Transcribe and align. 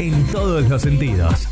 en 0.00 0.26
todos 0.28 0.68
los 0.68 0.82
sentidos. 0.82 1.46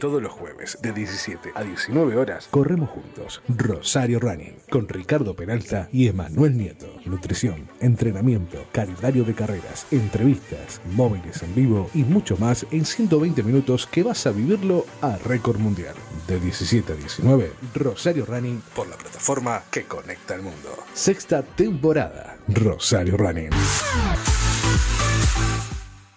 Todos 0.00 0.22
los 0.22 0.32
jueves 0.32 0.78
de 0.80 0.92
17 0.92 1.52
a 1.54 1.62
19 1.62 2.16
horas 2.16 2.48
corremos 2.50 2.90
juntos 2.90 3.42
Rosario 3.48 4.20
Running 4.20 4.56
con 4.70 4.88
Ricardo 4.88 5.34
Peralta 5.34 5.88
y 5.92 6.08
Emanuel 6.08 6.56
Nieto. 6.56 6.86
Nutrición, 7.04 7.68
entrenamiento, 7.80 8.64
calendario 8.72 9.24
de 9.24 9.34
carreras, 9.34 9.86
entrevistas, 9.90 10.80
móviles 10.92 11.42
en 11.42 11.54
vivo 11.54 11.90
y 11.94 12.04
mucho 12.04 12.36
más 12.36 12.64
en 12.70 12.84
120 12.84 13.42
minutos 13.42 13.86
que 13.86 14.02
vas 14.02 14.26
a 14.26 14.30
vivirlo 14.30 14.86
a 15.02 15.16
récord 15.18 15.58
mundial. 15.58 15.94
De 16.26 16.38
17 16.38 16.92
a 16.92 16.96
19, 16.96 17.52
Rosario 17.74 18.24
Running 18.24 18.62
por 18.74 18.88
la 18.88 18.96
plataforma 18.96 19.64
que 19.70 19.84
conecta 19.84 20.34
al 20.34 20.42
mundo. 20.42 20.70
Sexta 20.94 21.42
temporada, 21.42 22.38
Rosario 22.48 23.16
Running. 23.16 23.50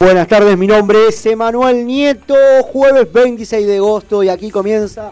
Buenas 0.04 0.28
tardes, 0.28 0.58
mi 0.58 0.68
nombre 0.68 1.08
es 1.08 1.26
Emanuel 1.26 1.86
Nieto, 1.86 2.36
jueves 2.64 3.12
26 3.12 3.66
de 3.66 3.78
agosto 3.78 4.22
y 4.24 4.28
aquí 4.30 4.52
comienza 4.52 5.12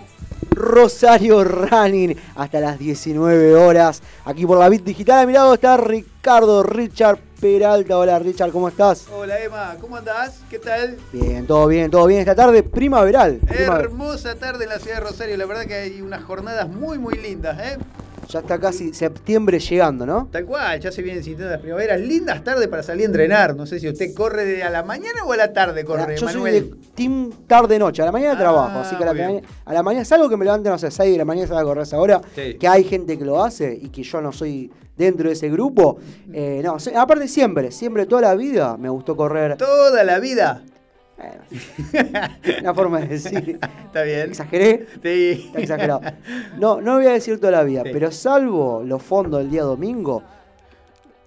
Rosario 0.49 1.43
Running 1.45 2.17
hasta 2.35 2.59
las 2.59 2.77
19 2.77 3.55
horas. 3.55 4.01
Aquí 4.25 4.45
por 4.45 4.57
la 4.59 4.67
Bit 4.69 4.83
Digital 4.83 5.19
a 5.19 5.25
mi 5.25 5.33
lado 5.33 5.53
está 5.53 5.77
Ricardo 5.77 6.61
Richard 6.63 7.19
Peralta. 7.39 7.97
Hola 7.97 8.19
Richard, 8.19 8.51
¿cómo 8.51 8.67
estás? 8.67 9.07
Hola 9.13 9.39
Emma, 9.39 9.75
¿cómo 9.79 9.95
andás? 9.95 10.41
¿Qué 10.49 10.59
tal? 10.59 10.97
Bien, 11.13 11.47
todo 11.47 11.67
bien, 11.67 11.89
todo 11.89 12.05
bien. 12.07 12.19
Esta 12.19 12.35
tarde 12.35 12.61
primaveral. 12.61 13.39
Primaver- 13.41 13.85
Hermosa 13.85 14.35
tarde 14.35 14.65
en 14.65 14.69
la 14.71 14.79
ciudad 14.79 14.97
de 14.97 15.01
Rosario, 15.03 15.37
la 15.37 15.45
verdad 15.45 15.65
que 15.65 15.75
hay 15.75 16.01
unas 16.01 16.23
jornadas 16.23 16.67
muy 16.67 16.99
muy 16.99 17.15
lindas, 17.15 17.57
¿eh? 17.59 17.77
Ya 18.31 18.39
está 18.39 18.57
casi 18.59 18.93
septiembre 18.93 19.59
llegando, 19.59 20.05
¿no? 20.05 20.29
Tal 20.31 20.45
cual, 20.45 20.79
ya 20.79 20.91
se 20.91 21.01
vienen 21.01 21.21
sintiendo 21.23 21.51
las 21.51 21.59
primaveras, 21.59 21.99
lindas 21.99 22.43
tardes 22.43 22.67
para 22.69 22.81
salir 22.81 23.03
a 23.03 23.05
entrenar. 23.07 23.55
No 23.55 23.65
sé 23.65 23.79
si 23.79 23.89
usted 23.89 24.13
corre 24.13 24.45
de 24.45 24.63
a 24.63 24.69
la 24.69 24.83
mañana 24.83 25.25
o 25.25 25.33
a 25.33 25.37
la 25.37 25.51
tarde 25.51 25.83
corre, 25.83 26.15
Yo 26.15 26.27
soy 26.27 26.35
Manuel. 26.35 26.69
de 26.71 26.75
team 26.95 27.29
tarde-noche. 27.47 28.01
A 28.01 28.05
la 28.05 28.11
mañana 28.11 28.33
Ah, 28.33 28.37
trabajo, 28.37 28.79
así 28.79 28.95
que 28.95 29.03
a 29.03 29.07
la, 29.07 29.13
mañana, 29.13 29.41
a 29.65 29.73
la 29.73 29.83
mañana 29.83 30.05
salgo 30.05 30.29
que 30.29 30.37
me 30.37 30.45
levante, 30.45 30.69
no 30.69 30.77
sé, 30.77 30.89
6 30.91 31.11
de 31.11 31.17
la 31.17 31.25
mañana 31.25 31.47
salgo 31.47 31.61
a 31.61 31.65
correr 31.65 31.83
esa 31.83 31.99
hora. 31.99 32.21
Sí. 32.33 32.53
Que 32.55 32.67
hay 32.67 32.83
gente 32.85 33.17
que 33.17 33.25
lo 33.25 33.43
hace 33.43 33.77
y 33.81 33.89
que 33.89 34.03
yo 34.03 34.21
no 34.21 34.31
soy 34.31 34.71
dentro 34.95 35.27
de 35.27 35.33
ese 35.33 35.49
grupo. 35.49 35.97
Eh, 36.31 36.61
no, 36.63 36.77
aparte 36.95 37.27
siempre, 37.27 37.71
siempre 37.71 38.05
toda 38.05 38.21
la 38.21 38.35
vida 38.35 38.77
me 38.77 38.87
gustó 38.89 39.17
correr. 39.17 39.57
Toda 39.57 40.03
la 40.03 40.19
vida. 40.19 40.63
Bueno, 41.21 42.33
una 42.61 42.73
forma 42.73 42.99
de 42.99 43.07
decir. 43.07 43.59
Está 43.85 44.03
bien. 44.03 44.29
¿Exageré? 44.29 44.87
Sí. 45.03 45.45
Está 45.47 45.59
exagerado. 45.59 46.01
No, 46.59 46.81
no 46.81 46.95
voy 46.95 47.05
a 47.07 47.11
decir 47.11 47.39
toda 47.39 47.51
la 47.51 47.63
vida, 47.63 47.83
Sí. 47.83 47.89
pero 47.93 48.11
salvo 48.11 48.81
los 48.85 49.01
fondos 49.03 49.41
del 49.41 49.51
día 49.51 49.63
domingo, 49.63 50.23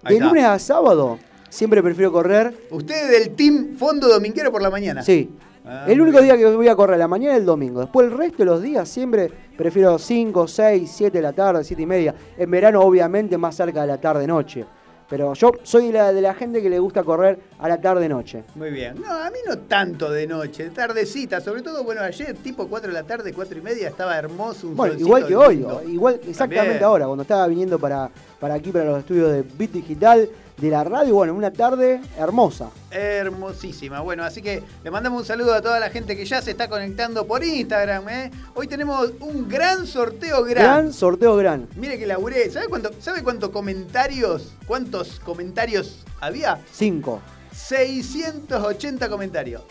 de 0.07 0.19
lunes 0.19 0.45
a 0.45 0.59
sábado, 0.59 1.17
siempre 1.49 1.81
prefiero 1.81 2.11
correr. 2.11 2.53
Usted 2.69 2.95
es 2.95 3.09
del 3.25 3.35
team 3.35 3.75
fondo 3.77 4.07
dominguero 4.07 4.51
por 4.51 4.61
la 4.61 4.69
mañana. 4.69 5.01
Sí. 5.01 5.31
Ah, 5.67 5.85
el 5.87 5.99
único 5.99 6.21
día 6.21 6.37
que 6.37 6.45
voy 6.45 6.67
a 6.67 6.75
correr, 6.75 6.99
la 6.99 7.07
mañana 7.07 7.33
y 7.33 7.37
el 7.37 7.45
domingo. 7.45 7.79
Después 7.81 8.05
el 8.11 8.15
resto 8.15 8.37
de 8.39 8.45
los 8.45 8.61
días 8.61 8.87
siempre 8.87 9.31
prefiero 9.57 9.97
5, 9.97 10.47
6, 10.47 10.91
7 10.93 11.17
de 11.17 11.21
la 11.23 11.33
tarde, 11.33 11.63
7 11.63 11.81
y 11.81 11.85
media. 11.87 12.13
En 12.37 12.51
verano, 12.51 12.81
obviamente, 12.81 13.35
más 13.37 13.55
cerca 13.55 13.81
de 13.81 13.87
la 13.87 13.99
tarde-noche. 13.99 14.65
Pero 15.09 15.33
yo 15.35 15.51
soy 15.63 15.91
la, 15.91 16.11
de 16.11 16.21
la 16.21 16.33
gente 16.33 16.61
que 16.61 16.69
le 16.69 16.79
gusta 16.79 17.03
correr 17.03 17.37
a 17.59 17.69
la 17.69 17.79
tarde-noche. 17.79 18.43
Muy 18.55 18.71
bien. 18.71 18.99
No, 19.01 19.11
a 19.11 19.29
mí 19.29 19.37
no 19.47 19.57
tanto 19.59 20.09
de 20.09 20.25
noche, 20.25 20.69
tardecita. 20.71 21.41
Sobre 21.41 21.61
todo, 21.61 21.83
bueno, 21.83 22.01
ayer, 22.01 22.35
tipo 22.37 22.67
4 22.67 22.87
de 22.87 22.93
la 22.93 23.03
tarde, 23.03 23.31
4 23.33 23.57
y 23.57 23.61
media, 23.61 23.89
estaba 23.89 24.17
hermoso. 24.17 24.67
Un 24.67 24.75
Bueno, 24.75 24.95
igual 24.95 25.27
que 25.27 25.35
hoy, 25.35 25.57
lindo. 25.57 25.83
igual 25.87 26.15
exactamente 26.27 26.65
También. 26.65 26.83
ahora, 26.83 27.05
cuando 27.05 27.21
estaba 27.21 27.45
viniendo 27.47 27.77
para, 27.77 28.09
para 28.39 28.55
aquí, 28.55 28.71
para 28.71 28.85
los 28.85 28.99
estudios 28.99 29.31
de 29.31 29.43
Bit 29.43 29.71
Digital, 29.73 30.27
de 30.57 30.69
la 30.69 30.83
radio, 30.85 31.15
bueno, 31.15 31.33
una 31.33 31.51
tarde 31.51 31.99
hermosa. 32.17 32.69
Hermosísima. 32.91 33.99
Bueno, 33.99 34.23
así 34.23 34.41
que 34.41 34.63
le 34.83 34.91
mandamos 34.91 35.19
un 35.21 35.25
saludo 35.25 35.53
a 35.53 35.61
toda 35.61 35.79
la 35.79 35.89
gente 35.89 36.15
que 36.15 36.25
ya 36.25 36.41
se 36.41 36.51
está 36.51 36.69
conectando 36.69 37.27
por 37.27 37.43
Instagram. 37.43 38.07
¿eh? 38.09 38.31
Hoy 38.53 38.67
tenemos 38.67 39.11
un 39.19 39.49
gran 39.49 39.85
sorteo 39.85 40.43
gran. 40.43 40.63
Gran 40.63 40.93
sorteo 40.93 41.35
gran. 41.35 41.67
Mire 41.75 41.99
que 41.99 42.05
laburé. 42.07 42.49
¿Sabe 42.49 42.67
cuánto, 42.67 42.91
¿Sabe 42.99 43.21
cuántos 43.21 43.49
comentarios? 43.49 44.53
¿Cuántos 44.65 45.19
comentarios 45.19 46.05
había? 46.21 46.59
5. 46.71 47.19
680 47.51 49.09
comentarios. 49.09 49.61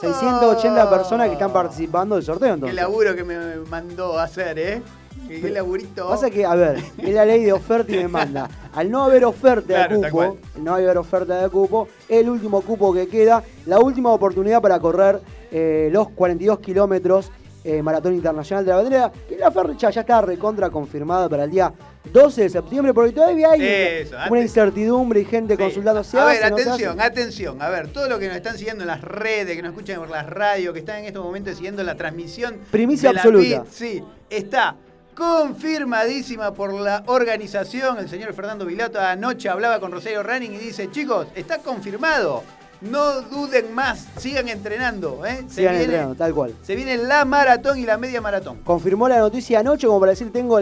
680 0.00 0.84
Oh, 0.86 0.90
personas 0.90 1.26
que 1.26 1.34
están 1.34 1.52
participando 1.52 2.14
del 2.16 2.24
sorteo 2.24 2.48
Qué 2.48 2.54
entonces. 2.54 2.76
laburo 2.76 3.14
que 3.14 3.24
me 3.24 3.56
mandó 3.68 4.18
a 4.18 4.22
hacer, 4.24 4.58
¿eh? 4.58 4.82
Qué 5.28 5.50
laburito. 5.50 6.08
Pasa 6.08 6.30
que, 6.30 6.44
a 6.44 6.54
ver, 6.54 6.78
es 6.98 7.14
la 7.14 7.24
ley 7.24 7.44
de 7.44 7.52
oferta 7.52 7.92
y 7.92 7.96
demanda. 7.98 8.48
Al 8.74 8.90
no 8.90 9.04
haber 9.04 9.24
oferta 9.24 9.66
Claro, 9.66 10.00
de 10.00 10.10
cupo, 10.10 10.38
no 10.58 10.74
haber 10.74 10.98
oferta 10.98 11.42
de 11.42 11.48
cupo, 11.48 11.88
el 12.08 12.28
último 12.28 12.60
cupo 12.62 12.92
que 12.92 13.06
queda, 13.08 13.42
la 13.66 13.78
última 13.78 14.10
oportunidad 14.12 14.60
para 14.60 14.78
correr 14.80 15.20
eh, 15.50 15.88
los 15.92 16.10
42 16.10 16.60
kilómetros 16.60 17.30
eh, 17.62 17.82
Maratón 17.82 18.14
Internacional 18.14 18.64
de 18.64 18.70
la 18.70 18.76
Bandera, 18.78 19.12
que 19.28 19.36
la 19.36 19.50
fecha 19.50 19.90
ya 19.90 20.00
está 20.00 20.22
recontra 20.22 20.70
confirmada 20.70 21.28
para 21.28 21.44
el 21.44 21.50
día 21.50 21.70
12 22.10 22.42
de 22.44 22.48
septiembre, 22.48 22.94
porque 22.94 23.12
todavía 23.12 23.50
hay 23.50 23.60
Eso, 23.62 24.16
una 24.30 24.40
incertidumbre 24.40 25.20
y 25.20 25.24
gente 25.26 25.56
Sí. 25.56 25.62
consultando. 25.62 26.02
¿se 26.02 26.18
A 26.18 26.28
hace, 26.28 26.40
ver, 26.42 26.52
atención, 26.52 27.00
atención. 27.00 27.60
A 27.60 27.68
ver, 27.68 27.88
todo 27.88 28.08
lo 28.08 28.18
que 28.18 28.28
nos 28.28 28.36
están 28.36 28.56
siguiendo 28.56 28.84
en 28.84 28.88
las 28.88 29.02
redes, 29.02 29.54
que 29.56 29.60
nos 29.62 29.72
escuchan 29.72 29.98
por 29.98 30.08
las 30.08 30.26
radios, 30.26 30.72
que 30.72 30.78
están 30.80 31.00
en 31.00 31.04
estos 31.06 31.22
momentos 31.22 31.54
siguiendo 31.56 31.82
la 31.82 31.96
transmisión. 31.96 32.56
Primicia 32.70 33.10
de 33.10 33.14
la 33.16 33.20
absoluta. 33.20 33.60
BIT, 33.62 33.70
sí, 33.70 34.02
está 34.30 34.76
confirmadísima 35.20 36.54
por 36.54 36.72
la 36.72 37.02
organización. 37.04 37.98
El 37.98 38.08
señor 38.08 38.32
Fernando 38.32 38.64
Vilato 38.64 38.98
anoche 38.98 39.50
hablaba 39.50 39.78
con 39.78 39.92
Rosario 39.92 40.22
Running 40.22 40.54
y 40.54 40.56
dice, 40.56 40.90
chicos, 40.90 41.26
está 41.34 41.58
confirmado. 41.58 42.42
No 42.80 43.20
duden 43.22 43.74
más, 43.74 44.06
sigan 44.16 44.48
entrenando. 44.48 45.24
¿eh? 45.26 45.44
Se, 45.48 45.60
viene, 45.60 45.82
entrenando, 45.82 46.14
tal 46.14 46.32
cual. 46.34 46.54
se 46.62 46.74
viene 46.74 46.96
la 46.96 47.24
maratón 47.26 47.78
y 47.78 47.84
la 47.84 47.98
media 47.98 48.20
maratón. 48.22 48.58
confirmó 48.64 49.06
la 49.08 49.18
noticia 49.18 49.60
anoche 49.60 49.86
como 49.86 50.00
para 50.00 50.10
decir 50.12 50.32
tengo 50.32 50.58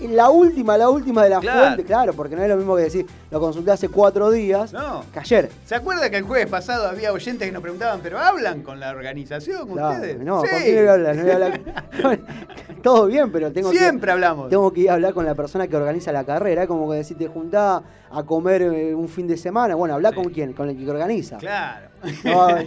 la 0.00 0.30
última, 0.30 0.78
la 0.78 0.88
última 0.88 1.24
de 1.24 1.30
la 1.30 1.40
Claro. 1.40 1.60
fuente, 1.60 1.84
claro, 1.84 2.12
porque 2.14 2.36
no 2.36 2.42
es 2.42 2.48
lo 2.48 2.56
mismo 2.56 2.76
que 2.76 2.82
decir, 2.84 3.06
lo 3.32 3.40
consulté 3.40 3.72
hace 3.72 3.88
cuatro 3.88 4.30
días, 4.30 4.72
No. 4.72 5.04
que 5.12 5.18
ayer. 5.18 5.50
¿Se 5.64 5.74
acuerda 5.74 6.08
que 6.08 6.18
el 6.18 6.22
jueves 6.22 6.46
pasado 6.46 6.86
había 6.86 7.12
oyentes 7.12 7.46
que 7.46 7.52
nos 7.52 7.62
preguntaban, 7.62 7.98
pero 8.00 8.18
hablan 8.20 8.62
con 8.62 8.78
la 8.78 8.90
organización 8.90 9.68
Claro, 9.68 9.94
ustedes? 9.96 10.20
no, 10.20 10.42
Sí. 10.42 10.48
No 10.52 10.60
voy 10.60 10.86
a 10.86 10.92
hablar- 10.92 11.60
Todo 12.82 13.06
bien, 13.06 13.32
pero 13.32 13.50
tengo 13.52 13.72
Siempre 13.72 14.06
que, 14.06 14.12
hablamos. 14.12 14.48
tengo 14.50 14.72
que 14.72 14.80
ir 14.82 14.90
a 14.90 14.94
hablar 14.94 15.12
con 15.12 15.24
la 15.24 15.34
persona 15.34 15.66
que 15.66 15.76
organiza 15.76 16.12
la 16.12 16.22
carrera, 16.24 16.62
es 16.62 16.68
como 16.68 16.88
que 16.90 16.98
decir, 16.98 17.18
te 17.18 17.26
juntás 17.26 17.82
a 18.08 18.22
comer 18.22 18.62
eh, 18.62 18.94
un 18.94 19.08
fin 19.08 19.26
de 19.26 19.36
semana, 19.36 19.74
bueno, 19.74 19.94
habla 19.94 20.12
con 20.12 20.26
quién, 20.26 20.52
con 20.52 20.68
el 20.68 20.76
que 20.76 20.88
organiza. 20.88 21.38
Claro. 21.38 21.55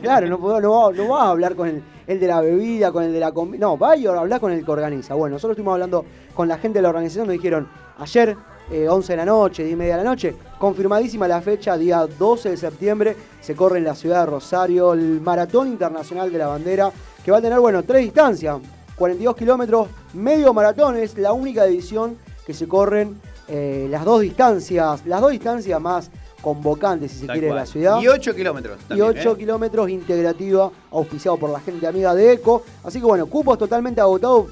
Claro, 0.01 0.27
no, 0.27 0.39
puedo- 0.39 0.59
no, 0.59 0.71
va- 0.71 0.91
no 0.94 1.07
vas 1.07 1.24
a 1.24 1.30
hablar 1.30 1.56
con 1.56 1.68
el, 1.68 1.83
el 2.07 2.19
de 2.19 2.27
la 2.27 2.41
bebida, 2.41 2.91
con 2.91 3.03
el 3.03 3.13
de 3.13 3.19
la 3.19 3.31
comida. 3.31 3.59
No, 3.62 3.77
va 3.77 3.95
y 3.95 4.06
hablar 4.06 4.39
con 4.39 4.51
el 4.51 4.65
que 4.65 4.71
organiza. 4.71 5.13
Bueno, 5.13 5.33
nosotros 5.36 5.53
estuvimos 5.56 5.74
hablando 5.74 6.06
con 6.33 6.47
la 6.47 6.57
gente 6.57 6.80
de 6.80 6.83
la 6.83 6.89
organización, 6.89 7.27
nos 7.27 7.33
dijeron 7.33 7.68
ayer, 8.00 8.36
eh, 8.71 8.88
11 8.88 9.13
de 9.13 9.18
la 9.18 9.25
noche, 9.25 9.63
10 9.63 9.74
y 9.74 9.75
media 9.77 9.97
de 9.97 10.03
la 10.03 10.09
noche, 10.09 10.36
confirmadísima 10.57 11.27
la 11.27 11.41
fecha, 11.41 11.77
día 11.77 12.06
12 12.06 12.50
de 12.51 12.57
septiembre, 12.57 13.15
se 13.41 13.56
corre 13.56 13.77
en 13.80 13.83
la 13.86 13.95
ciudad 13.95 14.21
de 14.21 14.31
Rosario 14.31 14.94
el 14.94 15.21
Maratón 15.21 15.68
Internacional 15.69 16.31
de 16.31 16.38
la 16.38 16.47
Bandera, 16.47 16.92
que 17.24 17.31
va 17.31 17.38
a 17.38 17.42
tener, 17.42 17.59
bueno, 17.59 17.83
tres 17.83 18.03
distancias: 18.03 18.57
42 18.95 19.35
kilómetros, 19.35 19.88
medio 20.13 20.53
maratón, 20.53 20.97
es 20.97 21.18
la 21.18 21.31
única 21.33 21.65
edición 21.65 22.18
que 22.45 22.53
se 22.53 22.68
corren 22.68 23.19
eh, 23.47 23.88
las 23.89 24.06
dos 24.06 24.21
distancias, 24.21 25.06
las 25.06 25.21
dos 25.21 25.31
distancias 25.31 25.80
más 25.81 26.12
convocantes, 26.41 27.12
si 27.12 27.19
se 27.19 27.27
Tal 27.27 27.36
quiere, 27.36 27.47
de 27.50 27.53
la 27.56 27.65
ciudad 27.65 28.00
Y 28.01 28.07
8 28.07 28.33
kilómetros. 28.36 28.77
y 28.81 28.88
también, 28.88 29.07
8 29.09 29.31
¿eh? 29.33 29.38
kilómetros 29.38 29.89
integrativa, 29.89 30.71
auspiciado 30.91 31.38
por 31.38 31.50
la 31.50 31.59
gente 31.59 31.86
amiga 31.88 32.13
de 32.15 32.33
ECO. 32.33 32.63
Así 32.83 33.00
que 33.00 33.06
bueno, 33.06 33.25
cupos 33.27 33.57
totalmente 33.57 34.01
agotados. 34.01 34.47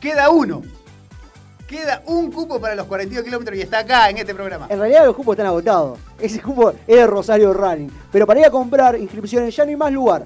Queda 0.00 0.30
uno. 0.30 0.62
Queda 1.68 2.02
un 2.06 2.32
cupo 2.32 2.60
para 2.60 2.74
los 2.74 2.86
42 2.86 3.24
kilómetros 3.24 3.56
y 3.56 3.60
está 3.60 3.80
acá 3.80 4.10
en 4.10 4.18
este 4.18 4.34
programa. 4.34 4.66
En 4.68 4.78
realidad 4.78 5.04
los 5.06 5.14
cupos 5.14 5.34
están 5.34 5.46
agotados. 5.46 5.98
Ese 6.18 6.40
cupo 6.42 6.70
es 6.70 6.96
de 6.96 7.06
Rosario 7.06 7.52
Running. 7.52 7.90
Pero 8.10 8.26
para 8.26 8.40
ir 8.40 8.46
a 8.46 8.50
comprar 8.50 8.98
inscripciones 8.98 9.54
ya 9.54 9.64
no 9.64 9.70
hay 9.70 9.76
más 9.76 9.92
lugar. 9.92 10.24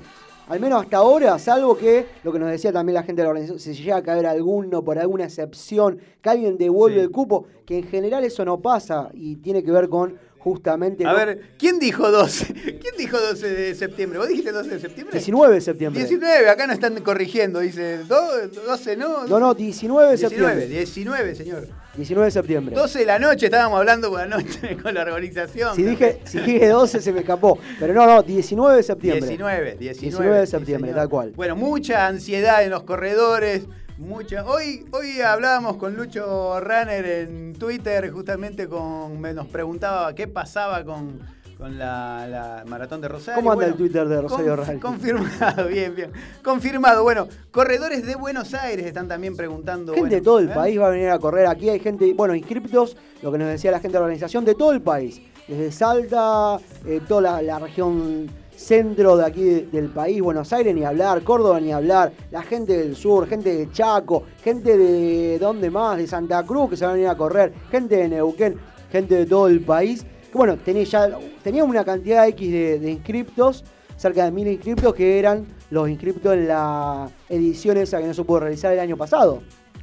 Al 0.48 0.60
menos 0.60 0.82
hasta 0.82 0.98
ahora, 0.98 1.38
salvo 1.38 1.76
que 1.76 2.06
lo 2.22 2.30
que 2.32 2.38
nos 2.38 2.50
decía 2.50 2.70
también 2.72 2.94
la 2.94 3.02
gente 3.02 3.22
de 3.22 3.24
la 3.24 3.30
organización, 3.30 3.58
si 3.58 3.74
llega 3.82 3.96
a 3.96 4.02
caer 4.02 4.26
alguno 4.26 4.82
por 4.82 4.98
alguna 4.98 5.24
excepción, 5.24 5.98
que 6.20 6.28
alguien 6.30 6.56
devuelve 6.58 6.98
Sí. 6.98 7.02
el 7.04 7.10
cupo, 7.10 7.46
que 7.66 7.78
en 7.78 7.84
general 7.88 8.24
eso 8.24 8.44
no 8.44 8.58
pasa 8.60 9.08
y 9.14 9.36
tiene 9.36 9.62
que 9.62 9.70
ver 9.70 9.88
con 9.88 10.18
justamente 10.44 11.06
A 11.06 11.10
¿no? 11.12 11.16
ver, 11.16 11.40
¿quién 11.58 11.78
dijo 11.78 12.10
12? 12.10 12.52
¿Quién 12.54 12.94
dijo 12.98 13.18
12 13.18 13.48
de 13.48 13.74
septiembre? 13.74 14.18
¿Vos 14.18 14.28
dijiste 14.28 14.52
12 14.52 14.68
de 14.68 14.78
septiembre? 14.78 15.12
19 15.18 15.54
de 15.54 15.60
septiembre. 15.62 16.00
19, 16.02 16.48
acá 16.50 16.66
nos 16.66 16.74
están 16.74 16.94
corrigiendo, 17.02 17.60
dice 17.60 17.98
do- 18.04 18.46
12, 18.48 18.96
no. 18.98 19.26
No, 19.26 19.40
no, 19.40 19.54
19 19.54 20.10
de 20.10 20.16
19, 20.18 20.18
septiembre. 20.18 20.66
19, 20.68 21.34
señor. 21.34 21.68
19 21.96 22.26
de 22.26 22.30
septiembre. 22.30 22.74
12 22.76 22.98
de 22.98 23.06
la 23.06 23.18
noche 23.18 23.46
estábamos 23.46 23.78
hablando 23.78 24.10
con 24.10 24.18
la 24.20 24.26
noche 24.36 24.76
con 24.82 24.94
la 24.94 25.02
organización. 25.02 25.74
Si 25.76 25.82
dije, 25.82 26.20
si 26.24 26.40
dije 26.40 26.68
12 26.68 27.00
se 27.00 27.12
me 27.12 27.20
escapó. 27.20 27.58
Pero 27.80 27.94
no, 27.94 28.04
no, 28.06 28.22
19 28.22 28.76
de 28.76 28.82
septiembre. 28.82 29.26
19, 29.26 29.76
19, 29.78 30.00
19 30.00 30.40
de 30.40 30.46
septiembre, 30.46 30.92
tal 30.92 31.08
cual. 31.08 31.32
Bueno, 31.34 31.56
mucha 31.56 32.06
ansiedad 32.06 32.62
en 32.62 32.70
los 32.70 32.82
corredores. 32.82 33.62
Mucha. 33.98 34.44
Hoy, 34.44 34.84
hoy 34.90 35.20
hablábamos 35.20 35.76
con 35.76 35.94
Lucho 35.94 36.58
Runner 36.60 37.04
en 37.06 37.54
Twitter, 37.54 38.10
justamente 38.10 38.66
con. 38.68 39.20
me- 39.20 39.32
nos 39.32 39.46
preguntaba 39.46 40.12
qué 40.16 40.26
pasaba 40.26 40.82
con, 40.84 41.20
con 41.56 41.78
la, 41.78 42.26
la 42.28 42.64
maratón 42.66 43.00
de 43.00 43.06
Rosario. 43.06 43.36
¿Cómo 43.40 43.52
anda 43.52 43.66
Bueno, 43.66 43.72
el 43.74 43.78
Twitter 43.78 44.08
de 44.08 44.20
Rosario 44.20 44.56
conf-? 44.56 44.80
Confirmado, 44.80 45.66
bien, 45.68 45.94
bien. 45.94 46.10
Confirmado. 46.42 47.04
Bueno, 47.04 47.28
corredores 47.52 48.04
de 48.04 48.16
Buenos 48.16 48.52
Aires 48.54 48.84
están 48.84 49.06
también 49.06 49.36
preguntando. 49.36 49.92
Gente 49.92 50.00
bueno, 50.00 50.16
de 50.16 50.22
todo 50.22 50.38
el 50.40 50.50
¿eh? 50.50 50.54
país 50.54 50.80
va 50.80 50.88
a 50.88 50.90
venir 50.90 51.10
a 51.10 51.18
correr. 51.20 51.46
Aquí 51.46 51.70
hay 51.70 51.78
gente, 51.78 52.12
bueno, 52.14 52.34
inscriptos, 52.34 52.96
lo 53.22 53.30
que 53.30 53.38
nos 53.38 53.46
decía 53.46 53.70
la 53.70 53.78
gente 53.78 53.92
de 53.92 54.00
la 54.00 54.06
organización, 54.06 54.44
de 54.44 54.56
todo 54.56 54.72
el 54.72 54.82
país. 54.82 55.22
Desde 55.46 55.70
Salta, 55.70 56.58
eh, 56.84 57.00
toda 57.06 57.20
la, 57.20 57.42
la 57.42 57.58
región 57.60 58.28
centro 58.56 59.16
de 59.16 59.24
aquí 59.26 59.42
de- 59.42 59.66
del 59.66 59.88
país, 59.88 60.20
Buenos 60.20 60.52
Aires 60.52 60.74
ni 60.74 60.84
hablar, 60.84 61.22
Córdoba 61.22 61.60
ni 61.60 61.72
hablar, 61.72 62.12
la 62.30 62.42
gente 62.42 62.76
del 62.76 62.96
sur, 62.96 63.26
gente 63.28 63.54
de 63.54 63.70
Chaco, 63.72 64.22
gente 64.42 64.76
de 64.76 65.38
dónde 65.38 65.70
más, 65.70 65.98
de 65.98 66.06
Santa 66.06 66.42
Cruz 66.44 66.70
que 66.70 66.76
se 66.76 66.84
van 66.84 66.92
a 66.92 66.94
venir 66.94 67.08
a 67.08 67.16
correr, 67.16 67.52
gente 67.70 67.96
de 67.96 68.08
Neuquén, 68.08 68.56
gente 68.90 69.14
de 69.16 69.26
todo 69.26 69.48
el 69.48 69.60
país. 69.60 70.04
Que 70.30 70.38
bueno, 70.38 70.56
tenía 70.56 70.84
ya 70.84 71.18
tenía 71.42 71.64
una 71.64 71.84
cantidad 71.84 72.26
X 72.28 72.50
de, 72.52 72.78
de 72.78 72.90
inscriptos, 72.90 73.64
cerca 73.96 74.24
de 74.24 74.30
mil 74.30 74.48
inscriptos 74.48 74.94
que 74.94 75.18
eran 75.18 75.46
los 75.70 75.88
inscriptos 75.88 76.34
en 76.34 76.48
la 76.48 77.08
edición 77.28 77.76
esa 77.76 78.00
que 78.00 78.06
no 78.06 78.14
se 78.14 78.24
pudo 78.24 78.40
realizar 78.40 78.72
el 78.72 78.80
año 78.80 78.96
pasado. 78.96 79.42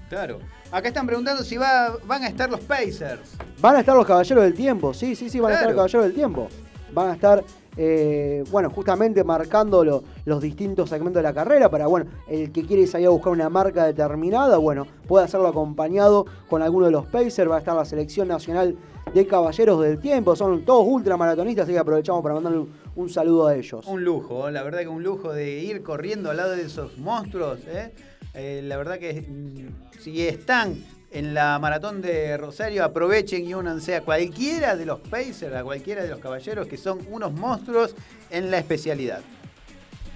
Claro. 0.10 0.40
Acá 0.72 0.88
están 0.90 1.06
preguntando 1.06 1.44
si 1.44 1.58
va, 1.58 1.96
van 2.06 2.24
a 2.24 2.28
estar 2.28 2.50
los 2.50 2.62
Pacers. 2.62 3.36
Van 3.60 3.76
a 3.76 3.80
estar 3.82 3.96
los 3.96 4.06
caballeros 4.06 4.44
del 4.44 4.54
tiempo, 4.54 4.94
sí, 4.94 5.16
sí, 5.16 5.30
sí, 5.30 5.40
van 5.40 5.52
a 5.52 5.56
estar 5.56 5.68
los 5.68 5.76
caballeros 5.76 6.06
del 6.06 6.14
tiempo. 6.14 6.48
Van 6.94 7.10
a 7.10 7.14
estar, 7.14 7.44
eh, 7.78 8.44
bueno, 8.52 8.70
justamente 8.70 9.24
marcando 9.24 9.84
lo- 9.84 10.04
los 10.26 10.42
distintos 10.42 10.90
segmentos 10.90 11.20
de 11.22 11.24
la 11.24 11.34
carrera 11.34 11.70
para, 11.70 11.88
bueno, 11.88 12.06
el 12.28 12.52
que 12.52 12.66
quiere 12.66 12.86
salir 12.88 13.08
a 13.08 13.12
buscar 13.12 13.32
una 13.34 13.50
marca 13.50 13.86
determinada, 13.86 14.58
bueno, 14.58 14.86
puede 15.08 15.26
hacerlo 15.26 15.48
acompañado 15.48 16.26
con 16.50 16.62
alguno 16.62 16.86
de 16.88 16.92
los 16.92 17.06
Pacers. 17.06 17.50
Va 17.50 17.56
a 17.56 17.60
estar 17.60 17.76
la 17.76 17.86
selección 17.86 18.28
nacional 18.28 18.76
de 19.14 19.28
caballeros 19.28 19.82
del 19.82 20.00
tiempo, 20.00 20.36
son 20.36 20.64
todos 20.64 20.86
ultramaratonistas, 20.88 21.64
así 21.64 21.74
que 21.74 21.80
aprovechamos 21.80 22.22
para 22.22 22.36
mandarle 22.36 22.66
un, 22.96 23.10
saludo 23.10 23.48
a 23.48 23.56
ellos. 23.56 23.86
Un 23.88 24.04
lujo, 24.04 24.50
la 24.52 24.64
verdad 24.64 24.80
que 24.82 24.88
un 24.88 25.04
lujo 25.04 25.34
de 25.34 25.60
ir 25.60 25.82
corriendo 25.82 26.30
al 26.30 26.38
lado 26.38 26.52
de 26.56 26.62
esos 26.64 26.98
monstruos. 26.98 27.60
¿eh? 27.68 27.92
Eh, 28.34 28.62
la 28.64 28.78
verdad 28.78 29.00
que 29.00 29.22
mm, 29.28 30.00
si 30.00 30.26
están 30.28 30.76
en 31.12 31.34
la 31.34 31.60
maratón 31.60 32.02
de 32.02 32.38
Rosario, 32.38 32.84
aprovechen 32.86 33.46
y 33.46 33.54
únanse 33.54 33.96
a 33.96 34.02
cualquiera 34.02 34.76
de 34.76 34.86
los 34.86 35.00
Pacers, 35.00 35.54
a 35.56 35.64
cualquiera 35.64 36.02
de 36.04 36.10
los 36.10 36.20
caballeros 36.20 36.68
que 36.68 36.78
son 36.78 37.00
unos 37.12 37.34
monstruos 37.34 37.96
en 38.30 38.50
la 38.50 38.58
especialidad. 38.58 39.20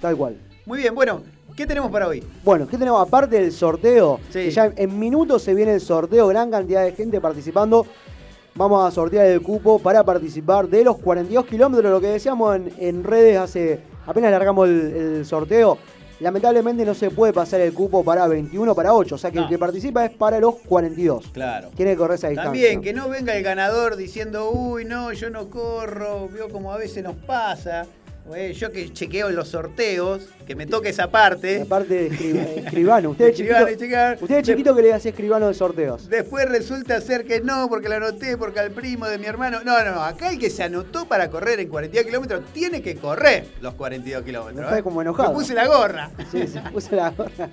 Tal 0.00 0.16
cual. 0.16 0.36
Muy 0.64 0.78
bien, 0.78 0.94
bueno, 0.94 1.22
¿qué 1.54 1.66
tenemos 1.66 1.90
para 1.90 2.08
hoy? 2.08 2.24
Bueno, 2.42 2.66
¿qué 2.66 2.76
tenemos? 2.78 3.06
Aparte 3.06 3.40
del 3.40 3.52
sorteo, 3.52 4.18
Sí. 4.30 4.40
que 4.44 4.50
ya 4.50 4.72
en 4.74 4.98
minutos 4.98 5.42
se 5.42 5.54
viene 5.54 5.74
el 5.74 5.80
sorteo, 5.80 6.26
gran 6.28 6.50
cantidad 6.50 6.82
de 6.84 6.92
gente 6.92 7.20
participando. 7.20 7.86
Vamos 8.54 8.86
a 8.86 8.90
sortear 8.90 9.26
el 9.26 9.42
cupo 9.42 9.78
para 9.78 10.02
participar 10.02 10.66
de 10.66 10.82
los 10.82 10.96
42 10.96 11.44
kilómetros, 11.44 11.90
lo 11.92 12.00
que 12.00 12.06
decíamos 12.06 12.56
en, 12.56 12.72
en 12.78 13.04
redes 13.04 13.36
hace. 13.38 13.80
apenas 14.06 14.30
largamos 14.30 14.66
el, 14.66 14.80
el 15.18 15.26
sorteo. 15.26 15.76
Lamentablemente 16.20 16.84
no 16.84 16.94
se 16.94 17.10
puede 17.10 17.32
pasar 17.32 17.60
el 17.60 17.74
cupo 17.74 18.02
para 18.02 18.26
21 18.26 18.74
para 18.74 18.94
8, 18.94 19.14
o 19.14 19.18
sea 19.18 19.30
que 19.30 19.36
No. 19.36 19.42
el 19.44 19.48
que 19.48 19.58
participa 19.58 20.04
es 20.04 20.10
para 20.12 20.40
los 20.40 20.54
42. 20.66 21.26
Claro. 21.32 21.68
Tiene 21.76 21.92
que 21.92 21.98
correr 21.98 22.14
esa 22.16 22.28
distancia. 22.28 22.52
También, 22.52 22.80
que 22.80 22.92
no 22.94 23.08
venga 23.08 23.36
el 23.36 23.42
ganador 23.42 23.96
diciendo, 23.96 24.50
uy, 24.50 24.84
no, 24.86 25.12
yo 25.12 25.28
no 25.28 25.50
corro, 25.50 26.28
veo 26.32 26.48
como 26.48 26.72
a 26.72 26.78
veces 26.78 27.04
nos 27.04 27.16
pasa. 27.16 27.86
Yo 28.54 28.72
que 28.72 28.92
chequeo 28.92 29.30
los 29.30 29.48
sorteos, 29.48 30.28
que 30.46 30.56
me 30.56 30.66
toque 30.66 30.88
esa 30.88 31.10
parte. 31.10 31.62
Aparte 31.62 31.94
de 31.94 32.10
escri- 32.10 32.64
escribano, 32.66 33.10
usted 33.10 33.28
es 33.28 33.36
chiquito, 33.36 33.56
usted 34.20 34.36
es 34.38 34.42
chiquito 34.42 34.74
que 34.74 34.82
le 34.82 34.92
hace 34.92 35.10
escribano 35.10 35.46
de 35.48 35.54
sorteos. 35.54 36.08
Después 36.08 36.48
resulta 36.48 37.00
ser 37.00 37.24
que 37.24 37.40
no, 37.40 37.68
porque 37.68 37.88
lo 37.88 37.94
anoté, 37.94 38.36
porque 38.36 38.60
al 38.60 38.72
primo 38.72 39.06
de 39.06 39.18
mi 39.18 39.26
hermano. 39.26 39.60
No, 39.64 39.82
no, 39.84 40.02
acá 40.02 40.30
el 40.30 40.38
que 40.38 40.50
se 40.50 40.64
anotó 40.64 41.06
para 41.06 41.30
correr 41.30 41.60
en 41.60 41.68
42 41.68 42.04
kilómetros 42.06 42.44
tiene 42.52 42.82
que 42.82 42.96
correr 42.96 43.46
los 43.60 43.74
42 43.74 44.22
kilómetros. 44.24 44.64
Está 44.64 44.78
¿eh? 44.78 44.82
como 44.82 45.02
enojado. 45.02 45.28
Me 45.30 45.34
puse 45.36 45.54
la 45.54 45.66
gorra. 45.66 46.10
Sí, 46.30 46.46
se 46.46 46.60
puso 46.72 46.96
la 46.96 47.10
gorra. 47.10 47.48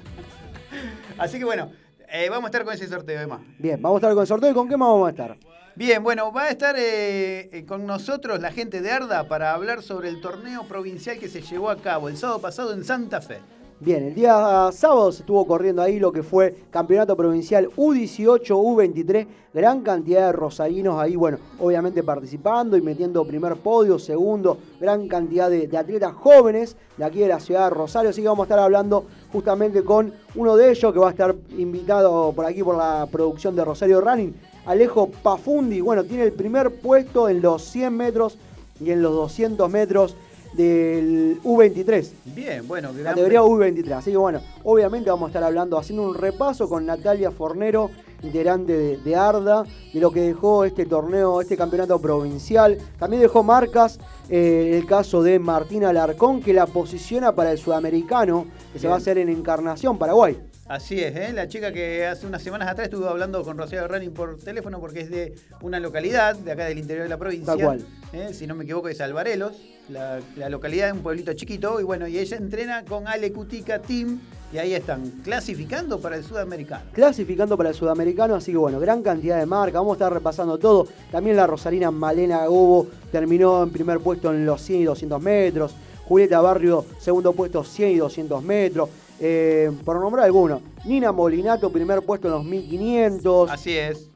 Así 1.18 1.38
que 1.38 1.46
bueno, 1.46 1.72
eh, 2.12 2.28
vamos 2.30 2.46
a 2.46 2.48
estar 2.48 2.64
con 2.64 2.74
ese 2.74 2.88
sorteo, 2.88 3.22
Emma. 3.22 3.42
Bien, 3.60 3.82
vamos 3.82 3.98
a 3.98 4.00
estar 4.00 4.14
con 4.14 4.22
el 4.22 4.28
sorteo 4.28 4.50
y 4.50 4.54
con 4.54 4.68
qué 4.68 4.76
más 4.76 4.90
vamos 4.90 5.08
a 5.08 5.12
estar. 5.12 5.38
Bien, 5.76 6.04
bueno, 6.04 6.32
va 6.32 6.44
a 6.44 6.50
estar 6.50 6.76
eh, 6.78 7.50
eh, 7.52 7.66
con 7.66 7.88
nosotros 7.88 8.40
la 8.40 8.52
gente 8.52 8.80
de 8.80 8.92
Arda 8.92 9.28
para 9.28 9.56
hablar 9.56 9.82
sobre 9.82 10.08
el 10.08 10.22
torneo 10.22 10.68
provincial 10.68 11.18
que 11.18 11.28
se 11.28 11.42
llevó 11.42 11.72
a 11.72 11.78
cabo 11.78 12.10
el 12.10 12.16
sábado 12.16 12.40
pasado 12.40 12.74
en 12.74 12.84
Santa 12.84 13.22
Fe. 13.22 13.40
Bien, 13.80 14.04
el 14.04 14.14
día 14.14 14.70
sábado 14.72 15.12
se 15.12 15.22
estuvo 15.22 15.48
corriendo 15.48 15.82
ahí 15.82 15.98
lo 15.98 16.12
que 16.12 16.22
fue 16.22 16.56
Campeonato 16.70 17.18
Provincial 17.18 17.72
U18, 17.72 18.50
U23, 18.50 19.28
gran 19.52 19.82
cantidad 19.82 20.28
de 20.28 20.32
rosarinos 20.32 21.02
ahí, 21.02 21.16
bueno, 21.16 21.40
obviamente 21.60 22.04
participando 22.04 22.78
y 22.78 22.82
metiendo 22.82 23.26
primer 23.26 23.56
podio, 23.56 23.98
segundo, 23.98 24.60
gran 24.80 25.08
cantidad 25.08 25.50
de, 25.50 25.68
de, 25.68 25.78
atletas 25.78 26.14
jóvenes 26.14 26.78
de 26.98 27.04
aquí 27.04 27.20
de 27.20 27.30
la 27.30 27.40
ciudad 27.40 27.64
de 27.64 27.70
Rosario, 27.72 28.12
así 28.12 28.22
que 28.22 28.28
vamos 28.28 28.44
a 28.44 28.46
estar 28.46 28.60
hablando 28.60 29.06
justamente 29.32 29.84
con 29.84 30.14
uno 30.36 30.56
de 30.56 30.70
ellos 30.70 30.94
que 30.94 31.00
va 31.00 31.08
a 31.08 31.12
estar 31.12 31.36
invitado 31.58 32.32
por 32.32 32.46
aquí 32.46 32.62
por 32.62 32.78
la 32.78 33.08
producción 33.12 33.56
de 33.56 33.66
Rosario 33.66 34.00
Running, 34.02 34.34
Alejo 34.66 35.10
Pafundi, 35.10 35.82
bueno, 35.82 36.04
tiene 36.04 36.24
el 36.24 36.32
primer 36.32 36.72
puesto 36.76 37.28
en 37.28 37.42
los 37.42 37.64
100 37.64 37.96
metros 37.96 38.38
y 38.80 38.92
en 38.92 39.02
los 39.02 39.14
200 39.14 39.70
metros 39.70 40.16
del 40.54 41.40
U23. 41.44 42.10
Bien, 42.26 42.68
bueno, 42.68 42.92
categoría 43.04 43.42
U23. 43.42 43.92
Así 43.92 44.12
que 44.12 44.18
bueno, 44.18 44.40
obviamente 44.64 45.10
vamos 45.10 45.28
a 45.28 45.30
estar 45.30 45.44
hablando, 45.44 45.78
haciendo 45.78 46.04
un 46.04 46.16
repaso 46.16 46.70
con 46.70 46.86
Natalia 46.86 47.32
Fornero, 47.32 47.90
integrante 48.22 48.98
de, 48.98 49.16
Arda, 49.16 49.64
de 49.94 50.00
lo 50.00 50.12
que 50.12 50.22
dejó 50.22 50.64
este 50.64 50.86
torneo, 50.86 51.42
este 51.42 51.58
campeonato 51.58 52.00
provincial. 52.00 52.78
También 52.98 53.22
dejó 53.22 53.44
marcas 53.44 54.00
eh, 54.30 54.72
el 54.78 54.86
caso 54.86 55.24
de 55.24 55.40
Martina 55.40 55.90
Alarcón, 55.90 56.42
que 56.42 56.54
la 56.54 56.68
posiciona 56.68 57.36
para 57.36 57.52
el 57.52 57.58
sudamericano, 57.58 58.46
que 58.72 58.80
se 58.80 58.88
va 58.88 58.96
a 58.96 58.98
hacer 58.98 59.18
en 59.18 59.30
Encarnación, 59.30 59.98
Paraguay. 59.98 60.38
Así 60.68 61.02
es, 61.02 61.14
¿eh? 61.16 61.34
la 61.34 61.48
chica 61.50 61.74
que 61.74 62.06
hace 62.06 62.26
unas 62.26 62.42
semanas 62.42 62.70
atrás 62.70 62.88
estuvo 62.88 63.08
hablando 63.08 63.44
con 63.44 63.58
Rocío 63.58 63.86
Running 63.86 64.14
por 64.14 64.38
teléfono 64.38 64.80
porque 64.80 65.02
es 65.02 65.10
de 65.10 65.36
una 65.62 65.78
localidad 65.80 66.38
de 66.38 66.54
acá 66.54 66.66
del 66.66 66.78
interior 66.78 67.04
de 67.04 67.10
la 67.10 67.18
provincia. 67.18 67.54
cual. 67.56 67.86
¿eh? 68.14 68.30
Si 68.34 68.48
no 68.48 68.56
me 68.56 68.64
equivoco 68.64 68.88
es 68.88 69.02
Alvarelos, 69.02 69.58
la, 69.90 70.22
localidad 70.50 70.88
de 70.88 70.94
un 70.94 71.04
pueblito 71.04 71.34
chiquito. 71.34 71.82
Y 71.82 71.84
bueno, 71.84 72.08
y 72.08 72.18
ella 72.18 72.38
entrena 72.38 72.86
con 72.86 73.10
Ale 73.10 73.34
Cutica 73.34 73.80
Team 73.80 74.22
y 74.54 74.58
ahí 74.58 74.74
están 74.74 75.10
clasificando 75.24 76.00
para 76.00 76.16
el 76.16 76.24
sudamericano. 76.24 76.86
Clasificando 76.94 77.58
para 77.58 77.70
el 77.70 77.76
sudamericano, 77.76 78.36
así 78.36 78.52
que 78.52 78.58
bueno, 78.58 78.80
gran 78.80 79.04
cantidad 79.04 79.40
de 79.40 79.46
marcas. 79.46 79.82
Vamos 79.82 79.96
a 79.96 79.96
estar 79.96 80.14
repasando 80.14 80.58
todo. 80.58 80.88
También 81.12 81.36
la 81.36 81.46
Rosarina 81.46 81.92
Malena 81.92 82.46
Gobo 82.46 82.88
terminó 83.12 83.64
en 83.64 83.72
primer 83.72 84.00
puesto 84.00 84.32
en 84.32 84.46
los 84.46 84.62
100 84.62 84.82
y 84.82 84.84
200 84.86 85.22
metros. 85.22 85.76
Julieta 86.06 86.40
Barrio, 86.40 86.86
segundo 87.00 87.34
puesto 87.34 87.64
100 87.66 87.92
y 87.92 87.98
200 87.98 88.44
metros. 88.44 88.90
Eh, 89.26 89.72
por 89.86 90.02
nombrar 90.02 90.26
alguno. 90.26 90.62
Nina 90.84 91.14
Molinato, 91.14 91.72
primer 91.72 92.02
puesto 92.02 92.28
en 92.28 92.34
los 92.34 92.44
1500. 92.44 93.50
Así 93.50 93.78
es. 93.78 94.10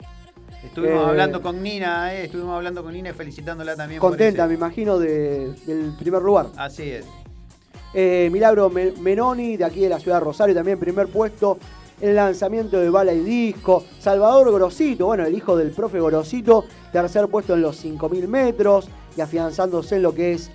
Estuvimos 0.66 1.02
eh, 1.02 1.08
hablando 1.08 1.42
con 1.42 1.64
Nina, 1.64 2.14
eh, 2.14 2.26
estuvimos 2.26 2.54
hablando 2.54 2.84
con 2.84 2.92
Nina 2.92 3.12
y 3.12 3.14
felicitándola 3.14 3.78
también. 3.78 4.02
Contenta, 4.02 4.46
me 4.48 4.56
imagino, 4.56 5.00
del 5.00 5.56
primer 5.98 6.22
lugar. 6.22 6.48
Así 6.58 6.92
es. 6.92 7.06
Milagro 8.30 8.70
Menoni, 8.70 9.56
de 9.56 9.64
aquí 9.64 9.80
de 9.80 9.88
la 9.88 10.00
ciudad 10.02 10.18
de 10.20 10.26
Rosario, 10.26 10.54
también 10.54 10.78
primer 10.78 11.08
puesto 11.08 11.58
en 12.02 12.10
el 12.10 12.16
lanzamiento 12.16 12.78
de 12.78 12.90
bala 12.90 13.14
y 13.14 13.22
disco. 13.22 13.86
Salvador 14.02 14.52
Grosito, 14.52 15.06
bueno, 15.06 15.26
el 15.26 15.34
hijo 15.34 15.56
del 15.56 15.72
profe 15.72 16.02
Grosito, 16.02 16.66
tercer 16.92 17.30
puesto 17.30 17.54
en 17.54 17.62
los 17.62 17.78
5000 17.78 18.28
metros 18.28 18.90
y 19.16 19.22
afianzándose 19.22 19.96
en 19.96 20.02
lo 20.02 20.14
que 20.14 20.34
es 20.34 20.52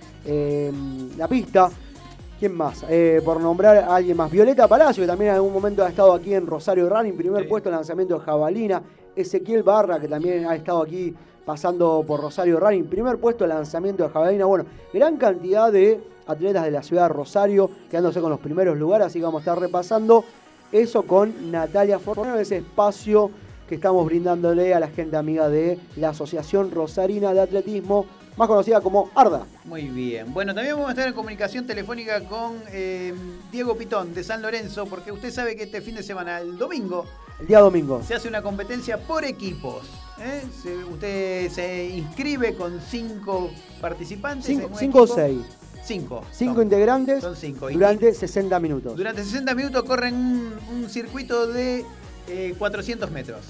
la 1.16 1.26
pista. 1.26 1.71
¿Quién 2.42 2.56
más? 2.56 2.84
Eh, 2.88 3.22
por 3.25 3.40
nombrar 3.40 3.76
a 3.76 3.94
alguien 3.94 4.16
más. 4.16 4.28
Violeta 4.28 4.66
Palacio, 4.66 5.04
que 5.04 5.06
también 5.06 5.30
en 5.30 5.37
algún 5.37 5.52
momento 5.52 5.84
ha 5.84 5.88
estado 5.88 6.12
aquí 6.12 6.34
en 6.34 6.44
Rosario 6.44 6.88
Running, 6.88 7.16
primer 7.16 7.46
puesto 7.46 7.68
en 7.68 7.76
lanzamiento 7.76 8.18
de 8.18 8.25
Jabalina. 8.25 8.82
Ezequiel 9.14 9.62
Barra, 9.62 10.00
que 10.00 10.08
también 10.08 10.46
ha 10.46 10.56
estado 10.56 10.82
aquí 10.82 11.14
pasando 11.44 12.02
por 12.04 12.20
Rosario 12.20 12.58
Running, 12.58 12.87
primer 12.87 13.18
puesto 13.18 13.44
en 13.44 13.50
lanzamiento 13.50 14.02
de 14.02 14.08
Jabalina. 14.08 14.44
Bueno, 14.46 14.64
gran 14.92 15.18
cantidad 15.18 15.70
de 15.70 16.00
atletas 16.26 16.64
de 16.64 16.72
la 16.72 16.82
ciudad 16.82 17.02
de 17.04 17.08
Rosario 17.11 17.70
quedándose 17.88 18.20
con 18.20 18.30
los 18.30 18.40
primeros 18.40 18.76
lugares, 18.76 19.06
así 19.06 19.20
que 19.20 19.25
vamos 19.25 19.38
a 19.38 19.42
estar 19.42 19.61
repasando 19.61 20.25
eso 20.72 21.04
con 21.04 21.52
Natalia 21.52 22.00
Fornero, 22.00 22.40
ese 22.40 22.56
espacio 22.56 23.30
que 23.68 23.76
estamos 23.76 24.04
brindándole 24.04 24.75
a 24.75 24.80
la 24.80 24.88
gente 24.88 25.16
amiga 25.16 25.49
de 25.49 25.78
la 25.94 26.08
Asociación 26.08 26.72
Rosarina 26.72 27.32
de 27.34 27.40
Atletismo 27.40 28.04
más 28.36 28.48
conocida 28.48 28.80
como 28.80 29.10
Arda. 29.14 29.46
Muy 29.64 29.88
bien. 29.88 30.32
Bueno, 30.32 30.54
también 30.54 30.74
vamos 30.74 30.88
a 30.88 30.92
estar 30.92 31.08
en 31.08 31.14
comunicación 31.14 31.66
telefónica 31.66 32.20
con 32.24 32.56
eh, 32.70 33.14
Diego 33.50 33.76
Pitón 33.76 34.14
de 34.14 34.24
San 34.24 34.42
Lorenzo, 34.42 34.86
porque 34.86 35.12
usted 35.12 35.30
sabe 35.30 35.56
que 35.56 35.64
este 35.64 35.80
fin 35.80 35.94
de 35.94 36.02
semana, 36.02 36.40
el 36.40 36.56
domingo, 36.56 37.04
el 37.40 37.46
día 37.46 37.60
domingo, 37.60 38.02
se 38.02 38.14
hace 38.14 38.28
una 38.28 38.42
competencia 38.42 38.98
por 38.98 39.24
equipos. 39.24 39.86
¿eh? 40.20 40.42
usted 40.90 41.50
se 41.50 41.88
inscribe 41.88 42.54
con 42.54 42.80
cinco 42.80 43.50
participantes. 43.80 44.46
Cinco, 44.78 45.02
o 45.02 45.06
seis. 45.06 45.40
Cinco. 45.84 46.24
Cinco 46.30 46.62
integrantes 46.62 47.22
son 47.22 47.34
cinco. 47.34 47.68
durante 47.68 48.14
60 48.14 48.60
minutos. 48.60 48.96
Durante 48.96 49.24
60 49.24 49.54
minutos 49.54 49.82
corren 49.82 50.14
un, 50.70 50.88
circuito 50.88 51.48
de 51.48 51.84
400 52.56 53.08
eh, 53.08 53.12
metros, 53.12 53.40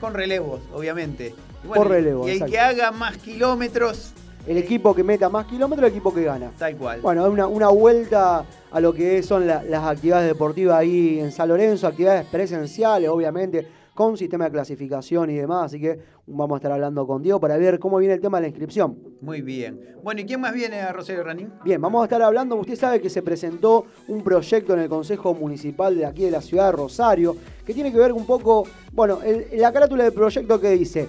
con 0.00 0.14
relevos, 0.14 0.60
obviamente. 0.72 1.34
por 1.66 1.88
relevo. 1.88 2.28
Y 2.28 2.32
el 2.32 2.44
que 2.44 2.60
haga 2.60 2.92
más 2.92 3.16
kilómetros 3.16 4.12
el 4.46 4.56
equipo 4.56 4.94
que 4.94 5.04
meta 5.04 5.28
más 5.28 5.46
kilómetros, 5.46 5.86
el 5.86 5.92
equipo 5.92 6.12
que 6.12 6.24
gana. 6.24 6.50
Tal 6.58 6.76
cual. 6.76 7.00
Bueno, 7.00 7.28
una, 7.28 7.46
una 7.46 7.68
vuelta 7.68 8.44
a 8.70 8.80
lo 8.80 8.92
que 8.92 9.22
son 9.22 9.46
las 9.46 9.84
actividades 9.84 10.28
deportivas 10.28 10.78
ahí 10.78 11.18
en 11.20 11.32
San 11.32 11.48
Lorenzo, 11.48 11.86
actividades 11.86 12.26
presenciales, 12.26 13.08
obviamente, 13.08 13.66
con 13.94 14.16
sistema 14.16 14.46
de 14.46 14.52
clasificación 14.52 15.28
y 15.30 15.34
demás. 15.34 15.66
Así 15.66 15.80
que 15.80 15.98
vamos 16.26 16.56
a 16.56 16.58
estar 16.58 16.72
hablando 16.72 17.06
con 17.06 17.22
Diego 17.22 17.40
para 17.40 17.56
ver 17.58 17.78
cómo 17.78 17.98
viene 17.98 18.14
el 18.14 18.20
tema 18.20 18.38
de 18.38 18.42
la 18.42 18.48
inscripción. 18.48 18.96
Muy 19.20 19.42
bien. 19.42 19.96
Bueno, 20.02 20.20
¿y 20.20 20.24
quién 20.24 20.40
más 20.40 20.54
viene 20.54 20.80
a 20.80 20.92
Rosario 20.92 21.22
Ranín? 21.22 21.52
Bien, 21.64 21.80
vamos 21.80 22.00
a 22.00 22.04
estar 22.04 22.22
hablando. 22.22 22.56
Usted 22.56 22.76
sabe 22.76 23.00
que 23.00 23.10
se 23.10 23.20
presentó 23.20 23.84
un 24.08 24.22
proyecto 24.22 24.72
en 24.72 24.80
el 24.80 24.88
Consejo 24.88 25.34
Municipal 25.34 25.96
de 25.96 26.06
aquí 26.06 26.24
de 26.24 26.30
la 26.30 26.40
ciudad 26.40 26.66
de 26.66 26.72
Rosario 26.72 27.36
que 27.66 27.74
tiene 27.74 27.92
que 27.92 27.98
ver 27.98 28.12
un 28.12 28.24
poco, 28.24 28.64
bueno, 28.92 29.18
la 29.52 29.72
carátula 29.72 30.04
del 30.04 30.12
proyecto 30.12 30.60
que 30.60 30.70
dice 30.70 31.08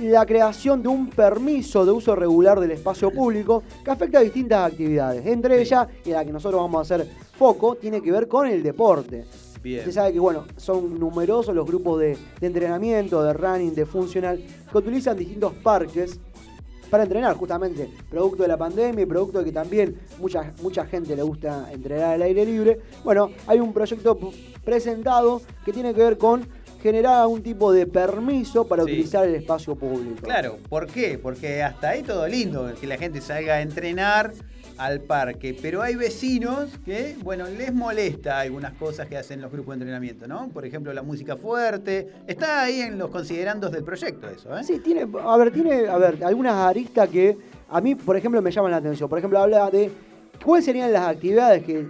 la 0.00 0.24
creación 0.24 0.82
de 0.82 0.88
un 0.88 1.08
permiso 1.10 1.84
de 1.84 1.92
uso 1.92 2.16
regular 2.16 2.60
del 2.60 2.70
espacio 2.70 3.10
público 3.10 3.62
que 3.84 3.90
afecta 3.90 4.18
a 4.18 4.22
distintas 4.22 4.72
actividades. 4.72 5.26
Entre 5.26 5.60
ellas, 5.60 5.86
y 6.04 6.10
la 6.10 6.24
que 6.24 6.32
nosotros 6.32 6.60
vamos 6.60 6.78
a 6.78 6.94
hacer 6.94 7.08
foco, 7.36 7.74
tiene 7.76 8.00
que 8.00 8.10
ver 8.10 8.28
con 8.28 8.46
el 8.46 8.62
deporte. 8.62 9.24
Bien. 9.62 9.80
Usted 9.80 9.92
sabe 9.92 10.12
que 10.12 10.18
bueno, 10.18 10.44
son 10.56 10.98
numerosos 10.98 11.54
los 11.54 11.66
grupos 11.66 12.00
de, 12.00 12.18
entrenamiento, 12.40 13.22
de 13.22 13.32
running, 13.32 13.74
de 13.74 13.86
funcional, 13.86 14.42
que 14.70 14.78
utilizan 14.78 15.16
distintos 15.16 15.52
parques 15.54 16.18
para 16.90 17.04
entrenar, 17.04 17.36
justamente, 17.36 17.88
producto 18.10 18.42
de 18.42 18.48
la 18.50 18.58
pandemia 18.58 19.02
y 19.02 19.06
producto 19.06 19.38
de 19.38 19.46
que 19.46 19.52
también 19.52 19.98
mucha, 20.18 20.52
mucha 20.60 20.84
gente 20.84 21.16
le 21.16 21.22
gusta 21.22 21.72
entrenar 21.72 22.14
al 22.14 22.22
aire 22.22 22.44
libre. 22.44 22.80
Bueno, 23.02 23.30
hay 23.46 23.60
un 23.60 23.72
proyecto 23.72 24.18
presentado 24.62 25.40
que 25.64 25.72
tiene 25.72 25.94
que 25.94 26.02
ver 26.02 26.18
con 26.18 26.46
generar 26.82 27.20
algún 27.22 27.42
tipo 27.42 27.72
de 27.72 27.86
permiso 27.86 28.66
para 28.66 28.82
utilizar 28.82 29.26
el 29.26 29.36
espacio 29.36 29.76
público. 29.76 30.22
Claro, 30.22 30.58
¿por 30.68 30.86
qué? 30.86 31.18
Porque 31.18 31.62
hasta 31.62 31.90
ahí 31.90 32.02
todo 32.02 32.26
lindo, 32.26 32.70
que 32.80 32.86
la 32.86 32.96
gente 32.96 33.20
salga 33.20 33.54
a 33.54 33.62
entrenar 33.62 34.32
al 34.78 35.00
parque, 35.00 35.56
pero 35.60 35.82
hay 35.82 35.94
vecinos 35.94 36.70
que, 36.84 37.16
bueno, 37.22 37.46
les 37.46 37.72
molesta 37.72 38.40
algunas 38.40 38.72
cosas 38.72 39.06
que 39.06 39.16
hacen 39.16 39.40
los 39.40 39.52
grupos 39.52 39.76
de 39.76 39.82
entrenamiento, 39.82 40.26
¿no? 40.26 40.48
Por 40.48 40.64
ejemplo, 40.64 40.92
la 40.92 41.02
música 41.02 41.36
fuerte, 41.36 42.10
está 42.26 42.62
ahí 42.62 42.80
en 42.80 42.98
los 42.98 43.10
considerandos 43.10 43.70
del 43.70 43.84
proyecto 43.84 44.28
eso, 44.28 44.56
¿eh? 44.56 44.64
Sí, 44.64 44.80
tiene, 44.80 45.06
a 45.22 45.36
ver, 45.36 45.52
tiene, 45.52 45.86
a 45.86 45.98
ver, 45.98 46.24
algunas 46.24 46.54
aristas 46.54 47.08
que 47.08 47.36
a 47.68 47.80
mí, 47.80 47.94
por 47.94 48.16
ejemplo, 48.16 48.42
me 48.42 48.50
llaman 48.50 48.72
la 48.72 48.78
atención. 48.78 49.08
Por 49.08 49.18
ejemplo, 49.18 49.38
habla 49.38 49.70
de 49.70 49.90
cuáles 50.44 50.64
serían 50.64 50.92
las 50.92 51.06
actividades 51.06 51.62
que 51.62 51.86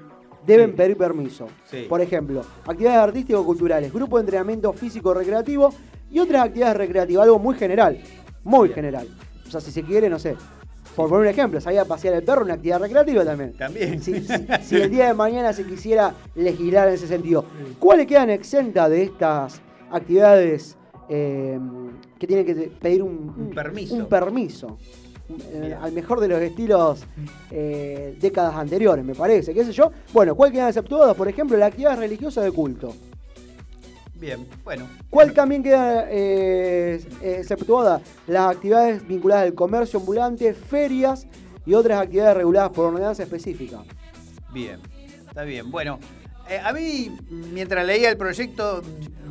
deben 0.47 0.75
pedir 0.75 0.97
permiso. 0.97 1.47
Por 1.89 2.01
ejemplo, 2.01 2.43
actividades 2.67 3.01
artístico-culturales, 3.01 3.93
grupo 3.93 4.17
de 4.17 4.23
entrenamiento 4.23 4.73
físico-recreativo 4.73 5.73
y 6.11 6.19
otras 6.19 6.47
actividades 6.47 6.77
recreativas, 6.77 7.25
algo 7.25 7.39
muy 7.39 7.55
general, 7.57 7.99
muy 8.45 8.69
general. 8.71 9.09
O 9.47 9.51
sea, 9.51 9.61
si 9.61 9.71
se 9.71 9.83
quiere, 9.83 10.09
no 10.09 10.19
sé, 10.19 10.37
por 10.95 11.09
poner 11.09 11.27
un 11.27 11.29
ejemplo, 11.29 11.61
salir 11.61 11.81
a 11.81 11.85
pasear 11.85 12.15
el 12.15 12.23
perro, 12.23 12.45
una 12.45 12.55
actividad 12.55 12.81
recreativa 12.81 13.25
también. 13.25 13.53
También. 13.55 14.03
Si, 14.03 14.13
el 14.77 14.91
día 14.91 15.09
de 15.09 15.15
mañana 15.15 15.53
se 15.53 15.65
quisiera 15.65 16.15
legislar 16.35 16.89
en 16.89 16.95
ese 16.95 17.07
sentido, 17.07 17.45
¿cuáles 17.79 18.07
quedan 18.07 18.31
exentas 18.31 18.91
de 18.91 19.05
estas 19.05 19.61
actividades 19.91 20.77
eh, 21.09 21.59
que 22.19 22.27
tienen 22.27 22.45
que 22.45 22.55
pedir 22.81 23.03
un, 23.03 23.53
permiso? 23.55 23.95
Un 23.95 24.07
permiso. 24.07 24.79
Eh, 25.53 25.77
al 25.81 25.93
mejor 25.93 26.21
de 26.21 26.29
los 26.29 26.41
estilos 26.41 27.05
eh, 27.51 28.17
décadas 28.21 28.55
anteriores, 28.55 29.05
me 29.05 29.15
parece, 29.15 29.55
qué 29.55 29.65
sé 29.65 29.73
yo. 29.73 29.91
Bueno, 30.13 30.35
¿cuál 30.35 30.53
queda 30.53 30.69
exceptuado? 30.69 31.15
Por 31.15 31.29
ejemplo, 31.29 31.57
la 31.57 31.67
actividad 31.67 31.99
religiosa 31.99 32.43
de 32.43 32.53
culto. 32.53 32.95
Bien, 34.15 34.47
bueno. 34.63 34.87
¿Cuál 35.11 35.33
también 35.33 35.63
queda 35.63 36.07
eh, 36.09 37.05
exceptuada? 37.23 38.01
Las 38.29 38.55
actividades 38.55 39.07
vinculadas 39.07 39.45
al 39.45 39.55
comercio 39.55 39.99
ambulante, 39.99 40.55
ferias 40.55 41.27
y 41.67 41.75
otras 41.75 42.01
actividades 42.01 42.37
reguladas 42.37 42.71
por 42.71 42.87
ordenanza 42.87 43.25
específica. 43.25 43.81
Bien, 44.53 44.79
está 45.27 45.43
bien. 45.43 45.71
Bueno, 45.71 45.99
Eh, 46.49 46.59
a 46.63 46.73
mí, 46.73 47.11
mientras 47.31 47.87
leía 47.87 48.11
el 48.11 48.17
proyecto, 48.17 48.83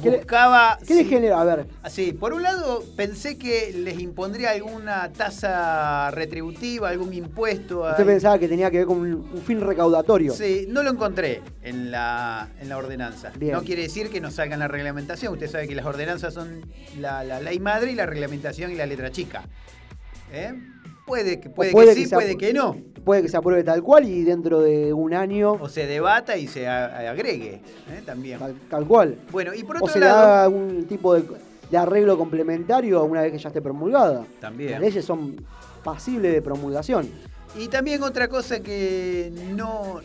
¿Qué 0.02 0.10
le- 0.10 0.18
buscaba... 0.18 0.80
¿Qué 0.88 0.96
le 0.96 1.04
sí, 1.04 1.10
genera? 1.10 1.40
A 1.40 1.44
ver, 1.44 1.68
Así, 1.84 2.14
por 2.14 2.34
un 2.34 2.42
lado 2.42 2.84
pensé 2.96 3.38
que 3.38 3.74
les 3.76 4.00
impondría 4.00 4.52
alguna 4.52 5.12
tasa 5.12 6.10
retributiva, 6.12 6.90
algún 6.90 7.14
impuesto. 7.14 7.82
usted 7.90 8.06
pensaba 8.06 8.40
que 8.40 8.48
tenía 8.48 8.72
que 8.72 8.78
ver 8.80 8.88
con 8.88 8.98
un, 8.98 9.14
un 9.14 9.42
fin 9.46 9.62
recaudatorio. 9.62 10.34
Sí, 10.34 10.66
no 10.70 10.82
lo 10.84 10.90
encontré 10.92 11.42
en 11.62 11.92
la, 11.92 12.50
en 12.60 12.70
la 12.70 12.78
ordenanza. 12.78 13.32
Bien. 13.38 13.54
No 13.54 13.62
quiere 13.64 13.84
decir 13.84 14.10
que 14.10 14.22
no 14.22 14.32
salga 14.32 14.54
en 14.56 14.60
la 14.62 14.68
reglamentación. 14.68 15.34
Usted 15.34 15.50
sabe 15.50 15.68
que 15.68 15.76
las 15.76 15.86
ordenanzas 15.86 16.34
son 16.34 16.66
la, 17.00 17.24
la 17.24 17.40
ley 17.42 17.60
madre 17.60 17.92
y 17.92 17.96
la 17.96 18.06
reglamentación 18.08 18.72
y 18.72 18.76
la 18.76 18.86
letra 18.88 19.12
chica. 19.12 19.44
¿Eh? 20.34 20.54
Puede 21.06 21.40
que, 21.40 21.50
puede 21.50 21.72
puede 21.72 21.90
que 21.90 21.96
que 22.02 22.08
sí, 22.08 22.14
puede 22.14 22.38
que 22.38 22.54
no. 22.54 22.78
Puede 23.04 23.24
que 23.24 23.30
se 23.30 23.38
apruebe 23.38 23.64
tal 23.64 23.82
cual 23.82 24.06
y 24.08 24.24
dentro 24.24 24.60
de 24.62 24.94
un 24.94 25.14
año, 25.14 25.54
O 25.54 25.68
se 25.68 25.88
debata 25.88 26.38
y 26.38 26.48
se 26.48 26.68
agregue. 26.68 27.56
¿eh? 27.90 28.02
También. 28.06 28.38
tal, 28.40 28.56
tal 28.70 28.86
cual. 28.86 29.18
Bueno, 29.32 29.54
y 29.54 29.64
por 29.64 29.78
O 29.78 29.80
otro 29.80 29.94
se 29.94 30.00
le 30.00 30.06
lado. 30.06 30.20
haga 30.20 30.44
algún 30.44 30.86
tipo 30.86 31.16
de, 31.16 31.24
de 31.70 31.78
arreglo 31.78 32.18
complementario 32.18 33.04
una 33.04 33.22
vez 33.24 33.32
que 33.32 33.40
ya 33.40 33.50
esté 33.50 33.62
promulgada. 33.62 34.24
También. 34.40 34.72
Las 34.72 34.82
leyes 34.82 35.04
son 35.04 35.36
pasibles 35.84 36.32
de 36.34 36.42
promulgación. 36.44 37.10
Y 37.58 37.68
también 37.68 38.02
otra 38.04 38.28
cosa 38.30 38.62
que 38.62 39.32
no, 39.54 40.02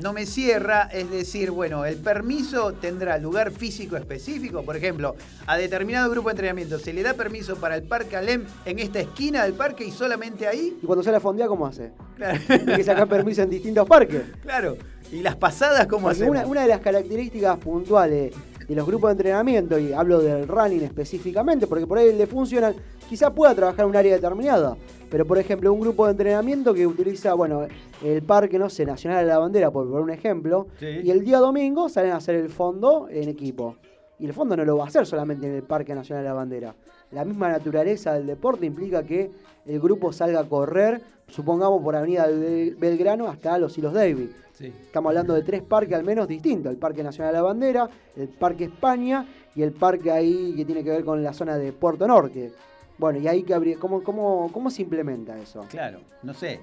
no 0.00 0.12
me 0.12 0.26
cierra 0.26 0.88
es 0.92 1.10
decir, 1.10 1.50
bueno, 1.50 1.84
el 1.84 1.96
permiso 1.96 2.72
tendrá 2.74 3.18
lugar 3.18 3.50
físico 3.50 3.96
específico. 3.96 4.62
Por 4.62 4.76
ejemplo, 4.76 5.16
a 5.46 5.56
determinado 5.56 6.10
grupo 6.10 6.28
de 6.28 6.32
entrenamiento 6.32 6.78
se 6.78 6.92
le 6.92 7.02
da 7.02 7.14
permiso 7.14 7.56
para 7.56 7.74
el 7.74 7.82
Parque 7.82 8.16
Alem 8.16 8.44
en 8.64 8.78
esta 8.78 9.00
esquina 9.00 9.44
del 9.44 9.54
parque 9.54 9.84
y 9.84 9.90
solamente 9.90 10.46
ahí. 10.46 10.78
Y 10.80 10.86
cuando 10.86 11.02
sale 11.02 11.16
a 11.16 11.20
fondear, 11.20 11.48
¿cómo 11.48 11.66
hace? 11.66 11.92
Claro. 12.16 12.38
Tiene 12.46 12.76
que 12.76 12.84
sacar 12.84 13.08
permiso 13.08 13.42
en 13.42 13.50
distintos 13.50 13.86
parques. 13.88 14.22
claro. 14.42 14.76
Y 15.10 15.22
las 15.22 15.36
pasadas, 15.36 15.86
¿cómo 15.86 16.08
hacemos? 16.08 16.30
una, 16.30 16.46
una 16.46 16.62
de 16.62 16.68
las 16.68 16.80
características 16.80 17.58
puntuales 17.58 18.34
de 18.68 18.74
los 18.74 18.86
grupos 18.86 19.08
de 19.08 19.12
entrenamiento, 19.12 19.78
y 19.78 19.94
hablo 19.94 20.20
del 20.20 20.46
running 20.46 20.82
específicamente, 20.82 21.66
porque 21.66 21.86
por 21.86 21.96
ahí 21.96 22.12
le 22.12 22.26
funcionan, 22.26 22.74
quizá 23.08 23.32
pueda 23.32 23.54
trabajar 23.54 23.84
en 23.84 23.90
un 23.90 23.96
área 23.96 24.14
determinada. 24.14 24.76
Pero 25.10 25.24
por 25.24 25.38
ejemplo, 25.38 25.72
un 25.72 25.80
grupo 25.80 26.04
de 26.06 26.12
entrenamiento 26.12 26.74
que 26.74 26.86
utiliza, 26.86 27.34
bueno, 27.34 27.66
el 28.04 28.22
parque, 28.22 28.58
no 28.58 28.68
sé, 28.68 28.84
Nacional 28.84 29.24
de 29.24 29.30
la 29.30 29.38
Bandera, 29.38 29.70
por 29.70 29.86
poner 29.86 30.02
un 30.02 30.10
ejemplo, 30.10 30.66
Sí. 30.78 30.86
y 31.04 31.10
el 31.10 31.24
día 31.24 31.38
domingo 31.38 31.88
salen 31.88 32.12
a 32.12 32.16
hacer 32.16 32.34
el 32.34 32.48
fondo 32.50 33.08
en 33.10 33.28
equipo. 33.28 33.76
Y 34.18 34.26
el 34.26 34.32
fondo 34.32 34.56
no 34.56 34.64
lo 34.64 34.76
va 34.76 34.84
a 34.84 34.88
hacer 34.88 35.06
solamente 35.06 35.46
en 35.46 35.54
el 35.54 35.62
Parque 35.62 35.94
Nacional 35.94 36.24
de 36.24 36.28
la 36.28 36.34
Bandera. 36.34 36.74
La 37.12 37.24
misma 37.24 37.48
naturaleza 37.48 38.12
del 38.14 38.26
deporte 38.26 38.66
implica 38.66 39.02
que 39.02 39.30
el 39.64 39.80
grupo 39.80 40.12
salga 40.12 40.40
a 40.40 40.44
correr, 40.44 41.00
supongamos 41.28 41.82
por 41.82 41.94
Avenida 41.96 42.26
Bel- 42.28 42.76
Belgrano 42.78 43.28
hasta 43.28 43.56
los 43.58 43.76
Hilos 43.78 43.94
David. 43.94 44.28
Sí. 44.52 44.66
Estamos 44.82 45.10
hablando 45.10 45.34
de 45.34 45.42
tres 45.42 45.62
parques 45.62 45.94
al 45.94 46.02
menos 46.04 46.26
distintos. 46.26 46.72
El 46.72 46.78
Parque 46.78 47.02
Nacional 47.02 47.32
de 47.32 47.38
la 47.38 47.42
Bandera, 47.44 47.88
el 48.16 48.28
Parque 48.28 48.64
España 48.64 49.24
y 49.54 49.62
el 49.62 49.72
parque 49.72 50.10
ahí 50.10 50.52
que 50.56 50.64
tiene 50.64 50.82
que 50.82 50.90
ver 50.90 51.04
con 51.04 51.22
la 51.22 51.32
zona 51.32 51.56
de 51.56 51.72
Puerto 51.72 52.06
Norte. 52.08 52.52
Bueno, 52.98 53.20
y 53.20 53.28
ahí 53.28 53.42
que 53.42 53.54
habría, 53.54 53.78
¿cómo, 53.78 54.02
cómo, 54.02 54.50
cómo 54.52 54.70
se 54.70 54.82
implementa 54.82 55.38
eso? 55.38 55.64
Claro, 55.70 56.00
no 56.22 56.34
sé. 56.34 56.60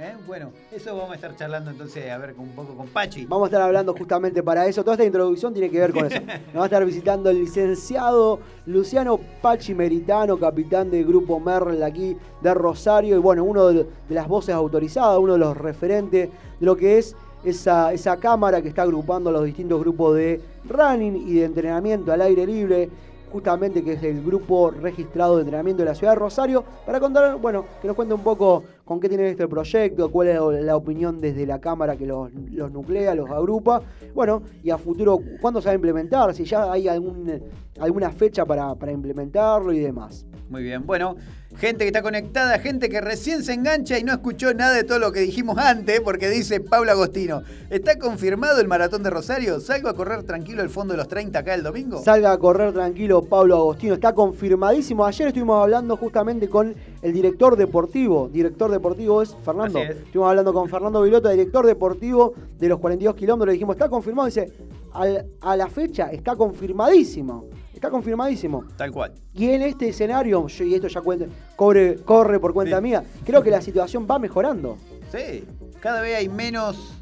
¿Eh? 0.00 0.14
Bueno, 0.26 0.50
eso 0.72 0.96
vamos 0.96 1.12
a 1.12 1.14
estar 1.14 1.36
charlando 1.36 1.70
entonces, 1.70 2.10
a 2.10 2.18
ver, 2.18 2.34
un 2.36 2.48
poco 2.50 2.74
con 2.74 2.88
Pachi. 2.88 3.26
Vamos 3.26 3.46
a 3.46 3.48
estar 3.48 3.62
hablando 3.62 3.94
justamente 3.94 4.42
para 4.42 4.66
eso. 4.66 4.82
Toda 4.82 4.94
esta 4.94 5.04
introducción 5.04 5.52
tiene 5.52 5.70
que 5.70 5.78
ver 5.78 5.92
con 5.92 6.06
eso. 6.06 6.18
Nos 6.52 6.56
va 6.56 6.62
a 6.62 6.64
estar 6.64 6.84
visitando 6.84 7.30
el 7.30 7.38
licenciado 7.38 8.40
Luciano 8.66 9.20
Pachi 9.40 9.72
Meritano, 9.72 10.36
capitán 10.36 10.90
del 10.90 11.04
grupo 11.04 11.38
Merl 11.38 11.80
aquí 11.82 12.16
de 12.40 12.54
Rosario. 12.54 13.14
Y 13.14 13.20
bueno, 13.20 13.44
uno 13.44 13.68
de, 13.68 13.84
de 13.84 14.14
las 14.14 14.26
voces 14.26 14.54
autorizadas, 14.54 15.18
uno 15.18 15.34
de 15.34 15.38
los 15.38 15.56
referentes 15.56 16.28
de 16.58 16.66
lo 16.66 16.76
que 16.76 16.98
es 16.98 17.14
esa, 17.44 17.92
esa 17.92 18.16
cámara 18.16 18.62
que 18.62 18.68
está 18.68 18.82
agrupando 18.82 19.30
los 19.30 19.44
distintos 19.44 19.78
grupos 19.78 20.16
de 20.16 20.40
running 20.64 21.28
y 21.28 21.34
de 21.34 21.44
entrenamiento 21.44 22.12
al 22.12 22.22
aire 22.22 22.46
libre. 22.46 22.88
Justamente 23.34 23.82
que 23.82 23.94
es 23.94 24.02
el 24.04 24.22
grupo 24.22 24.70
registrado 24.70 25.34
de 25.34 25.40
entrenamiento 25.42 25.82
de 25.82 25.88
la 25.88 25.96
ciudad 25.96 26.12
de 26.12 26.20
Rosario, 26.20 26.62
para 26.86 27.00
contar, 27.00 27.36
bueno, 27.40 27.64
que 27.82 27.88
nos 27.88 27.96
cuente 27.96 28.14
un 28.14 28.22
poco 28.22 28.62
con 28.84 29.00
qué 29.00 29.08
tiene 29.08 29.28
este 29.28 29.48
proyecto, 29.48 30.08
cuál 30.08 30.28
es 30.28 30.64
la 30.64 30.76
opinión 30.76 31.20
desde 31.20 31.44
la 31.44 31.60
Cámara 31.60 31.96
que 31.96 32.06
los, 32.06 32.32
los 32.32 32.70
nuclea, 32.70 33.12
los 33.16 33.28
agrupa, 33.28 33.82
bueno, 34.14 34.40
y 34.62 34.70
a 34.70 34.78
futuro, 34.78 35.18
cuándo 35.40 35.60
se 35.60 35.66
va 35.66 35.72
a 35.72 35.74
implementar, 35.74 36.32
si 36.32 36.44
ya 36.44 36.70
hay 36.70 36.86
algún, 36.86 37.42
alguna 37.80 38.12
fecha 38.12 38.44
para, 38.44 38.72
para 38.76 38.92
implementarlo 38.92 39.72
y 39.72 39.80
demás. 39.80 40.24
Muy 40.48 40.62
bien, 40.62 40.86
bueno, 40.86 41.16
gente 41.58 41.78
que 41.84 41.86
está 41.88 42.02
conectada, 42.02 42.58
gente 42.58 42.88
que 42.88 43.00
recién 43.00 43.42
se 43.42 43.52
engancha 43.52 43.98
y 43.98 44.04
no 44.04 44.12
escuchó 44.12 44.52
nada 44.54 44.74
de 44.74 44.84
todo 44.84 44.98
lo 44.98 45.12
que 45.12 45.20
dijimos 45.20 45.56
antes, 45.58 46.00
porque 46.00 46.28
dice 46.28 46.60
Pablo 46.60 46.90
Agostino, 46.90 47.42
¿está 47.70 47.98
confirmado 47.98 48.60
el 48.60 48.68
maratón 48.68 49.02
de 49.02 49.10
Rosario? 49.10 49.60
¿Salgo 49.60 49.88
a 49.88 49.94
correr 49.94 50.24
tranquilo 50.24 50.62
el 50.62 50.68
fondo 50.70 50.92
de 50.94 50.98
los 50.98 51.08
30 51.08 51.38
acá 51.38 51.54
el 51.54 51.62
domingo? 51.62 52.02
Salga 52.02 52.32
a 52.32 52.38
correr 52.38 52.72
tranquilo 52.72 53.22
Pablo 53.24 53.56
Agostino, 53.56 53.94
está 53.94 54.12
confirmadísimo. 54.14 55.06
Ayer 55.06 55.28
estuvimos 55.28 55.62
hablando 55.62 55.96
justamente 55.96 56.48
con 56.48 56.74
el 57.02 57.12
director 57.12 57.56
deportivo. 57.56 58.28
Director 58.32 58.70
deportivo 58.70 59.22
es 59.22 59.34
Fernando. 59.44 59.78
Es. 59.78 59.90
Estuvimos 59.90 60.28
hablando 60.30 60.52
con 60.52 60.68
Fernando 60.68 61.02
Vilota, 61.02 61.30
director 61.30 61.66
deportivo 61.66 62.34
de 62.58 62.68
los 62.68 62.78
42 62.80 63.14
kilómetros. 63.14 63.46
Le 63.48 63.52
dijimos, 63.54 63.76
está 63.76 63.88
confirmado. 63.88 64.26
Dice, 64.26 64.52
"Al- 64.92 65.26
a 65.40 65.56
la 65.56 65.68
fecha 65.68 66.10
está 66.10 66.34
confirmadísimo. 66.36 67.46
Está 67.84 67.90
confirmadísimo. 67.92 68.64
Tal 68.78 68.90
cual. 68.92 69.12
Y 69.34 69.50
en 69.50 69.60
este 69.60 69.90
escenario, 69.90 70.46
yo- 70.46 70.64
y 70.64 70.74
esto 70.74 70.88
ya 70.88 71.02
cuenta, 71.02 71.26
corre, 71.54 71.96
corre 72.02 72.40
por 72.40 72.54
cuenta 72.54 72.78
Sí. 72.78 72.82
mía, 72.82 73.04
creo 73.26 73.42
que 73.42 73.50
la 73.50 73.60
situación 73.60 74.06
va 74.10 74.18
mejorando. 74.18 74.78
Sí, 75.12 75.44
cada 75.80 76.00
vez 76.00 76.16
hay 76.16 76.30
menos. 76.30 76.94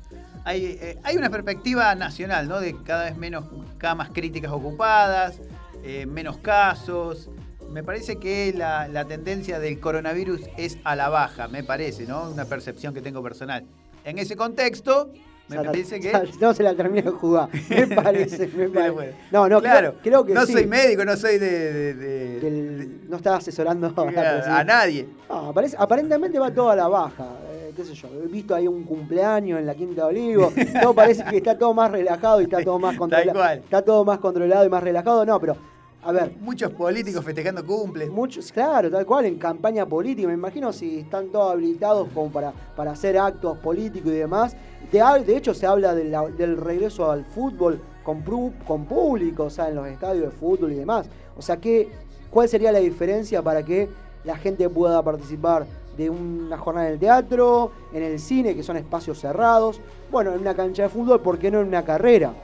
Hay, 0.44 0.76
eh, 0.82 0.98
hay 1.04 1.16
una 1.16 1.30
perspectiva 1.30 1.94
nacional, 1.94 2.48
¿no? 2.48 2.58
De 2.58 2.74
cada 2.82 3.04
vez 3.04 3.16
menos 3.16 3.44
camas 3.78 4.10
críticas 4.12 4.50
ocupadas, 4.50 5.38
eh, 5.84 6.04
menos 6.06 6.38
casos. 6.38 7.30
Me 7.70 7.84
parece 7.84 8.16
que 8.16 8.52
la, 8.52 8.88
la 8.88 9.04
tendencia 9.04 9.60
del 9.60 9.78
coronavirus 9.78 10.40
es 10.56 10.78
a 10.82 10.96
la 10.96 11.08
baja, 11.10 11.46
me 11.46 11.62
parece, 11.62 12.06
¿no? 12.08 12.28
Una 12.28 12.44
percepción 12.44 12.92
que 12.92 13.00
tengo 13.02 13.22
personal. 13.22 13.64
En 14.04 14.18
ese 14.18 14.34
contexto, 14.34 15.12
me 15.58 15.64
parece 15.64 16.00
que. 16.00 16.12
no 16.40 16.54
se 16.54 16.62
la 16.62 16.74
termina 16.74 17.02
de 17.02 17.10
jugar. 17.10 17.48
Me 17.68 17.86
parece, 17.86 18.46
me 18.48 18.68
parece. 18.68 19.14
No, 19.30 19.48
no, 19.48 19.60
claro. 19.60 19.94
creo, 20.02 20.02
creo 20.02 20.24
que 20.24 20.34
no 20.34 20.46
sí. 20.46 20.52
soy 20.52 20.66
médico, 20.66 21.04
no 21.04 21.16
soy 21.16 21.38
de. 21.38 21.72
de- 21.72 21.94
de- 21.94 22.40
Del- 22.40 23.00
no 23.08 23.16
está 23.16 23.36
asesorando 23.36 23.92
a, 23.96 24.64
nadie. 24.64 25.06
No, 25.28 25.52
aparece- 25.52 25.76
aparentemente 25.78 26.38
va 26.38 26.50
todo 26.52 26.70
a 26.70 26.76
la 26.76 26.88
baja. 26.88 27.26
eh, 27.52 27.72
qué 27.76 27.84
sé 27.84 27.94
yo, 27.94 28.08
he 28.22 28.26
visto 28.26 28.54
ahí 28.54 28.66
un 28.68 28.84
cumpleaños 28.84 29.58
en 29.58 29.66
la 29.66 29.74
Quinta 29.74 30.02
de 30.02 30.08
Olivo. 30.08 30.52
Todo 30.82 30.94
parece 30.94 31.24
que 31.24 31.36
está 31.38 31.56
todo 31.58 31.72
más 31.74 31.90
relajado 31.90 32.40
y 32.40 32.44
está 32.44 32.62
todo 32.62 32.78
más 32.78 32.96
controlado. 32.96 33.44
Está 33.54 33.82
todo 33.82 34.04
más 34.04 34.18
controlado 34.18 34.64
y 34.64 34.68
más 34.68 34.82
relajado. 34.82 35.24
No, 35.26 35.38
pero, 35.40 35.56
a 36.04 36.12
ver, 36.12 36.32
Muchos 36.40 36.70
políticos 36.72 37.24
festejando 37.24 37.64
cumple. 37.64 38.10
muchos, 38.10 38.50
claro, 38.50 38.90
tal 38.90 39.06
cual, 39.06 39.26
en 39.26 39.38
campaña 39.38 39.86
política. 39.86 40.26
Me 40.28 40.34
imagino 40.34 40.72
si 40.72 41.00
están 41.00 41.28
todos 41.28 41.52
habilitados 41.52 42.08
como 42.14 42.30
para, 42.32 42.52
para 42.76 42.90
hacer 42.92 43.16
actos 43.18 43.56
políticos 43.58 44.10
y 44.10 44.16
demás. 44.16 44.56
De, 44.92 45.36
hecho, 45.36 45.54
se 45.54 45.66
habla 45.66 45.94
de 45.94 46.04
la- 46.04 46.28
del 46.28 46.58
regreso 46.58 47.10
al 47.10 47.24
fútbol 47.24 47.80
con, 48.04 48.22
con 48.66 48.84
público, 48.84 49.44
o 49.44 49.50
sea, 49.50 49.70
en 49.70 49.76
los 49.76 49.86
estadios 49.88 50.24
de 50.26 50.30
fútbol 50.30 50.72
y 50.72 50.74
demás. 50.74 51.08
O 51.34 51.40
sea, 51.40 51.56
¿qué, 51.56 51.88
¿cuál 52.30 52.46
sería 52.46 52.70
la 52.72 52.78
diferencia 52.78 53.40
para 53.40 53.62
que 53.64 53.88
la 54.24 54.36
gente 54.36 54.68
pueda 54.68 55.02
participar 55.02 55.64
de 55.96 56.10
una 56.10 56.58
jornada 56.58 56.88
en 56.88 56.92
el 56.94 56.98
teatro, 56.98 57.72
en 57.94 58.02
el 58.02 58.18
cine, 58.18 58.54
que 58.54 58.62
son 58.62 58.76
espacios 58.76 59.18
cerrados? 59.18 59.80
Bueno, 60.10 60.34
en 60.34 60.40
una 60.40 60.54
cancha 60.54 60.82
de 60.82 60.88
fútbol, 60.90 61.20
¿por 61.20 61.38
qué 61.38 61.50
no 61.50 61.62
en 61.62 61.68
una 61.68 61.84
carrera? 61.84 62.34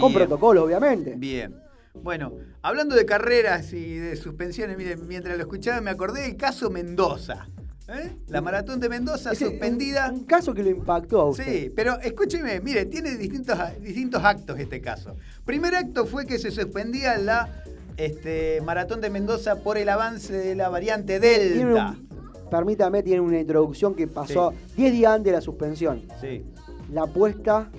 Con 0.00 0.14
protocolo, 0.14 0.64
obviamente. 0.64 1.14
Bien. 1.18 1.54
Bueno, 1.92 2.32
hablando 2.62 2.96
de 2.96 3.04
carreras 3.04 3.74
y 3.74 3.98
de 3.98 4.16
suspensiones, 4.16 4.76
miren, 4.78 5.06
mientras 5.06 5.36
lo 5.36 5.42
escuchaba 5.42 5.80
me 5.82 5.90
acordé 5.90 6.22
del 6.22 6.36
caso 6.36 6.70
Mendoza. 6.70 7.46
¿Eh? 7.88 8.12
La 8.28 8.40
maratón 8.40 8.80
de 8.80 8.88
Mendoza 8.88 9.32
Ese- 9.32 9.46
suspendida. 9.46 10.08
Un, 10.10 10.20
un 10.20 10.24
caso 10.24 10.54
que 10.54 10.62
lo 10.62 10.70
impactó 10.70 11.20
a 11.20 11.24
usted. 11.30 11.44
Sí, 11.44 11.72
pero 11.74 11.98
escúcheme, 12.00 12.60
mire, 12.60 12.86
tiene 12.86 13.14
distintos, 13.16 13.58
distintos 13.80 14.22
actos 14.24 14.58
este 14.58 14.80
caso. 14.80 15.16
Primer 15.44 15.74
acto 15.74 16.06
fue 16.06 16.26
que 16.26 16.38
se 16.38 16.50
suspendía 16.50 17.18
la 17.18 17.62
este, 17.96 18.60
maratón 18.62 19.00
de 19.00 19.10
Mendoza 19.10 19.56
por 19.56 19.78
el 19.78 19.88
avance 19.88 20.32
de 20.32 20.54
la 20.54 20.68
variante 20.68 21.20
Tiene 21.20 21.48
Delta. 21.64 21.96
un- 21.98 22.48
permítame, 22.50 23.02
tiene 23.02 23.20
una 23.20 23.38
introducción 23.40 23.94
que 23.94 24.06
pasó 24.06 24.50
Sí. 24.50 24.56
10 24.82 24.92
días 24.92 25.12
antes 25.12 25.26
de 25.32 25.36
la 25.36 25.40
suspensión. 25.40 26.02
Sí, 26.20 26.44
La 26.92 27.06
puesta 27.06 27.70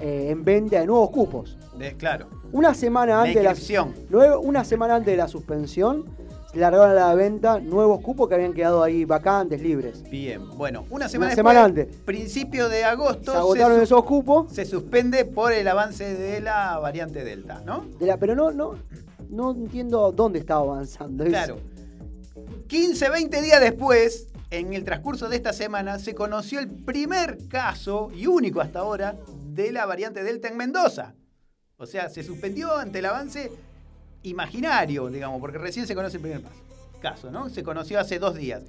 eh, 0.00 0.28
en 0.30 0.44
venta 0.44 0.80
de 0.80 0.86
nuevos 0.86 1.10
cupos. 1.10 1.56
de- 1.78 1.94
claro. 1.94 2.28
Una 2.52 2.72
semana 2.74 3.22
antes 3.22 3.34
de 3.34 3.42
la, 3.42 4.36
una 4.38 4.64
semana 4.64 4.94
antes 4.96 5.12
de 5.12 5.16
la 5.16 5.26
suspensión, 5.28 6.04
largaron 6.54 6.90
a 6.90 6.94
la 6.94 7.14
venta 7.14 7.58
nuevos 7.60 8.00
cupos 8.00 8.28
que 8.28 8.34
habían 8.34 8.52
quedado 8.52 8.82
ahí 8.82 9.04
vacantes, 9.04 9.60
libres. 9.60 10.02
Bien, 10.10 10.48
bueno, 10.56 10.84
una 10.90 11.08
semana, 11.08 11.28
Una 11.30 11.34
semana 11.36 11.66
después, 11.66 11.86
antes. 11.86 12.00
principio 12.04 12.68
de 12.68 12.84
agosto, 12.84 13.32
Se 13.32 13.38
agotaron 13.38 13.80
esos 13.80 14.04
cupos, 14.04 14.52
se 14.52 14.64
suspende 14.64 15.24
por 15.24 15.52
el 15.52 15.66
avance 15.68 16.14
de 16.14 16.40
la 16.40 16.78
variante 16.78 17.24
Delta, 17.24 17.62
¿no? 17.64 17.84
de 17.98 18.06
la- 18.06 18.16
pero 18.18 18.34
no, 18.34 18.50
no, 18.52 18.74
no 19.30 19.52
entiendo 19.52 20.12
dónde 20.12 20.38
estaba 20.38 20.60
avanzando. 20.60 21.24
Claro. 21.24 21.56
15, 22.68 23.10
20 23.10 23.42
días 23.42 23.60
después, 23.60 24.28
en 24.50 24.72
el 24.74 24.84
transcurso 24.84 25.28
de 25.28 25.36
esta 25.36 25.52
semana, 25.52 25.98
se 25.98 26.14
conoció 26.14 26.60
el 26.60 26.68
primer 26.70 27.38
caso, 27.48 28.10
y 28.14 28.26
único 28.26 28.60
hasta 28.60 28.80
ahora, 28.80 29.16
de 29.46 29.72
la 29.72 29.86
variante 29.86 30.22
Delta 30.22 30.48
en 30.48 30.56
Mendoza. 30.56 31.14
O 31.76 31.86
sea, 31.86 32.08
se 32.08 32.22
suspendió 32.22 32.76
ante 32.76 33.00
el 33.00 33.06
avance 33.06 33.50
imaginario, 34.24 35.08
digamos, 35.08 35.40
porque 35.40 35.58
recién 35.58 35.86
se 35.86 35.94
conoce 35.94 36.16
el 36.16 36.22
primer 36.22 36.42
paso. 36.42 36.56
caso, 37.00 37.30
¿no? 37.30 37.48
Se 37.48 37.62
conoció 37.62 38.00
hace 38.00 38.18
dos 38.18 38.34
días. 38.34 38.62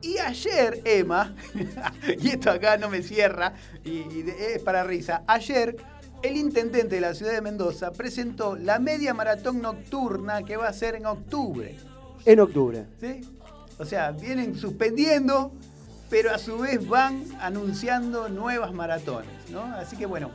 Y 0.00 0.18
ayer, 0.18 0.80
Emma, 0.84 1.34
y 2.18 2.28
esto 2.30 2.50
acá 2.50 2.76
no 2.76 2.88
me 2.88 3.02
cierra, 3.02 3.54
y, 3.84 3.90
y 4.00 4.22
de- 4.22 4.54
es 4.54 4.62
para 4.62 4.82
risa, 4.84 5.22
ayer 5.26 5.76
el 6.22 6.36
intendente 6.36 6.96
de 6.96 7.00
la 7.00 7.14
ciudad 7.14 7.32
de 7.32 7.40
Mendoza 7.40 7.92
presentó 7.92 8.56
la 8.56 8.78
media 8.78 9.12
maratón 9.14 9.60
nocturna 9.62 10.42
que 10.42 10.56
va 10.56 10.68
a 10.68 10.72
ser 10.72 10.94
en 10.96 11.06
octubre. 11.06 11.76
En 12.24 12.40
octubre. 12.40 12.86
¿sí? 13.00 13.20
O 13.78 13.84
sea, 13.84 14.10
vienen 14.12 14.56
suspendiendo, 14.56 15.52
pero 16.10 16.32
a 16.32 16.38
su 16.38 16.58
vez 16.58 16.86
van 16.86 17.24
anunciando 17.40 18.28
nuevas 18.28 18.72
maratones, 18.72 19.50
¿no? 19.50 19.62
Así 19.74 19.96
que 19.96 20.06
bueno, 20.06 20.30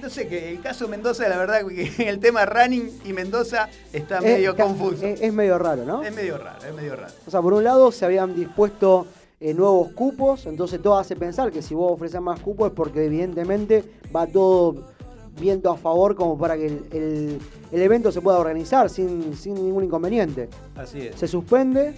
no 0.00 0.10
sé, 0.10 0.28
que 0.28 0.50
el 0.50 0.60
caso 0.60 0.88
Mendoza, 0.88 1.28
la 1.28 1.38
verdad 1.38 1.66
que 1.66 1.90
el 2.08 2.18
tema 2.20 2.44
running 2.46 2.90
y 3.04 3.12
Mendoza 3.12 3.68
está 3.92 4.18
Es- 4.18 4.24
medio 4.24 4.56
confuso. 4.56 5.06
Es, 5.06 5.20
es 5.20 5.32
medio 5.32 5.58
raro, 5.58 5.84
¿no? 5.84 6.02
Es 6.02 6.14
medio 6.14 6.38
raro, 6.38 6.58
es 6.66 6.74
medio 6.74 6.96
raro. 6.96 7.12
O 7.26 7.30
sea, 7.30 7.40
por 7.42 7.52
un 7.54 7.64
lado 7.64 7.90
se 7.92 8.04
habían 8.04 8.34
dispuesto 8.34 9.06
eh, 9.40 9.54
nuevos 9.54 9.92
cupos, 9.92 10.46
entonces 10.46 10.82
todo 10.82 10.98
hace 10.98 11.16
pensar 11.16 11.50
que 11.50 11.62
si 11.62 11.74
vos 11.74 11.92
ofreces 11.92 12.20
más 12.20 12.40
cupos 12.40 12.68
es 12.68 12.74
porque 12.74 13.06
evidentemente 13.06 13.84
va 14.14 14.26
todo 14.26 14.88
viento 15.40 15.70
a 15.70 15.76
favor 15.76 16.14
como 16.14 16.36
para 16.36 16.56
que 16.56 16.66
el, 16.66 16.84
el- 16.92 17.38
el 17.72 17.82
evento 17.82 18.10
se 18.12 18.20
pueda 18.20 18.38
organizar 18.38 18.90
sin, 18.90 19.34
sin 19.36 19.54
ningún 19.54 19.84
inconveniente. 19.84 20.48
Así 20.74 21.06
es. 21.06 21.16
Se 21.16 21.28
suspende 21.28 21.94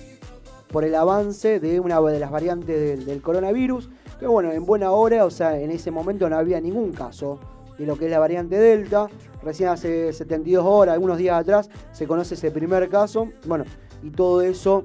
por 0.68 0.84
el 0.84 0.94
avance 0.94 1.58
de 1.60 1.80
una 1.80 2.00
de 2.00 2.18
las 2.20 2.30
variantes 2.30 2.78
del, 2.78 3.04
del 3.06 3.20
coronavirus, 3.22 3.88
que 4.20 4.26
bueno, 4.26 4.52
en 4.52 4.64
buena 4.64 4.90
hora, 4.92 5.24
o 5.24 5.30
sea, 5.30 5.58
en 5.58 5.70
ese 5.70 5.90
momento 5.90 6.28
no 6.30 6.36
había 6.36 6.60
ningún 6.60 6.92
caso 6.92 7.40
de 7.82 7.86
lo 7.86 7.98
que 7.98 8.06
es 8.06 8.10
la 8.10 8.18
variante 8.18 8.58
Delta. 8.58 9.08
Recién 9.42 9.68
hace 9.68 10.12
72 10.12 10.64
horas, 10.64 10.94
algunos 10.94 11.18
días 11.18 11.40
atrás, 11.40 11.68
se 11.92 12.06
conoce 12.06 12.34
ese 12.34 12.50
primer 12.50 12.88
caso. 12.88 13.28
Bueno, 13.44 13.64
y 14.02 14.10
todo 14.10 14.40
eso 14.40 14.84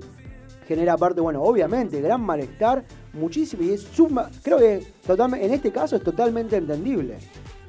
genera 0.68 0.94
aparte, 0.94 1.22
bueno, 1.22 1.42
obviamente, 1.44 2.02
gran 2.02 2.22
malestar, 2.22 2.84
muchísimo, 3.14 3.64
y 3.64 3.72
es 3.72 3.82
suma, 3.82 4.30
creo 4.44 4.58
que 4.58 4.86
totalmente, 5.06 5.46
en 5.46 5.54
este 5.54 5.72
caso 5.72 5.96
es 5.96 6.04
totalmente 6.04 6.58
entendible. 6.58 7.18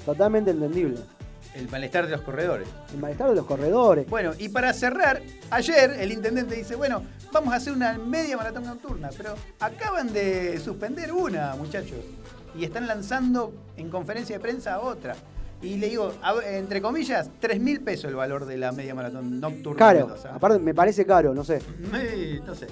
Totalmente 0.04 0.50
entendible. 0.50 0.98
El 1.54 1.68
malestar 1.68 2.06
de 2.06 2.12
los 2.12 2.22
corredores. 2.22 2.68
El 2.92 3.00
malestar 3.00 3.28
de 3.28 3.36
los 3.36 3.44
corredores. 3.44 4.08
Bueno, 4.08 4.32
y 4.38 4.48
para 4.48 4.72
cerrar, 4.72 5.20
ayer 5.50 5.96
el 5.98 6.12
intendente 6.12 6.54
dice, 6.54 6.74
bueno, 6.74 7.02
vamos 7.32 7.52
a 7.52 7.56
hacer 7.56 7.72
una 7.72 7.98
media 7.98 8.36
maratón 8.36 8.64
nocturna, 8.64 9.10
pero 9.16 9.34
acaban 9.60 10.12
de 10.12 10.58
suspender 10.58 11.12
una, 11.12 11.54
muchachos, 11.56 11.98
y 12.58 12.64
están 12.64 12.86
lanzando 12.86 13.52
en 13.76 13.88
conferencia 13.88 14.36
de 14.36 14.40
prensa 14.40 14.80
otra. 14.80 15.14
Y 15.62 15.76
le 15.76 15.88
digo, 15.88 16.12
entre 16.44 16.82
comillas, 16.82 17.30
3 17.40 17.60
mil 17.60 17.80
pesos 17.80 18.06
el 18.06 18.16
valor 18.16 18.46
de 18.46 18.56
la 18.56 18.72
media 18.72 18.94
maratón 18.94 19.40
nocturna. 19.40 19.78
Caro, 19.78 20.14
aparte 20.32 20.58
me 20.58 20.74
parece 20.74 21.04
caro, 21.04 21.34
no 21.34 21.44
sé. 21.44 21.60
Eh, 21.94 22.40
no 22.44 22.54
sé. 22.54 22.66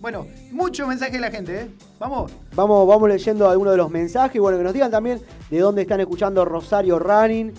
Bueno, 0.00 0.26
mucho 0.50 0.86
mensaje 0.86 1.12
de 1.12 1.20
la 1.20 1.30
gente, 1.30 1.60
¿eh? 1.60 1.70
Vamos. 2.00 2.32
Vamos, 2.56 2.86
vamos 2.88 3.08
leyendo 3.08 3.48
algunos 3.48 3.72
de 3.72 3.76
los 3.76 3.90
mensajes. 3.90 4.40
Bueno, 4.40 4.58
que 4.58 4.64
nos 4.64 4.72
digan 4.72 4.90
también 4.90 5.20
de 5.48 5.58
dónde 5.60 5.82
están 5.82 6.00
escuchando 6.00 6.44
Rosario 6.44 6.98
Running. 6.98 7.52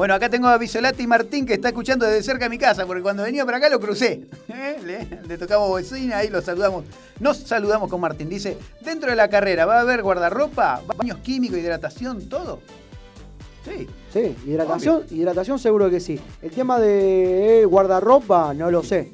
Bueno, 0.00 0.14
acá 0.14 0.30
tengo 0.30 0.48
a 0.48 0.56
Bisolati 0.56 1.06
Martín 1.06 1.44
que 1.44 1.52
está 1.52 1.68
escuchando 1.68 2.06
desde 2.06 2.22
cerca 2.22 2.46
de 2.46 2.48
mi 2.48 2.56
casa, 2.56 2.86
porque 2.86 3.02
cuando 3.02 3.22
venía 3.22 3.44
para 3.44 3.58
acá 3.58 3.68
lo 3.68 3.78
crucé. 3.78 4.28
¿Eh? 4.48 4.78
Le, 4.82 5.28
le 5.28 5.36
tocamos 5.36 5.68
bocina, 5.68 6.16
ahí 6.16 6.30
lo 6.30 6.40
saludamos. 6.40 6.86
Nos 7.18 7.36
saludamos 7.36 7.90
con 7.90 8.00
Martín. 8.00 8.30
Dice, 8.30 8.56
dentro 8.80 9.10
de 9.10 9.16
la 9.16 9.28
carrera, 9.28 9.66
¿va 9.66 9.76
a 9.76 9.80
haber 9.80 10.02
guardarropa, 10.02 10.80
baños 10.86 11.18
químicos, 11.18 11.58
hidratación, 11.58 12.30
todo? 12.30 12.60
Sí. 13.62 13.86
Sí, 14.10 14.34
hidratación, 14.46 15.04
hidratación 15.10 15.58
seguro 15.58 15.90
que 15.90 16.00
sí. 16.00 16.18
El 16.40 16.50
tema 16.50 16.80
de 16.80 17.60
eh, 17.60 17.64
guardarropa, 17.66 18.54
no 18.54 18.70
lo 18.70 18.82
sé. 18.82 19.12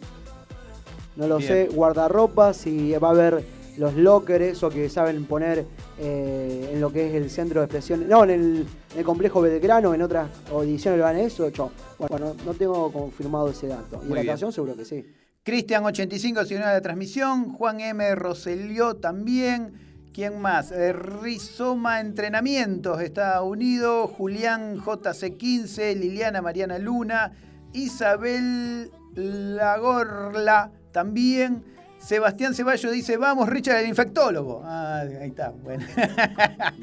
No 1.17 1.27
lo 1.27 1.39
Bien. 1.39 1.49
sé. 1.49 1.67
Guardarropa, 1.67 2.55
si 2.55 2.93
va 2.93 3.09
a 3.09 3.11
haber 3.11 3.45
los 3.79 3.95
lockers, 3.95 4.45
eso 4.45 4.71
que 4.71 4.89
saben 4.89 5.25
poner 5.25 5.67
eh, 5.99 6.71
en 6.73 6.81
lo 6.81 6.93
que 6.93 7.09
es 7.09 7.15
el 7.15 7.31
centro 7.31 7.61
de 7.61 7.67
expresión. 7.67 8.09
No, 8.09 8.25
en 8.25 8.31
el, 8.31 8.67
en 8.93 8.99
el 8.99 9.05
complejo 9.05 9.41
Belgrano, 9.41 9.95
en 9.95 10.03
otras 10.03 10.29
ediciones 10.63 10.99
lo 10.99 11.07
han 11.07 11.19
eso. 11.19 11.49
Yo, 11.49 11.71
bueno, 11.99 12.35
no 12.45 12.55
tengo 12.55 12.91
confirmado 12.93 13.51
ese 13.51 13.69
dato. 13.69 14.01
Muy 14.03 14.21
Hidratación 14.21 14.53
seguro 14.53 14.77
que 14.77 14.85
sí. 14.85 15.05
Cristian85 15.45 16.45
se 16.45 16.57
unió 16.57 16.67
a 16.67 16.73
la 16.73 16.81
transmisión. 16.81 17.53
Juan 17.53 17.81
M. 17.81 18.15
Roselió 18.17 18.97
también. 18.97 19.75
¿Quién 20.13 20.41
más? 20.41 20.73
Eh, 20.73 20.93
Rizoma 20.93 22.01
Entrenamientos 22.01 23.01
está 23.01 23.41
unido. 23.43 24.09
Julián 24.09 24.81
JC15. 24.81 25.95
Liliana 25.95 26.43
Mariana 26.43 26.79
Luna. 26.79 27.33
Isabel 27.73 28.91
Lagorla 29.15 30.73
también. 30.91 31.63
Sebastián 32.07 32.55
Ceballos 32.55 32.93
dice, 32.93 33.17
vamos 33.17 33.49
Richard 33.49 33.79
el 33.81 33.89
infectólogo. 33.89 34.63
Ah, 34.65 35.01
ahí 35.01 35.27
está, 35.29 35.51
bueno. 35.51 35.85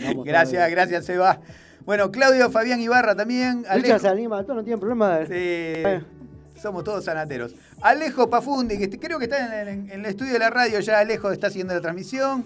Vamos 0.05 0.25
gracias, 0.25 0.69
gracias 0.69 1.05
Seba. 1.05 1.39
Bueno, 1.86 2.12
Claudio 2.12 2.49
Fabián 2.51 2.81
Ibarra 2.81 3.15
también. 3.15 3.63
Richard 3.73 4.01
se 4.01 4.07
anima 4.09 4.39
a 4.39 4.43
todo, 4.43 4.55
no 4.55 4.63
tiene 4.65 4.77
problema. 4.79 5.19
de- 5.19 6.01
Sí, 6.53 6.59
somos 6.62 6.83
todos 6.83 7.05
sanateros. 7.05 7.55
Alejo 7.81 8.29
Pafundi, 8.29 8.77
que 8.77 8.89
creo 8.99 9.17
que 9.17 9.25
está 9.25 9.62
en, 9.62 9.67
en- 9.69 9.91
en 9.91 9.99
el 10.01 10.05
estudio 10.07 10.33
de 10.33 10.39
la 10.39 10.49
radio, 10.49 10.81
ya 10.81 10.99
Alejo 10.99 11.31
está 11.31 11.47
haciendo 11.47 11.73
la 11.73 11.79
transmisión. 11.79 12.43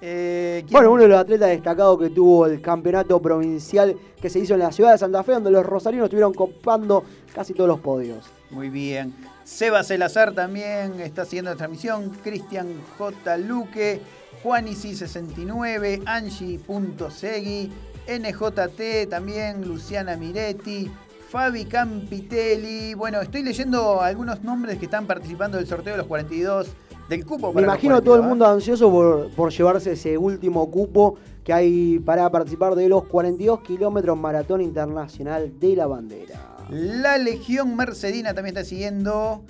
Eh, 0.00 0.62
¿quién- 0.66 0.72
Bueno, 0.72 0.90
uno 0.90 1.02
de 1.02 1.08
los 1.08 1.18
atletas 1.20 1.48
destacados 1.50 2.00
que 2.00 2.10
tuvo 2.10 2.46
el 2.46 2.60
campeonato 2.60 3.22
provincial 3.22 3.96
que 4.20 4.28
se 4.28 4.40
hizo 4.40 4.54
en 4.54 4.60
la 4.60 4.72
ciudad 4.72 4.90
de 4.90 4.98
Santa 4.98 5.22
Fe, 5.22 5.32
donde 5.32 5.52
los 5.52 5.64
rosarinos 5.64 6.06
estuvieron 6.06 6.34
copando 6.34 7.04
casi 7.32 7.54
todos 7.54 7.68
los 7.68 7.78
podios. 7.78 8.28
Muy 8.50 8.70
bien. 8.70 9.14
Seba 9.44 9.82
Celazar 9.82 10.32
también 10.32 11.00
está 11.00 11.22
haciendo 11.22 11.50
la 11.50 11.56
transmisión. 11.56 12.10
Cristian 12.22 12.68
J. 12.96 13.36
Luque. 13.38 14.00
Juanici 14.42 14.94
69. 14.94 16.02
Angie.segui. 16.06 17.70
NJT 18.08 19.08
también. 19.10 19.66
Luciana 19.66 20.16
Miretti. 20.16 20.90
Fabi 21.28 21.66
Campitelli. 21.66 22.94
Bueno, 22.94 23.20
estoy 23.20 23.42
leyendo 23.42 24.00
algunos 24.00 24.42
nombres 24.42 24.78
que 24.78 24.86
están 24.86 25.06
participando 25.06 25.58
del 25.58 25.66
sorteo 25.66 25.92
de 25.92 25.98
los 25.98 26.06
42 26.06 26.68
del 27.10 27.26
cupo. 27.26 27.48
Me 27.48 27.54
para 27.54 27.66
los 27.66 27.74
imagino 27.74 27.96
a 27.96 28.00
todo 28.00 28.14
el 28.14 28.22
42, 28.22 28.28
mundo 28.28 28.46
ansioso 28.46 28.90
por, 28.90 29.30
por 29.32 29.52
llevarse 29.52 29.92
ese 29.92 30.16
último 30.16 30.70
cupo 30.70 31.16
que 31.44 31.52
hay 31.52 31.98
para 31.98 32.30
participar 32.30 32.74
de 32.74 32.88
los 32.88 33.04
42 33.04 33.60
kilómetros 33.60 34.18
Maratón 34.18 34.62
Internacional 34.62 35.58
de 35.58 35.76
la 35.76 35.86
Bandera. 35.86 36.47
La 36.70 37.16
Legión 37.16 37.76
Mercedina 37.76 38.34
también 38.34 38.56
está 38.56 38.68
siguiendo. 38.68 39.42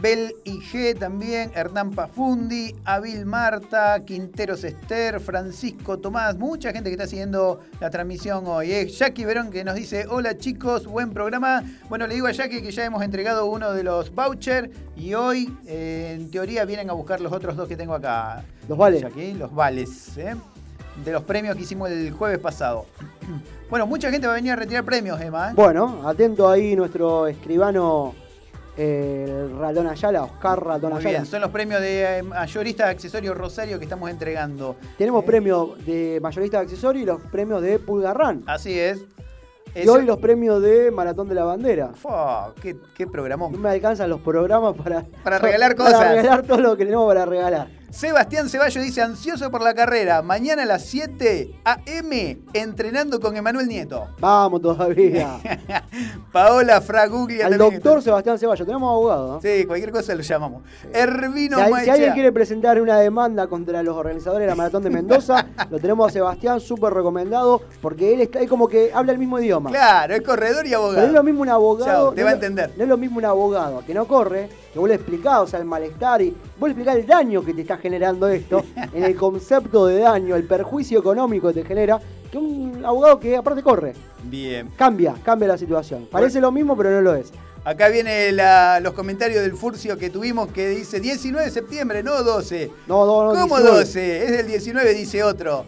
Bel 0.00 0.32
IG 0.44 0.96
también, 0.96 1.50
Hernán 1.54 1.90
Pafundi, 1.90 2.72
Avil 2.84 3.26
Marta, 3.26 4.00
Quinteros 4.04 4.62
Esther, 4.62 5.18
Francisco 5.18 5.98
Tomás, 5.98 6.36
mucha 6.36 6.70
gente 6.72 6.88
que 6.88 6.94
está 6.94 7.08
siguiendo 7.08 7.60
la 7.80 7.90
transmisión 7.90 8.46
hoy. 8.46 8.72
¿eh? 8.72 8.86
Jackie 8.86 9.24
Verón 9.24 9.50
que 9.50 9.64
nos 9.64 9.74
dice, 9.74 10.06
hola 10.08 10.38
chicos, 10.38 10.86
buen 10.86 11.10
programa. 11.10 11.64
Bueno, 11.88 12.06
le 12.06 12.14
digo 12.14 12.28
a 12.28 12.32
Jackie 12.32 12.62
que 12.62 12.70
ya 12.70 12.84
hemos 12.84 13.02
entregado 13.02 13.46
uno 13.46 13.72
de 13.72 13.82
los 13.82 14.14
vouchers 14.14 14.68
y 14.94 15.14
hoy 15.14 15.52
eh, 15.66 16.16
en 16.16 16.30
teoría 16.30 16.64
vienen 16.64 16.88
a 16.90 16.92
buscar 16.92 17.20
los 17.20 17.32
otros 17.32 17.56
dos 17.56 17.66
que 17.66 17.76
tengo 17.76 17.94
acá. 17.94 18.44
Los 18.68 18.78
vales. 18.78 19.00
Jackie, 19.00 19.34
los 19.34 19.52
vales, 19.52 20.16
¿eh? 20.16 20.36
De 21.04 21.12
los 21.12 21.22
premios 21.22 21.56
que 21.56 21.62
hicimos 21.62 21.90
el 21.90 22.10
jueves 22.12 22.38
pasado. 22.38 22.86
Bueno, 23.68 23.84
mucha 23.84 24.12
gente 24.12 24.28
va 24.28 24.34
a 24.34 24.36
venir 24.36 24.52
a 24.52 24.56
retirar 24.56 24.84
premios, 24.84 25.20
Emma. 25.20 25.50
¿eh? 25.50 25.52
Bueno, 25.56 26.08
atento 26.08 26.48
ahí 26.48 26.76
nuestro 26.76 27.26
escribano 27.26 28.14
eh, 28.76 29.48
Ratón 29.58 29.88
Ayala, 29.88 30.22
Oscar 30.22 30.62
Ratón 30.64 30.90
Muy 30.92 31.00
Ayala. 31.00 31.18
bien, 31.18 31.26
son 31.26 31.40
los 31.40 31.50
premios 31.50 31.80
de 31.80 32.18
eh, 32.18 32.22
mayorista 32.22 32.84
de 32.84 32.90
accesorios 32.90 33.36
Rosario 33.36 33.78
que 33.80 33.84
estamos 33.84 34.08
entregando. 34.08 34.76
Tenemos 34.96 35.24
Eh, 35.24 35.26
premios 35.26 35.84
de 35.84 36.20
mayorista 36.22 36.58
de 36.58 36.62
accesorios 36.62 37.02
y 37.02 37.06
los 37.06 37.20
premios 37.22 37.60
de 37.60 37.80
Pulgarrán. 37.80 38.44
Así 38.46 38.78
es. 38.78 39.00
Y 39.74 39.80
Eso- 39.80 39.94
hoy 39.94 40.04
los 40.04 40.18
premios 40.18 40.62
de 40.62 40.92
Maratón 40.92 41.28
de 41.28 41.34
la 41.34 41.42
Bandera. 41.42 41.88
Fua, 41.88 42.54
qué, 42.62 42.76
qué 42.96 43.04
No 43.06 43.10
programón. 43.10 43.60
me 43.60 43.68
alcanzan 43.70 44.08
los 44.08 44.20
programas 44.20 44.76
para, 44.76 45.04
Para 45.24 45.38
regalar 45.38 45.74
Para 45.76 45.90
cosas. 45.90 46.08
regalar 46.12 46.42
todo 46.44 46.58
lo 46.60 46.76
que 46.76 46.84
tenemos 46.84 47.06
para 47.08 47.26
regalar. 47.26 47.66
Sebastián 48.00 48.50
Ceballos 48.50 48.84
dice, 48.84 49.00
ansioso 49.00 49.50
por 49.50 49.62
la 49.62 49.72
carrera. 49.72 50.20
Mañana 50.20 50.64
a 50.64 50.66
las 50.66 50.84
7 50.84 51.60
a.m. 51.64 52.38
entrenando 52.52 53.18
con 53.18 53.34
Emanuel 53.34 53.66
Nieto. 53.68 54.08
Vamos 54.20 54.60
todavía. 54.60 55.38
Paola 56.32 56.82
Fraguglia 56.82 57.46
Al 57.46 57.56
doctor 57.56 57.92
está- 57.98 58.02
Sebastián 58.02 58.38
Ceballos, 58.38 58.66
tenemos 58.66 58.90
abogado. 58.90 59.28
¿no? 59.36 59.40
Sí, 59.40 59.64
cualquier 59.64 59.92
cosa 59.92 60.14
lo 60.14 60.20
llamamos. 60.20 60.62
Ervino 60.92 61.56
Si, 61.56 61.62
hay- 61.62 61.66
si 61.68 61.72
Maechea. 61.72 61.94
alguien 61.94 62.12
quiere 62.12 62.32
presentar 62.32 62.78
una 62.82 62.98
demanda 63.00 63.46
contra 63.46 63.82
los 63.82 63.96
organizadores 63.96 64.44
de 64.44 64.50
la 64.50 64.54
Maratón 64.56 64.82
de 64.82 64.90
Mendoza, 64.90 65.46
lo 65.70 65.78
tenemos 65.78 66.10
a 66.10 66.12
Sebastián, 66.12 66.60
súper 66.60 66.92
recomendado, 66.92 67.62
porque 67.80 68.12
él 68.12 68.20
está 68.20 68.40
ahí 68.40 68.46
como 68.46 68.68
que 68.68 68.90
habla 68.92 69.12
el 69.12 69.18
mismo 69.18 69.38
idioma. 69.40 69.70
Claro, 69.70 70.14
es 70.14 70.20
corredor 70.20 70.66
y 70.66 70.68
Pero 70.68 70.82
abogado. 70.82 71.06
es 71.06 71.12
lo 71.14 71.22
mismo 71.22 71.40
un 71.40 71.48
abogado. 71.48 71.86
Chao, 71.90 72.12
te 72.12 72.20
no 72.20 72.26
va 72.26 72.30
a 72.32 72.34
entender. 72.34 72.72
No 72.76 72.82
es 72.82 72.88
lo 72.90 72.98
mismo 72.98 73.16
un 73.16 73.24
abogado 73.24 73.82
que 73.86 73.94
no 73.94 74.06
corre, 74.06 74.50
que 74.74 74.78
vos 74.78 74.86
le 74.86 74.96
explicás, 74.96 75.38
o 75.38 75.46
sea, 75.46 75.58
el 75.60 75.64
malestar 75.64 76.20
y 76.20 76.36
vos 76.58 76.68
le 76.68 76.72
explicás 76.72 76.96
el 76.96 77.06
daño 77.06 77.44
que 77.44 77.54
te 77.54 77.62
está 77.62 77.76
generando 77.78 78.28
esto, 78.28 78.64
en 78.92 79.04
el 79.04 79.14
concepto 79.16 79.86
de 79.86 80.00
daño, 80.00 80.36
el 80.36 80.44
perjuicio 80.44 80.98
económico 80.98 81.48
que 81.48 81.62
te 81.62 81.64
genera, 81.64 82.00
que 82.30 82.38
un 82.38 82.84
abogado 82.84 83.20
que 83.20 83.36
aparte 83.36 83.62
corre. 83.62 83.94
Bien. 84.24 84.70
Cambia, 84.76 85.14
cambia 85.24 85.48
la 85.48 85.58
situación. 85.58 86.08
Parece 86.10 86.40
lo 86.40 86.50
mismo, 86.50 86.76
pero 86.76 86.90
no 86.90 87.00
lo 87.00 87.14
es. 87.14 87.32
Acá 87.64 87.88
vienen 87.88 88.36
los 88.82 88.92
comentarios 88.92 89.42
del 89.42 89.54
Furcio 89.54 89.98
que 89.98 90.08
tuvimos 90.08 90.52
que 90.52 90.68
dice 90.68 91.00
19 91.00 91.46
de 91.46 91.50
septiembre, 91.50 92.02
no 92.02 92.22
12. 92.22 92.70
No, 92.86 93.04
no, 93.04 93.34
no. 93.34 93.40
¿Cómo 93.40 93.58
12? 93.58 94.24
Es 94.24 94.30
del 94.36 94.46
19, 94.46 94.94
dice 94.94 95.24
otro. 95.24 95.64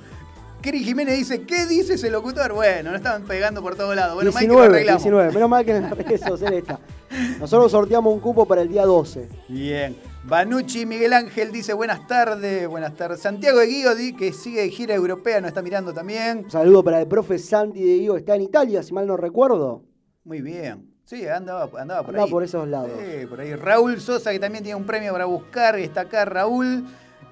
Cris 0.61 0.85
Jiménez 0.85 1.16
dice, 1.16 1.42
¿qué 1.42 1.66
dice 1.66 1.94
ese 1.94 2.11
locutor? 2.11 2.53
Bueno, 2.53 2.90
no 2.90 2.96
estaban 2.96 3.22
pegando 3.24 3.62
por 3.62 3.77
todos 3.77 3.94
lados. 3.94 4.14
Bueno, 4.14 4.31
19, 4.31 4.83
19. 4.83 5.33
Menos 5.33 5.48
mal 5.48 5.64
que 5.64 5.77
en 5.77 5.83
las 5.83 5.96
redes 5.96 6.20
sociales 6.20 6.61
está. 6.61 6.79
Nosotros 7.38 7.70
sorteamos 7.72 8.12
un 8.12 8.20
cupo 8.20 8.44
para 8.46 8.62
el 8.62 8.68
día 8.68 8.85
12. 8.85 9.29
Bien. 9.48 9.96
Banucci 10.29 10.85
Miguel 10.85 11.14
Ángel 11.14 11.51
dice 11.51 11.73
buenas 11.73 12.07
tardes, 12.07 12.69
buenas 12.69 12.95
tardes. 12.95 13.21
Santiago 13.21 13.61
de 13.61 13.67
Guío, 13.67 13.91
que 14.19 14.35
sigue 14.35 14.61
de 14.61 14.69
gira 14.69 14.95
europea, 14.95 15.41
nos 15.41 15.49
está 15.49 15.62
mirando 15.62 15.95
también. 15.95 16.41
Un 16.45 16.51
saludo 16.51 16.85
para 16.85 17.01
el 17.01 17.09
profe 17.09 17.38
Santi 17.38 17.83
de 17.83 17.99
Guío, 18.01 18.17
está 18.19 18.35
en 18.35 18.43
Italia, 18.43 18.83
si 18.83 18.93
mal 18.93 19.07
no 19.07 19.17
recuerdo. 19.17 19.85
Muy 20.25 20.43
bien. 20.43 20.95
Sí, 21.07 21.27
andaba, 21.27 21.62
andaba 21.81 22.03
por 22.03 22.11
andaba 22.11 22.25
ahí. 22.27 22.31
por 22.31 22.43
esos 22.43 22.69
lados. 22.69 22.91
Sí, 22.99 23.25
por 23.25 23.41
ahí. 23.41 23.55
Raúl 23.55 23.99
Sosa, 24.03 24.31
que 24.31 24.38
también 24.38 24.62
tiene 24.62 24.77
un 24.77 24.85
premio 24.85 25.12
para 25.12 25.25
buscar, 25.25 25.79
está 25.79 26.03
acá 26.03 26.27
Raúl. 26.27 26.85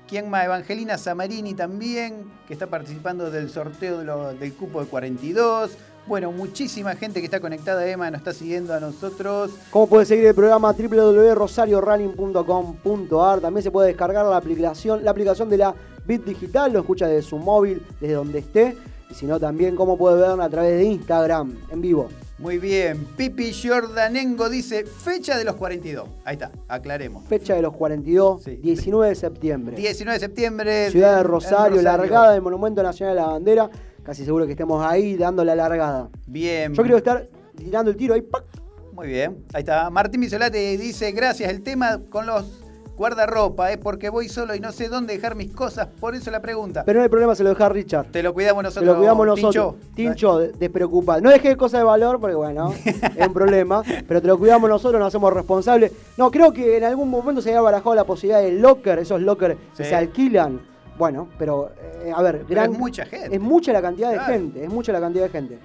¿Quién 0.09 0.31
más? 0.31 0.47
Evangelina 0.47 0.97
Samarini 0.97 1.53
también, 1.53 2.25
que 2.47 2.55
está 2.55 2.69
participando 2.69 3.31
del 3.31 3.51
sorteo 3.51 3.99
del 4.33 4.55
cupo 4.55 4.81
de 4.81 4.87
42. 4.87 5.77
Bueno, 6.07 6.31
muchísima 6.31 6.95
gente 6.95 7.19
que 7.21 7.25
está 7.25 7.41
conectada, 7.41 7.85
Emma, 7.85 8.09
nos 8.13 8.21
está 8.21 8.33
siguiendo 8.33 8.73
a 8.73 8.79
nosotros. 8.79 9.51
¿Cómo 9.71 9.89
puede 9.89 10.07
seguir 10.07 10.27
el 10.27 10.37
programa 10.37 10.73
www.rosariorunning.com.ar? 10.73 13.41
También 13.41 13.65
se 13.65 13.73
puede 13.73 13.89
descargar 13.89 14.25
la 14.25 14.37
aplicación, 14.37 15.05
la 15.05 15.11
aplicación 15.11 15.51
de 15.51 15.57
la 15.59 15.75
Bit 16.07 16.25
Digital, 16.25 16.73
lo 16.73 16.79
escucha 16.79 17.09
desde 17.09 17.29
su 17.29 17.39
móvil, 17.39 17.85
desde 18.01 18.15
donde 18.15 18.39
esté. 18.39 18.77
Y 19.11 19.15
si 19.15 19.27
no, 19.27 19.41
también 19.41 19.75
cómo 19.75 19.99
puede 19.99 20.21
verla 20.21 20.45
a 20.45 20.49
través 20.49 20.79
de 20.79 20.85
Instagram, 20.85 21.59
en 21.73 21.81
vivo. 21.81 22.09
Muy 22.39 22.59
bien, 22.59 23.07
Pipi 23.17 23.51
Jordanengo 23.53 24.51
dice 24.51 24.85
fecha 24.85 25.39
de 25.39 25.45
los 25.45 25.57
42. 25.57 26.07
Ahí 26.25 26.35
está, 26.35 26.53
aclaremos. 26.69 27.27
Fecha 27.27 27.55
de 27.55 27.63
los 27.63 27.75
42, 27.75 28.45
19 28.45 29.09
de 29.09 29.15
septiembre. 29.15 29.77
19 29.77 30.19
de 30.19 30.21
septiembre. 30.21 30.91
Ciudad 30.91 31.17
de 31.17 31.23
Rosario, 31.23 31.81
largada 31.81 32.33
del 32.33 32.43
Monumento 32.43 32.83
Nacional 32.83 33.17
de 33.17 33.23
la 33.23 33.29
Bandera. 33.29 33.71
Casi 34.07 34.25
seguro 34.25 34.47
que 34.47 34.53
estemos 34.53 34.87
ahí 34.87 35.17
dando 35.17 35.45
la 35.45 35.57
largada. 35.57 36.09
Bien. 36.29 36.73
Yo 36.73 36.83
quiero 36.85 36.99
estar 36.99 37.29
tirando 37.57 37.91
el 37.91 37.97
tiro 37.97 38.15
ahí. 38.15 38.25
Muy 38.93 39.09
bien, 39.09 39.45
ahí 39.53 39.63
está. 39.63 39.91
Martín 39.91 40.21
Misolate 40.21 40.79
dice, 40.79 41.11
gracias, 41.11 41.51
el 41.51 41.61
tema 41.61 41.99
con 42.09 42.25
los 42.25 42.63
guardarropa, 42.97 43.71
es 43.73 43.79
porque 43.79 44.09
voy 44.09 44.29
solo 44.29 44.55
y 44.55 44.61
no 44.61 44.71
sé 44.73 44.89
dónde 44.89 45.15
dejar 45.15 45.35
mis 45.35 45.53
cosas, 45.53 45.89
por 46.01 46.15
eso 46.15 46.31
la 46.31 46.41
pregunta. 46.41 46.85
Pero 46.87 47.01
no 47.01 47.03
hay 47.03 47.09
problema, 47.09 47.35
se 47.35 47.43
lo 47.43 47.51
deja 47.51 47.69
Richard. 47.69 48.07
Te 48.13 48.23
lo 48.23 48.33
cuidamos 48.33 48.63
nosotros. 48.63 48.85
Te 48.85 48.93
lo 48.93 48.97
cuidamos 48.97 49.27
nosotros. 49.27 49.75
Tincho, 49.95 50.39
despreocupado. 50.39 51.21
No 51.21 51.31
dejes 51.31 51.57
cosas 51.57 51.81
de 51.81 51.85
valor, 51.85 52.21
porque 52.21 52.37
bueno, 52.37 52.73
es 52.85 53.27
un 53.27 53.33
problema, 53.35 53.83
pero 54.07 54.23
te 54.23 54.29
lo 54.29 54.39
cuidamos 54.39 54.71
nosotros, 54.71 55.01
nos 55.01 55.09
hacemos 55.09 55.33
responsables. 55.33 55.93
No, 56.17 56.31
creo 56.31 56.53
que 56.53 56.77
en 56.77 56.85
algún 56.85 57.11
momento 57.11 57.43
se 57.43 57.51
había 57.51 57.61
barajado 57.61 57.97
la 57.97 58.05
posibilidad 58.05 58.41
del 58.41 58.63
locker, 58.63 59.01
esos 59.01 59.21
lockers 59.21 59.57
que 59.77 59.85
se 59.85 59.95
alquilan. 59.95 60.76
Bueno, 60.99 61.29
pero 61.39 61.73
eh, 62.05 62.13
a 62.15 62.23
ver, 62.23 62.45
gran, 62.49 62.73
es 62.73 62.79
mucha 62.79 63.05
gente. 63.07 63.35
Es 63.35 63.41
mucha 63.41 63.73
la 63.73 63.83
cantidad 63.83 64.13
de 64.13 64.21
gente, 64.21 64.65
es 64.65 64.71
mucha 64.71 64.93
la 64.93 65.01
cantidad 65.01 65.25
de 65.25 65.31
gente. 65.31 65.59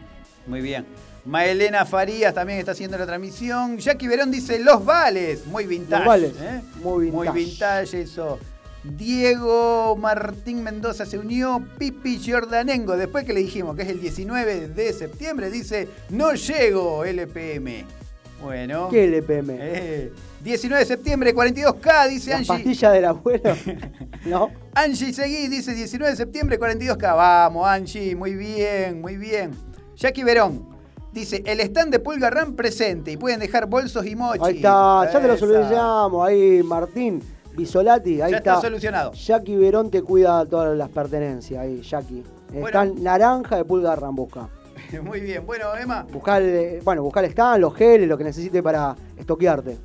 Muy 0.47 0.61
bien. 0.61 0.85
Maelena 1.23 1.85
Farías 1.85 2.33
también 2.33 2.59
está 2.59 2.71
haciendo 2.71 2.97
la 2.97 3.05
transmisión. 3.05 3.77
Jackie 3.77 4.07
Verón 4.07 4.31
dice 4.31 4.59
Los 4.59 4.83
Vales. 4.83 5.45
Muy 5.45 5.65
vintage. 5.65 5.99
Los 5.99 6.07
Vales. 6.07 6.33
¿eh? 6.41 6.61
Muy 6.81 7.05
vintage. 7.05 7.31
Muy 7.31 7.43
vintage 7.43 8.01
eso. 8.01 8.39
Diego 8.83 9.95
Martín 9.95 10.63
Mendoza 10.63 11.05
se 11.05 11.19
unió. 11.19 11.63
Pipi 11.77 12.19
Jordanengo. 12.25 12.97
Después 12.97 13.23
que 13.23 13.33
le 13.33 13.41
dijimos 13.41 13.75
que 13.75 13.83
es 13.83 13.89
el 13.89 14.01
19 14.01 14.69
de 14.69 14.93
septiembre, 14.93 15.51
dice 15.51 15.87
No 16.09 16.33
llego, 16.33 17.05
LPM. 17.05 17.85
Bueno. 18.41 18.89
¿Qué 18.89 19.03
LPM? 19.03 20.11
19 20.43 20.79
de 20.79 20.85
septiembre, 20.85 21.35
42K, 21.35 22.09
dice 22.09 22.31
la 22.31 22.37
Angie. 22.37 22.47
pastilla 22.47 22.91
del 22.91 23.05
abuelo. 23.05 23.55
¿No? 24.25 24.49
Angie 24.73 25.13
Seguí 25.13 25.47
dice 25.47 25.73
19 25.73 26.11
de 26.11 26.17
septiembre, 26.17 26.59
42K. 26.59 27.15
Vamos, 27.15 27.67
Angie. 27.67 28.15
Muy 28.15 28.35
bien, 28.35 29.01
muy 29.01 29.17
bien. 29.17 29.51
Jackie 29.95 30.23
Verón. 30.23 30.69
Dice, 31.11 31.43
el 31.45 31.59
stand 31.59 31.91
de 31.91 31.99
Pulga 31.99 32.29
Ram 32.29 32.55
presente 32.55 33.11
y 33.11 33.17
pueden 33.17 33.39
dejar 33.39 33.67
bolsos 33.67 34.05
y 34.05 34.15
mochis. 34.15 34.41
Ahí 34.41 34.55
está, 34.57 35.09
ya 35.11 35.19
te 35.19 35.27
lo 35.27 35.37
solucionamos. 35.37 36.25
Ahí, 36.25 36.63
Martín 36.63 37.21
Bisolati, 37.53 38.21
ahí 38.21 38.31
ya 38.31 38.37
está. 38.37 38.61
solucionado. 38.61 39.11
Jackie 39.11 39.57
Verón 39.57 39.91
te 39.91 40.01
cuida 40.01 40.45
todas 40.45 40.75
las 40.77 40.89
pertenencias 40.89 41.61
ahí, 41.61 41.81
Jackie. 41.81 42.23
Está 42.53 42.85
naranja 42.85 43.57
de 43.57 43.65
Pulga 43.65 43.93
Ram, 43.95 44.15
busca. 44.15 44.47
Muy 45.03 45.19
bien, 45.19 45.45
bueno, 45.45 45.75
Emma. 45.75 46.07
Buscar, 46.11 46.41
bueno, 46.83 47.03
buscar 47.03 47.25
el 47.25 47.31
stand, 47.31 47.59
los 47.59 47.75
geles, 47.75 48.07
lo 48.07 48.17
que 48.17 48.23
necesite 48.23 48.63
para 48.63 48.95
estoquearte. 49.17 49.77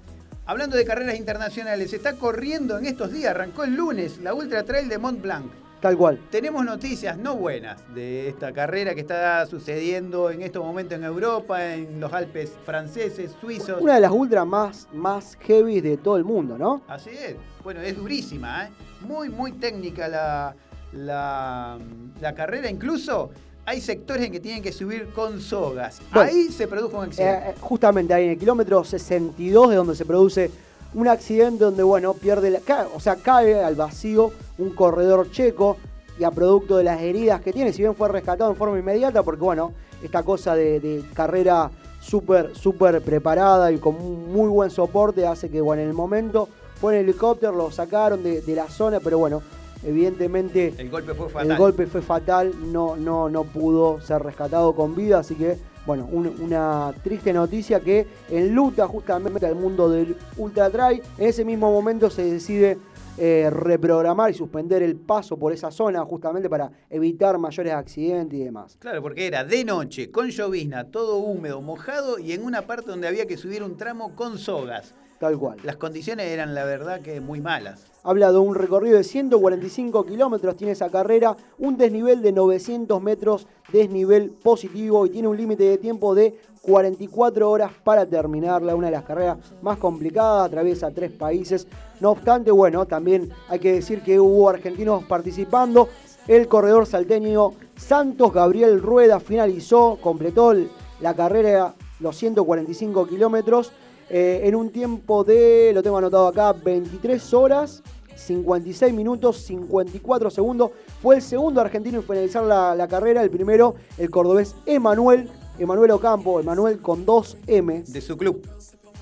Hablando 0.49 0.77
de 0.77 0.85
carreras 0.85 1.17
internacionales, 1.17 1.91
se 1.91 1.97
está 1.97 2.13
corriendo 2.13 2.79
en 2.79 2.87
estos 2.87 3.11
días, 3.13 3.33
arrancó 3.33 3.65
el 3.65 3.75
lunes, 3.75 4.19
la 4.19 4.33
Ultra 4.33 4.63
Trail 4.63 4.89
de 4.89 4.97
Mont 4.97 5.21
Blanc. 5.21 5.51
Tal 5.81 5.97
cual. 5.97 6.21
Tenemos 6.31 6.65
noticias 6.65 7.19
no 7.19 7.35
buenas 7.35 7.83
de 7.97 8.29
esta 8.29 8.53
carrera 8.53 8.95
que 8.95 9.01
está 9.01 9.45
sucediendo 9.47 10.31
en 10.31 10.43
estos 10.43 10.65
momentos 10.65 10.99
en 10.99 11.03
Europa, 11.05 11.75
en 11.75 11.99
los 11.99 12.13
Alpes 12.13 12.53
franceses, 12.65 13.33
suizos. 13.41 13.83
Una 13.83 13.97
de 13.97 14.01
las 14.03 14.13
ultras 14.13 14.47
más, 14.47 14.87
más 14.93 15.37
heavy 15.41 15.81
de 15.81 15.97
todo 15.97 16.17
el 16.17 16.23
mundo, 16.23 16.57
¿no? 16.57 16.83
Así 16.87 17.11
es. 17.11 17.35
Bueno, 17.65 17.81
es 17.81 17.97
durísima, 17.97 18.67
¿eh? 18.67 18.71
Muy, 19.01 19.29
muy 19.29 19.51
técnica 19.51 20.07
la, 20.07 20.55
la, 20.93 21.77
la 22.21 22.35
carrera. 22.37 22.71
Incluso 22.71 23.33
hay 23.67 23.81
sectores 23.81 24.25
en 24.25 24.33
que 24.33 24.39
tienen 24.39 24.63
que 24.63 24.73
subir 24.73 25.09
con 25.13 25.41
sogas. 25.41 26.01
ahí 26.13 26.51
se 26.53 26.69
produjo 26.69 26.99
un 26.99 27.07
accidente. 27.07 27.51
Eh, 27.51 27.55
justamente 27.61 28.15
ahí 28.15 28.25
en 28.25 28.31
el 28.31 28.39
kilómetro 28.39 28.85
62 28.85 29.71
de 29.71 29.77
donde 29.77 29.97
se 29.97 30.05
produce 30.05 30.51
un 30.95 31.09
accidente 31.09 31.65
donde, 31.65 31.83
bueno, 31.83 32.15
pierde 32.15 32.51
la, 32.51 32.61
o 32.95 33.01
sea, 33.01 33.17
cae 33.17 33.63
al 33.63 33.75
vacío 33.75 34.31
un 34.57 34.71
corredor 34.71 35.31
checo 35.33 35.77
y 36.19 36.25
a 36.25 36.31
producto 36.31 36.77
de 36.77 36.85
las 36.85 37.01
heridas 37.03 37.41
que 37.41 37.53
tiene, 37.53 37.73
si 37.73 37.83
bien 37.83 37.95
fue 37.95 38.09
rescatado 38.09 38.51
en 38.51 38.57
forma 38.57 38.79
inmediata, 38.79 39.25
porque, 39.25 39.43
bueno, 39.43 39.73
esta 40.03 40.23
cosa 40.23 40.55
de, 40.55 41.05
carrera 41.13 41.71
súper, 42.01 42.57
súper 42.57 43.03
preparada 43.03 43.73
y 43.73 43.79
con 43.79 44.33
muy 44.33 44.49
buen 44.49 44.71
soporte 44.71 45.27
hace 45.27 45.51
que, 45.51 45.61
bueno, 45.61 45.83
en 45.83 45.89
el 45.89 45.95
momento 45.95 46.49
fue 46.81 46.95
en 46.95 47.01
helicóptero, 47.03 47.53
lo 47.53 47.71
sacaron 47.73 48.23
de, 48.23 48.43
la 48.47 48.69
zona, 48.69 49.01
pero 49.01 49.19
bueno, 49.19 49.43
evidentemente 49.87 50.75
el 50.77 50.91
golpe 50.91 51.15
fue 51.15 51.29
fatal, 51.29 51.51
el 51.51 51.57
golpe 51.57 51.87
fue 51.87 52.03
fatal 52.03 52.73
no, 52.73 52.97
no, 52.97 53.29
no 53.29 53.45
pudo 53.45 54.01
ser 54.01 54.23
rescatado 54.23 54.75
con 54.75 54.95
vida, 54.95 55.21
así 55.21 55.35
que 55.35 55.57
bueno, 55.87 56.09
una 56.13 56.93
triste 57.05 57.33
noticia 57.33 57.79
que 57.79 58.07
enluta 58.29 58.89
justamente 58.89 59.47
al 59.47 59.55
mundo 59.55 59.89
del 59.89 60.17
Ultra 60.37 60.69
Trail. 60.69 61.01
En 61.17 61.29
ese 61.29 61.45
mismo 61.45 61.71
momento 61.71 62.11
se 62.11 62.25
decide 62.25 62.77
eh, 63.19 63.49
reprogramar 63.51 64.31
y 64.31 64.35
suspender 64.35 64.83
el 64.83 64.97
paso 64.97 65.39
por 65.39 65.53
esa 65.53 65.71
zona 65.71 66.05
justamente 66.05 66.51
para 66.51 66.71
evitar 66.91 67.39
mayores 67.39 67.73
accidentes 67.73 68.39
y 68.39 68.45
demás. 68.45 68.77
Claro, 68.81 69.01
porque 69.01 69.27
era 69.27 69.45
de 69.45 69.65
noche, 69.65 70.11
con 70.11 70.29
llovizna, 70.29 70.91
todo 70.91 71.19
húmedo, 71.19 71.63
mojado 71.63 72.19
y 72.19 72.33
en 72.33 72.45
una 72.45 72.63
parte 72.63 72.91
donde 72.91 73.07
había 73.07 73.27
que 73.27 73.37
subir 73.37 73.63
un 73.63 73.77
tramo 73.77 74.17
con 74.17 74.39
sogas. 74.39 74.93
Tal 75.19 75.39
cual. 75.39 75.59
Las 75.63 75.77
condiciones 75.77 76.27
eran, 76.27 76.55
la 76.55 76.65
verdad, 76.65 77.01
que 77.01 77.21
muy 77.21 77.41
malas. 77.41 77.87
Habla 78.03 78.31
de 78.33 78.39
un 78.39 78.55
recorrido 78.55 78.99
de 78.99 79.05
145 79.05 80.05
kilómetros, 80.05 80.57
tiene 80.57 80.75
esa 80.75 80.91
carrera, 80.91 81.37
un 81.59 81.77
desnivel 81.77 82.23
de 82.23 82.33
900 82.33 83.03
metros, 83.03 83.47
desnivel 83.73 84.31
positivo 84.31 85.07
y 85.07 85.11
tiene 85.11 85.27
un 85.27 85.37
límite 85.37 85.65
de 85.65 85.79
tiempo 85.79 86.15
de 86.15 86.39
44 86.63 87.51
horas 87.51 87.73
para 87.83 88.07
terminarla, 88.07 88.77
una 88.77 88.89
de 88.89 88.93
las 88.93 89.05
carreras 89.05 89.39
más 89.63 89.79
complicadas, 89.79 90.47
atraviesa 90.47 90.91
tres 90.91 91.11
países. 91.13 91.67
No 92.01 92.11
obstante, 92.11 92.51
bueno, 92.51 92.87
también 92.87 93.31
hay 93.49 93.59
que 93.59 93.73
decir 93.73 94.03
que 94.03 94.21
hubo 94.21 94.49
argentinos 94.49 95.03
participando. 95.05 95.89
El 96.29 96.47
corredor 96.47 96.87
salteño 96.87 97.55
Santos 97.77 98.33
Gabriel 98.33 98.83
Rueda 98.83 99.19
finalizó, 99.19 99.99
completó 100.01 100.55
la 101.01 101.15
carrera, 101.15 101.75
los 102.01 102.17
145 102.17 103.07
kilómetros 103.07 103.73
eh, 104.09 104.43
en 104.45 104.55
un 104.55 104.71
tiempo 104.71 105.25
de, 105.25 105.73
lo 105.75 105.83
tengo 105.83 105.99
anotado 105.99 106.29
acá, 106.29 106.53
23 106.53 107.35
horas, 107.35 107.83
56 108.15 108.95
minutos, 108.95 109.39
54 109.39 110.31
segundos. 110.31 110.71
Fue 111.03 111.17
el 111.17 111.23
segundo 111.23 111.61
argentino 111.61 111.99
en 111.99 112.05
finalizar 112.05 112.45
la, 112.45 112.89
carrera, 112.89 113.23
el 113.23 113.31
primero, 113.31 113.75
el 113.99 114.11
cordobés 114.11 114.55
Emanuel, 114.65 115.29
Emanuel 115.59 115.91
Ocampo, 115.93 116.41
Emanuel 116.41 116.81
con 116.81 117.05
2M. 117.05 117.85
De 117.87 118.01
su 118.01 118.17
club. 118.17 118.47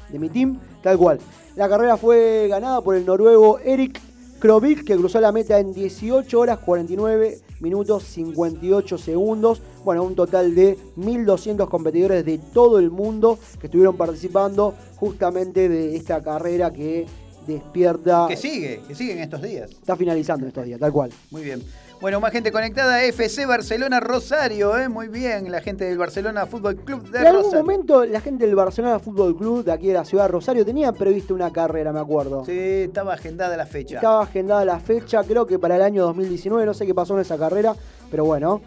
De 0.08 0.18
mi 0.18 0.28
team, 0.28 0.58
tal 0.82 0.98
cual. 0.98 1.18
La 1.56 1.68
carrera 1.68 1.96
fue 1.96 2.46
ganada 2.48 2.80
por 2.80 2.94
el 2.94 3.06
noruego 3.06 3.58
Eric 3.60 4.00
Krovik, 4.44 4.85
que 4.85 4.94
cruzó 4.94 5.22
la 5.22 5.33
meta 5.33 5.59
en 5.59 5.72
18 5.72 6.38
horas 6.38 6.59
49 6.59 7.38
minutos 7.61 8.02
58 8.02 8.98
segundos. 8.98 9.62
Bueno, 9.83 10.02
un 10.02 10.14
total 10.14 10.54
de 10.54 10.76
1.200 10.98 11.66
competidores 11.66 12.26
de 12.26 12.37
todo 12.37 12.78
el 12.78 12.90
mundo 12.90 13.38
que 13.59 13.68
estuvieron 13.68 13.96
participando 13.96 14.74
justamente 14.96 15.70
de 15.70 15.96
esta 15.96 16.22
carrera 16.22 16.70
que 16.70 17.07
despierta. 17.46 18.26
Que 18.28 18.37
sigue, 18.37 18.83
que 18.87 18.94
sigue 18.94 19.14
en 19.14 19.20
estos 19.20 19.40
días. 19.40 19.70
Está 19.70 19.96
finalizando 19.96 20.46
estos 20.46 20.66
días, 20.66 20.78
tal 20.78 20.92
cual. 20.92 21.11
Muy 21.30 21.42
bien. 21.42 21.62
Bueno, 22.04 22.20
más 22.20 22.32
gente 22.32 22.52
conectada, 22.52 23.02
FC 23.02 23.46
Barcelona 23.46 23.98
Rosario, 23.98 24.76
¿eh? 24.76 24.90
muy 24.90 25.08
bien, 25.08 25.50
la 25.50 25.62
gente 25.62 25.86
del 25.86 25.96
Barcelona 25.96 26.44
Fútbol 26.44 26.76
Club 26.76 27.08
de 27.08 27.20
En 27.20 27.28
algún 27.28 27.44
Rosario. 27.44 27.64
momento 27.64 28.04
la 28.04 28.20
gente 28.20 28.44
del 28.44 28.54
Barcelona 28.54 28.98
Fútbol 28.98 29.34
Club 29.34 29.64
de 29.64 29.72
aquí 29.72 29.86
de 29.86 29.94
la 29.94 30.04
ciudad 30.04 30.24
de 30.24 30.28
Rosario 30.28 30.66
tenía 30.66 30.92
previsto 30.92 31.32
una 31.34 31.50
carrera, 31.50 31.94
me 31.94 32.00
acuerdo. 32.00 32.44
Sí, 32.44 32.52
estaba 32.52 33.14
agendada 33.14 33.56
la 33.56 33.64
fecha. 33.64 33.94
Estaba 33.94 34.22
agendada 34.22 34.66
la 34.66 34.80
fecha, 34.80 35.24
creo 35.24 35.46
que 35.46 35.58
para 35.58 35.76
el 35.76 35.82
año 35.82 36.02
2019, 36.02 36.66
no 36.66 36.74
sé 36.74 36.84
qué 36.84 36.94
pasó 36.94 37.14
en 37.14 37.20
esa 37.20 37.38
carrera, 37.38 37.74
pero 38.10 38.26
bueno. 38.26 38.60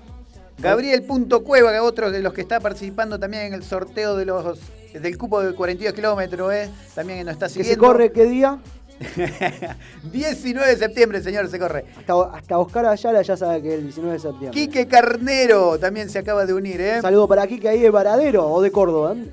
Gabriel 0.57 1.03
Punto 1.03 1.43
Cueva, 1.43 1.71
que 1.71 1.79
otro 1.79 2.09
de 2.09 2.21
los 2.21 2.33
que 2.33 2.41
está 2.41 2.59
participando 2.59 3.19
también 3.19 3.43
en 3.43 3.53
el 3.53 3.61
sorteo 3.61 4.15
de 4.15 4.25
los 4.25 4.57
del 4.93 5.15
cupo 5.15 5.43
de 5.43 5.53
42 5.53 5.93
kilómetros, 5.93 6.51
¿eh? 6.53 6.71
también 6.95 7.23
nos 7.23 7.33
está 7.33 7.45
¿Que 7.45 7.53
siguiendo. 7.53 7.85
se 7.85 7.87
corre 7.87 8.11
qué 8.11 8.25
día? 8.25 8.57
19 10.11 10.69
de 10.69 10.77
septiembre, 10.77 11.21
señor, 11.21 11.47
se 11.49 11.59
corre. 11.59 11.85
Hasta, 11.97 12.13
hasta 12.35 12.57
Oscar 12.59 12.85
Ayala 12.87 13.21
ya 13.21 13.37
sabe 13.37 13.61
que 13.61 13.69
es 13.69 13.73
el 13.75 13.83
19 13.83 14.13
de 14.13 14.19
septiembre. 14.19 14.51
Quique 14.51 14.87
Carnero 14.87 15.77
también 15.79 16.09
se 16.09 16.19
acaba 16.19 16.45
de 16.45 16.53
unir, 16.53 16.81
¿eh? 16.81 16.95
Un 16.97 17.01
saludo 17.01 17.27
para 17.27 17.43
aquí 17.43 17.59
que 17.59 17.69
ahí 17.69 17.79
de 17.79 17.89
Varadero 17.89 18.47
o 18.47 18.61
de 18.61 18.71
Córdoba. 18.71 19.13
¿eh? 19.15 19.25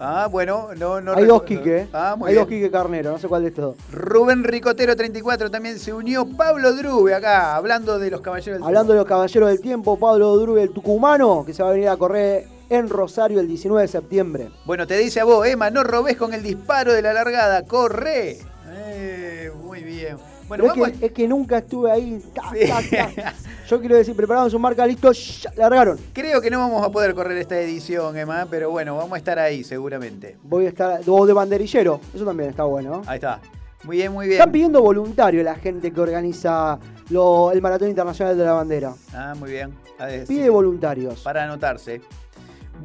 Ah, 0.00 0.28
bueno, 0.30 0.68
no, 0.76 1.00
no 1.00 1.14
Hay 1.14 1.24
dos. 1.24 1.42
Quique, 1.42 1.78
¿eh? 1.78 1.88
Ah, 1.92 2.14
muy 2.16 2.28
Hay 2.28 2.34
bien. 2.34 2.44
dos 2.44 2.48
Quique 2.48 2.70
Carnero, 2.70 3.10
no 3.10 3.18
sé 3.18 3.26
cuál 3.26 3.42
de 3.42 3.48
estos 3.48 3.64
dos. 3.64 3.76
Rubén 3.92 4.44
Ricotero 4.44 4.94
34 4.94 5.50
también 5.50 5.78
se 5.78 5.92
unió. 5.92 6.24
Pablo 6.36 6.72
Drube 6.72 7.14
acá, 7.14 7.56
hablando 7.56 7.98
de 7.98 8.10
los 8.10 8.20
caballeros 8.20 8.60
del 8.60 8.66
Hablando 8.66 8.92
de 8.92 8.98
los 9.00 9.08
caballeros 9.08 9.48
del 9.48 9.60
tiempo, 9.60 9.98
Pablo 9.98 10.36
Drube, 10.36 10.62
el 10.62 10.70
tucumano, 10.70 11.44
que 11.44 11.52
se 11.52 11.62
va 11.64 11.70
a 11.70 11.72
venir 11.72 11.88
a 11.88 11.96
correr 11.96 12.46
en 12.70 12.88
Rosario 12.88 13.40
el 13.40 13.48
19 13.48 13.82
de 13.82 13.88
septiembre. 13.88 14.50
Bueno, 14.66 14.86
te 14.86 14.96
dice 14.96 15.20
a 15.20 15.24
vos, 15.24 15.44
Emma, 15.46 15.70
no 15.70 15.82
robes 15.82 16.16
con 16.16 16.32
el 16.32 16.42
disparo 16.44 16.92
de 16.92 17.02
la 17.02 17.12
largada, 17.12 17.64
corre. 17.64 18.38
Eh, 18.90 19.50
muy 19.62 19.82
bien. 19.82 20.16
Bueno, 20.48 20.64
es, 20.64 20.72
que, 20.98 21.06
es 21.06 21.12
que 21.12 21.28
nunca 21.28 21.58
estuve 21.58 21.90
ahí. 21.90 22.22
ta, 22.34 22.42
ta, 22.90 23.10
ta. 23.14 23.34
Yo 23.68 23.80
quiero 23.80 23.96
decir, 23.96 24.16
prepararon 24.16 24.50
su 24.50 24.58
marca, 24.58 24.86
listo, 24.86 25.12
ya, 25.12 25.52
largaron. 25.56 25.98
Creo 26.14 26.40
que 26.40 26.50
no 26.50 26.58
vamos 26.58 26.82
a 26.86 26.90
poder 26.90 27.14
correr 27.14 27.36
esta 27.36 27.58
edición, 27.60 28.16
Emma, 28.16 28.46
pero 28.50 28.70
bueno, 28.70 28.96
vamos 28.96 29.12
a 29.12 29.18
estar 29.18 29.38
ahí 29.38 29.62
seguramente. 29.62 30.38
Voy 30.42 30.64
a 30.64 30.68
estar. 30.70 31.00
O 31.06 31.26
de 31.26 31.32
banderillero, 31.34 32.00
eso 32.14 32.24
también 32.24 32.48
está 32.50 32.64
bueno. 32.64 33.02
Ahí 33.06 33.16
está. 33.16 33.40
Muy 33.84 33.98
bien, 33.98 34.12
muy 34.12 34.26
bien. 34.26 34.38
Están 34.40 34.50
pidiendo 34.52 34.80
voluntario 34.82 35.42
la 35.44 35.54
gente 35.54 35.92
que 35.92 36.00
organiza 36.00 36.78
lo- 37.10 37.52
el 37.52 37.60
Maratón 37.62 37.88
Internacional 37.88 38.36
de 38.36 38.44
la 38.44 38.52
Bandera. 38.52 38.92
Ah, 39.14 39.34
muy 39.38 39.50
bien. 39.50 39.72
A 39.98 40.06
ver, 40.06 40.24
Pide 40.26 40.44
sí, 40.44 40.48
voluntarios. 40.48 41.20
Para 41.20 41.44
anotarse. 41.44 42.00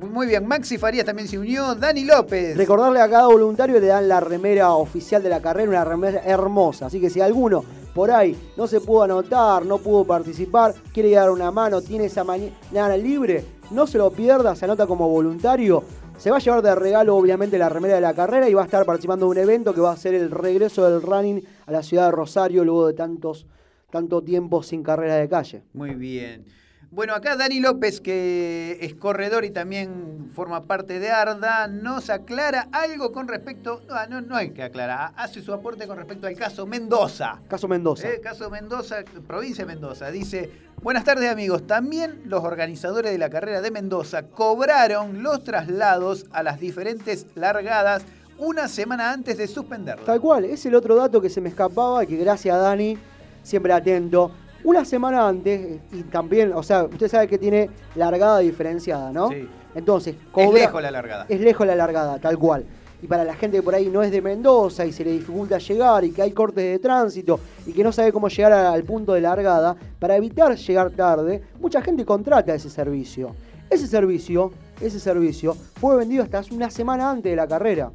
Muy- 0.02 0.28
bien, 0.28 0.46
Maxi 0.48 0.78
Farías 0.78 1.06
también 1.06 1.28
se 1.28 1.38
unió. 1.38 1.76
Dani 1.76 2.04
López. 2.06 2.56
Recordarle 2.58 3.00
a 3.02 3.10
cada 3.10 3.28
voluntario 3.28 3.80
le 3.80 3.88
dan 3.88 4.08
la 4.08 4.20
remera 4.20 4.72
oficial 4.74 5.22
de 5.22 5.30
la 5.30 5.42
carrera, 5.42 5.70
una 5.70 5.86
remera 5.86 6.22
hermosa. 6.24 6.88
Así 6.88 7.00
que 7.00 7.10
si 7.10 7.22
alguno 7.22 7.64
por 7.94 8.10
ahí 8.12 8.36
no 8.58 8.68
se 8.68 8.82
pudo 8.82 9.04
anotar, 9.04 9.66
no 9.66 9.78
pudo 9.78 10.04
participar, 10.06 10.74
quiere 10.94 11.12
dar 11.12 11.30
una 11.30 11.52
mano, 11.52 11.82
tiene 11.82 12.06
esa 12.06 12.24
mañana 12.24 12.98
libre, 12.98 13.46
no 13.72 13.86
se 13.86 13.98
lo 13.98 14.12
pierda, 14.12 14.56
se 14.56 14.66
anota 14.66 14.88
como 14.88 15.08
voluntario. 15.10 15.84
Se 16.18 16.30
va 16.32 16.38
a 16.38 16.40
llevar 16.40 16.62
de 16.62 16.74
regalo 16.76 17.16
obviamente 17.16 17.58
la 17.58 17.70
remera 17.70 17.96
de 17.96 18.02
la 18.02 18.14
carrera 18.14 18.48
y 18.48 18.54
va 18.54 18.62
a 18.62 18.66
estar 18.66 18.86
participando 18.86 19.26
de 19.26 19.32
un 19.32 19.38
evento 19.38 19.74
que 19.74 19.82
va 19.82 19.92
a 19.92 19.98
ser 19.98 20.14
el 20.14 20.32
regreso 20.32 20.88
del 20.90 21.02
running 21.02 21.44
a 21.66 21.72
la 21.72 21.84
ciudad 21.84 22.06
de 22.06 22.12
Rosario 22.12 22.64
luego 22.64 22.88
de 22.88 22.94
tantos, 22.94 23.46
tanto 23.90 24.22
tiempo 24.22 24.64
sin 24.64 24.84
carrera 24.84 25.16
de 25.16 25.28
calle. 25.28 25.64
Muy 25.74 25.96
bien. 25.96 26.46
Bueno, 26.94 27.16
acá 27.16 27.36
Dani 27.36 27.60
López, 27.60 28.00
que 28.00 28.78
es 28.80 28.94
corredor 28.94 29.46
y 29.46 29.50
también 29.50 30.30
forma 30.32 30.62
parte 30.62 31.00
de 31.00 31.10
Arda, 31.10 31.68
nos 31.68 32.12
aclara 32.12 32.68
algo 32.72 33.12
con 33.12 33.28
respecto. 33.28 33.82
No, 33.90 34.06
no, 34.06 34.22
no 34.22 34.36
hay 34.36 34.52
que 34.52 34.62
aclarar, 34.62 35.12
hace 35.16 35.42
su 35.42 35.52
aporte 35.52 35.88
con 35.88 35.98
respecto 35.98 36.28
al 36.28 36.36
caso 36.36 36.68
Mendoza. 36.68 37.40
Caso 37.48 37.68
Mendoza. 37.68 38.08
Eh, 38.08 38.22
caso 38.22 38.48
Mendoza, 38.52 38.98
provincia 39.26 39.66
de 39.66 39.74
Mendoza. 39.74 40.12
Dice, 40.12 40.52
buenas 40.84 41.04
tardes 41.04 41.32
amigos, 41.32 41.66
también 41.66 42.22
los 42.26 42.44
organizadores 42.44 43.12
de 43.12 43.18
la 43.18 43.32
carrera 43.32 43.62
de 43.62 43.72
Mendoza 43.72 44.28
cobraron 44.28 45.24
los 45.24 45.44
traslados 45.44 46.28
a 46.32 46.44
las 46.44 46.60
diferentes 46.60 47.26
largadas 47.34 48.04
una 48.38 48.68
semana 48.68 49.12
antes 49.12 49.40
de 49.40 49.48
suspenderla. 49.48 50.06
Tal 50.06 50.22
cual, 50.22 50.46
es 50.46 50.64
el 50.68 50.76
otro 50.76 50.96
dato 50.96 51.20
que 51.20 51.32
se 51.32 51.42
me 51.42 51.50
escapaba 51.50 52.04
y 52.04 52.08
que 52.08 52.18
gracias 52.18 52.56
a 52.56 52.60
Dani, 52.60 53.00
siempre 53.42 53.74
atento. 53.74 54.43
Una 54.64 54.86
semana 54.86 55.28
antes, 55.28 55.82
y 55.92 56.04
también, 56.04 56.54
o 56.54 56.64
sea, 56.64 56.84
usted 56.84 57.10
sabe 57.10 57.28
que 57.28 57.38
tiene 57.38 57.70
largada 57.96 58.40
diferenciada, 58.40 59.12
¿no? 59.12 59.30
Sí. 59.30 59.48
Entonces, 59.76 60.16
Es 60.36 60.54
lejos 60.54 60.82
la 60.82 60.92
largada. 60.92 61.26
Es 61.28 61.42
lejos 61.42 61.68
la 61.68 61.76
largada, 61.76 62.20
tal 62.20 62.38
cual. 62.38 62.64
Y 63.02 63.08
para 63.08 63.26
la 63.26 63.36
gente 63.36 63.58
que 63.58 63.64
por 63.64 63.76
ahí 63.76 63.90
no 63.90 64.02
es 64.02 64.12
de 64.12 64.22
Mendoza 64.22 64.86
y 64.86 64.94
se 64.94 65.04
le 65.04 65.12
dificulta 65.12 65.58
llegar 65.58 66.06
y 66.06 66.12
que 66.12 66.22
hay 66.22 66.32
cortes 66.32 66.64
de 66.64 66.80
tránsito 66.80 67.38
y 67.66 67.74
que 67.74 67.84
no 67.84 67.92
sabe 67.92 68.14
cómo 68.14 68.30
llegar 68.30 68.54
al 68.54 68.84
punto 68.84 69.14
de 69.14 69.20
largada, 69.20 69.76
para 70.00 70.16
evitar 70.16 70.56
llegar 70.56 70.92
tarde, 70.92 71.44
mucha 71.60 71.82
gente 71.82 72.06
contrata 72.06 72.56
ese 72.56 72.70
servicio. 72.70 73.36
Ese 73.70 73.88
servicio, 73.88 74.54
ese 74.80 75.00
servicio 75.02 75.58
fue 75.76 75.98
vendido 75.98 76.24
hasta 76.24 76.40
hace 76.40 76.54
una 76.54 76.70
semana 76.70 77.12
antes 77.12 77.30
de 77.30 77.36
la 77.36 77.48
carrera. 77.48 77.92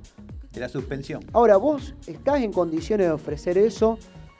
De 0.52 0.60
la 0.60 0.68
suspensión. 0.68 1.24
Ahora, 1.32 1.56
vos 1.56 1.94
estás 2.06 2.42
en 2.42 2.52
condiciones 2.52 3.06
de 3.06 3.12
ofrecer 3.12 3.56
eso. 3.56 3.98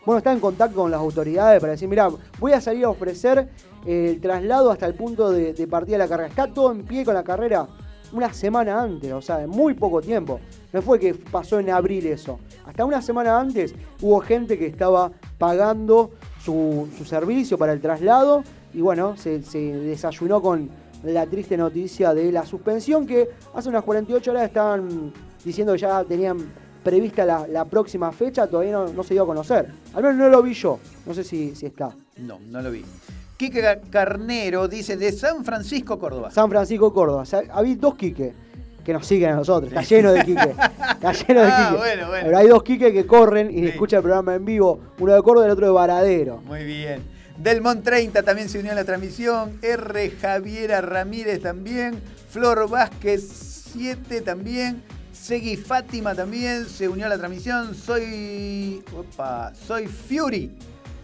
Bueno, 0.09 0.21
estás 0.21 0.37
en 0.37 0.41
contacto 0.41 0.81
con 0.81 0.91
las 0.91 1.01
autoridades 1.01 1.61
para 1.61 1.73
decir, 1.73 1.87
mira, 1.87 2.09
voy 2.39 2.53
a 2.53 2.63
salir 2.63 2.87
a 2.87 2.89
ofrecer 2.89 3.47
el 3.85 4.19
traslado 4.23 4.71
hasta 4.71 4.87
el 4.87 4.95
punto 4.95 5.31
de, 5.31 5.53
partida 5.67 5.99
de 5.99 6.05
la 6.05 6.09
carrera. 6.09 6.31
Está 6.31 6.47
todo 6.47 6.73
en 6.73 6.83
pie 6.83 7.05
con 7.05 7.13
la 7.13 7.23
carrera 7.23 7.67
una 8.15 8.33
semana 8.33 8.81
antes, 8.81 9.13
o 9.13 9.21
sea, 9.21 9.43
en 9.43 9.51
muy 9.51 9.75
poco 9.75 10.01
tiempo. 10.01 10.41
No 10.73 10.81
fue 10.81 10.99
que 10.99 11.13
pasó 11.13 11.59
en 11.59 11.69
abril 11.69 12.07
eso. 12.07 12.39
Hasta 12.65 12.87
una 12.87 13.03
semana 13.03 13.39
antes 13.39 13.75
hubo 14.01 14.19
gente 14.21 14.59
que 14.59 14.65
estaba 14.65 15.13
pagando 15.37 16.13
su, 16.43 16.89
su 16.97 17.05
servicio 17.05 17.59
para 17.59 17.75
el 17.75 17.83
traslado 17.83 18.45
y 18.73 18.81
bueno, 18.81 19.15
se, 19.19 19.43
se 19.43 19.59
desayunó 19.59 20.41
con 20.41 20.71
la 21.03 21.27
triste 21.27 21.59
noticia 21.59 22.15
de 22.15 22.33
la 22.33 22.47
suspensión 22.47 23.07
que 23.07 23.29
hace 23.55 23.69
unas 23.69 23.85
48 23.85 24.31
horas 24.31 24.45
estaban 24.45 25.13
diciendo 25.45 25.75
que 25.75 25.81
ya 25.81 26.03
tenían 26.05 26.39
prevista 26.83 27.25
la, 27.25 27.47
la 27.47 27.65
próxima 27.65 28.11
fecha, 28.13 28.47
todavía 28.47 28.73
no, 28.73 28.89
no 28.89 29.03
se 29.03 29.15
dio 29.15 29.23
a 29.25 29.27
conocer. 29.27 29.67
Al 29.95 30.03
menos 30.03 30.17
no 30.19 30.29
lo 30.29 30.43
vi 30.43 30.55
yo, 30.55 30.79
no 31.07 31.15
sé 31.15 31.25
si, 31.25 31.55
si 31.55 31.67
está. 31.67 31.91
No, 32.17 32.39
no 32.49 32.61
lo 32.63 32.71
vi. 32.71 32.85
Quique 33.37 33.63
Carnero 33.91 34.67
dice 34.67 34.97
de 34.97 35.13
San 35.13 35.45
Francisco, 35.45 35.99
Córdoba. 35.99 36.31
San 36.31 36.49
Francisco, 36.51 36.93
Córdoba. 36.93 37.23
O 37.23 37.27
sea, 37.27 37.43
había 37.53 37.77
dos 37.77 37.95
Quique 37.95 38.33
que 38.85 38.93
nos 38.93 39.07
siguen 39.07 39.31
a 39.31 39.37
nosotros. 39.37 39.71
Está 39.71 39.83
lleno 39.83 40.13
de 40.13 40.25
Quique. 40.25 40.55
Está 40.95 41.13
lleno 41.13 41.41
de 41.43 41.47
Ah, 41.49 41.67
Quique. 41.69 41.77
bueno, 41.79 42.09
bueno. 42.09 42.25
Pero 42.27 42.39
hay 42.39 42.47
dos 42.49 42.63
Quique 42.65 42.93
que 42.93 43.07
corren 43.07 43.51
y 43.51 43.61
Sí. 43.61 43.67
escuchan 43.69 43.99
el 43.99 44.03
programa 44.03 44.35
en 44.35 44.45
vivo. 44.45 44.81
Uno 44.99 45.15
de 45.15 45.23
Córdoba 45.23 45.45
y 45.45 45.47
el 45.47 45.53
otro 45.53 45.67
de 45.67 45.73
Varadero. 45.73 46.39
Muy 46.47 46.65
bien. 46.65 47.03
Delmont 47.37 47.85
30 47.85 48.25
también 48.25 48.49
se 48.49 48.59
unió 48.59 48.73
a 48.73 48.75
la 48.75 48.85
transmisión. 48.85 49.59
R. 49.63 50.11
Javiera 50.21 50.81
Ramírez 50.81 51.41
también. 51.41 52.01
Flor 52.31 52.69
Vázquez 52.69 53.23
7 53.73 54.21
también. 54.23 54.83
Segui 55.29 55.59
Fátima 55.59 56.15
también 56.15 56.65
se 56.65 56.89
unió 56.89 57.05
a 57.05 57.11
la 57.11 57.19
transmisión. 57.19 57.75
Soy. 57.75 58.83
Opa, 58.97 59.53
soy 59.55 59.87
Fury. 59.87 60.51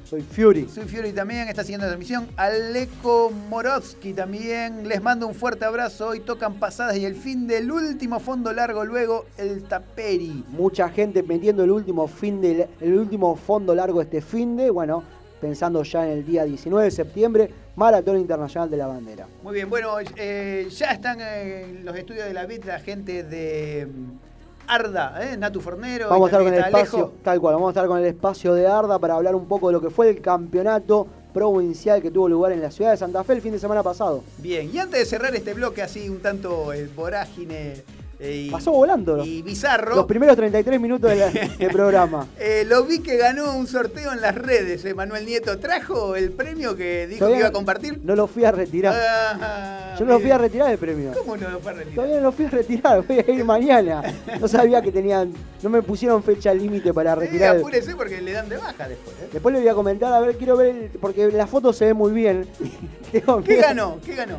Soy 0.03 0.23
Fury. 0.23 0.67
Soy 0.67 0.85
Fury 0.85 1.13
también, 1.13 1.47
está 1.49 1.63
siguiendo 1.63 1.85
la 1.85 1.91
transmisión. 1.93 2.29
Aleco 2.39 3.31
Morovsky 3.51 4.15
también. 4.15 4.89
Les 4.89 5.03
mando 5.03 5.27
un 5.27 5.35
fuerte 5.35 5.67
abrazo. 5.67 6.09
Hoy 6.09 6.21
tocan 6.21 6.55
pasadas 6.55 6.97
y 6.97 7.05
el 7.05 7.17
fin 7.17 7.47
del 7.47 7.71
último 7.71 8.19
fondo 8.19 8.51
largo, 8.55 8.87
luego 8.87 9.27
el 9.37 9.65
Taperi. 9.65 10.43
Mucha 10.49 10.89
gente 10.89 11.23
metiendo 11.23 11.63
el 11.63 11.71
último 11.71 12.09
fin 12.09 12.41
de, 12.41 12.67
el 12.81 12.97
último 12.97 13.37
fondo 13.37 13.75
largo 13.75 14.01
este 14.01 14.23
fin 14.23 14.57
de, 14.57 14.71
bueno, 14.71 15.05
pensando 15.45 15.83
ya 15.83 16.07
en 16.07 16.13
el 16.13 16.25
día 16.25 16.45
19 16.45 16.87
de 16.87 16.91
septiembre, 16.91 17.51
Maratón 17.77 18.17
Internacional 18.17 18.71
de 18.71 18.79
la 18.79 18.87
Bandera. 18.87 19.27
Muy 19.43 19.53
bien, 19.53 19.69
bueno, 19.69 19.97
eh, 20.17 20.67
ya 20.71 20.93
están 20.93 21.21
en 21.21 21.85
los 21.85 21.95
estudios 21.95 22.25
de 22.25 22.33
la 22.33 22.47
BIT 22.47 22.65
la 22.65 22.79
gente 22.79 23.23
de 23.23 23.87
mm, 23.87 24.69
Arda, 24.69 25.19
¿eh? 25.23 25.37
Natu 25.37 25.61
Fornero. 25.61 26.09
Vamos 26.09 26.29
a 26.29 26.31
estar 26.31 26.43
con 26.43 26.55
el 26.55 26.61
espacio, 26.61 26.99
Alejo. 26.99 27.15
tal 27.23 27.41
cual, 27.41 27.55
vamos 27.57 27.69
a 27.69 27.71
estar 27.73 27.87
con 27.87 27.99
el 27.99 28.07
espacio 28.07 28.55
de 28.55 28.67
Arda 28.67 28.99
para 28.99 29.17
hablar 29.17 29.35
un 29.35 29.47
poco 29.47 29.67
de 29.67 29.75
lo 29.75 29.83
que 29.83 29.91
fue 29.91 30.09
el 30.09 30.23
campeonato 30.23 31.07
provincial 31.35 32.01
que 32.01 32.11
tuvo 32.11 32.27
lugar 32.27 32.53
en 32.53 32.63
la 32.63 32.71
ciudad 32.71 32.93
de 32.93 32.97
Santa 32.97 33.23
Fe 33.23 33.35
el 33.35 33.43
fin 33.43 33.53
de 33.53 33.59
semana 33.59 33.83
pasado. 33.83 34.25
Bien, 34.39 34.71
y 34.73 34.79
antes 34.79 35.01
de 35.01 35.05
cerrar 35.05 35.35
este 35.35 35.53
bloque 35.53 35.83
así 35.83 36.09
un 36.09 36.21
tanto 36.21 36.73
eh, 36.73 36.89
vorágine 36.97 37.73
eh, 37.73 37.85
y, 38.33 38.51
Pasó 38.51 38.73
volando. 38.73 39.25
y 39.25 39.43
bizarro. 39.43 39.95
Los 39.97 40.07
primeros 40.07 40.37
33 40.37 40.81
minutos 40.81 41.11
de 41.11 41.51
del 41.59 41.71
programa. 41.71 42.27
Eh, 42.39 42.65
lo 42.67 42.85
vi 42.85 43.01
que 43.01 43.17
ganó 43.17 43.57
un 43.57 43.67
sorteo 43.67 44.13
en 44.13 44.21
las 44.21 44.35
redes. 44.35 44.85
eh, 44.85 44.95
Manuel 44.95 45.27
Nieto 45.27 45.59
trajo 45.59 46.17
el 46.17 46.31
premio 46.33 46.77
que 46.77 47.07
dijo 47.07 47.19
Todavía 47.21 47.37
que 47.37 47.41
iba 47.41 47.49
a 47.49 47.53
compartir. 47.53 48.01
No 48.03 48.15
lo 48.17 48.27
fui 48.27 48.45
a 48.45 48.53
retirar. 48.53 48.95
Ah, 48.97 49.95
Yo 49.99 50.05
no 50.05 50.13
lo 50.15 50.21
fui 50.21 50.31
a 50.31 50.39
retirar 50.39 50.71
el 50.71 50.79
premio. 50.79 51.13
¿Cómo 51.19 51.37
no 51.37 51.49
lo 51.51 51.61
fue 51.61 51.73
a 51.73 51.75
retirar? 51.75 51.95
Todavía 51.97 52.17
no 52.17 52.23
lo 52.23 52.33
fui 52.33 52.45
a 52.47 52.51
retirar, 52.51 53.07
voy 53.07 53.19
a 53.19 53.31
ir 53.31 53.45
mañana. 53.45 54.03
No 54.41 54.49
sabía 54.49 54.81
que 54.83 54.91
tenían, 54.93 55.33
no 55.63 55.71
me 55.71 55.83
pusieron 55.83 56.23
fecha 56.23 56.53
límite 56.55 56.93
para 56.95 57.13
Eh, 57.13 57.17
retirar. 57.17 57.57
apúrese 57.57 57.95
porque 57.95 58.21
le 58.21 58.33
dan 58.33 58.49
de 58.49 58.57
baja 58.57 58.89
después. 58.89 59.17
Después 59.33 59.53
le 59.53 59.61
voy 59.61 59.69
a 59.69 59.75
comentar, 59.75 60.13
a 60.13 60.21
ver, 60.21 60.37
quiero 60.37 60.57
ver, 60.57 60.75
el- 60.77 60.91
porque 61.01 61.31
la 61.31 61.47
foto 61.47 61.73
se 61.73 61.87
ve 61.87 61.95
muy 61.95 62.13
bien. 62.13 62.47
¿Qué 63.13 63.57
ganó? 63.57 63.99
¿Qué 64.05 64.15
ganó? 64.15 64.39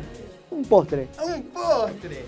Un 0.50 0.64
postre. 0.64 1.08
Un 1.24 1.42
postre. 1.44 2.24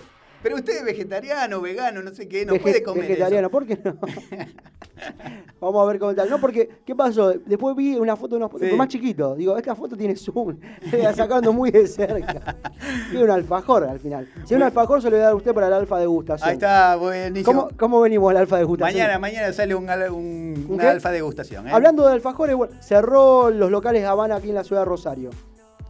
Pero 0.49 0.61
usted 0.61 0.78
es 0.78 0.84
vegetariano, 0.84 1.61
vegano, 1.61 2.03
no 2.03 2.14
sé 2.14 2.26
qué, 2.26 2.46
no 2.46 2.55
Vege- 2.55 2.62
puede 2.62 2.82
comer 2.82 3.03
vegetariano, 3.07 3.49
eso. 3.49 3.51
¿por 3.51 3.66
qué 3.66 3.78
no? 3.84 3.99
Vamos 5.61 5.82
a 5.82 5.90
ver 5.90 5.99
cómo 5.99 6.14
tal. 6.14 6.30
No, 6.30 6.40
porque, 6.40 6.68
¿qué 6.86 6.94
pasó? 6.94 7.34
Después 7.44 7.76
vi 7.76 7.96
una 7.96 8.16
foto 8.16 8.38
de 8.38 8.44
unos 8.44 8.51
Sí. 8.59 8.74
más 8.76 8.88
chiquitos. 8.88 9.36
Digo, 9.36 9.57
esta 9.59 9.74
foto 9.74 9.94
tiene 9.94 10.16
zoom. 10.16 10.57
La 11.03 11.12
sacando 11.12 11.53
muy 11.53 11.70
de 11.70 11.86
cerca. 11.86 12.57
Tiene 13.11 13.24
un 13.24 13.30
alfajor 13.30 13.84
al 13.84 14.01
final. 14.01 14.26
Si 14.46 14.55
un 14.55 14.62
alfajor, 14.62 15.03
se 15.03 15.11
lo 15.11 15.16
voy 15.16 15.20
a 15.20 15.24
dar 15.24 15.32
a 15.32 15.36
usted 15.36 15.53
para 15.53 15.66
el 15.66 15.72
alfa 15.74 15.99
degustación. 15.99 16.49
Ahí 16.49 16.55
está, 16.55 16.96
buenísimo. 16.96 17.44
¿Cómo, 17.66 17.76
cómo 17.76 18.01
venimos 18.01 18.30
al 18.30 18.38
alfa 18.38 18.57
degustación? 18.57 18.99
Mañana, 18.99 19.18
mañana 19.18 19.53
sale 19.53 19.74
un, 19.74 19.84
un- 19.90 20.64
¿Un 20.66 20.74
una 20.74 20.84
qué? 20.84 20.88
alfa 20.90 21.11
degustación. 21.11 21.68
¿eh? 21.68 21.72
Hablando 21.72 22.07
de 22.07 22.12
alfajores, 22.14 22.57
bueno, 22.57 22.72
cerró 22.80 23.51
los 23.51 23.70
locales 23.70 24.05
Habana 24.07 24.36
aquí 24.36 24.49
en 24.49 24.55
la 24.55 24.64
ciudad 24.64 24.82
de 24.82 24.86
Rosario. 24.86 25.30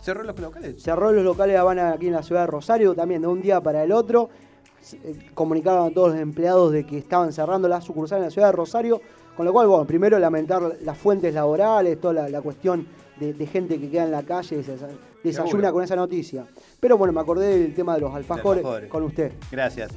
¿Cerró 0.00 0.22
los 0.22 0.38
locales? 0.38 0.82
Cerró 0.82 1.12
los 1.12 1.24
locales 1.24 1.54
de 1.54 1.58
Habana 1.58 1.92
aquí 1.92 2.06
en 2.06 2.12
la 2.14 2.22
ciudad 2.22 2.42
de 2.42 2.46
Rosario 2.48 2.94
también 2.94 3.20
de 3.22 3.28
un 3.28 3.40
día 3.42 3.60
para 3.60 3.82
el 3.84 3.92
otro. 3.92 4.28
Eh, 4.94 5.30
Comunicaron 5.34 5.90
a 5.90 5.94
todos 5.94 6.10
los 6.12 6.18
empleados 6.18 6.72
de 6.72 6.84
que 6.86 6.98
estaban 6.98 7.32
cerrando 7.32 7.68
las 7.68 7.84
sucursales 7.84 8.20
en 8.22 8.26
la 8.26 8.30
ciudad 8.30 8.48
de 8.48 8.52
Rosario. 8.52 9.00
Con 9.36 9.46
lo 9.46 9.52
cual, 9.52 9.68
bueno, 9.68 9.84
primero 9.84 10.18
lamentar 10.18 10.60
las 10.82 10.98
fuentes 10.98 11.32
laborales, 11.32 12.00
toda 12.00 12.14
la, 12.14 12.28
la 12.28 12.42
cuestión 12.42 12.86
de, 13.20 13.32
de 13.34 13.46
gente 13.46 13.78
que 13.78 13.88
queda 13.88 14.02
en 14.04 14.10
la 14.10 14.24
calle, 14.24 14.58
desa- 14.64 14.88
desayuna 15.22 15.50
Seguro. 15.50 15.72
con 15.72 15.84
esa 15.84 15.94
noticia. 15.96 16.44
Pero 16.80 16.98
bueno, 16.98 17.12
me 17.12 17.20
acordé 17.20 17.56
del 17.58 17.72
tema 17.74 17.94
de 17.94 18.00
los 18.00 18.12
alfajores, 18.14 18.64
alfajores. 18.64 18.90
con 18.90 19.02
usted. 19.04 19.32
Gracias. 19.52 19.90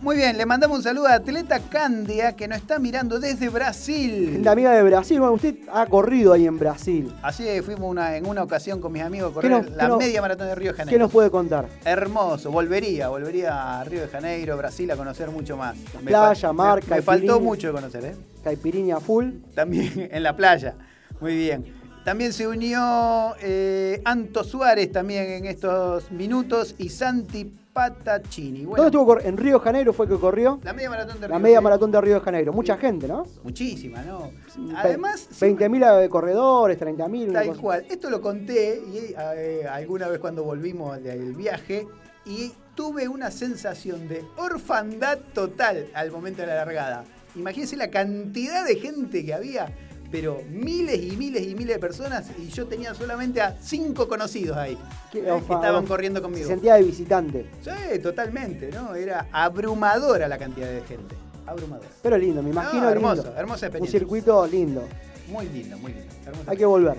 Muy 0.00 0.16
bien, 0.16 0.36
le 0.36 0.44
mandamos 0.44 0.78
un 0.78 0.82
saludo 0.82 1.06
a 1.06 1.14
Atleta 1.14 1.60
Candia 1.60 2.34
que 2.34 2.48
nos 2.48 2.58
está 2.58 2.80
mirando 2.80 3.20
desde 3.20 3.48
Brasil. 3.48 4.30
Gente 4.32 4.48
amiga 4.48 4.72
de 4.72 4.82
Brasil, 4.82 5.20
bueno, 5.20 5.34
usted 5.34 5.54
ha 5.72 5.86
corrido 5.86 6.32
ahí 6.32 6.46
en 6.48 6.58
Brasil. 6.58 7.12
Así 7.22 7.46
es, 7.46 7.64
fuimos 7.64 7.88
una, 7.88 8.16
en 8.16 8.26
una 8.26 8.42
ocasión 8.42 8.80
con 8.80 8.90
mis 8.92 9.02
amigos 9.02 9.30
a 9.30 9.40
¿Qué 9.40 9.48
correr 9.48 9.50
nos- 9.68 9.76
la 9.76 9.84
qué 9.84 9.88
nos- 9.88 9.98
media 9.98 10.20
maratón 10.20 10.48
de 10.48 10.54
Río 10.56 10.72
de 10.72 10.76
¿Qué 10.76 10.82
Janeiro. 10.82 11.04
nos 11.04 11.12
puede 11.12 11.30
contar? 11.30 11.68
Hermoso, 11.84 12.50
volvería, 12.50 13.08
volvería 13.08 13.78
a 13.78 13.84
Río 13.84 14.00
de 14.00 14.08
Janeiro, 14.08 14.56
Brasil 14.56 14.90
a 14.90 14.96
conocer 14.96 15.30
mucho 15.30 15.56
más. 15.56 15.76
Me 16.02 16.08
playa, 16.10 16.52
mar, 16.52 16.82
me, 16.88 16.96
me 16.96 17.02
faltó 17.02 17.38
mucho 17.38 17.72
conocer, 17.72 18.04
¿eh? 18.04 18.16
Caipirinha 18.42 18.98
full. 18.98 19.30
También 19.54 20.08
en 20.10 20.22
la 20.24 20.34
playa. 20.36 20.74
Muy 21.20 21.36
bien. 21.36 21.64
También 22.04 22.32
se 22.32 22.48
unió 22.48 23.34
eh, 23.42 24.00
Anto 24.04 24.42
Suárez 24.42 24.90
también 24.90 25.24
en 25.30 25.44
estos 25.44 26.10
minutos 26.10 26.74
y 26.78 26.88
Santi 26.88 27.54
Patachini. 27.78 28.64
Bueno, 28.64 28.82
¿Dónde 28.82 28.98
estuvo? 28.98 29.20
En 29.20 29.36
Río 29.36 29.58
de 29.58 29.64
Janeiro 29.64 29.92
fue 29.92 30.08
que 30.08 30.16
corrió. 30.16 30.58
La 30.64 30.72
media 30.72 30.90
maratón 30.90 31.20
de 31.20 31.28
La 31.28 31.36
Río, 31.36 31.38
media 31.38 31.58
sí. 31.58 31.62
maratón 31.62 31.90
de 31.92 32.00
Río 32.00 32.14
de 32.14 32.20
Janeiro. 32.20 32.52
Mucha 32.52 32.76
gente, 32.76 33.06
¿no? 33.06 33.24
Muchísima, 33.44 34.02
¿no? 34.02 34.32
Además, 34.76 35.28
20.000 35.30 36.08
corredores, 36.08 36.76
30.000. 36.80 37.28
una 37.28 37.32
Tal 37.40 37.56
cual. 37.56 37.86
Esto 37.88 38.10
lo 38.10 38.20
conté 38.20 38.82
y, 38.92 39.14
eh, 39.16 39.64
alguna 39.70 40.08
vez 40.08 40.18
cuando 40.18 40.42
volvimos 40.42 41.00
del 41.00 41.34
viaje 41.34 41.86
y 42.26 42.52
tuve 42.74 43.06
una 43.06 43.30
sensación 43.30 44.08
de 44.08 44.24
orfandad 44.36 45.18
total 45.32 45.86
al 45.94 46.10
momento 46.10 46.42
de 46.42 46.48
la 46.48 46.56
largada. 46.56 47.04
Imagínense 47.36 47.76
la 47.76 47.90
cantidad 47.90 48.66
de 48.66 48.74
gente 48.74 49.24
que 49.24 49.34
había, 49.34 49.72
pero 50.10 50.40
miles 50.50 51.02
y 51.02 51.16
miles 51.16 51.42
y 51.46 51.54
miles 51.54 51.76
de 51.76 51.78
personas 51.80 52.26
y 52.38 52.48
yo 52.48 52.66
tenía 52.66 52.94
solamente 52.94 53.40
a 53.42 53.56
cinco 53.60 54.08
conocidos 54.08 54.56
ahí 54.56 54.78
Qué 55.12 55.18
eh, 55.20 55.24
que 55.24 55.36
estaban 55.54 55.86
corriendo 55.86 56.22
conmigo. 56.22 56.46
Se 56.46 56.52
sentía 56.54 56.74
de 56.74 56.82
visitante. 56.82 57.46
Sí, 57.62 57.98
totalmente, 58.00 58.70
¿no? 58.72 58.94
Era 58.94 59.26
abrumadora 59.32 60.28
la 60.28 60.38
cantidad 60.38 60.68
de 60.68 60.80
gente. 60.82 61.14
Abrumadora. 61.46 61.88
Pero 62.02 62.18
lindo, 62.18 62.42
me 62.42 62.50
imagino 62.50 62.82
No, 62.84 62.90
hermoso, 62.90 63.22
lindo. 63.22 63.38
hermosa 63.38 63.66
Un 63.66 63.68
experiencia. 63.68 63.98
circuito 64.00 64.46
lindo. 64.46 64.82
Muy 65.30 65.46
lindo, 65.48 65.78
muy 65.78 65.92
lindo. 65.92 66.14
hermosa 66.26 66.50
Hay 66.50 66.56
que 66.56 66.64
volver. 66.66 66.96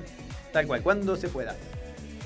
Tal 0.52 0.66
cual, 0.68 0.82
cuando 0.82 1.16
se 1.16 1.28
pueda. 1.30 1.56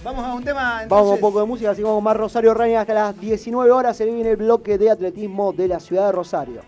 Vamos 0.04 0.26
a 0.26 0.34
un 0.34 0.44
tema. 0.44 0.84
Entonces, 0.84 0.90
Vamos 0.90 1.12
a 1.12 1.14
un 1.16 1.20
poco 1.22 1.40
de 1.40 1.46
música, 1.46 1.72
así 1.72 1.82
vamos 1.82 1.98
con 1.98 2.04
más 2.04 2.18
Rosario 2.18 2.54
Running 2.54 2.76
hasta 2.78 2.94
las 2.94 3.20
19 3.20 3.72
horas. 3.72 3.96
Se 3.96 4.06
viene 4.06 4.30
el 4.32 4.38
bloque 4.38 4.78
de 4.78 4.90
atletismo 4.92 5.54
de 5.54 5.68
la 5.70 5.80
ciudad 5.80 6.08
de 6.08 6.12
Rosario. 6.12 6.62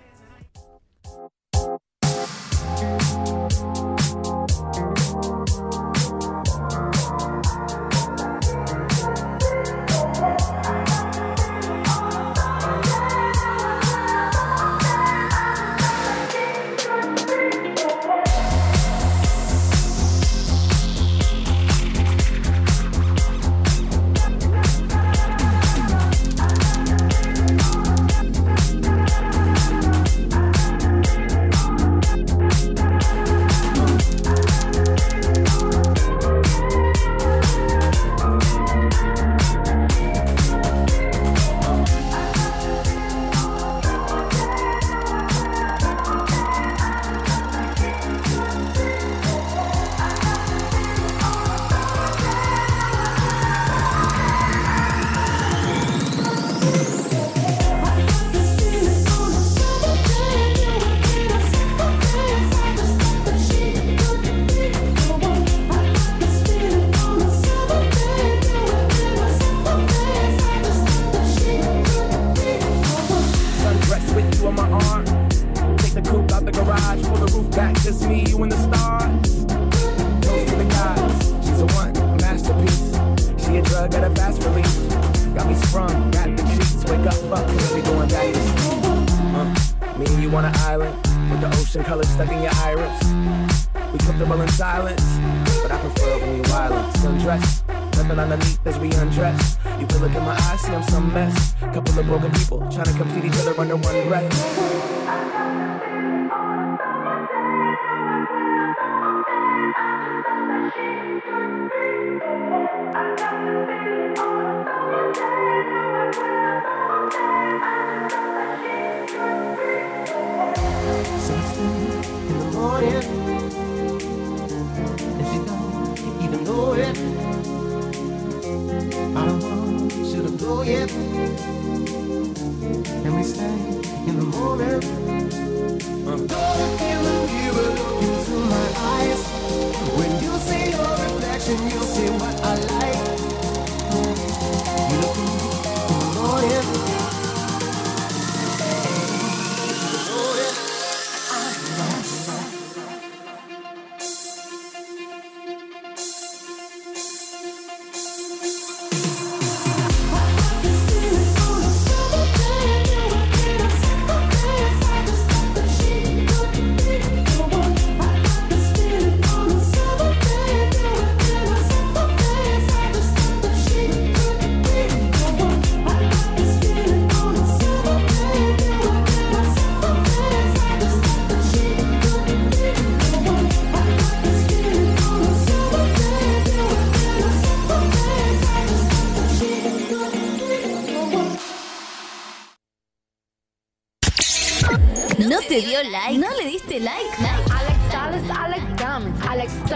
Te 195.56 195.62
dio 195.62 195.82
like? 195.84 196.18
¿No 196.18 196.28
le 196.36 196.50
diste 196.50 196.82
like? 196.82 197.00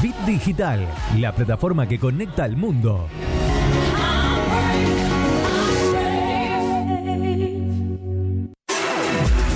Bit 0.01 0.15
Digital, 0.25 0.85
la 1.17 1.33
plataforma 1.33 1.87
que 1.87 1.97
conecta 1.99 2.43
al 2.43 2.57
mundo. 2.57 3.07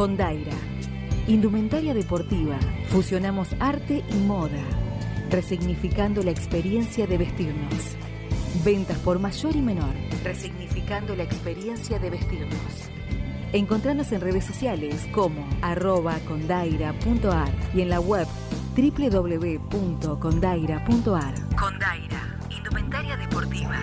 Con 0.00 0.16
Daira. 0.16 0.56
Indumentaria 1.28 1.92
deportiva. 1.92 2.58
Fusionamos 2.88 3.54
arte 3.60 4.02
y 4.08 4.14
moda, 4.14 4.62
resignificando 5.28 6.22
la 6.22 6.30
experiencia 6.30 7.06
de 7.06 7.18
vestirnos. 7.18 7.98
Ventas 8.64 8.96
por 9.00 9.18
mayor 9.18 9.54
y 9.54 9.60
menor, 9.60 9.94
resignificando 10.24 11.14
la 11.14 11.24
experiencia 11.24 11.98
de 11.98 12.08
vestirnos. 12.08 12.88
Encontranos 13.52 14.10
en 14.12 14.22
redes 14.22 14.46
sociales 14.46 15.06
como 15.12 15.46
arroba 15.60 16.18
condaira.ar 16.26 17.52
y 17.74 17.82
en 17.82 17.90
la 17.90 18.00
web 18.00 18.26
www.condaira.ar. 18.74 21.34
Condaira, 21.58 22.38
indumentaria 22.48 23.18
deportiva. 23.18 23.76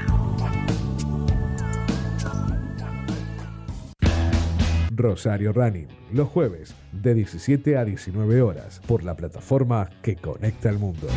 Rosario 4.98 5.54
Running, 5.54 5.88
los 6.12 6.28
jueves 6.28 6.76
de 6.92 7.14
17 7.14 7.78
a 7.78 7.86
19 7.86 8.42
horas 8.42 8.82
por 8.88 9.04
la 9.04 9.16
plataforma 9.16 9.90
que 10.02 10.16
conecta 10.16 10.70
al 10.70 10.80
mundo. 10.80 11.08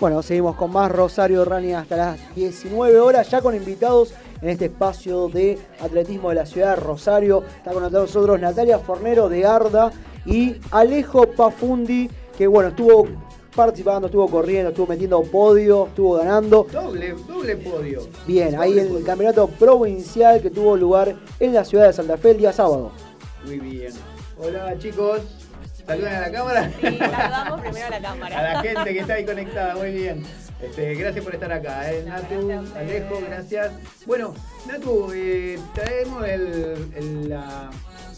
Bueno, 0.00 0.22
seguimos 0.22 0.56
con 0.56 0.72
más 0.72 0.90
Rosario 0.90 1.44
Running 1.44 1.74
hasta 1.74 1.94
las 1.94 2.34
19 2.34 2.98
horas, 3.00 3.30
ya 3.30 3.42
con 3.42 3.54
invitados 3.54 4.14
en 4.40 4.48
este 4.48 4.64
espacio 4.64 5.28
de 5.28 5.58
atletismo 5.78 6.30
de 6.30 6.36
la 6.36 6.46
ciudad 6.46 6.70
de 6.70 6.76
Rosario. 6.76 7.44
Está 7.58 7.72
con 7.72 7.92
nosotros 7.92 8.40
Natalia 8.40 8.78
Fornero 8.78 9.28
de 9.28 9.44
Arda 9.44 9.92
y 10.24 10.56
Alejo 10.70 11.26
Pafundi, 11.26 12.08
que 12.38 12.46
bueno, 12.46 12.70
estuvo 12.70 13.08
participando, 13.54 14.06
estuvo 14.06 14.26
corriendo, 14.26 14.70
estuvo 14.70 14.86
metiendo 14.86 15.20
podio, 15.20 15.88
estuvo 15.88 16.14
ganando. 16.14 16.66
Doble, 16.72 17.14
doble 17.28 17.56
podio. 17.56 18.00
Bien, 18.26 18.58
ahí 18.58 18.78
en 18.78 18.96
el 18.96 19.04
campeonato 19.04 19.48
provincial 19.48 20.40
que 20.40 20.48
tuvo 20.48 20.78
lugar 20.78 21.14
en 21.38 21.52
la 21.52 21.62
ciudad 21.62 21.88
de 21.88 21.92
Santa 21.92 22.16
Fe 22.16 22.30
el 22.30 22.38
día 22.38 22.54
sábado. 22.54 22.92
Muy 23.44 23.58
bien. 23.58 23.92
Hola 24.38 24.78
chicos. 24.78 25.39
Saludan 25.90 26.14
a 26.14 26.20
la 26.20 26.32
cámara. 26.32 26.70
Sí, 26.80 26.98
saludamos 26.98 27.60
primero 27.60 27.86
a 27.86 27.90
la 27.90 28.00
cámara. 28.00 28.38
A 28.38 28.42
la 28.54 28.62
gente 28.62 28.92
que 28.92 28.98
está 29.00 29.14
ahí 29.14 29.24
conectada, 29.24 29.74
muy 29.76 29.90
bien. 29.92 30.22
Este, 30.62 30.94
gracias 30.94 31.24
por 31.24 31.34
estar 31.34 31.50
acá, 31.52 31.90
¿eh? 31.90 32.04
Natu, 32.06 32.46
Gracias. 32.46 32.76
Alejo, 32.76 33.20
gracias. 33.28 33.72
Bueno, 34.06 34.34
Natu, 34.66 35.10
eh, 35.14 35.58
traemos 35.74 36.28
el, 36.28 36.92
el, 36.96 37.28
la- 37.30 37.70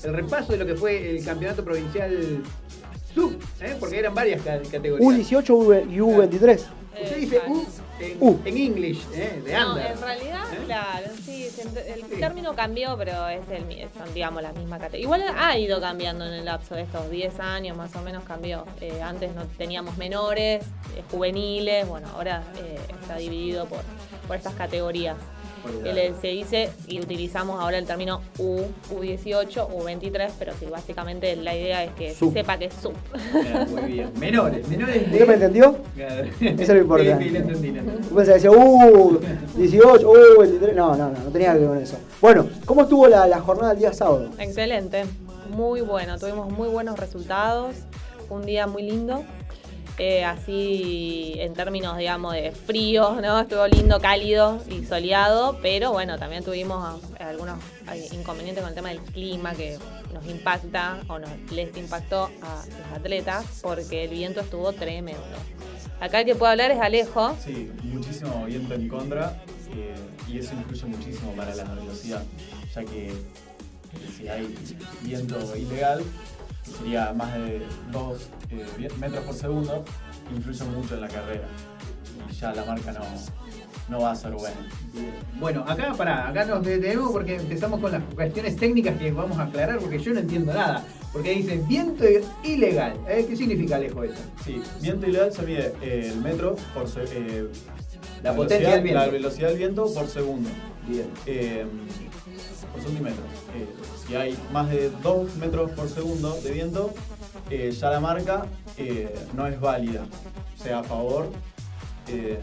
el 0.05 0.13
repaso 0.15 0.53
de 0.53 0.59
lo 0.59 0.67
que 0.67 0.75
fue 0.75 1.17
el 1.17 1.25
campeonato 1.25 1.65
provincial 1.65 2.43
sub, 3.15 3.41
¿eh? 3.61 3.77
porque 3.79 4.01
eran 4.01 4.15
varias 4.15 4.43
ca- 4.43 4.61
categorías. 4.71 5.01
U18 5.31 5.87
y 5.91 5.99
U23. 5.99 6.61
Usted 7.05 7.17
dice 7.17 7.41
U, 7.47 7.65
en, 8.03 8.17
Uh. 8.21 8.39
en 8.45 8.57
English, 8.57 9.01
¿eh? 9.15 9.43
de 9.45 9.53
No, 9.55 9.71
under. 9.73 9.87
en 9.93 10.01
realidad, 10.01 10.45
¿Eh? 10.53 10.59
claro, 10.67 11.07
sí, 11.25 11.45
el 11.45 12.05
Sí. 12.05 12.17
término 12.21 12.55
cambió, 12.55 12.97
pero 12.97 13.29
es 13.29 13.41
el, 13.51 13.89
son, 13.97 14.13
digamos, 14.15 14.43
la 14.43 14.53
misma 14.53 14.79
categoría. 14.79 15.03
Igual 15.05 15.25
ha 15.37 15.59
ido 15.59 15.81
cambiando 15.81 16.27
en 16.27 16.33
el 16.35 16.45
lapso 16.45 16.75
de 16.75 16.83
estos 16.83 17.11
10 17.11 17.39
años, 17.41 17.77
más 17.77 17.95
o 17.97 18.03
menos 18.03 18.25
cambió. 18.25 18.65
Eh, 18.81 19.01
antes 19.03 19.35
no 19.35 19.45
teníamos 19.59 19.97
menores, 19.97 20.65
eh, 20.97 21.03
juveniles, 21.11 21.87
bueno, 21.89 22.09
ahora 22.15 22.43
eh, 22.59 22.79
está 23.01 23.17
dividido 23.17 23.67
por, 23.67 23.81
por 24.27 24.37
estas 24.37 24.55
categorías. 24.55 25.17
Le- 25.83 26.15
se 26.21 26.29
dice 26.29 26.71
y 26.89 27.01
utilizamos 27.01 27.61
ahora 27.61 27.79
el 27.79 27.87
término 27.87 28.21
U, 28.39 28.61
U18, 28.95 29.69
U23, 29.69 30.31
pero 30.39 30.53
sí, 30.59 30.67
básicamente 30.67 31.35
la 31.37 31.55
idea 31.57 31.85
es 31.85 31.93
que 31.93 32.15
Sub. 32.15 32.33
sepa 32.33 32.59
que 32.59 32.67
es 32.67 32.75
sub. 32.75 32.95
Muy 33.71 33.83
bien. 33.93 34.11
Menores, 34.19 34.67
menores 34.69 34.95
de... 34.95 35.13
¿Usted 35.13 35.27
me 35.29 35.35
entendió? 35.35 35.77
Claro. 35.95 36.25
Eso 36.41 36.63
es 36.63 36.69
lo 36.69 36.79
importante. 36.79 37.19
Sí, 37.19 37.29
sí, 37.29 37.31
lo 37.35 37.39
entendí, 37.41 37.71
lo 37.71 37.79
entendí. 37.81 38.09
Yo 38.09 38.17
pensaba 38.17 38.39
que 38.39 38.49
decía, 38.49 38.51
uh, 38.51 39.19
18, 39.57 40.11
uh, 40.11 40.41
23. 40.41 40.77
No, 40.77 40.97
no, 40.97 41.11
no, 41.11 41.19
no 41.19 41.31
tenía 41.31 41.53
que 41.53 41.59
ver 41.61 41.69
con 41.69 41.79
eso. 41.79 41.97
Bueno, 42.21 42.49
¿cómo 42.65 42.83
estuvo 42.83 43.07
la, 43.09 43.27
la 43.27 43.41
jornada 43.41 43.73
el 43.73 43.79
día 43.79 43.93
sábado? 43.93 44.31
Excelente, 44.39 45.05
muy 45.55 45.81
bueno, 45.81 46.19
tuvimos 46.19 46.51
muy 46.51 46.69
buenos 46.69 46.99
resultados, 46.99 47.75
un 48.31 48.45
día 48.47 48.67
muy 48.67 48.83
lindo. 48.83 49.25
Eh, 49.99 50.25
así 50.25 51.35
en 51.39 51.53
términos, 51.53 51.99
digamos, 51.99 52.33
de 52.33 52.53
frío, 52.53 53.21
¿no? 53.21 53.41
Estuvo 53.41 53.67
lindo, 53.67 54.01
cálido 54.01 54.63
y 54.69 54.85
soleado, 54.85 55.59
pero 55.61 55.93
bueno, 55.93 56.19
también 56.19 56.43
tuvimos 56.43 57.03
algunos 57.21 57.59
eh, 57.93 58.09
inconvenientes 58.13 58.63
con 58.63 58.71
el 58.71 58.75
tema 58.75 58.89
del 58.89 59.01
clima 59.01 59.55
que 59.55 59.79
nos 60.15 60.27
impacta 60.27 61.01
o 61.09 61.19
nos 61.19 61.31
les 61.51 61.77
impactó 61.77 62.31
a 62.43 62.65
los 62.67 62.99
atletas 62.99 63.45
porque 63.61 64.05
el 64.05 64.11
viento 64.11 64.41
estuvo 64.41 64.73
tremendo. 64.73 65.23
Acá 66.01 66.21
el 66.21 66.27
que 66.27 66.35
puede 66.35 66.53
hablar 66.53 66.71
es 66.71 66.81
Alejo. 66.81 67.37
Sí, 67.45 67.71
muchísimo 67.83 68.45
viento 68.47 68.75
en 68.75 68.89
contra 68.89 69.43
eh, 69.75 69.95
y 70.27 70.39
eso 70.39 70.55
influye 70.55 70.87
muchísimo 70.87 71.33
para 71.33 71.55
la 71.55 71.65
velocidad, 71.65 72.23
ya 72.75 72.83
que 72.83 73.13
si 74.17 74.27
hay 74.27 74.55
viento 75.03 75.57
ilegal, 75.57 76.03
sería 76.63 77.13
más 77.13 77.35
de 77.35 77.63
2 77.91 78.31
metros 78.99 79.25
por 79.25 79.35
segundo, 79.35 79.85
influye 80.35 80.65
mucho 80.65 80.95
en 80.95 81.01
la 81.01 81.09
carrera 81.09 81.49
y 82.31 82.35
ya 82.35 82.55
la 82.55 82.65
marca 82.65 82.93
no, 82.93 83.01
no 83.89 84.01
va 84.01 84.13
a 84.13 84.17
ser 84.17 84.33
buena. 84.33 84.57
Bueno, 85.39 85.65
acá 85.67 85.95
pará, 85.95 86.29
acá 86.29 86.45
nos 86.45 86.65
detenemos 86.65 87.11
porque 87.13 87.37
empezamos 87.37 87.81
con 87.81 87.93
las 87.93 88.03
cuestiones 88.15 88.57
técnicas 88.57 88.97
que 88.99 89.11
vamos 89.13 89.39
a 89.39 89.45
aclarar 89.45 89.79
porque 89.79 89.99
yo 89.99 90.13
no 90.15 90.21
entiendo 90.21 90.53
nada. 90.53 90.85
Porque 91.13 91.35
dice 91.35 91.63
viento 91.69 92.05
ilegal. 92.43 92.95
¿eh? 93.07 93.27
¿Qué 93.29 93.37
significa 93.37 93.77
Alejo 93.77 94.03
eso? 94.03 94.15
Sí, 94.43 94.63
viento 94.81 95.07
ilegal 95.07 95.31
se 95.31 95.43
mide 95.43 95.75
eh, 95.83 96.11
el 96.11 96.23
metro 96.23 96.57
por 96.73 96.87
eh, 96.97 97.49
La 98.23 98.35
potencia 98.35 98.71
del 98.71 98.83
viento. 98.83 99.01
La 99.01 99.09
velocidad 99.09 99.49
del 99.49 99.59
viento 99.59 99.93
por 99.93 100.07
segundo. 100.07 100.49
Bien. 100.89 101.07
eh, 101.27 101.67
por 102.73 102.81
centímetro. 102.83 103.23
Si 104.13 104.19
hay 104.19 104.39
más 104.53 104.69
de 104.69 104.91
2 104.91 105.37
metros 105.37 105.71
por 105.71 105.89
segundo 105.89 106.39
de 106.43 106.51
viento, 106.51 106.93
eh, 107.49 107.71
ya 107.71 107.89
la 107.89 107.99
marca 107.99 108.45
eh, 108.77 109.11
no 109.33 109.47
es 109.47 109.59
válida. 109.59 110.05
Sea 110.55 110.81
a 110.81 110.83
favor, 110.83 111.31
eh, 112.09 112.39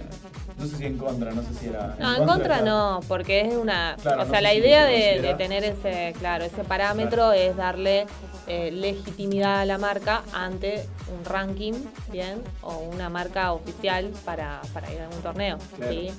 no 0.57 0.65
sé 0.65 0.77
si 0.77 0.85
en 0.87 0.97
contra, 0.97 1.31
no 1.31 1.43
sé 1.43 1.53
si 1.53 1.67
era. 1.67 1.95
No, 1.99 2.15
en 2.15 2.25
contra 2.25 2.61
no, 2.61 3.01
porque 3.07 3.41
es 3.41 3.53
una. 3.53 3.97
Claro, 4.01 4.23
o 4.23 4.25
sea, 4.25 4.41
la 4.41 4.55
idea 4.55 4.83
de, 4.85 5.35
tener 5.37 5.63
ese, 5.63 6.15
claro, 6.17 6.43
ese 6.43 6.63
parámetro 6.63 7.33
es 7.33 7.55
darle 7.55 8.07
legitimidad 8.47 9.61
a 9.61 9.65
la 9.65 9.77
marca 9.77 10.23
ante 10.33 10.87
un 11.15 11.23
ranking, 11.23 11.73
bien, 12.11 12.41
o 12.63 12.79
una 12.79 13.09
marca 13.09 13.53
oficial 13.53 14.09
para, 14.25 14.59
para 14.73 14.91
ir 14.91 15.01
a 15.01 15.07
un 15.07 15.21
torneo. 15.21 15.59
Claro. 15.77 15.91
¿sí? 15.91 16.09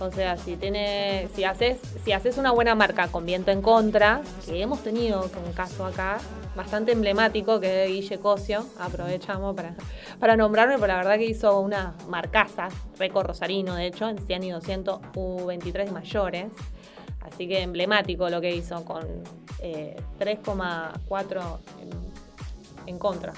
O 0.00 0.10
sea, 0.10 0.36
si 0.36 0.56
tiene, 0.56 1.28
si 1.34 1.44
haces, 1.44 1.78
si 2.04 2.12
haces 2.12 2.38
una 2.38 2.50
buena 2.50 2.74
marca 2.74 3.08
con 3.08 3.24
viento 3.24 3.50
en 3.50 3.62
contra, 3.62 4.22
que 4.46 4.60
hemos 4.60 4.82
tenido 4.82 5.30
un 5.44 5.52
caso 5.52 5.86
acá 5.86 6.18
bastante 6.54 6.92
emblemático 6.92 7.60
que 7.60 7.84
es 7.84 7.90
Guille 7.90 8.18
Cosio, 8.18 8.66
aprovechamos 8.78 9.54
para, 9.54 9.74
para 10.18 10.36
nombrarme, 10.36 10.74
pero 10.74 10.88
la 10.88 10.96
verdad 10.96 11.16
que 11.16 11.26
hizo 11.26 11.60
una 11.60 11.94
marcaza, 12.08 12.68
récord 12.98 13.26
rosarino 13.26 13.74
de 13.74 13.86
hecho, 13.86 14.08
en 14.08 14.18
100 14.18 14.42
y 14.42 14.50
200 14.50 15.00
U23 15.14 15.90
mayores. 15.90 16.46
Así 17.20 17.46
que 17.46 17.62
emblemático 17.62 18.28
lo 18.28 18.40
que 18.40 18.54
hizo 18.54 18.84
con 18.84 19.06
eh, 19.60 19.96
3,4 20.18 21.58
en, 21.80 22.88
en 22.88 22.98
contra. 22.98 23.32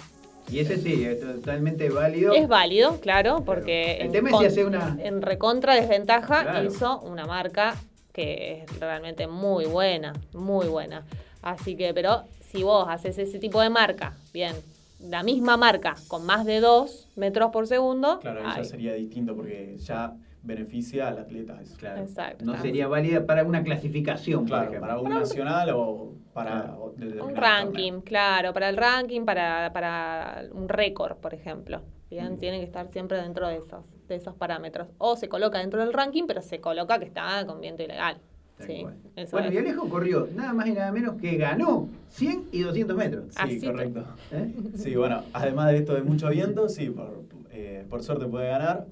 Y 0.50 0.58
ese 0.58 0.78
sí, 0.78 1.04
es 1.04 1.20
totalmente 1.20 1.88
válido. 1.90 2.34
Es 2.34 2.46
válido, 2.48 3.00
claro, 3.00 3.42
porque 3.44 3.96
El 3.98 4.06
en, 4.06 4.12
tema 4.12 4.30
es 4.30 4.38
si 4.38 4.44
hace 4.44 4.64
una- 4.64 4.96
en 5.00 5.22
recontra 5.22 5.74
desventaja 5.74 6.42
Claro. 6.42 6.64
hizo 6.64 7.00
una 7.00 7.26
marca 7.26 7.76
que 8.12 8.62
es 8.62 8.78
realmente 8.80 9.26
muy 9.26 9.64
buena, 9.64 10.12
muy 10.34 10.66
buena. 10.68 11.04
Así 11.42 11.76
que, 11.76 11.92
pero 11.92 12.24
si 12.40 12.62
vos 12.62 12.86
haces 12.88 13.18
ese 13.18 13.38
tipo 13.38 13.60
de 13.60 13.70
marca, 13.70 14.14
bien, 14.32 14.54
la 15.00 15.22
misma 15.22 15.56
marca 15.56 15.96
con 16.08 16.24
más 16.24 16.44
de 16.46 16.60
2 16.60 17.08
metros 17.16 17.50
por 17.50 17.66
segundo, 17.66 18.20
Claro, 18.20 18.40
ahí 18.46 18.58
ya 18.62 18.64
sería 18.64 18.94
distinto 18.94 19.34
porque 19.34 19.76
ya 19.78 20.12
beneficia 20.44 21.08
al 21.08 21.18
atleta. 21.18 21.58
eso. 21.60 21.76
Claro. 21.76 22.02
Exacto. 22.02 22.44
No 22.44 22.60
sería 22.60 22.86
válida 22.86 23.26
para 23.26 23.44
una 23.44 23.62
clasificación, 23.64 24.44
Claro, 24.44 24.78
para 24.80 24.98
un 25.00 25.10
nacional 25.10 25.70
o 25.74 26.12
para 26.32 26.74
o- 26.78 26.94
un 27.24 27.34
ranking, 27.34 28.00
claro, 28.00 28.52
para 28.52 28.68
el 28.68 28.76
ranking, 28.76 29.24
para, 29.24 29.72
para 29.72 30.44
un 30.52 30.68
récord, 30.68 31.16
por 31.16 31.34
ejemplo. 31.34 31.80
Bien, 32.10 32.36
tiene 32.38 32.58
que 32.58 32.64
estar 32.64 32.86
siempre 32.88 33.20
dentro 33.20 33.48
de 33.48 33.56
esos, 33.56 33.84
de 34.06 34.14
esos 34.14 34.34
parámetros. 34.34 34.88
O 34.98 35.16
se 35.16 35.28
coloca 35.28 35.58
dentro 35.58 35.80
del 35.80 35.92
ranking, 35.92 36.24
pero 36.28 36.42
se 36.42 36.60
coloca 36.60 36.98
que 36.98 37.06
está 37.06 37.44
con 37.46 37.60
viento 37.60 37.82
ilegal. 37.82 38.18
Sí, 38.60 38.86
Bueno, 39.32 39.52
y 39.52 39.58
Alejo 39.58 39.88
corrió 39.88 40.28
nada 40.32 40.52
más 40.52 40.68
y 40.68 40.72
nada 40.74 40.92
menos 40.92 41.16
que 41.20 41.36
ganó 41.36 41.88
100 42.10 42.44
y 42.52 42.60
200 42.60 42.96
metros. 42.96 43.24
Sí, 43.30 43.36
Así 43.36 43.60
correcto. 43.66 44.04
¿Eh? 44.30 44.54
Sí, 44.76 44.94
bueno, 44.94 45.22
además 45.32 45.70
de 45.72 45.78
esto 45.78 45.94
de 45.94 46.02
mucho 46.02 46.28
viento, 46.28 46.68
sí, 46.68 46.88
por, 46.88 47.24
eh, 47.50 47.84
por 47.90 48.04
suerte 48.04 48.26
puede 48.26 48.48
ganar. 48.48 48.86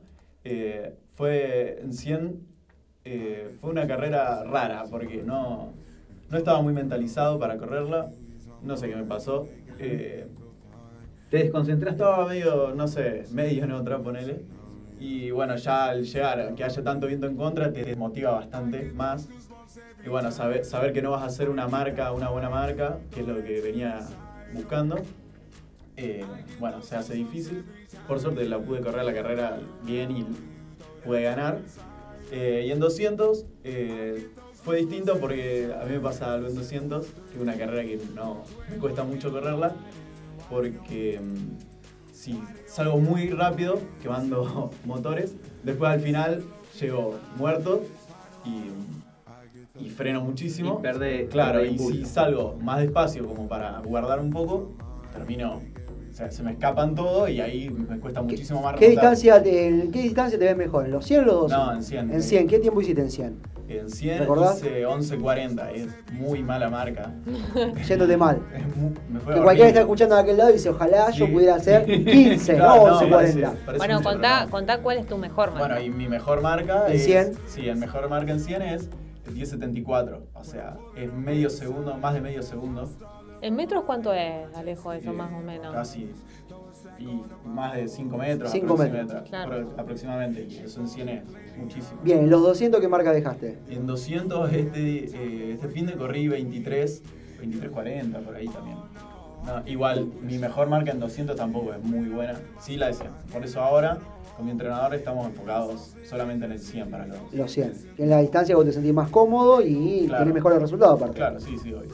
Eh, 0.45 0.95
fue 1.15 1.79
en 1.81 1.93
100, 1.93 2.41
eh, 3.05 3.57
fue 3.61 3.71
una 3.71 3.87
carrera 3.87 4.45
rara 4.45 4.85
porque 4.91 5.23
no, 5.23 5.73
no 6.31 6.39
estaba 6.39 6.63
muy 6.63 6.73
mentalizado 6.73 7.39
para 7.39 7.57
correrla. 7.59 8.11
No 8.63 8.77
sé 8.77 8.89
qué 8.89 8.97
me 8.97 9.05
pasó. 9.05 9.49
Eh, 9.79 10.27
¿Te 11.31 11.39
desconcentraste? 11.39 12.03
estaba 12.03 12.29
medio, 12.29 12.75
no 12.75 12.87
sé, 12.89 13.25
medio 13.33 13.65
en 13.65 13.73
otra, 13.73 13.99
ponele. 13.99 14.43
Y 15.01 15.31
bueno, 15.31 15.57
ya 15.57 15.87
al 15.87 16.05
llegar, 16.05 16.55
que 16.55 16.63
haya 16.63 16.83
tanto 16.85 17.07
viento 17.07 17.27
en 17.27 17.37
contra, 17.37 17.73
te 17.73 17.85
desmotiva 17.85 18.33
bastante 18.33 18.93
más. 18.95 19.29
Y 20.05 20.09
bueno, 20.09 20.31
saber, 20.31 20.65
saber 20.65 20.93
que 20.93 21.03
no 21.03 21.11
vas 21.11 21.23
a 21.23 21.27
hacer 21.27 21.49
una 21.49 21.67
marca, 21.69 22.13
una 22.13 22.29
buena 22.29 22.51
marca, 22.51 22.99
que 23.13 23.21
es 23.21 23.27
lo 23.27 23.43
que 23.43 23.61
venía 23.61 24.01
buscando, 24.53 24.99
eh, 25.97 26.25
bueno, 26.59 26.83
se 26.83 26.97
hace 26.97 27.15
difícil. 27.15 27.65
Por 28.07 28.21
suerte 28.21 28.49
la 28.49 28.59
pude 28.59 28.81
correr 28.81 29.05
la 29.05 29.15
carrera 29.15 29.59
bien 29.85 30.11
y 30.17 30.27
pude 31.05 31.23
ganar. 31.23 31.61
Eh, 32.31 32.65
y 32.67 32.71
en 32.73 32.79
200 32.81 33.45
eh, 33.65 34.29
fue 34.65 34.79
distinto 34.79 35.19
porque 35.19 35.71
a 35.81 35.85
mí 35.85 35.93
me 35.93 36.01
pasa 36.01 36.33
algo 36.35 36.49
en 36.49 36.55
200, 36.55 37.07
que 37.07 37.37
es 37.37 37.41
una 37.41 37.55
carrera 37.55 37.83
que 37.83 37.99
no 38.15 38.45
me 38.71 38.77
cuesta 38.77 39.05
mucho 39.05 39.31
correrla, 39.31 39.75
porque 40.49 41.21
mm, 41.21 42.15
si 42.15 42.41
salgo 42.67 42.99
muy 42.99 43.29
rápido 43.31 43.81
quemando 44.01 44.71
motores, 44.85 45.35
después 45.63 45.91
al 45.91 46.01
final 46.01 46.43
llego 46.81 47.17
muerto 47.37 47.83
y, 48.45 49.85
y 49.85 49.91
freno 49.91 50.21
muchísimo. 50.23 50.81
Y 50.81 50.87
perde- 50.87 51.29
claro, 51.29 51.61
perde 51.61 51.73
y 51.75 51.79
si 51.79 52.05
salgo 52.05 52.57
más 52.63 52.81
despacio 52.81 53.27
como 53.27 53.49
para 53.49 53.81
guardar 53.81 54.21
un 54.21 54.31
poco, 54.31 54.73
termino, 55.13 55.61
o 56.13 56.15
sea, 56.15 56.31
se 56.31 56.43
me 56.43 56.53
escapan 56.53 56.95
todo 56.95 57.27
y 57.27 57.41
ahí 57.41 57.71
me 57.71 57.99
cuesta 57.99 58.21
muchísimo 58.21 58.61
más 58.61 58.75
¿Qué 58.75 58.89
remontar. 58.89 59.11
distancia, 59.17 59.43
te, 59.43 59.67
en 59.67 59.91
qué 59.91 60.03
distancia 60.03 60.39
te 60.39 60.45
ves 60.45 60.57
mejor? 60.57 60.85
¿En 60.85 60.91
los 60.93 61.07
100 61.07 61.21
o 61.21 61.25
los 61.25 61.35
200? 61.51 61.67
No, 61.67 61.73
en 61.75 61.83
100. 61.83 62.11
En 62.13 62.23
100, 62.23 62.47
¿qué 62.49 62.59
tiempo 62.59 62.81
hiciste 62.83 63.01
en 63.01 63.11
100? 63.11 63.37
En 63.69 63.89
100 63.89 64.19
¿Recordás? 64.19 64.59
hice 64.59 64.85
11.40, 64.87 65.71
es 65.75 65.89
muy 66.13 66.43
mala 66.43 66.69
marca. 66.69 67.11
Yéndote 67.89 68.17
mal. 68.19 68.43
Me 69.11 69.21
fue 69.21 69.35
Que 69.37 69.41
cualquiera 69.41 69.69
está 69.69 69.81
escuchando 69.81 70.15
de 70.17 70.21
aquel 70.21 70.37
lado 70.37 70.51
y 70.51 70.55
dice, 70.55 70.69
ojalá 70.69 71.09
yo 71.13 71.25
Sí. 71.27 71.33
pudiera 71.33 71.55
hacer 71.55 71.87
15, 72.05 72.55
Claro, 72.57 72.87
no 72.89 73.01
11.40. 73.01 73.11
parece- 73.11 73.41
parece 73.65 73.79
Bueno, 73.79 74.03
contá, 74.03 74.45
no. 74.45 74.51
contá 74.51 74.79
cuál 74.83 74.99
es 74.99 75.07
tu 75.07 75.17
mejor 75.17 75.53
marca. 75.53 75.67
Bueno, 75.67 75.81
y 75.81 75.89
mi 75.89 76.09
mejor 76.09 76.43
marca 76.43 76.89
¿En 76.89 76.93
es. 76.97 77.05
100? 77.07 77.33
Sí, 77.47 77.69
el 77.71 77.77
mejor 77.79 78.11
marca 78.11 78.33
en 78.33 78.41
100 78.41 78.61
es 78.61 78.91
el 79.27 79.33
1074. 79.35 80.27
O 80.35 80.45
sea, 80.45 80.77
es 80.95 81.11
medio 81.11 81.49
segundo, 81.49 81.97
más 81.97 82.13
de 82.13 82.21
medio 82.21 82.43
segundo. 82.43 82.91
¿En 83.43 83.57
metros 83.57 83.83
cuánto 83.85 84.13
es, 84.13 84.47
Alejo, 84.57 84.93
eso 84.93 85.11
eh, 85.11 85.13
más 85.13 85.33
o 85.33 85.41
menos? 85.41 85.75
Casi. 85.75 86.09
Y 86.99 87.23
más 87.49 87.75
de 87.75 87.89
5 87.89 88.17
metros. 88.17 88.51
Cinco 88.53 88.77
metros. 88.77 89.03
aproximamente- 89.13 89.29
Claro. 89.29 89.71
apro- 89.71 89.81
aproximadamente. 89.81 90.47
Y 90.49 90.57
eso 90.59 90.81
en 90.81 90.89
100 90.89 91.09
es 91.09 91.23
muchísimo. 91.57 92.01
Bien, 92.03 92.21
¿en 92.21 92.31
los 92.31 92.41
200 92.43 92.81
qué 92.81 92.89
marca 92.89 93.13
dejaste? 93.13 93.59
En 93.69 93.87
200 93.87 94.53
este, 94.53 95.05
eh, 95.07 95.53
este 95.55 95.69
fin 95.69 95.87
de 95.87 95.95
corrí 95.95 96.29
23, 96.29 97.03
23.40 97.41 98.21
por 98.21 98.37
ahí 98.37 98.47
también. 98.49 98.77
No, 99.45 99.61
igual, 99.67 100.07
mi 100.23 100.39
mejor 100.39 100.69
marca 100.69 100.93
en 100.93 101.01
200 101.01 101.35
tampoco 101.35 101.75
es 101.75 101.83
muy 101.83 102.09
buena. 102.09 102.35
Sí 102.61 102.77
la 102.77 102.87
de 102.87 102.93
100. 102.95 103.11
Por 103.33 103.45
eso 103.45 103.61
ahora, 103.61 103.99
con 104.37 104.45
mi 104.45 104.53
entrenador, 104.53 104.95
estamos 104.95 105.27
enfocados 105.27 105.97
solamente 106.05 106.45
en 106.47 106.53
el 106.53 106.61
100 106.61 106.89
para 106.91 107.07
los 107.09 107.19
dos. 107.19 107.33
Los 107.35 107.51
100. 107.51 107.73
Que 107.97 108.05
en 108.05 108.11
la 108.11 108.19
distancia 108.21 108.55
vos 108.55 108.65
te 108.65 108.73
sentís 108.73 108.95
más 108.95 109.11
cómodo 109.11 109.61
y 109.61 110.05
Claro. 110.07 110.23
tenés 110.23 110.35
mejores 110.35 110.61
resultados 110.63 110.95
aparte. 111.01 111.17
Claro, 111.17 111.41
sí, 111.41 111.57
sí, 111.61 111.73
hoy. 111.75 111.89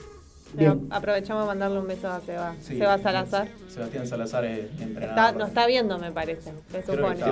Bien. 0.54 0.86
Aprovechamos 0.90 1.42
a 1.44 1.46
mandarle 1.46 1.78
un 1.78 1.86
beso 1.86 2.08
a 2.08 2.20
Seba. 2.20 2.54
Sí. 2.60 2.78
Seba 2.78 2.98
Salazar. 2.98 3.48
Sebastián 3.68 4.06
Salazar 4.06 4.44
es 4.46 4.60
entrenador. 4.80 5.08
Está, 5.08 5.32
nos 5.32 5.48
está 5.48 5.66
viendo, 5.66 5.98
me 5.98 6.10
parece. 6.10 6.52
Se 6.72 6.82
supone. 6.82 7.22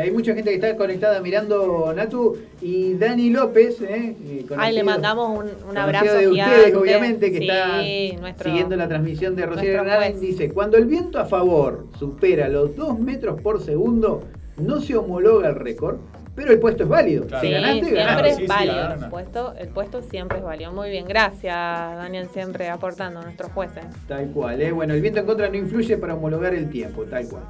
Hay 0.00 0.10
mucha 0.10 0.34
gente 0.34 0.50
que 0.50 0.56
está 0.56 0.76
conectada 0.76 1.20
mirando 1.20 1.92
Natu 1.96 2.36
y 2.60 2.94
Dani 2.94 3.30
López. 3.30 3.80
¿eh? 3.80 4.14
Eh, 4.22 4.46
Ay, 4.58 4.74
le 4.74 4.84
mandamos 4.84 5.38
un, 5.38 5.70
un 5.70 5.78
abrazo 5.78 6.14
de 6.14 6.28
gigante. 6.30 6.56
ustedes, 6.56 6.74
obviamente, 6.76 7.32
que 7.32 7.38
Sí, 7.38 7.48
está 7.48 8.20
nuestro- 8.20 8.50
siguiendo 8.50 8.76
la 8.76 8.88
transmisión 8.88 9.34
de 9.36 9.46
Rosario 9.46 9.72
nuestro 9.72 9.92
Hernán. 9.94 10.12
juez. 10.12 10.20
Dice, 10.20 10.50
cuando 10.52 10.76
el 10.76 10.84
viento 10.84 11.18
a 11.18 11.24
favor 11.24 11.86
supera 11.98 12.48
los 12.48 12.76
2 12.76 12.98
metros 12.98 13.40
por 13.40 13.62
segundo, 13.62 14.22
no 14.58 14.80
se 14.80 14.96
homologa 14.96 15.48
el 15.48 15.54
récord, 15.54 15.96
pero 16.36 16.52
el 16.52 16.60
puesto 16.60 16.84
es 16.84 16.88
válido. 16.88 17.26
Claro. 17.26 17.40
Si 17.40 17.46
Sí, 17.48 17.52
ganaste, 17.54 17.80
siempre 17.80 18.04
ganaste. 18.04 18.28
es 18.28 18.36
Sí, 18.36 18.42
sí, 18.42 18.48
válido. 18.48 18.92
el, 19.04 19.10
puesto, 19.10 19.54
el 19.58 19.68
puesto 19.68 20.02
siempre 20.02 20.38
es 20.38 20.44
válido. 20.44 20.72
Muy 20.72 20.90
bien, 20.90 21.06
gracias, 21.06 21.54
Daniel, 21.56 22.28
siempre 22.32 22.68
aportando 22.68 23.18
a 23.20 23.22
nuestros 23.24 23.50
jueces. 23.52 23.84
Tal 24.06 24.28
cual, 24.30 24.60
¿eh? 24.62 24.70
Bueno, 24.70 24.94
el 24.94 25.00
viento 25.00 25.18
en 25.20 25.26
contra 25.26 25.48
no 25.48 25.56
influye 25.56 25.96
para 25.96 26.14
homologar 26.14 26.54
el 26.54 26.70
tiempo, 26.70 27.02
tal 27.04 27.26
cual. 27.28 27.42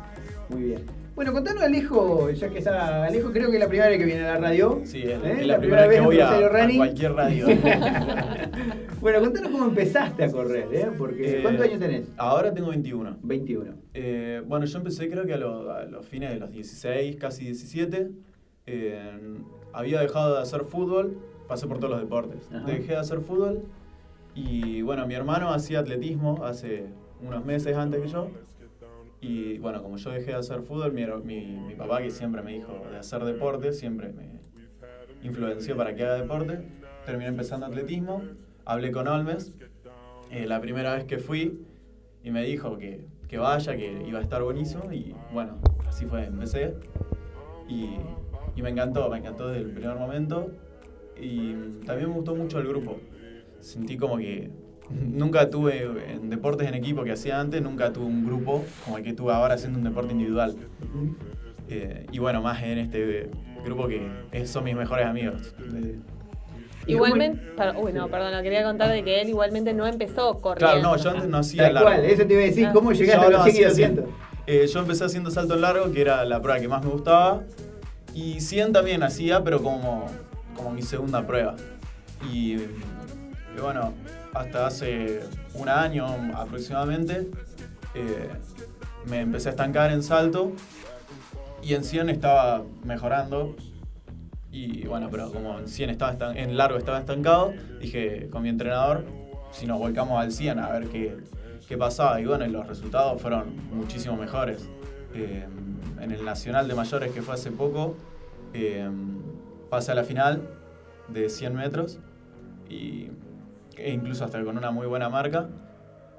Muy 0.49 0.63
bien. 0.63 0.83
Bueno, 1.17 1.33
contanos 1.33 1.63
Alejo, 1.63 2.31
ya 2.31 2.51
que 2.51 2.59
está 2.59 3.05
Alejo, 3.05 3.33
creo 3.33 3.49
que 3.49 3.55
es 3.57 3.61
la 3.61 3.69
primera 3.69 3.89
vez 3.89 3.99
que 3.99 4.05
viene 4.05 4.27
a 4.27 4.35
la 4.35 4.39
radio. 4.39 4.83
Sí, 4.85 5.03
es, 5.03 5.09
¿eh? 5.25 5.37
es 5.41 5.47
la, 5.47 5.59
primera 5.59 5.87
vez 5.87 5.99
que 6.01 6.05
voy 6.07 6.21
a, 6.21 6.29
a 6.37 6.51
cualquier 6.77 7.13
radio. 7.15 7.47
Bueno, 9.01 9.21
contanos 9.21 9.51
cómo 9.51 9.67
empezaste 9.67 10.25
a 10.25 10.31
correr, 10.33 10.67
¿eh? 10.73 10.89
Porque, 10.97 11.39
Eh, 11.39 11.43
¿cuántos 11.43 11.67
años 11.67 11.79
tenés? 11.79 12.07
Ahora 12.17 12.53
tengo 12.53 12.71
21. 12.71 13.19
21. 13.23 13.75
Eh, 13.95 14.43
bueno, 14.47 14.65
yo 14.67 14.79
empecé 14.79 15.09
creo 15.09 15.25
que 15.27 15.35
a, 15.35 15.37
lo- 15.37 15.71
a 15.71 15.85
los 15.85 16.05
fines 16.07 16.31
de 16.31 16.39
los 16.41 16.51
16, 16.51 17.17
casi 17.17 17.45
17. 17.45 18.09
Eh, 18.67 19.39
había 19.73 20.01
dejado 20.01 20.35
de 20.35 20.43
hacer 20.43 20.65
fútbol, 20.65 21.17
pasé 21.47 21.67
por 21.67 21.79
todos 21.79 21.91
los 21.91 22.01
deportes. 22.01 22.49
Ajá. 22.53 22.67
Dejé 22.67 22.93
de 22.93 22.97
hacer 22.97 23.21
fútbol 23.21 23.63
y 24.35 24.83
bueno, 24.83 25.07
mi 25.07 25.15
hermano 25.15 25.51
hacía 25.51 25.81
atletismo 25.81 26.45
hace 26.45 26.87
unos 27.23 27.45
meses 27.45 27.77
antes 27.77 28.03
que 28.03 28.09
yo. 28.09 28.29
Y 29.21 29.59
bueno, 29.59 29.83
como 29.83 29.97
yo 29.97 30.11
dejé 30.11 30.33
de 30.33 30.37
hacer 30.37 30.63
fútbol, 30.63 30.93
mi, 30.93 31.05
mi 31.35 31.75
papá 31.75 32.03
que 32.03 32.11
siempre 32.11 32.43
me 32.43 32.53
dijo 32.53 32.73
de 32.91 32.99
hacer 32.99 33.25
deporte, 33.25 33.73
siempre 33.73 34.13
me 34.13 34.41
influenció 35.23 35.77
para 35.77 35.95
que 35.95 36.05
haga 36.05 36.15
deporte. 36.15 36.61
Terminé 37.05 37.29
empezando 37.29 37.67
atletismo, 37.67 38.23
hablé 38.65 38.91
con 38.91 39.09
Olmes, 39.09 39.55
eh, 40.31 40.47
la 40.47 40.61
primera 40.61 40.95
vez 40.95 41.05
que 41.05 41.19
fui 41.19 41.65
y 42.23 42.31
me 42.31 42.43
dijo 42.43 42.79
que, 42.79 43.07
que 43.29 43.39
vaya, 43.39 43.77
que 43.77 44.03
iba 44.07 44.19
a 44.19 44.23
estar 44.23 44.43
buenísimo 44.43 44.93
y 44.93 45.15
bueno, 45.33 45.59
así 45.87 46.05
fue, 46.05 46.25
empecé 46.25 46.75
y, 47.69 47.97
y 48.57 48.63
me 48.63 48.71
encantó, 48.71 49.09
me 49.11 49.19
encantó 49.19 49.49
desde 49.49 49.63
el 49.69 49.71
primer 49.71 49.97
momento 49.97 50.51
y 51.21 51.53
también 51.87 52.09
me 52.09 52.17
gustó 52.17 52.35
mucho 52.35 52.59
el 52.59 52.67
grupo. 52.69 52.99
Sentí 53.61 53.97
como 53.97 54.17
que 54.19 54.51
nunca 54.91 55.49
tuve 55.51 55.83
en 56.13 56.31
deportes 56.31 56.67
en 56.69 56.75
equipo 56.75 57.05
que 57.05 57.13
hacía 57.13 57.41
antes, 57.41 57.61
nunca 57.63 57.93
tuve 57.93 58.07
un 58.07 58.25
grupo 58.27 58.65
como 58.85 58.99
el 58.99 59.05
que 59.05 59.13
tuve 59.13 59.33
ahora 59.33 59.55
haciendo 59.55 59.79
un 59.79 59.85
deporte 59.85 60.13
individual. 60.13 60.57
Eh, 61.69 62.07
y 62.13 62.19
bueno, 62.19 62.41
más 62.43 62.63
en 62.63 62.79
este 62.79 63.31
grupo 63.65 63.89
que 63.89 64.47
son 64.47 64.65
mis 64.65 64.77
mejores 64.77 65.07
amigos. 65.07 65.55
De- 65.59 65.99
Igualmente, 66.89 67.41
per- 67.57 67.75
uy, 67.77 67.93
no, 67.93 68.07
perdón, 68.09 68.41
quería 68.45 68.63
contar 68.63 68.89
de 68.93 69.03
que 69.03 69.21
él 69.21 69.29
igualmente 69.29 69.75
no 69.75 69.89
empezó 69.89 70.41
corriendo. 70.41 70.81
Claro, 70.81 70.83
no, 70.83 70.97
yo 71.03 71.11
antes 71.11 71.29
no 71.29 71.39
hacía 71.39 71.65
Tal 71.65 71.75
largo. 71.75 71.89
cual, 71.91 72.05
eso 72.05 72.25
te 72.25 72.33
iba 72.35 72.43
a 72.43 72.47
decir, 72.47 72.67
Ah. 72.67 72.73
¿cómo 72.73 72.93
llegaste 72.93 73.21
Yo 73.23 73.27
a 73.27 73.31
los 73.31 73.39
no 73.41 73.45
100 73.45 73.57
y 73.57 73.65
hacía 73.65 73.89
200? 73.89 74.05
Eh, 74.47 74.67
yo 74.73 74.79
empecé 74.79 75.05
haciendo 75.05 75.31
salto 75.33 75.55
en 75.55 75.63
largo, 75.63 75.91
que 75.91 76.01
era 76.01 76.25
la 76.25 76.41
prueba 76.41 76.61
que 76.61 76.69
más 76.69 76.85
me 76.85 76.91
gustaba. 76.93 77.43
Y 78.17 78.41
100 78.41 78.73
también 78.73 79.03
hacía, 79.03 79.45
pero 79.45 79.63
como, 79.63 80.07
como 80.57 80.71
mi 80.71 80.81
segunda 80.81 81.27
prueba. 81.27 81.55
Y, 82.33 82.55
y 82.55 83.61
bueno, 83.61 83.93
hasta 84.33 84.67
hace 84.67 85.21
un 85.53 85.69
año 85.69 86.07
aproximadamente 86.35 87.29
eh, 87.95 88.31
me 89.05 89.21
empecé 89.21 89.49
a 89.49 89.51
estancar 89.51 89.93
en 89.93 90.03
salto. 90.03 90.53
Y 91.63 91.75
en 91.75 91.85
100 91.85 92.09
estaba 92.09 92.63
mejorando. 92.85 93.55
Y 94.51 94.87
bueno, 94.87 95.09
pero 95.11 95.31
como 95.31 95.59
en 95.59 95.69
100 95.69 95.91
estaba 95.91 96.35
en 96.35 96.57
largo 96.57 96.79
estaba 96.79 96.99
estancado, 96.99 97.53
dije 97.83 98.31
con 98.31 98.45
mi 98.45 98.49
entrenador, 98.49 99.05
si 99.53 99.67
nos 99.67 99.79
volcamos 99.79 100.19
al 100.19 100.33
100 100.33 100.59
a 100.59 100.71
ver 100.71 100.89
qué, 100.89 101.19
qué 101.69 101.77
pasaba. 101.77 102.19
Y 102.19 102.25
bueno, 102.25 102.47
los 102.47 102.67
resultados 102.67 103.21
fueron 103.21 103.55
muchísimo 103.75 104.17
mejores. 104.17 104.67
Eh, 105.17 105.47
en 106.01 106.11
el 106.13 106.25
Nacional 106.25 106.69
de 106.69 106.75
Mayores 106.75 107.13
que 107.13 107.23
fue 107.23 107.35
hace 107.35 107.51
poco, 107.51 107.97
eh, 108.53 108.89
pasé 109.71 109.93
a 109.93 109.95
la 109.95 110.05
final 110.05 110.43
de 111.09 111.31
100 111.31 111.55
metros 111.55 111.99
y, 112.69 113.09
e 113.77 113.93
incluso 113.93 114.25
hasta 114.25 114.43
con 114.45 114.59
una 114.59 114.71
muy 114.71 114.87
buena 114.87 115.09
marca. 115.09 115.49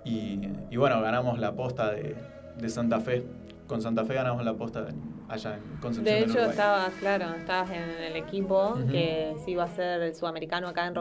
Y, 0.03 0.49
y 0.71 0.77
bueno, 0.77 1.01
ganamos 1.01 1.37
la 1.37 1.53
posta 1.53 1.91
de, 1.91 2.15
de 2.57 2.69
Santa 2.69 2.99
Fe. 2.99 3.23
Con 3.67 3.81
Santa 3.81 4.05
Fe 4.05 4.15
ganamos 4.15 4.43
la 4.43 4.53
posta 4.53 4.87
allá 5.27 5.55
en 5.55 5.77
Concepción 5.81 6.05
De 6.05 6.19
hecho, 6.23 6.39
estabas, 6.39 6.93
claro, 6.99 7.33
estabas 7.35 7.69
en 7.71 7.89
el 8.03 8.15
equipo 8.15 8.75
que 8.89 9.35
se 9.43 9.51
iba 9.51 9.63
a 9.63 9.67
ser 9.67 10.01
el 10.01 10.15
sudamericano 10.15 10.67
acá 10.67 10.87
en, 10.87 10.95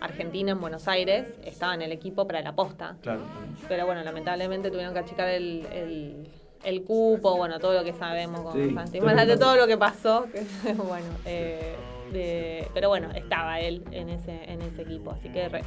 Argentina, 0.00 0.52
en 0.52 0.60
Buenos 0.60 0.86
Aires. 0.86 1.34
Estaba 1.44 1.74
en 1.74 1.82
el 1.82 1.92
equipo 1.92 2.26
para 2.26 2.42
la 2.42 2.54
posta. 2.54 2.96
Claro. 3.00 3.22
Pero 3.68 3.86
bueno, 3.86 4.02
lamentablemente 4.02 4.70
tuvieron 4.70 4.92
que 4.92 5.00
achicar 5.00 5.28
el, 5.28 5.66
el, 5.72 6.28
el 6.64 6.82
cupo, 6.82 7.36
bueno, 7.36 7.58
todo 7.58 7.74
lo 7.74 7.84
que 7.84 7.92
sabemos 7.92 8.40
con 8.40 8.52
Sí, 8.54 8.74
Santi. 8.74 8.98
todo 8.98 9.00
lo 9.00 9.06
que 9.06 9.12
Imagínate 9.12 9.32
pasó. 9.32 9.40
todo 9.44 9.56
lo 9.56 9.66
que 9.66 9.76
pasó. 9.78 10.26
que, 10.32 10.72
bueno, 10.74 11.06
eh, 11.26 11.74
de- 12.12 12.68
pero 12.74 12.88
bueno, 12.88 13.10
estaba 13.14 13.60
él 13.60 13.82
en 13.90 14.08
ese, 14.08 14.32
en 14.50 14.62
ese 14.62 14.82
equipo. 14.82 15.10
Así 15.12 15.28
que 15.30 15.48
re- 15.48 15.62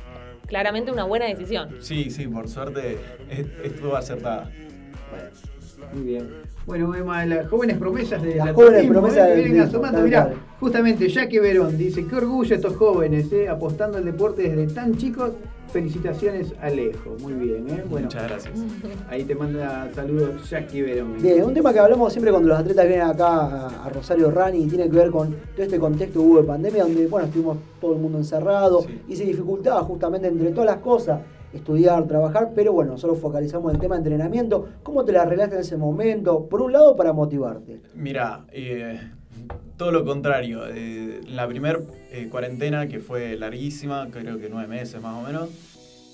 claramente 0.48 0.91
una 0.91 1.04
buena 1.04 1.26
decisión. 1.26 1.76
Sí, 1.82 2.10
sí, 2.10 2.28
por 2.28 2.48
suerte 2.48 2.98
est- 3.30 3.50
estuvo 3.66 3.95
acertada. 3.95 4.50
Muy 5.94 6.04
bien. 6.04 6.28
Bueno, 6.66 6.94
Emma, 6.94 7.26
las 7.26 7.48
jóvenes 7.48 7.78
promesas 7.78 8.22
de 8.22 8.36
Las 8.36 8.48
la 8.48 8.54
jóvenes 8.54 8.74
atletismo, 8.74 8.94
promesas 8.94 9.18
¿eh? 9.18 9.30
del 9.30 9.38
que 9.38 9.44
vienen 9.44 9.62
atletismo, 9.62 9.86
asomando. 9.86 10.08
Mirá, 10.08 10.34
justamente 10.60 11.08
Jackie 11.08 11.40
Verón 11.40 11.78
dice, 11.78 12.06
qué 12.06 12.16
orgullo 12.16 12.56
estos 12.56 12.76
jóvenes, 12.76 13.32
¿eh? 13.32 13.48
apostando 13.48 13.98
al 13.98 14.06
deporte 14.06 14.50
desde 14.50 14.74
tan 14.74 14.96
chicos. 14.98 15.32
Felicitaciones 15.72 16.54
Alejo. 16.62 17.18
Muy 17.20 17.34
bien, 17.34 17.70
¿eh? 17.70 17.84
Bueno, 17.90 18.06
Muchas 18.06 18.24
gracias. 18.24 18.54
ahí 19.10 19.26
te 19.26 19.36
manda 19.36 19.90
saludos 19.94 20.50
Jackie 20.50 20.82
Verón. 20.82 21.18
Bien, 21.22 21.44
un 21.44 21.54
tema 21.54 21.74
que 21.74 21.80
hablamos 21.80 22.12
siempre 22.14 22.32
cuando 22.32 22.48
los 22.48 22.60
atletas 22.60 22.88
vienen 22.88 23.06
acá 23.06 23.68
a, 23.68 23.90
Rosario 23.90 24.32
Running 24.32 24.66
y 24.66 24.70
tiene 24.70 24.90
que 24.90 24.96
ver 24.96 25.12
con 25.12 25.32
todo 25.32 25.64
este 25.64 25.78
contexto 25.78 26.22
que 26.22 26.26
hubo 26.26 26.38
de 26.38 26.48
pandemia 26.48 26.84
donde, 26.84 27.08
bueno, 27.08 27.28
estuvimos 27.28 27.58
todo 27.82 27.94
el 27.94 28.00
mundo 28.00 28.18
encerrado 28.18 28.82
Sí. 28.84 29.02
y 29.10 29.16
se 29.18 29.26
dificultaba 29.26 29.82
justamente 29.82 30.28
entre 30.30 30.52
todas 30.52 30.68
las 30.68 30.78
cosas 30.78 31.20
estudiar, 31.58 32.08
trabajar, 32.08 32.51
pero 32.55 32.74
bueno, 32.74 32.91
nosotros 32.93 33.20
focalizamos 33.20 33.74
el 33.74 33.80
tema 33.80 33.95
de 33.95 33.99
entrenamiento. 33.99 34.68
¿Cómo 34.84 35.05
te 35.05 35.12
la 35.12 35.24
arreglaste 35.24 35.55
en 35.55 35.62
ese 35.62 35.78
momento? 35.78 36.47
Por 36.47 36.62
un 36.62 36.72
lado, 36.72 36.95
para 36.95 37.14
motivarte. 37.14 37.82
Mira, 37.95 38.45
eh, 38.51 38.99
todo 39.76 39.91
lo 39.91 40.05
contrario. 40.05 40.62
Eh, 40.68 41.22
la 41.28 41.47
primera 41.47 41.80
cuarentena, 42.32 42.88
que 42.88 42.99
fue 42.99 43.38
larguísima, 43.38 44.08
creo 44.10 44.39
que 44.39 44.49
nueve 44.49 44.68
meses 44.68 45.01
más 45.01 45.24
o 45.24 45.28
menos, 45.28 45.49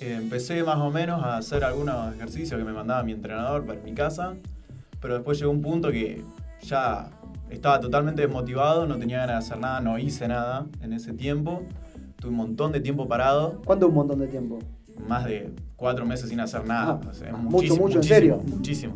eh, 0.03 0.15
empecé 0.15 0.63
más 0.63 0.79
o 0.79 0.91
menos 0.91 1.23
a 1.23 1.37
hacer 1.37 1.63
algunos 1.63 2.13
ejercicios 2.13 2.59
que 2.59 2.65
me 2.65 2.73
mandaba 2.73 3.03
mi 3.03 3.13
entrenador 3.13 3.65
para 3.65 3.79
mi 3.79 3.93
casa, 3.93 4.33
pero 4.99 5.13
después 5.13 5.39
llegó 5.39 5.51
un 5.51 5.61
punto 5.61 5.91
que 5.91 6.21
ya 6.61 7.09
estaba 7.49 7.79
totalmente 7.79 8.21
desmotivado, 8.21 8.85
no 8.85 8.97
tenía 8.97 9.19
ganas 9.19 9.35
de 9.35 9.47
hacer 9.47 9.61
nada, 9.61 9.79
no 9.79 9.97
hice 9.97 10.27
nada 10.27 10.65
en 10.81 10.91
ese 10.91 11.13
tiempo. 11.13 11.61
Tuve 12.17 12.31
un 12.31 12.37
montón 12.37 12.73
de 12.73 12.81
tiempo 12.81 13.07
parado, 13.07 13.61
¿Cuánto 13.65 13.87
un 13.87 13.93
montón 13.93 14.19
de 14.19 14.27
tiempo? 14.27 14.59
Más 15.07 15.25
de 15.25 15.51
cuatro 15.75 16.05
meses 16.05 16.29
sin 16.29 16.39
hacer 16.39 16.65
nada. 16.65 16.99
Ah, 17.03 17.09
O 17.09 17.13
sea, 17.13 17.29
es 17.29 17.37
mucho, 17.37 17.75
mucho, 17.75 17.97
en 17.97 18.03
serio. 18.03 18.37
Muchísimo. 18.45 18.95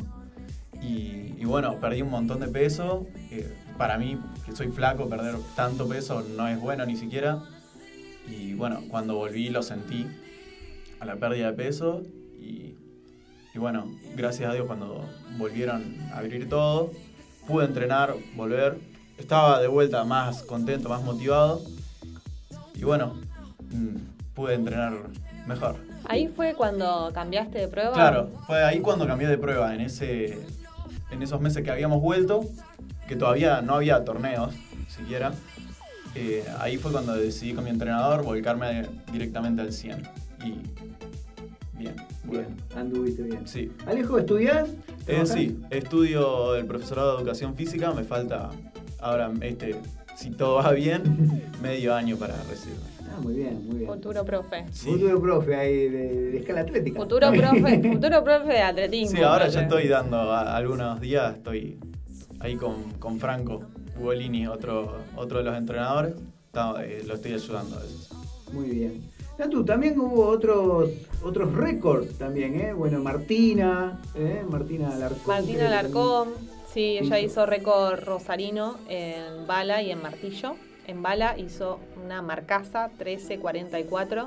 Y, 0.82 1.34
y 1.38 1.46
bueno, 1.46 1.80
perdí 1.80 2.02
un 2.02 2.10
montón 2.12 2.40
de 2.40 2.48
peso. 2.48 3.06
eh, 3.32 3.54
para 3.78 3.98
mí, 4.00 4.20
que 4.46 4.56
soy 4.56 4.70
flaco, 4.70 5.08
perder 5.08 5.36
tanto 5.56 5.88
peso 5.88 6.24
no 6.36 6.48
es 6.48 6.60
bueno 6.60 6.86
ni 6.86 6.96
siquiera. 6.96 7.40
Y 8.28 8.54
bueno, 8.56 8.82
cuando 8.90 9.16
volví 9.16 9.50
lo 9.50 9.62
sentí 9.62 10.08
a 11.00 11.06
la 11.06 11.16
pérdida 11.18 11.48
de 11.52 11.54
peso. 11.54 12.02
Y, 12.40 12.76
y 13.54 13.60
bueno, 13.60 13.86
gracias 14.16 14.50
a 14.50 14.54
Dios 14.54 14.66
cuando 14.66 15.04
volvieron 15.38 15.98
a 16.12 16.18
abrir 16.20 16.50
todo, 16.50 16.92
pude 17.48 17.66
entrenar, 17.66 18.16
volver. 18.36 18.80
Estaba 19.18 19.60
de 19.62 19.68
vuelta 19.68 20.04
más 20.06 20.44
contento, 20.44 20.90
más 20.90 21.04
motivado. 21.04 21.62
Y 22.76 22.84
bueno, 22.84 23.14
mm, 23.72 24.34
pude 24.36 24.54
entrenar 24.56 24.94
mejor. 25.48 25.78
Ahí 26.10 26.28
fue 26.28 26.54
cuando 26.54 27.12
cambiaste 27.14 27.60
de 27.60 27.68
prueba. 27.68 27.94
Claro, 27.94 28.30
fue 28.46 28.64
ahí 28.64 28.80
cuando 28.80 29.06
cambié 29.06 29.28
de 29.28 29.38
prueba, 29.38 29.74
en, 29.76 29.82
ese, 29.82 30.40
en 31.12 31.22
esos 31.22 31.42
meses 31.42 31.64
que 31.64 31.72
habíamos 31.72 32.02
vuelto, 32.02 32.46
que 33.08 33.16
todavía 33.16 33.62
no 33.62 33.76
había 33.76 34.04
torneos 34.06 34.54
siquiera. 34.88 35.34
eh, 36.16 36.46
ahí 36.60 36.78
fue 36.78 36.92
cuando 36.92 37.14
decidí 37.16 37.54
con 37.54 37.64
mi 37.66 37.70
entrenador 37.70 38.24
volcarme 38.24 38.88
directamente 39.12 39.62
al 39.62 39.72
100. 39.74 40.02
Y 40.46 40.52
bien, 41.78 41.96
Bien, 42.24 42.48
anduviste 42.76 43.24
bien. 43.24 43.48
Sí. 43.48 43.72
Alejo, 43.86 44.18
¿estudiás? 44.18 44.70
Eh, 45.08 45.26
sí, 45.26 45.60
estudio 45.70 46.56
el 46.56 46.66
profesorado 46.66 47.14
de 47.14 47.22
educación 47.22 47.56
física, 47.56 47.92
me 47.92 48.04
falta 48.04 48.50
ahora, 49.00 49.32
este, 49.42 49.76
si 50.16 50.32
todo 50.32 50.56
va 50.56 50.72
bien, 50.72 51.44
medio 51.62 51.94
año 51.96 52.18
para 52.18 52.36
recibirme. 52.50 52.97
Ah, 53.18 53.22
muy 53.22 53.34
bien, 53.34 53.66
muy 53.66 53.78
bien. 53.78 53.90
Futuro 53.92 54.24
profe. 54.24 54.66
Futuro 54.72 55.20
profe 55.20 55.56
ahí 55.56 55.90
de, 55.90 56.32
de 56.32 56.38
escala 56.38 56.62
atlética. 56.62 57.00
Futuro 57.02 57.32
profe, 57.32 57.82
futuro 57.94 58.24
profe 58.24 58.54
de 58.54 58.62
atletismo. 58.62 59.18
Sí, 59.18 59.24
ahora 59.24 59.48
ya 59.48 59.62
estoy 59.62 59.88
dando 59.88 60.18
a- 60.18 60.56
algunos 60.56 61.02
días, 61.02 61.36
estoy 61.36 61.80
ahí 62.40 62.56
con, 62.56 62.92
con 63.00 63.20
Franco 63.20 63.62
Ugolini, 64.00 64.46
otro, 64.48 64.98
otro 65.16 65.40
de 65.40 65.44
los 65.46 65.58
entrenadores, 65.58 66.14
Está- 66.48 66.76
eh, 66.86 67.04
lo 67.08 67.16
estoy 67.16 67.34
ayudando 67.34 67.76
a 67.78 67.80
veces. 67.80 68.10
Muy 68.54 68.70
bien. 68.70 69.02
Natu, 69.40 69.64
también 69.66 70.00
hubo 70.00 70.26
otros 70.28 70.90
otros 71.24 71.54
récords 71.54 72.18
también, 72.18 72.60
¿eh? 72.60 72.74
Bueno, 72.74 73.00
Martina, 73.00 74.00
¿eh? 74.16 74.44
Martina 74.50 74.90
Alarcón. 74.94 75.28
Martina 75.28 75.68
Alarcón, 75.68 76.30
sí, 76.74 76.98
ella 77.00 77.20
hizo 77.20 77.46
récord 77.46 78.00
rosarino 78.04 78.78
en 78.90 79.46
bala 79.48 79.82
y 79.82 79.92
en 79.92 80.02
martillo. 80.02 80.56
En 80.88 81.02
bala 81.02 81.38
hizo 81.38 81.80
una 82.04 82.22
marcaza 82.22 82.90
13.44. 82.98 84.26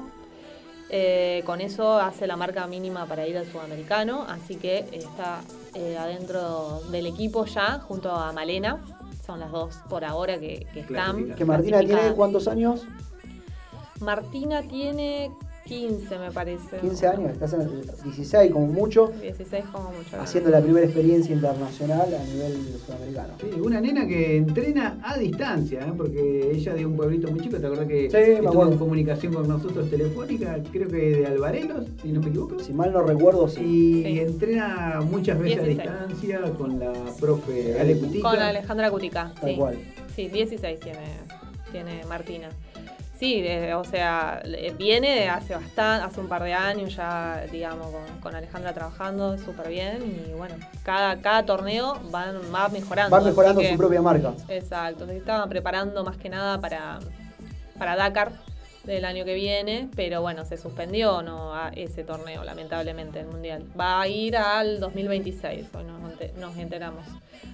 Eh, 0.93 1.43
con 1.47 1.61
eso 1.61 1.99
hace 1.99 2.27
la 2.27 2.37
marca 2.37 2.67
mínima 2.67 3.07
para 3.07 3.27
ir 3.27 3.39
al 3.39 3.47
sudamericano, 3.47 4.27
así 4.29 4.57
que 4.57 4.87
está 4.93 5.41
eh, 5.75 5.97
adentro 5.97 6.81
del 6.91 7.07
equipo 7.07 7.47
ya, 7.47 7.79
junto 7.79 8.11
a 8.11 8.33
Malena. 8.33 8.79
Son 9.25 9.41
las 9.41 9.53
dos 9.53 9.77
por 9.89 10.05
ahora 10.05 10.39
que, 10.39 10.67
que 10.75 10.81
están. 10.81 11.35
Que 11.35 11.45
Martina 11.45 11.81
tiene 11.81 12.13
cuántos 12.15 12.49
años? 12.49 12.83
Martina 14.01 14.63
tiene 14.63 15.31
15, 15.71 16.19
me 16.19 16.33
parece. 16.33 16.79
15 16.81 17.07
años, 17.07 17.31
estás 17.31 17.53
en 17.53 17.69
16 18.03 18.51
como 18.51 18.67
mucho, 18.67 19.13
16 19.23 19.65
como 19.71 19.93
mucho. 19.93 20.21
haciendo 20.21 20.51
la 20.51 20.61
primera 20.61 20.85
experiencia 20.85 21.33
internacional 21.33 22.13
a 22.13 22.25
nivel 22.25 22.55
sudamericano. 22.85 23.35
Sí, 23.41 23.61
una 23.61 23.81
nena 23.81 24.05
que 24.05 24.37
entrena 24.39 24.99
a 25.05 25.17
distancia, 25.17 25.83
¿eh? 25.87 25.93
porque 25.97 26.51
ella 26.53 26.75
de 26.75 26.85
un 26.85 26.97
pueblito 26.97 27.31
muy 27.31 27.39
chico, 27.39 27.59
¿te 27.59 27.67
acordás 27.67 27.87
que 27.87 28.11
Sí, 28.11 28.17
estuvo 28.17 28.67
en 28.67 28.79
comunicación 28.79 29.33
con 29.33 29.47
nosotros 29.47 29.89
telefónica? 29.89 30.59
Creo 30.73 30.89
que 30.89 30.97
de 30.97 31.27
Alvarelos, 31.29 31.87
si 32.03 32.09
no 32.11 32.21
me 32.21 32.31
equivoco. 32.31 32.59
Si 32.59 32.73
mal 32.73 32.93
no 32.93 33.03
recuerdo, 33.05 33.47
sí. 33.49 33.61
Y 33.61 34.03
Sí. 34.03 34.21
entrena 34.21 35.01
muchas 35.09 35.39
veces 35.39 35.65
16. 35.65 35.79
a 35.89 36.07
distancia 36.07 36.41
con 36.59 36.81
la 36.81 36.93
profe 37.21 37.79
Ale 37.79 37.97
Cutica. 37.97 38.29
Con 38.29 38.39
Alejandra 38.41 38.91
Cutica. 38.91 39.33
Tal 39.41 39.51
sí. 39.51 39.57
cual. 39.57 39.79
Sí, 40.17 40.27
16 40.27 40.81
tiene, 40.81 40.99
tiene 41.71 42.05
Martina. 42.09 42.49
Sí, 43.21 43.43
eh, 43.45 43.75
o 43.75 43.85
sea, 43.85 44.43
viene 44.79 45.11
de 45.15 45.29
hace 45.29 45.55
bastante, 45.55 46.07
hace 46.07 46.21
un 46.21 46.27
par 46.27 46.43
de 46.43 46.55
años 46.55 46.97
ya, 46.97 47.45
digamos, 47.53 47.89
con, 47.89 48.21
con 48.23 48.35
Alejandra 48.35 48.73
trabajando 48.73 49.37
súper 49.37 49.69
bien 49.69 49.99
y 50.27 50.33
bueno, 50.33 50.55
cada, 50.83 51.21
cada 51.21 51.45
torneo 51.45 52.01
van, 52.11 52.37
va 52.53 52.71
mejorando. 52.71 53.15
Va 53.15 53.23
mejorando 53.23 53.61
que- 53.61 53.73
su 53.73 53.77
propia 53.77 54.01
marca. 54.01 54.33
Exacto, 54.49 55.05
se 55.05 55.19
estaban 55.19 55.51
preparando 55.51 56.03
más 56.03 56.17
que 56.17 56.31
nada 56.31 56.59
para, 56.63 56.99
para 57.79 57.95
Dakar 57.95 58.33
del 58.85 59.05
año 59.05 59.25
que 59.25 59.35
viene, 59.35 59.89
pero 59.95 60.23
bueno, 60.23 60.45
se 60.45 60.57
suspendió 60.57 61.23
no 61.23 61.55
a 61.55 61.69
ese 61.69 62.03
torneo, 62.05 62.45
lamentablemente, 62.45 63.21
el 63.21 63.27
Mundial. 63.27 63.65
Va 63.79 64.01
a 64.01 64.09
ir 64.09 64.37
al 64.37 64.81
2026, 64.81 65.67
hoy 65.75 65.85
nos, 65.85 66.13
ente- 66.13 66.33
nos 66.39 66.57
enteramos. 66.57 67.05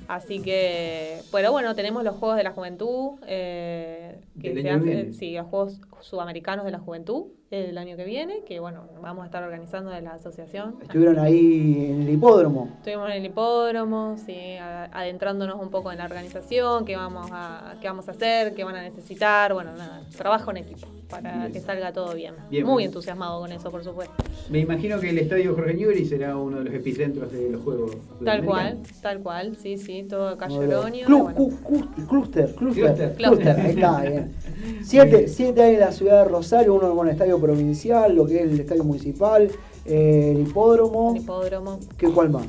Así 0.08 0.40
que, 0.40 1.18
pero 1.32 1.50
bueno, 1.52 1.74
tenemos 1.74 2.04
los 2.04 2.14
Juegos 2.16 2.36
de 2.36 2.44
la 2.44 2.52
Juventud, 2.52 3.18
eh, 3.26 4.20
que 4.40 4.52
se 4.54 4.60
año 4.60 4.62
que 4.62 4.70
hace, 4.70 4.84
viene. 4.84 5.12
sí, 5.12 5.32
los 5.34 5.46
Juegos 5.46 5.80
Sudamericanos 6.00 6.64
de 6.64 6.70
la 6.70 6.78
Juventud 6.78 7.24
el 7.50 7.78
año 7.78 7.96
que 7.96 8.04
viene, 8.04 8.42
que 8.44 8.58
bueno, 8.58 8.84
vamos 9.00 9.22
a 9.22 9.26
estar 9.26 9.42
organizando 9.42 9.90
de 9.92 10.00
la 10.00 10.14
asociación. 10.14 10.76
Estuvieron 10.82 11.18
ahí 11.20 11.86
en 11.90 12.02
el 12.02 12.10
hipódromo. 12.10 12.70
Estuvimos 12.78 13.08
en 13.10 13.16
el 13.16 13.24
hipódromo, 13.26 14.16
sí, 14.24 14.56
adentrándonos 14.58 15.60
un 15.60 15.70
poco 15.70 15.92
en 15.92 15.98
la 15.98 16.04
organización, 16.06 16.84
qué 16.84 16.96
vamos 16.96 17.28
a, 17.32 17.76
qué 17.80 17.86
vamos 17.86 18.08
a 18.08 18.10
hacer, 18.12 18.52
qué 18.54 18.64
van 18.64 18.74
a 18.76 18.82
necesitar, 18.82 19.52
bueno, 19.54 19.70
nada, 19.76 20.02
trabajo 20.16 20.50
en 20.50 20.56
equipo 20.58 20.88
para 21.08 21.36
Bien. 21.38 21.52
que 21.52 21.60
salga 21.60 21.92
todo 21.92 22.14
bien. 22.14 22.34
Bien, 22.50 22.66
Muy 22.66 22.78
bien. 22.78 22.88
entusiasmado 22.88 23.38
con 23.40 23.52
eso, 23.52 23.70
por 23.70 23.84
supuesto. 23.84 24.14
Me 24.50 24.58
imagino 24.58 24.98
que 24.98 25.10
el 25.10 25.18
estadio 25.18 25.54
Jorge 25.54 25.74
Newbery 25.74 26.04
será 26.04 26.36
uno 26.36 26.58
de 26.58 26.64
los 26.64 26.74
epicentros 26.74 27.30
de 27.30 27.50
los 27.50 27.62
Juegos. 27.62 27.96
Tal 28.24 28.44
cual, 28.44 28.78
tal 29.02 29.20
cual, 29.20 29.56
sí, 29.56 29.78
sí, 29.78 30.02
todo 30.02 30.36
Calle 30.36 30.56
Muy 30.56 30.66
bien. 30.66 30.78
Oroño. 30.78 31.06
Clu- 31.06 31.32
bueno. 31.32 32.08
cluster, 32.08 32.54
Cluster. 32.56 33.14
cluster, 33.14 33.60
ahí 33.60 33.70
está, 33.70 34.00
bien. 34.00 34.34
Siete, 34.82 35.28
siete 35.28 35.62
hay 35.62 35.74
en 35.74 35.80
la 35.80 35.92
ciudad 35.92 36.24
de 36.24 36.28
Rosario, 36.30 36.74
uno 36.74 36.94
con 36.94 37.06
el 37.06 37.12
estadio 37.12 37.35
provincial, 37.40 38.14
lo 38.14 38.26
que 38.26 38.36
es 38.36 38.50
el 38.50 38.60
estadio 38.60 38.84
municipal, 38.84 39.50
eh, 39.84 40.32
el 40.34 40.40
hipódromo. 40.46 41.12
El 41.14 41.22
hipódromo. 41.22 41.80
¿Qué 41.96 42.08
cuál 42.08 42.30
más? 42.30 42.46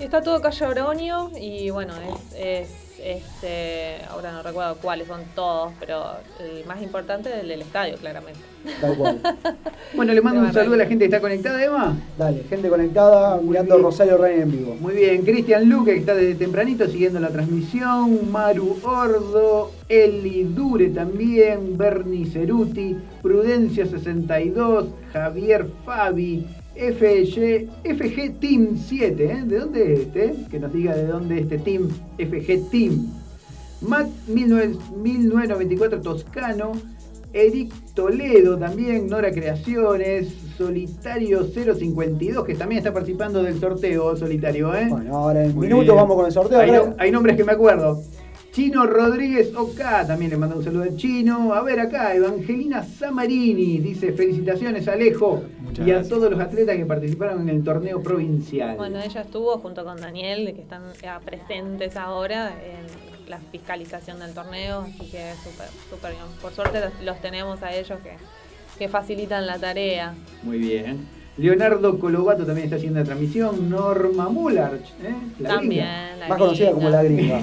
Está 0.00 0.22
todo 0.22 0.40
Calle 0.40 0.66
Oroño 0.66 1.30
y 1.38 1.70
bueno, 1.70 1.92
es, 1.96 2.36
es 2.36 2.87
este, 3.02 4.04
ahora 4.10 4.32
no 4.32 4.42
recuerdo 4.42 4.76
cuáles 4.76 5.08
son 5.08 5.20
todos, 5.34 5.72
pero 5.78 6.16
el 6.40 6.64
más 6.66 6.82
importante 6.82 7.30
es 7.30 7.36
el 7.42 7.48
del 7.48 7.62
estadio, 7.62 7.96
claramente. 7.96 8.40
Tal 8.80 8.96
cual. 8.96 9.20
Bueno, 9.94 10.12
le 10.12 10.20
mando 10.20 10.42
un 10.42 10.52
saludo 10.52 10.74
a 10.74 10.78
la 10.78 10.86
gente 10.86 11.04
que 11.04 11.16
está 11.16 11.20
conectada, 11.20 11.64
Emma. 11.64 11.96
Dale, 12.18 12.44
gente 12.48 12.68
conectada, 12.68 13.40
mirando 13.40 13.74
bien. 13.74 13.84
Rosario 13.84 14.18
Running 14.18 14.42
en 14.42 14.50
vivo. 14.50 14.76
Muy 14.78 14.94
bien, 14.94 15.22
Cristian 15.24 15.68
Luque 15.68 15.94
que 15.94 16.00
está 16.00 16.14
desde 16.14 16.34
tempranito 16.34 16.86
siguiendo 16.86 17.20
la 17.20 17.30
transmisión, 17.30 18.30
Maru 18.30 18.78
Ordo, 18.82 19.72
Eli 19.88 20.44
Dure 20.44 20.88
también, 20.90 21.78
Bernie 21.78 22.26
Ceruti, 22.26 22.96
Prudencia 23.22 23.86
62, 23.86 24.88
Javier 25.12 25.66
Fabi, 25.84 26.46
FG, 26.78 27.68
FG 27.82 28.38
Team 28.40 28.76
7, 28.76 29.24
¿eh? 29.24 29.42
¿de 29.44 29.58
dónde 29.58 29.92
es 29.92 30.00
este? 30.00 30.34
Que 30.48 30.60
nos 30.60 30.72
diga 30.72 30.94
de 30.94 31.06
dónde 31.06 31.36
es 31.36 31.42
este 31.42 31.58
Team, 31.58 31.88
FG 32.18 32.70
Team. 32.70 33.08
Mac 33.80 34.06
19 34.26 34.76
1994 35.02 36.00
Toscano, 36.00 36.72
Eric 37.32 37.72
Toledo 37.94 38.56
también, 38.58 39.08
Nora 39.08 39.32
Creaciones, 39.32 40.28
Solitario 40.56 41.44
052, 41.44 42.44
que 42.44 42.54
también 42.54 42.78
está 42.78 42.92
participando 42.92 43.42
del 43.42 43.58
sorteo 43.58 44.16
Solitario, 44.16 44.74
¿eh? 44.74 44.86
Bueno, 44.88 45.16
ahora 45.16 45.44
en 45.44 45.58
minutos 45.58 45.94
vamos 45.94 46.16
con 46.16 46.26
el 46.26 46.32
sorteo. 46.32 46.94
Hay 46.98 47.10
nombres 47.10 47.36
que 47.36 47.44
me 47.44 47.52
acuerdo. 47.52 48.00
Chino 48.58 48.86
Rodríguez 48.86 49.54
OK, 49.54 49.78
también 50.08 50.32
le 50.32 50.36
manda 50.36 50.56
un 50.56 50.64
saludo 50.64 50.82
al 50.82 50.96
chino. 50.96 51.54
A 51.54 51.62
ver 51.62 51.78
acá, 51.78 52.12
Evangelina 52.16 52.82
Samarini 52.82 53.78
dice 53.78 54.10
felicitaciones 54.12 54.88
Alejo 54.88 55.44
Muchas 55.60 55.86
y 55.86 55.90
a 55.92 55.94
gracias. 55.94 56.08
todos 56.08 56.28
los 56.28 56.40
atletas 56.40 56.76
que 56.76 56.84
participaron 56.84 57.42
en 57.42 57.50
el 57.50 57.62
torneo 57.62 58.02
provincial. 58.02 58.76
Bueno, 58.76 59.00
ella 59.00 59.20
estuvo 59.20 59.56
junto 59.58 59.84
con 59.84 60.00
Daniel, 60.00 60.52
que 60.56 60.62
están 60.62 60.82
ya 61.00 61.20
presentes 61.20 61.96
ahora 61.96 62.48
en 62.48 63.30
la 63.30 63.38
fiscalización 63.38 64.18
del 64.18 64.34
torneo, 64.34 64.80
así 64.80 65.08
que 65.08 65.34
súper, 65.44 65.68
súper 65.88 66.10
bien. 66.14 66.24
Por 66.42 66.52
suerte 66.52 66.80
los, 66.80 67.00
los 67.04 67.20
tenemos 67.20 67.62
a 67.62 67.72
ellos 67.72 68.00
que, 68.00 68.16
que 68.76 68.88
facilitan 68.88 69.46
la 69.46 69.60
tarea. 69.60 70.16
Muy 70.42 70.58
bien. 70.58 71.06
Leonardo 71.38 71.98
Colobato 72.00 72.44
también 72.44 72.64
está 72.64 72.76
haciendo 72.76 72.98
la 72.98 73.04
transmisión. 73.06 73.70
Norma 73.70 74.28
Mullarch, 74.28 74.88
¿eh? 75.04 75.14
La 75.38 75.48
También, 75.50 75.84
gringa. 75.86 76.16
la 76.18 76.28
más 76.28 76.38
conocida 76.38 76.72
como 76.72 76.88
la 76.90 77.02
gringa. 77.04 77.40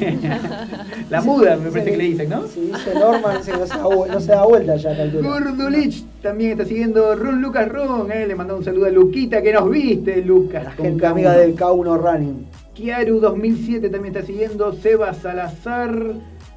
La 1.09 1.21
muda, 1.21 1.55
me 1.55 1.69
parece 1.71 1.91
que 1.91 1.97
le 1.97 2.03
dicen, 2.03 2.29
¿no? 2.29 2.45
Si 2.47 2.59
dice 2.61 2.91
que 2.91 2.99
no 2.99 3.41
se 3.43 3.51
da, 3.51 3.83
vu- 3.85 4.07
no 4.07 4.19
se 4.19 4.31
da 4.31 4.45
vuelta 4.45 4.75
ya. 4.75 4.93
Gordulich 5.21 6.03
también 6.21 6.51
está 6.51 6.65
siguiendo 6.65 7.15
Ron 7.15 7.41
Lucas 7.41 7.69
Ron, 7.69 8.11
¿eh? 8.11 8.27
le 8.27 8.35
mandamos 8.35 8.59
un 8.61 8.65
saludo 8.65 8.85
a 8.87 8.89
Luquita 8.89 9.41
que 9.41 9.53
nos 9.53 9.69
viste, 9.69 10.21
Lucas. 10.21 10.63
La 10.65 10.71
gente 10.71 11.03
K1. 11.05 11.11
amiga 11.11 11.33
del 11.37 11.55
K1 11.55 11.97
Running. 12.01 12.45
Kiaru 12.73 13.19
2007 13.21 13.89
también 13.89 14.13
está 14.15 14.25
siguiendo, 14.27 14.73
Seba 14.73 15.13
Salazar. 15.13 15.95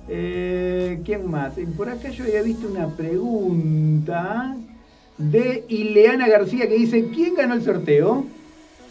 eh, 0.08 1.00
¿Quién 1.04 1.30
más? 1.30 1.56
Eh, 1.58 1.68
Por 1.76 1.88
acá 1.88 2.08
yo 2.10 2.24
había 2.24 2.42
visto 2.42 2.66
una 2.68 2.88
pregunta 2.88 4.56
de 5.18 5.64
Ileana 5.68 6.28
García 6.28 6.68
que 6.68 6.74
dice: 6.74 7.08
¿Quién 7.14 7.34
ganó 7.34 7.54
el 7.54 7.62
sorteo? 7.62 8.24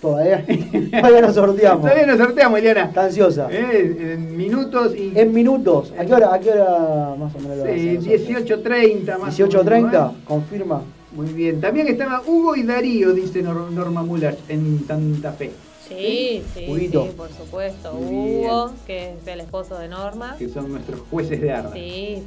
Todavía, 0.02 0.46
todavía 0.92 1.22
no 1.22 1.34
sorteamos. 1.34 1.82
Todavía 1.82 2.06
no 2.06 2.18
sorteamos, 2.18 2.60
Ileana. 2.60 2.84
Está 2.86 3.06
ansiosa. 3.06 3.48
Eh, 3.52 4.14
en 4.14 4.38
minutos 4.38 4.94
y. 4.96 5.12
En 5.16 5.34
minutos. 5.34 5.92
¿A 5.98 6.06
qué 6.06 6.14
hora, 6.14 6.34
a 6.34 6.40
qué 6.40 6.52
hora 6.52 7.16
más 7.18 7.34
o 7.34 7.40
menos 7.40 7.58
lo 7.58 7.66
Sí, 7.66 7.96
vas 7.98 8.06
a 8.06 8.10
hacer? 8.10 8.64
18.30 8.64 9.18
más. 9.20 9.40
o 9.40 9.44
menos, 9.48 9.66
18.30, 9.66 10.12
¿eh? 10.12 10.16
confirma. 10.26 10.82
Muy 11.14 11.28
bien. 11.30 11.60
También 11.62 11.88
estaba 11.88 12.22
Hugo 12.28 12.56
y 12.56 12.62
Darío, 12.64 13.12
dice 13.14 13.42
Nor- 13.44 13.72
Norma 13.72 14.04
Muller, 14.04 14.38
en 14.50 14.86
Santa 14.86 15.32
Fe. 15.32 15.52
Sí, 15.88 16.44
sí, 16.54 16.66
sí, 16.92 16.92
por 17.16 17.30
supuesto. 17.32 17.94
Muy 17.94 18.46
Hugo, 18.46 18.72
que 18.86 19.14
es 19.14 19.28
el 19.28 19.40
esposo 19.40 19.80
de 19.80 19.88
Norma. 19.88 20.36
que 20.38 20.48
son 20.50 20.70
nuestros 20.72 21.00
jueces 21.10 21.42
de 21.42 21.52
armas. 21.52 21.74
Sí, 21.74 22.22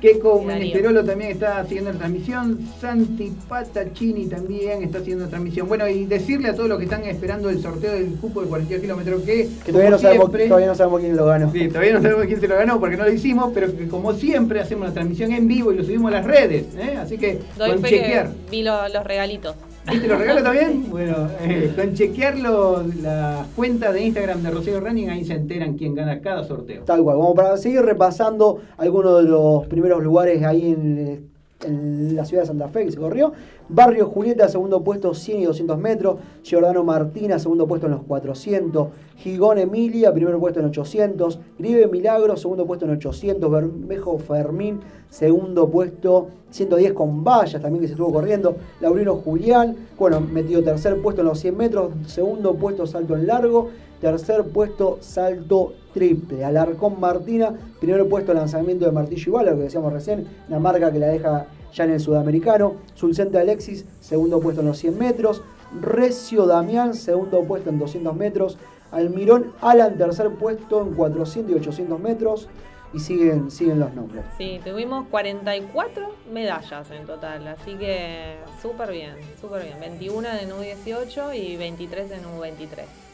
Keiko. 0.00 0.42
Menesterolo 0.42 1.04
también 1.04 1.30
está 1.32 1.58
haciendo 1.60 1.92
la 1.92 1.98
transmisión. 1.98 2.58
Santi 2.80 3.32
Patachini 3.48 4.26
también 4.26 4.82
está 4.82 4.98
haciendo 4.98 5.24
la 5.24 5.30
transmisión. 5.30 5.68
Bueno, 5.68 5.86
y 5.88 6.06
decirle 6.06 6.48
a 6.48 6.54
todos 6.54 6.68
los 6.68 6.78
que 6.78 6.84
están 6.84 7.04
esperando 7.04 7.50
el 7.50 7.60
sorteo 7.60 7.92
del 7.92 8.14
cupo 8.16 8.40
de 8.42 8.48
42 8.48 8.80
kilómetros 8.82 9.22
que, 9.22 9.48
Que 9.64 9.72
todavía 9.72 9.90
no, 9.90 9.96
como 9.96 10.02
sabemos, 10.02 10.24
siempre- 10.26 10.46
todavía 10.48 10.66
no 10.68 10.74
sabemos 10.74 11.00
quién 11.00 11.16
lo 11.16 11.26
ganó. 11.26 11.52
Sí, 11.52 11.68
todavía 11.68 11.92
no 11.94 12.02
sabemos 12.02 12.24
quién 12.26 12.40
se 12.40 12.48
lo 12.48 12.56
ganó 12.56 12.80
porque 12.80 12.96
no 12.96 13.04
lo 13.04 13.12
hicimos, 13.12 13.50
pero 13.54 13.76
que 13.76 13.88
como 13.88 14.12
siempre 14.14 14.60
hacemos 14.60 14.88
la 14.88 14.94
transmisión 14.94 15.32
en 15.32 15.46
vivo 15.46 15.72
y 15.72 15.76
lo 15.76 15.84
subimos 15.84 16.12
a 16.12 16.16
las 16.16 16.26
redes. 16.26 16.66
¿eh? 16.76 16.96
Así 16.98 17.18
que 17.18 17.38
doy 17.58 17.70
con 17.72 17.82
chequear. 17.84 18.28
que 18.30 18.50
vi 18.50 18.62
lo- 18.62 18.88
los 18.88 19.04
regalitos. 19.04 19.54
¿Este 19.92 20.06
lo 20.06 20.16
regalo 20.16 20.42
también? 20.42 20.88
Bueno, 20.88 21.28
eh, 21.40 21.72
con 21.74 21.94
chequearlo, 21.94 22.84
las 23.02 23.46
cuentas 23.48 23.92
de 23.92 24.02
Instagram 24.02 24.42
de 24.42 24.50
Rosario 24.50 24.80
Running, 24.80 25.10
ahí 25.10 25.24
se 25.24 25.34
enteran 25.34 25.76
quién 25.76 25.94
gana 25.94 26.20
cada 26.20 26.44
sorteo. 26.44 26.82
Tal 26.84 27.02
cual, 27.02 27.16
vamos 27.16 27.34
para 27.34 27.56
seguir 27.56 27.82
repasando 27.82 28.60
algunos 28.76 29.22
de 29.22 29.28
los 29.28 29.66
primeros 29.66 30.02
lugares 30.02 30.44
ahí 30.44 30.72
en, 30.72 31.29
en 31.64 32.16
la 32.16 32.24
ciudad 32.24 32.42
de 32.42 32.48
Santa 32.48 32.68
Fe 32.68 32.84
que 32.84 32.92
se 32.92 32.98
corrió. 32.98 33.32
Barrio 33.68 34.06
Julieta, 34.06 34.48
segundo 34.48 34.82
puesto 34.82 35.14
100 35.14 35.40
y 35.40 35.44
200 35.44 35.78
metros. 35.78 36.16
Giordano 36.42 36.84
Martina, 36.84 37.38
segundo 37.38 37.66
puesto 37.66 37.86
en 37.86 37.92
los 37.92 38.02
400. 38.02 38.88
Gigón 39.16 39.58
Emilia, 39.58 40.12
primer 40.12 40.36
puesto 40.38 40.60
en 40.60 40.66
800. 40.66 41.38
Gribe 41.58 41.86
Milagro, 41.86 42.36
segundo 42.36 42.66
puesto 42.66 42.86
en 42.86 42.92
800. 42.92 43.50
Bermejo 43.50 44.18
Fermín, 44.18 44.80
segundo 45.08 45.68
puesto 45.68 46.28
110 46.50 46.92
con 46.94 47.22
vallas 47.22 47.62
también 47.62 47.82
que 47.82 47.88
se 47.88 47.94
estuvo 47.94 48.12
corriendo. 48.12 48.56
Laurino 48.80 49.16
Julián, 49.16 49.76
bueno, 49.98 50.20
metido 50.20 50.62
tercer 50.62 51.00
puesto 51.00 51.20
en 51.20 51.28
los 51.28 51.38
100 51.38 51.56
metros. 51.56 51.92
Segundo 52.06 52.54
puesto 52.54 52.86
salto 52.86 53.14
en 53.14 53.26
largo. 53.26 53.70
Tercer 54.00 54.44
puesto 54.44 54.98
salto 55.00 55.74
triple. 55.92 56.44
Alarcón 56.44 56.98
Martina, 56.98 57.52
primer 57.80 58.08
puesto 58.08 58.32
lanzamiento 58.32 58.86
de 58.86 58.92
martillo 58.92 59.32
bala, 59.32 59.50
lo 59.50 59.58
que 59.58 59.64
decíamos 59.64 59.92
recién, 59.92 60.26
una 60.48 60.58
marca 60.58 60.90
que 60.90 60.98
la 60.98 61.08
deja 61.08 61.46
ya 61.74 61.84
en 61.84 61.90
el 61.90 62.00
sudamericano. 62.00 62.76
Sulcente 62.94 63.38
Alexis, 63.38 63.84
segundo 64.00 64.40
puesto 64.40 64.62
en 64.62 64.68
los 64.68 64.78
100 64.78 64.98
metros. 64.98 65.42
Recio 65.80 66.46
Damián, 66.46 66.94
segundo 66.94 67.44
puesto 67.44 67.70
en 67.70 67.78
200 67.78 68.16
metros. 68.16 68.58
Almirón 68.90 69.52
Alan, 69.60 69.96
tercer 69.96 70.30
puesto 70.30 70.80
en 70.82 70.94
400 70.94 71.54
y 71.54 71.58
800 71.58 72.00
metros. 72.00 72.48
Y 72.92 72.98
siguen, 72.98 73.52
siguen 73.52 73.78
los 73.78 73.94
nombres. 73.94 74.24
Sí, 74.36 74.60
tuvimos 74.64 75.06
44 75.08 76.12
medallas 76.32 76.90
en 76.90 77.06
total, 77.06 77.46
así 77.46 77.76
que 77.76 78.34
súper 78.60 78.90
bien, 78.90 79.14
súper 79.40 79.62
bien. 79.62 79.78
21 79.78 80.28
en 80.40 80.50
U18 80.50 81.36
y 81.36 81.56
23 81.56 82.10
en 82.10 82.24
U23. 82.24 83.09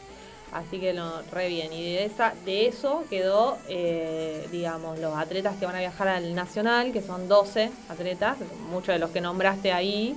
Así 0.51 0.79
que 0.79 0.93
no, 0.93 1.21
re 1.31 1.49
bien. 1.49 1.73
Y 1.73 1.93
de, 1.93 2.05
esa, 2.05 2.33
de 2.45 2.67
eso 2.67 3.03
quedó, 3.09 3.57
eh, 3.67 4.47
digamos, 4.51 4.97
los 4.99 5.15
atletas 5.15 5.55
que 5.57 5.65
van 5.65 5.75
a 5.75 5.79
viajar 5.79 6.07
al 6.07 6.33
Nacional, 6.35 6.93
que 6.93 7.01
son 7.01 7.27
12 7.27 7.69
atletas, 7.89 8.37
muchos 8.71 8.89
de 8.89 8.99
los 8.99 9.11
que 9.11 9.19
nombraste 9.19 9.71
ahí, 9.73 10.15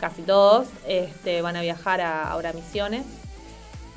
casi 0.00 0.22
todos, 0.22 0.68
este, 0.86 1.42
van 1.42 1.56
a 1.56 1.62
viajar 1.62 2.00
a, 2.00 2.30
ahora 2.30 2.50
a 2.50 2.52
Misiones. 2.52 3.04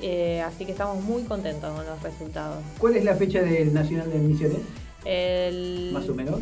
Eh, 0.02 0.42
así 0.42 0.66
que 0.66 0.72
estamos 0.72 1.04
muy 1.04 1.24
contentos 1.24 1.74
con 1.76 1.86
los 1.86 2.02
resultados. 2.02 2.58
¿Cuál 2.78 2.96
es 2.96 3.04
la 3.04 3.16
fecha 3.16 3.42
del 3.42 3.74
Nacional 3.74 4.12
de 4.12 4.20
Misiones? 4.20 4.60
El, 5.06 5.92
Más 5.94 6.10
o 6.10 6.14
menos. 6.14 6.40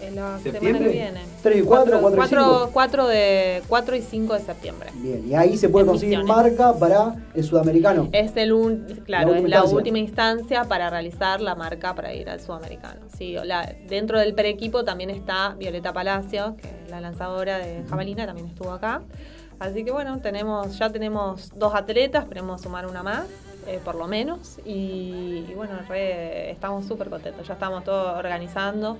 En 0.00 0.16
la 0.16 0.38
¿Septiembre? 0.38 0.60
semana 0.72 0.78
que 0.86 0.92
viene. 0.92 1.20
3 1.42 1.56
y 1.58 1.62
4, 1.62 2.00
4 2.00 2.24
y 2.24 2.28
5. 2.28 2.70
4, 2.72 3.06
de, 3.08 3.62
4 3.68 3.96
y 3.96 4.02
5 4.02 4.34
de 4.34 4.40
septiembre. 4.40 4.90
Bien, 4.94 5.24
y 5.28 5.34
ahí 5.34 5.56
se 5.56 5.68
puede 5.68 5.84
En 5.84 5.90
conseguir 5.90 6.18
Misiones. 6.18 6.36
marca 6.52 6.78
para 6.78 7.14
el 7.34 7.44
sudamericano. 7.44 8.08
Es 8.12 8.36
el 8.36 8.52
un- 8.52 9.02
claro, 9.04 9.30
La 9.30 9.36
es 9.36 9.42
la 9.42 9.48
instancia. 9.48 9.76
última 9.76 9.98
instancia 9.98 10.64
para 10.64 10.90
realizar 10.90 11.40
la 11.40 11.54
marca 11.54 11.94
para 11.94 12.12
ir 12.14 12.28
al 12.28 12.40
sudamericano. 12.40 13.00
Sí, 13.16 13.36
la- 13.44 13.72
dentro 13.88 14.18
del 14.18 14.34
preequipo 14.34 14.84
también 14.84 15.10
está 15.10 15.54
Violeta 15.58 15.92
Palacio, 15.92 16.56
que 16.60 16.68
es 16.84 16.90
la 16.90 17.00
lanzadora 17.00 17.58
de 17.58 17.84
jabalina, 17.88 18.26
también 18.26 18.48
estuvo 18.48 18.70
acá. 18.72 19.02
Así 19.60 19.84
que 19.84 19.92
bueno, 19.92 20.18
tenemos, 20.20 20.76
ya 20.78 20.90
tenemos 20.90 21.52
dos 21.56 21.74
atletas, 21.74 22.24
esperemos 22.24 22.60
sumar 22.60 22.86
una 22.86 23.02
más, 23.04 23.26
eh, 23.68 23.78
por 23.84 23.94
lo 23.94 24.08
menos. 24.08 24.58
Y, 24.66 25.44
y 25.48 25.52
bueno, 25.54 25.74
re- 25.88 26.50
estamos 26.50 26.84
súper 26.86 27.08
contentos, 27.08 27.46
ya 27.46 27.54
estamos 27.54 27.84
todos 27.84 28.18
organizando. 28.18 28.98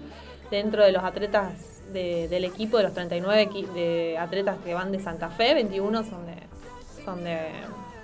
Dentro 0.55 0.85
de 0.85 0.93
los 0.93 1.03
atletas 1.03 1.51
de- 1.93 2.29
del 2.29 2.45
equipo, 2.45 2.77
de 2.77 2.85
los 2.85 2.95
39 2.95 3.51
equi- 3.51 3.67
de 3.73 4.17
atletas 4.17 4.57
que 4.65 4.73
van 4.73 4.93
de 4.93 5.01
Santa 5.01 5.29
Fe, 5.29 5.53
21 5.53 6.05
son 6.05 6.25
de, 6.27 6.35
son 7.05 7.25
de, 7.25 7.39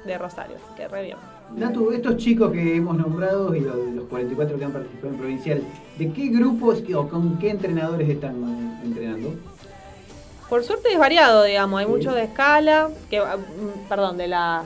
de 0.05 0.19
Rosario, 0.19 0.57
que 0.77 0.89
re 0.89 1.03
bien. 1.05 1.17
Natu, 1.55 1.93
estos 1.93 2.17
chicos 2.17 2.51
que 2.51 2.75
hemos 2.75 2.97
nombrado 2.99 3.55
y 3.55 3.61
los, 3.61 3.77
los 3.95 4.05
44 4.09 4.59
que 4.59 4.65
han 4.65 4.73
participado 4.73 5.13
en 5.13 5.19
provincial, 5.21 5.63
¿de 5.97 6.13
qué 6.13 6.27
grupos 6.27 6.83
o 6.93 7.09
con 7.09 7.39
qué 7.39 7.51
entrenadores 7.51 8.09
están 8.09 8.81
entrenando? 8.85 9.33
Por 10.49 10.65
suerte 10.65 10.93
es 10.93 10.99
variado, 10.99 11.45
digamos. 11.45 11.79
Hay 11.79 11.87
Sí. 11.87 11.93
mucho 11.93 12.13
de 12.13 12.25
escala, 12.25 12.89
que, 13.09 13.19
ah, 13.19 13.37
mm, 13.37 13.89
perdón, 13.89 14.17
de 14.17 14.27
las. 14.27 14.65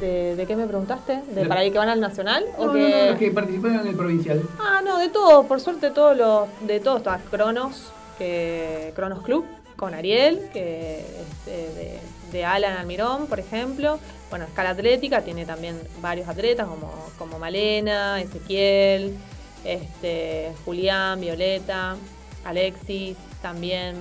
De, 0.00 0.36
¿De 0.36 0.46
qué 0.46 0.56
me 0.56 0.66
preguntaste? 0.66 1.22
¿De 1.34 1.46
para 1.46 1.64
ir 1.64 1.72
que 1.72 1.78
van 1.78 1.88
al 1.88 2.00
nacional? 2.00 2.44
No, 2.58 2.64
¿O 2.64 2.72
que... 2.72 2.80
no, 2.80 3.06
los 3.10 3.18
que 3.18 3.30
participaron 3.30 3.80
en 3.80 3.86
el 3.88 3.96
provincial. 3.96 4.42
Ah, 4.58 4.80
no, 4.84 4.98
de 4.98 5.08
todo. 5.08 5.44
Por 5.44 5.60
suerte, 5.60 5.90
todos 5.90 6.16
los, 6.16 6.48
de 6.66 6.80
todo 6.80 6.98
está 6.98 7.20
Cronos, 7.30 7.92
que, 8.18 8.92
Cronos 8.94 9.22
Club, 9.22 9.44
con 9.76 9.94
Ariel, 9.94 10.48
que 10.52 11.00
es 11.00 11.48
eh, 11.48 12.00
de, 12.30 12.38
de 12.38 12.44
Alan 12.44 12.76
Almirón, 12.76 13.26
por 13.26 13.40
ejemplo. 13.40 13.98
Bueno, 14.30 14.46
escala 14.46 14.70
atlética 14.70 15.22
tiene 15.22 15.44
también 15.44 15.78
varios 16.00 16.28
atletas 16.28 16.66
como, 16.66 16.90
como 17.18 17.38
Malena, 17.38 18.20
Ezequiel, 18.20 19.16
este, 19.64 20.52
Julián, 20.64 21.20
Violeta, 21.20 21.96
Alexis, 22.44 23.16
también 23.42 23.96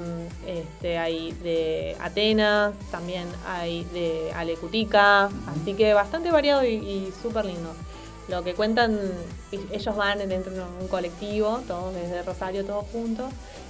este, 0.48 0.98
hay 0.98 1.32
de 1.44 1.98
Atenas, 2.00 2.74
también 2.92 3.28
hay 3.48 3.84
de 3.86 4.32
Alecutica, 4.36 5.26
así 5.48 5.74
que 5.74 5.94
bastante 5.94 6.32
variado 6.32 6.64
y, 6.64 6.76
y 6.76 7.14
súper 7.22 7.46
lindo. 7.46 7.74
Lo 8.30 8.44
que 8.44 8.54
cuentan, 8.54 8.98
ellos 9.72 9.96
van 9.96 10.20
dentro 10.30 10.54
de 10.54 10.62
un 10.80 10.88
colectivo, 10.88 11.60
todos 11.68 11.94
desde 11.94 12.22
Rosario, 12.24 12.64
todos 12.64 12.86
juntos, 12.92 13.26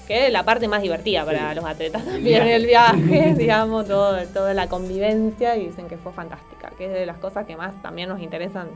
que 0.07 0.27
es 0.27 0.31
la 0.33 0.43
parte 0.43 0.67
más 0.67 0.81
divertida 0.81 1.25
para 1.25 1.49
Sí. 1.49 1.55
los 1.55 1.65
atletas 1.65 2.05
también, 2.05 2.45
el 2.47 2.65
viaje, 2.67 3.33
digamos, 3.37 3.87
todo, 3.87 4.21
toda 4.27 4.53
la 4.53 4.67
convivencia 4.67 5.55
y 5.55 5.67
dicen 5.67 5.87
que 5.87 5.97
fue 5.97 6.11
fantástica, 6.11 6.71
que 6.77 6.85
es 6.87 6.91
de 6.93 7.05
las 7.05 7.17
cosas 7.17 7.47
que 7.47 7.55
más 7.55 7.81
también 7.81 8.09
nos 8.09 8.19
interesan 8.21 8.67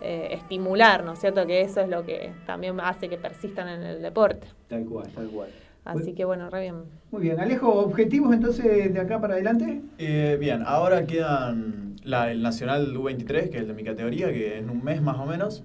eh, 0.00 0.28
estimular, 0.32 1.04
¿no 1.04 1.12
es 1.12 1.20
cierto? 1.20 1.46
Que 1.46 1.60
eso 1.60 1.80
es 1.80 1.88
lo 1.88 2.04
que 2.04 2.32
también 2.46 2.80
hace 2.80 3.08
que 3.08 3.18
persistan 3.18 3.68
en 3.68 3.82
el 3.84 4.02
deporte. 4.02 4.48
Tal 4.68 4.84
cual, 4.86 5.06
tal 5.14 5.28
cual. 5.28 5.50
Así 5.84 6.14
que 6.14 6.24
bueno, 6.24 6.48
re 6.48 6.60
bien. 6.62 6.76
Muy 7.10 7.22
bien, 7.22 7.40
Alejo, 7.40 7.68
¿objetivos 7.74 8.32
entonces 8.32 8.92
de 8.92 9.00
acá 9.00 9.20
para 9.20 9.34
adelante? 9.34 9.82
Eh, 9.98 10.36
bien, 10.38 10.62
ahora 10.64 11.06
quedan 11.06 11.96
la- 12.04 12.30
el 12.30 12.42
Nacional 12.42 12.96
U23, 12.96 13.50
que 13.50 13.58
es 13.58 13.66
de 13.66 13.74
mi 13.74 13.82
categoría, 13.82 14.32
que 14.32 14.58
en 14.58 14.70
un 14.70 14.82
mes 14.84 15.02
más 15.02 15.18
o 15.18 15.26
menos. 15.26 15.64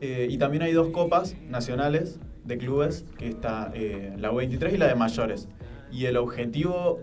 Eh, 0.00 0.28
y 0.30 0.38
también 0.38 0.62
hay 0.62 0.72
dos 0.72 0.88
copas 0.88 1.36
nacionales 1.48 2.20
de 2.44 2.58
clubes, 2.58 3.04
que 3.18 3.28
está 3.28 3.72
eh, 3.74 4.14
la 4.18 4.30
U23 4.30 4.72
y 4.74 4.76
la 4.76 4.86
de 4.86 4.94
mayores. 4.94 5.48
Y 5.90 6.04
el 6.06 6.16
objetivo 6.16 7.00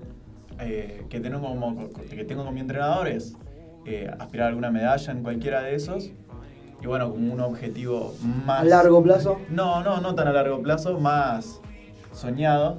eh, 0.60 1.04
que, 1.10 1.20
tengo 1.20 1.42
como, 1.42 1.90
que 2.10 2.24
tengo 2.24 2.46
con 2.46 2.54
mi 2.54 2.62
entrenador 2.62 3.08
es 3.08 3.36
eh, 3.86 4.10
aspirar 4.20 4.46
a 4.46 4.50
alguna 4.50 4.72
medalla 4.72 5.12
en 5.12 5.22
cualquiera 5.24 5.62
de 5.62 5.76
esos. 5.76 6.12
Y 6.82 6.86
bueno, 6.88 7.10
como 7.12 7.34
un 7.34 7.40
objetivo 7.42 8.14
más... 8.46 8.62
A 8.62 8.64
largo 8.66 9.02
plazo. 9.04 9.40
No, 9.50 9.84
no, 9.84 10.00
no 10.02 10.16
tan 10.16 10.28
a 10.28 10.34
largo 10.34 10.62
plazo, 10.62 11.00
más 11.00 11.62
soñado, 12.14 12.78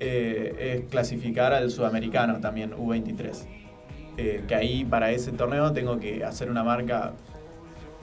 eh, 0.00 0.80
es 0.82 0.90
clasificar 0.90 1.52
al 1.52 1.70
sudamericano 1.70 2.40
también, 2.40 2.72
U23. 2.72 3.46
Eh, 4.16 4.44
que 4.48 4.54
ahí 4.54 4.84
para 4.84 5.10
ese 5.12 5.32
torneo 5.32 5.72
tengo 5.72 5.98
que 6.00 6.24
hacer 6.24 6.50
una 6.50 6.64
marca 6.64 7.12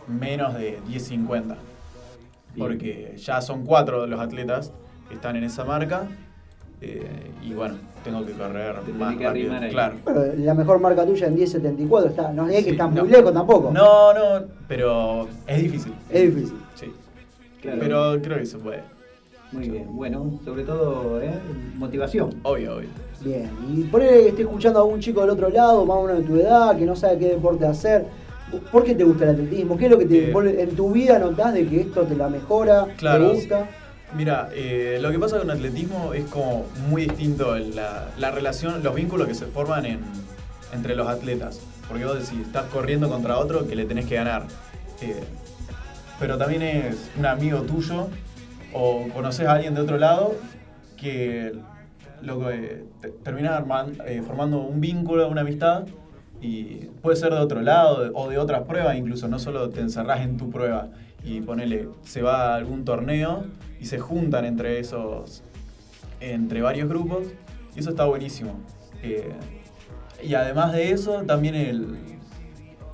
menos 0.07 0.53
de 0.53 0.79
10.50. 0.87 1.55
Porque 2.57 3.15
ya 3.17 3.41
son 3.41 3.65
cuatro 3.65 4.07
los 4.07 4.19
atletas 4.19 4.71
que 5.09 5.15
están 5.15 5.35
en 5.35 5.43
esa 5.43 5.65
marca. 5.65 6.07
eh, 6.81 7.05
y 7.41 7.53
bueno, 7.53 7.75
tengo 8.03 8.25
que 8.25 8.31
correr 8.33 8.75
Te 8.81 8.93
más 8.93 9.15
que 9.17 9.25
rápido. 9.25 9.53
Claro. 9.69 9.95
Bueno, 10.03 10.21
la 10.37 10.53
mejor 10.53 10.79
marca 10.79 11.05
tuya 11.05 11.27
en 11.27 11.35
10.74 11.37 12.07
está. 12.07 12.31
No 12.31 12.47
es 12.47 12.63
que 12.63 12.71
está 12.71 12.87
muy 12.87 13.01
no. 13.01 13.05
lejos 13.05 13.33
tampoco. 13.33 13.71
No, 13.71 14.13
no, 14.13 14.45
pero 14.67 15.27
es 15.47 15.61
difícil. 15.63 15.93
Es 16.09 16.33
difícil. 16.33 16.57
Sí. 16.75 16.93
Claro. 17.61 17.77
Pero 17.81 18.21
creo 18.21 18.37
que 18.37 18.45
se 18.45 18.57
puede. 18.57 18.83
Muy 19.55 19.69
bien, 19.69 19.87
bueno, 19.95 20.39
sobre 20.43 20.63
todo 20.63 21.21
¿eh? 21.21 21.31
motivación. 21.77 22.35
Obvio, 22.43 22.75
obvio. 22.77 22.89
Bien, 23.21 23.49
y 23.69 23.83
por 23.83 24.01
ahí 24.01 24.27
estoy 24.27 24.43
escuchando 24.43 24.79
a 24.79 24.83
un 24.83 24.99
chico 24.99 25.21
del 25.21 25.29
otro 25.31 25.49
lado, 25.49 25.85
más 25.85 25.97
o 25.97 26.03
menos 26.05 26.21
de 26.21 26.27
tu 26.27 26.35
edad, 26.35 26.77
que 26.77 26.85
no 26.85 26.95
sabe 26.95 27.17
qué 27.17 27.27
deporte 27.29 27.65
hacer. 27.65 28.05
¿Por 28.71 28.83
qué 28.83 28.93
te 28.93 29.03
gusta 29.03 29.23
el 29.23 29.29
atletismo? 29.31 29.77
¿Qué 29.77 29.85
es 29.85 29.91
lo 29.91 29.97
que 29.97 30.05
te, 30.05 30.29
Eh, 30.29 30.33
vos 30.33 30.45
en 30.45 30.75
tu 30.75 30.91
vida 30.91 31.17
notás 31.19 31.53
de 31.53 31.65
que 31.67 31.81
esto 31.81 32.03
te 32.03 32.15
la 32.15 32.29
mejora? 32.29 32.85
Claro. 32.97 33.29
¿Te 33.31 33.35
gusta? 33.35 33.69
Mira, 34.15 34.49
eh, 34.53 34.99
lo 35.01 35.11
que 35.11 35.17
pasa 35.19 35.39
con 35.39 35.49
atletismo 35.49 36.13
es 36.13 36.25
como 36.25 36.65
muy 36.89 37.03
distinto 37.03 37.55
el- 37.55 37.75
la, 37.75 38.09
la 38.17 38.31
relación, 38.31 38.83
los 38.83 38.93
vínculos 38.93 39.27
que 39.27 39.33
se 39.33 39.45
forman 39.47 39.85
en- 39.85 39.99
entre 40.73 40.95
los 40.95 41.07
atletas. 41.07 41.59
Porque 41.87 42.05
vos 42.05 42.15
decís, 42.15 42.45
estás 42.45 42.65
corriendo 42.65 43.09
contra 43.09 43.37
otro 43.39 43.67
que 43.67 43.75
le 43.75 43.85
tenés 43.85 44.05
que 44.05 44.15
ganar. 44.15 44.43
Eh, 45.01 45.15
pero 46.19 46.37
también 46.37 46.61
es 46.61 47.09
un 47.17 47.25
amigo 47.25 47.61
tuyo 47.63 48.07
o 48.77 49.07
conoces 49.13 49.47
a 49.47 49.53
alguien 49.53 49.73
de 49.73 49.81
otro 49.81 49.97
lado 49.97 50.35
que 50.97 51.53
lo 52.21 52.39
arman- 52.41 53.95
eh, 54.05 54.21
formando 54.25 54.59
un 54.59 54.81
vínculo, 54.81 55.27
una 55.29 55.41
amistad 55.41 55.85
y 56.41 56.87
puede 57.01 57.15
ser 57.15 57.31
de 57.31 57.39
otro 57.39 57.61
lado 57.61 58.11
o 58.13 58.29
de 58.29 58.37
otras 58.37 58.63
pruebas 58.63 58.97
incluso, 58.97 59.27
no 59.27 59.39
solo 59.39 59.69
te 59.69 59.79
encerrás 59.79 60.21
en 60.21 60.37
tu 60.37 60.49
prueba 60.49 60.89
y 61.23 61.41
ponele, 61.41 61.87
se 62.03 62.21
va 62.21 62.53
a 62.53 62.55
algún 62.55 62.83
torneo 62.85 63.45
y 63.79 63.85
se 63.85 63.97
juntan 63.99 64.45
entre 64.45 64.79
esos, 64.79 65.41
entre 66.19 66.61
varios 66.61 66.89
grupos 66.89 67.27
y 67.75 67.79
eso 67.79 67.89
está 67.91 68.05
buenísimo. 68.05 68.59
Eh, 69.01 69.31
Y 70.23 70.33
además 70.33 70.71
de 70.73 70.91
eso, 70.91 71.23
también 71.23 71.55
el, 71.55 71.95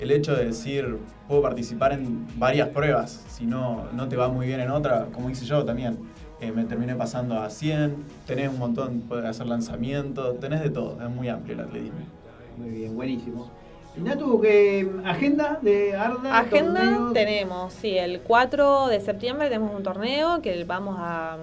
el 0.00 0.10
hecho 0.10 0.34
de 0.34 0.46
decir, 0.46 0.98
puedo 1.28 1.42
participar 1.42 1.92
en 1.92 2.26
varias 2.38 2.68
pruebas, 2.68 3.24
si 3.28 3.46
no, 3.46 3.86
no 3.92 4.08
te 4.08 4.16
va 4.16 4.28
muy 4.28 4.46
bien 4.46 4.60
en 4.60 4.70
otra, 4.70 5.06
como 5.12 5.30
hice 5.30 5.44
yo 5.44 5.64
también. 5.64 5.98
eh, 6.40 6.50
me 6.50 6.64
terminé 6.64 6.96
pasando 6.96 7.38
a 7.38 7.48
100, 7.48 7.94
tenés 8.26 8.48
un 8.48 8.58
montón, 8.58 9.02
puedes 9.08 9.24
hacer 9.24 9.46
lanzamientos, 9.46 10.40
tenés 10.40 10.60
de 10.60 10.70
todo, 10.70 11.00
es 11.00 11.08
muy 11.08 11.28
amplio 11.28 11.54
el 11.54 11.60
atletismo. 11.60 12.00
Muy 12.58 12.70
bien, 12.70 12.96
buenísimo. 12.96 13.48
¿Y 13.96 14.00
Natu, 14.00 14.40
qué 14.40 14.90
agenda 15.04 15.58
de 15.62 15.94
Arda? 15.94 16.38
Agenda 16.38 16.80
torneos? 16.80 17.12
tenemos, 17.12 17.72
sí, 17.74 17.96
el 17.96 18.20
4 18.20 18.88
de 18.88 19.00
septiembre 19.00 19.48
tenemos 19.48 19.74
un 19.74 19.82
torneo 19.82 20.42
que 20.42 20.64
vamos 20.64 20.96
a 20.98 21.36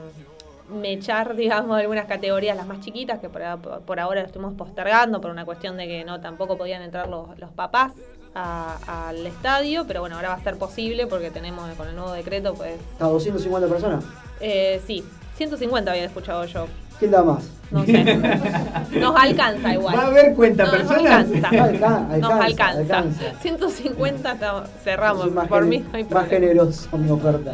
mm, 0.69 0.79
mechar, 0.79 1.35
digamos, 1.37 1.79
algunas 1.79 2.05
categorías, 2.05 2.57
las 2.57 2.67
más 2.67 2.81
chiquitas, 2.81 3.19
que 3.19 3.29
por, 3.29 3.41
por 3.85 3.99
ahora 3.99 4.19
lo 4.21 4.27
estuvimos 4.27 4.55
postergando 4.55 5.21
por 5.21 5.31
una 5.31 5.45
cuestión 5.45 5.77
de 5.77 5.87
que 5.87 6.03
no 6.03 6.19
tampoco 6.19 6.57
podían 6.57 6.81
entrar 6.81 7.07
los, 7.07 7.39
los 7.39 7.51
papás 7.51 7.93
a- 8.35 9.09
al 9.09 9.25
estadio, 9.25 9.85
pero 9.87 10.01
bueno, 10.01 10.15
ahora 10.15 10.29
va 10.29 10.35
a 10.35 10.43
ser 10.43 10.57
posible 10.57 11.07
porque 11.07 11.31
tenemos 11.31 11.69
con 11.75 11.87
el 11.87 11.95
nuevo 11.95 12.11
decreto, 12.13 12.53
pues, 12.53 12.79
¿Está 12.93 13.05
250 13.05 13.67
personas? 13.67 14.03
eh, 14.39 14.81
sí, 14.85 15.03
150 15.37 15.91
había 15.91 16.05
escuchado 16.05 16.45
yo. 16.45 16.67
¿Quién 16.99 17.11
da 17.11 17.23
más? 17.23 17.49
No 17.71 17.85
sé. 17.85 18.03
Nos 18.91 19.15
alcanza 19.15 19.73
igual. 19.73 19.95
¿Va 19.95 20.01
a 20.01 20.07
haber 20.07 20.33
cuenta 20.35 20.65
No, 20.65 20.71
nos 20.73 20.81
personas? 20.81 21.27
alcanza. 21.31 21.47
Alca- 21.63 21.99
Nos 22.17 22.31
alcanza, 22.31 22.43
alcanza. 22.43 22.97
alcanza. 22.97 23.39
150 23.41 24.31
estamos- 24.33 24.69
cerramos. 24.83 25.27
Por 25.47 25.65
mí 25.65 25.77
no 25.79 25.89
hay 25.97 26.03
más 26.03 26.27
generoso 26.27 26.97
mi 26.97 27.09
oferta. 27.09 27.53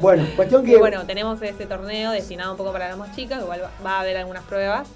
Bueno, 0.00 0.24
cuestión 0.34 0.62
Y 0.66 0.70
que. 0.70 0.78
bueno, 0.78 1.04
tenemos 1.04 1.42
ese 1.42 1.66
torneo 1.66 2.12
destinado 2.12 2.52
un 2.52 2.56
poco 2.56 2.72
para 2.72 2.88
las 2.88 2.96
más 2.96 3.14
chicas, 3.14 3.42
igual 3.42 3.62
va 3.84 3.96
a 3.98 4.00
haber 4.00 4.16
algunas 4.16 4.44
pruebas. 4.44 4.88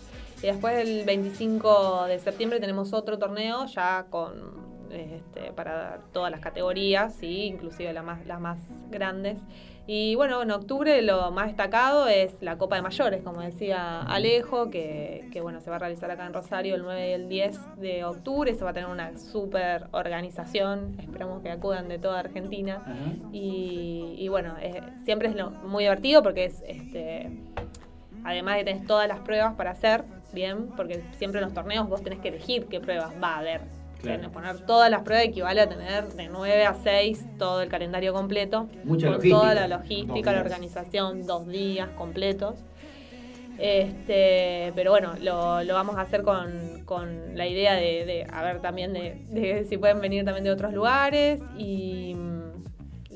Y 0.43 0.47
después 0.47 0.79
el 0.79 1.05
25 1.05 2.05
de 2.07 2.19
septiembre 2.21 2.59
tenemos 2.61 2.95
otro 2.95 3.19
torneo 3.19 3.67
ya 3.67 4.07
con 4.09 4.70
este, 4.91 5.53
para 5.53 5.99
todas 6.13 6.31
las 6.31 6.41
categorías, 6.41 7.15
¿sí? 7.15 7.45
inclusive 7.45 7.93
las 7.93 8.05
más, 8.05 8.25
las 8.27 8.41
más 8.41 8.59
grandes. 8.91 9.39
Y 9.87 10.15
bueno, 10.15 10.41
en 10.43 10.51
octubre 10.53 11.03
lo 11.03 11.33
más 11.33 11.47
destacado 11.49 12.07
es 12.07 12.37
la 12.41 12.59
Copa 12.59 12.77
de 12.77 12.83
Mayores, 12.83 13.23
como 13.23 13.41
decía 13.41 14.03
Alejo, 14.03 14.71
que, 14.71 15.27
que, 15.33 15.41
bueno, 15.41 15.61
se 15.61 15.69
va 15.71 15.77
a 15.77 15.79
realizar 15.81 16.09
acá 16.13 16.27
en 16.27 16.33
Rosario 16.33 16.77
el 16.77 16.83
9 16.83 17.11
y 17.11 17.13
el 17.15 17.29
10 17.29 17.59
de 17.81 18.05
octubre. 18.05 18.55
Se 18.55 18.63
va 18.63 18.71
a 18.71 18.73
tener 18.73 18.89
una 18.89 19.19
súper 19.19 19.87
organización, 19.91 20.95
esperamos 21.01 21.43
que 21.43 21.51
acudan 21.51 21.89
de 21.89 21.99
toda 21.99 22.21
Argentina. 22.21 22.83
Y, 23.33 24.15
y 24.17 24.29
bueno, 24.29 24.55
siempre 25.05 25.29
es 25.29 25.35
lo- 25.35 25.51
muy 25.51 25.83
divertido 25.85 26.23
porque 26.23 26.45
es, 26.45 26.63
este, 26.69 27.31
además 28.25 28.57
de 28.59 28.65
tener 28.65 28.87
todas 28.87 29.09
las 29.09 29.19
pruebas 29.21 29.55
para 29.57 29.73
hacer, 29.73 30.05
bien, 30.33 30.69
porque 30.77 31.03
siempre 31.17 31.41
en 31.41 31.47
los 31.47 31.55
torneos 31.55 31.89
vos 31.89 32.03
tenés 32.03 32.21
que 32.21 32.29
elegir 32.29 32.67
qué 32.67 32.79
pruebas 32.79 33.13
va 33.21 33.35
a 33.35 33.39
haber. 33.39 33.63
Claro. 34.03 34.31
Poner 34.31 34.61
todas 34.61 34.91
las 34.91 35.03
pruebas 35.03 35.27
equivale 35.27 35.61
a 35.61 35.69
tener 35.69 36.09
de 36.09 36.29
9 36.29 36.65
a 36.67 36.75
6 36.75 37.25
todo 37.39 37.63
el 37.63 37.69
calendario 37.69 38.13
completo. 38.13 38.69
Mucha 38.85 39.07
con 39.07 39.17
logística. 39.17 39.41
toda 39.41 39.55
la 39.55 39.69
logística, 39.69 40.33
la 40.33 40.41
organización, 40.41 41.27
dos 41.27 41.47
días 41.47 41.89
completos. 41.91 42.57
Este, 43.59 44.73
pero 44.75 44.91
bueno, 44.91 45.13
lo, 45.21 45.63
lo 45.65 45.75
vamos 45.75 45.97
a 45.97 46.01
hacer 46.01 46.23
con, 46.23 46.83
con 46.87 47.37
la 47.37 47.47
idea 47.47 47.75
de, 47.75 48.07
de, 48.07 48.27
a 48.33 48.43
ver 48.43 48.63
también 48.63 48.95
de, 48.95 49.23
de 49.29 49.67
si 49.69 49.77
pueden 49.77 50.01
venir 50.01 50.25
también 50.25 50.45
de 50.45 50.51
otros 50.51 50.73
lugares 50.73 51.43
y 51.59 52.17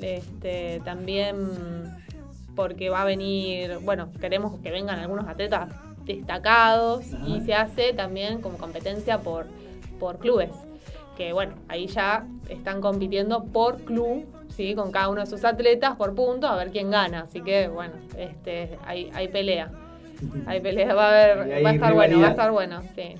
este, 0.03 0.83
también 0.85 1.37
porque 2.55 2.91
va 2.91 3.03
a 3.03 3.05
venir, 3.07 3.79
bueno, 3.83 4.13
queremos 4.21 4.61
que 4.61 4.71
vengan 4.71 4.99
algunos 4.99 5.27
atletas 5.29 5.71
destacados 6.05 7.07
y 7.27 7.41
se 7.41 7.55
hace 7.55 7.95
también 7.95 8.43
como 8.43 8.59
competencia 8.59 9.21
por, 9.21 9.47
por 9.99 10.19
clubes, 10.19 10.51
que 11.17 11.33
bueno, 11.33 11.55
ahí 11.69 11.87
ya 11.87 12.27
están 12.49 12.81
compitiendo 12.81 13.45
por 13.45 13.83
club, 13.83 14.27
¿sí? 14.49 14.75
con 14.75 14.91
cada 14.91 15.09
uno 15.09 15.23
de 15.23 15.27
sus 15.27 15.45
atletas 15.45 15.97
por 15.97 16.15
punto, 16.15 16.47
a 16.47 16.57
ver 16.57 16.71
quién 16.71 16.91
gana, 16.91 17.23
así 17.23 17.41
que 17.41 17.69
bueno, 17.69 17.95
este, 18.17 18.79
hay, 18.87 19.11
hay 19.15 19.29
pelea. 19.29 19.71
Hay 20.47 20.61
pelea, 20.61 20.95
va 20.95 21.07
a 21.07 21.09
haber, 21.09 21.65
va 21.65 21.71
a 21.71 21.75
estar 21.75 21.93
bueno, 21.93 22.21
va 22.21 22.27
a 22.29 22.31
estar 22.31 22.51
bueno, 22.51 22.83
sí. 22.95 23.15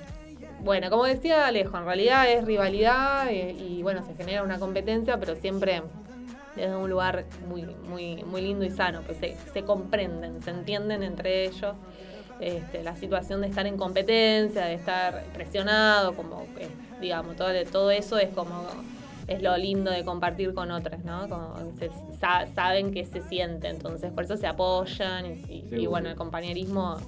Bueno, 0.61 0.89
como 0.89 1.05
decía 1.05 1.47
Alejo, 1.47 1.77
en 1.77 1.85
realidad 1.85 2.31
es 2.31 2.45
rivalidad 2.45 3.29
y, 3.31 3.63
y, 3.63 3.83
bueno, 3.83 4.03
se 4.03 4.15
genera 4.15 4.43
una 4.43 4.59
competencia, 4.59 5.19
pero 5.19 5.35
siempre 5.37 5.83
desde 6.57 6.75
un 6.75 6.89
lugar 6.89 7.25
muy, 7.49 7.63
muy, 7.89 8.23
muy 8.25 8.41
lindo 8.41 8.65
y 8.65 8.71
sano, 8.71 9.03
pues 9.03 9.19
se, 9.19 9.37
se 9.53 9.63
comprenden, 9.65 10.43
se 10.43 10.51
entienden 10.51 11.03
entre 11.03 11.47
ellos. 11.47 11.77
Este, 12.41 12.83
la 12.83 12.97
situación 12.97 13.41
de 13.43 13.47
estar 13.47 13.67
en 13.67 13.77
competencia, 13.77 14.65
de 14.65 14.75
estar 14.75 15.23
presionado, 15.33 16.15
como 16.15 16.47
eh, 16.59 16.69
digamos, 17.01 17.37
todo, 17.37 17.49
todo 17.71 17.91
eso 17.91 18.19
es 18.19 18.31
como 18.31 18.67
es 19.27 19.43
lo 19.43 19.57
lindo 19.57 19.91
de 19.91 20.05
compartir 20.05 20.53
con 20.53 20.71
otros, 20.71 21.03
¿no? 21.05 21.27
Como 21.31 21.55
se- 21.79 21.91
sa- 22.21 22.47
saben 22.55 22.93
que 22.93 23.07
se 23.07 23.23
siente, 23.23 23.69
entonces 23.69 24.13
por 24.13 24.25
eso 24.25 24.37
se 24.37 24.47
apoyan 24.47 25.25
y, 25.49 25.87
bueno, 25.87 26.11
el 26.11 26.15
compañerismo 26.17 26.99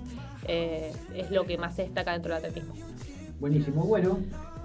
eh, 0.48 0.92
es 1.14 1.30
lo 1.30 1.44
que 1.44 1.58
más 1.58 1.74
se 1.76 1.82
destaca 1.82 2.12
dentro 2.12 2.34
del 2.34 2.44
atletismo. 2.44 2.74
Buenísimo, 3.38 3.82
bueno. 3.84 4.18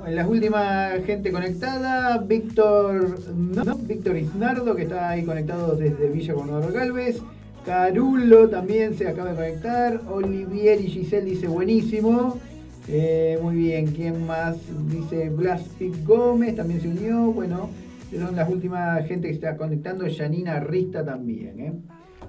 En 0.07 0.15
las 0.15 0.27
últimas 0.27 1.03
gente 1.05 1.31
conectada, 1.31 2.17
Víctor 2.19 3.19
no, 3.35 3.75
Víctor 3.75 4.15
Isnardo, 4.17 4.73
que 4.75 4.83
está 4.83 5.09
ahí 5.09 5.25
conectado 5.25 5.75
desde 5.75 6.07
Villa 6.09 6.33
Comodoro 6.33 6.71
Galvez. 6.71 7.19
Carulo 7.65 8.49
también 8.49 8.97
se 8.97 9.07
acaba 9.07 9.31
de 9.31 9.35
conectar. 9.35 10.01
Olivier 10.09 10.79
y 10.81 10.87
Giselle 10.87 11.25
dice 11.29 11.47
buenísimo. 11.47 12.39
Eh, 12.87 13.37
muy 13.41 13.55
bien, 13.55 13.87
¿quién 13.87 14.25
más? 14.25 14.57
Dice 14.89 15.29
Blas 15.29 15.61
Pic 15.77 16.05
Gómez, 16.05 16.55
también 16.55 16.81
se 16.81 16.87
unió. 16.89 17.31
Bueno, 17.31 17.69
son 18.17 18.35
las 18.35 18.49
últimas 18.49 19.05
gente 19.07 19.27
que 19.27 19.33
está 19.33 19.55
conectando. 19.55 20.05
Janina 20.15 20.59
Rista 20.59 21.05
también. 21.05 21.59
¿eh? 21.59 21.73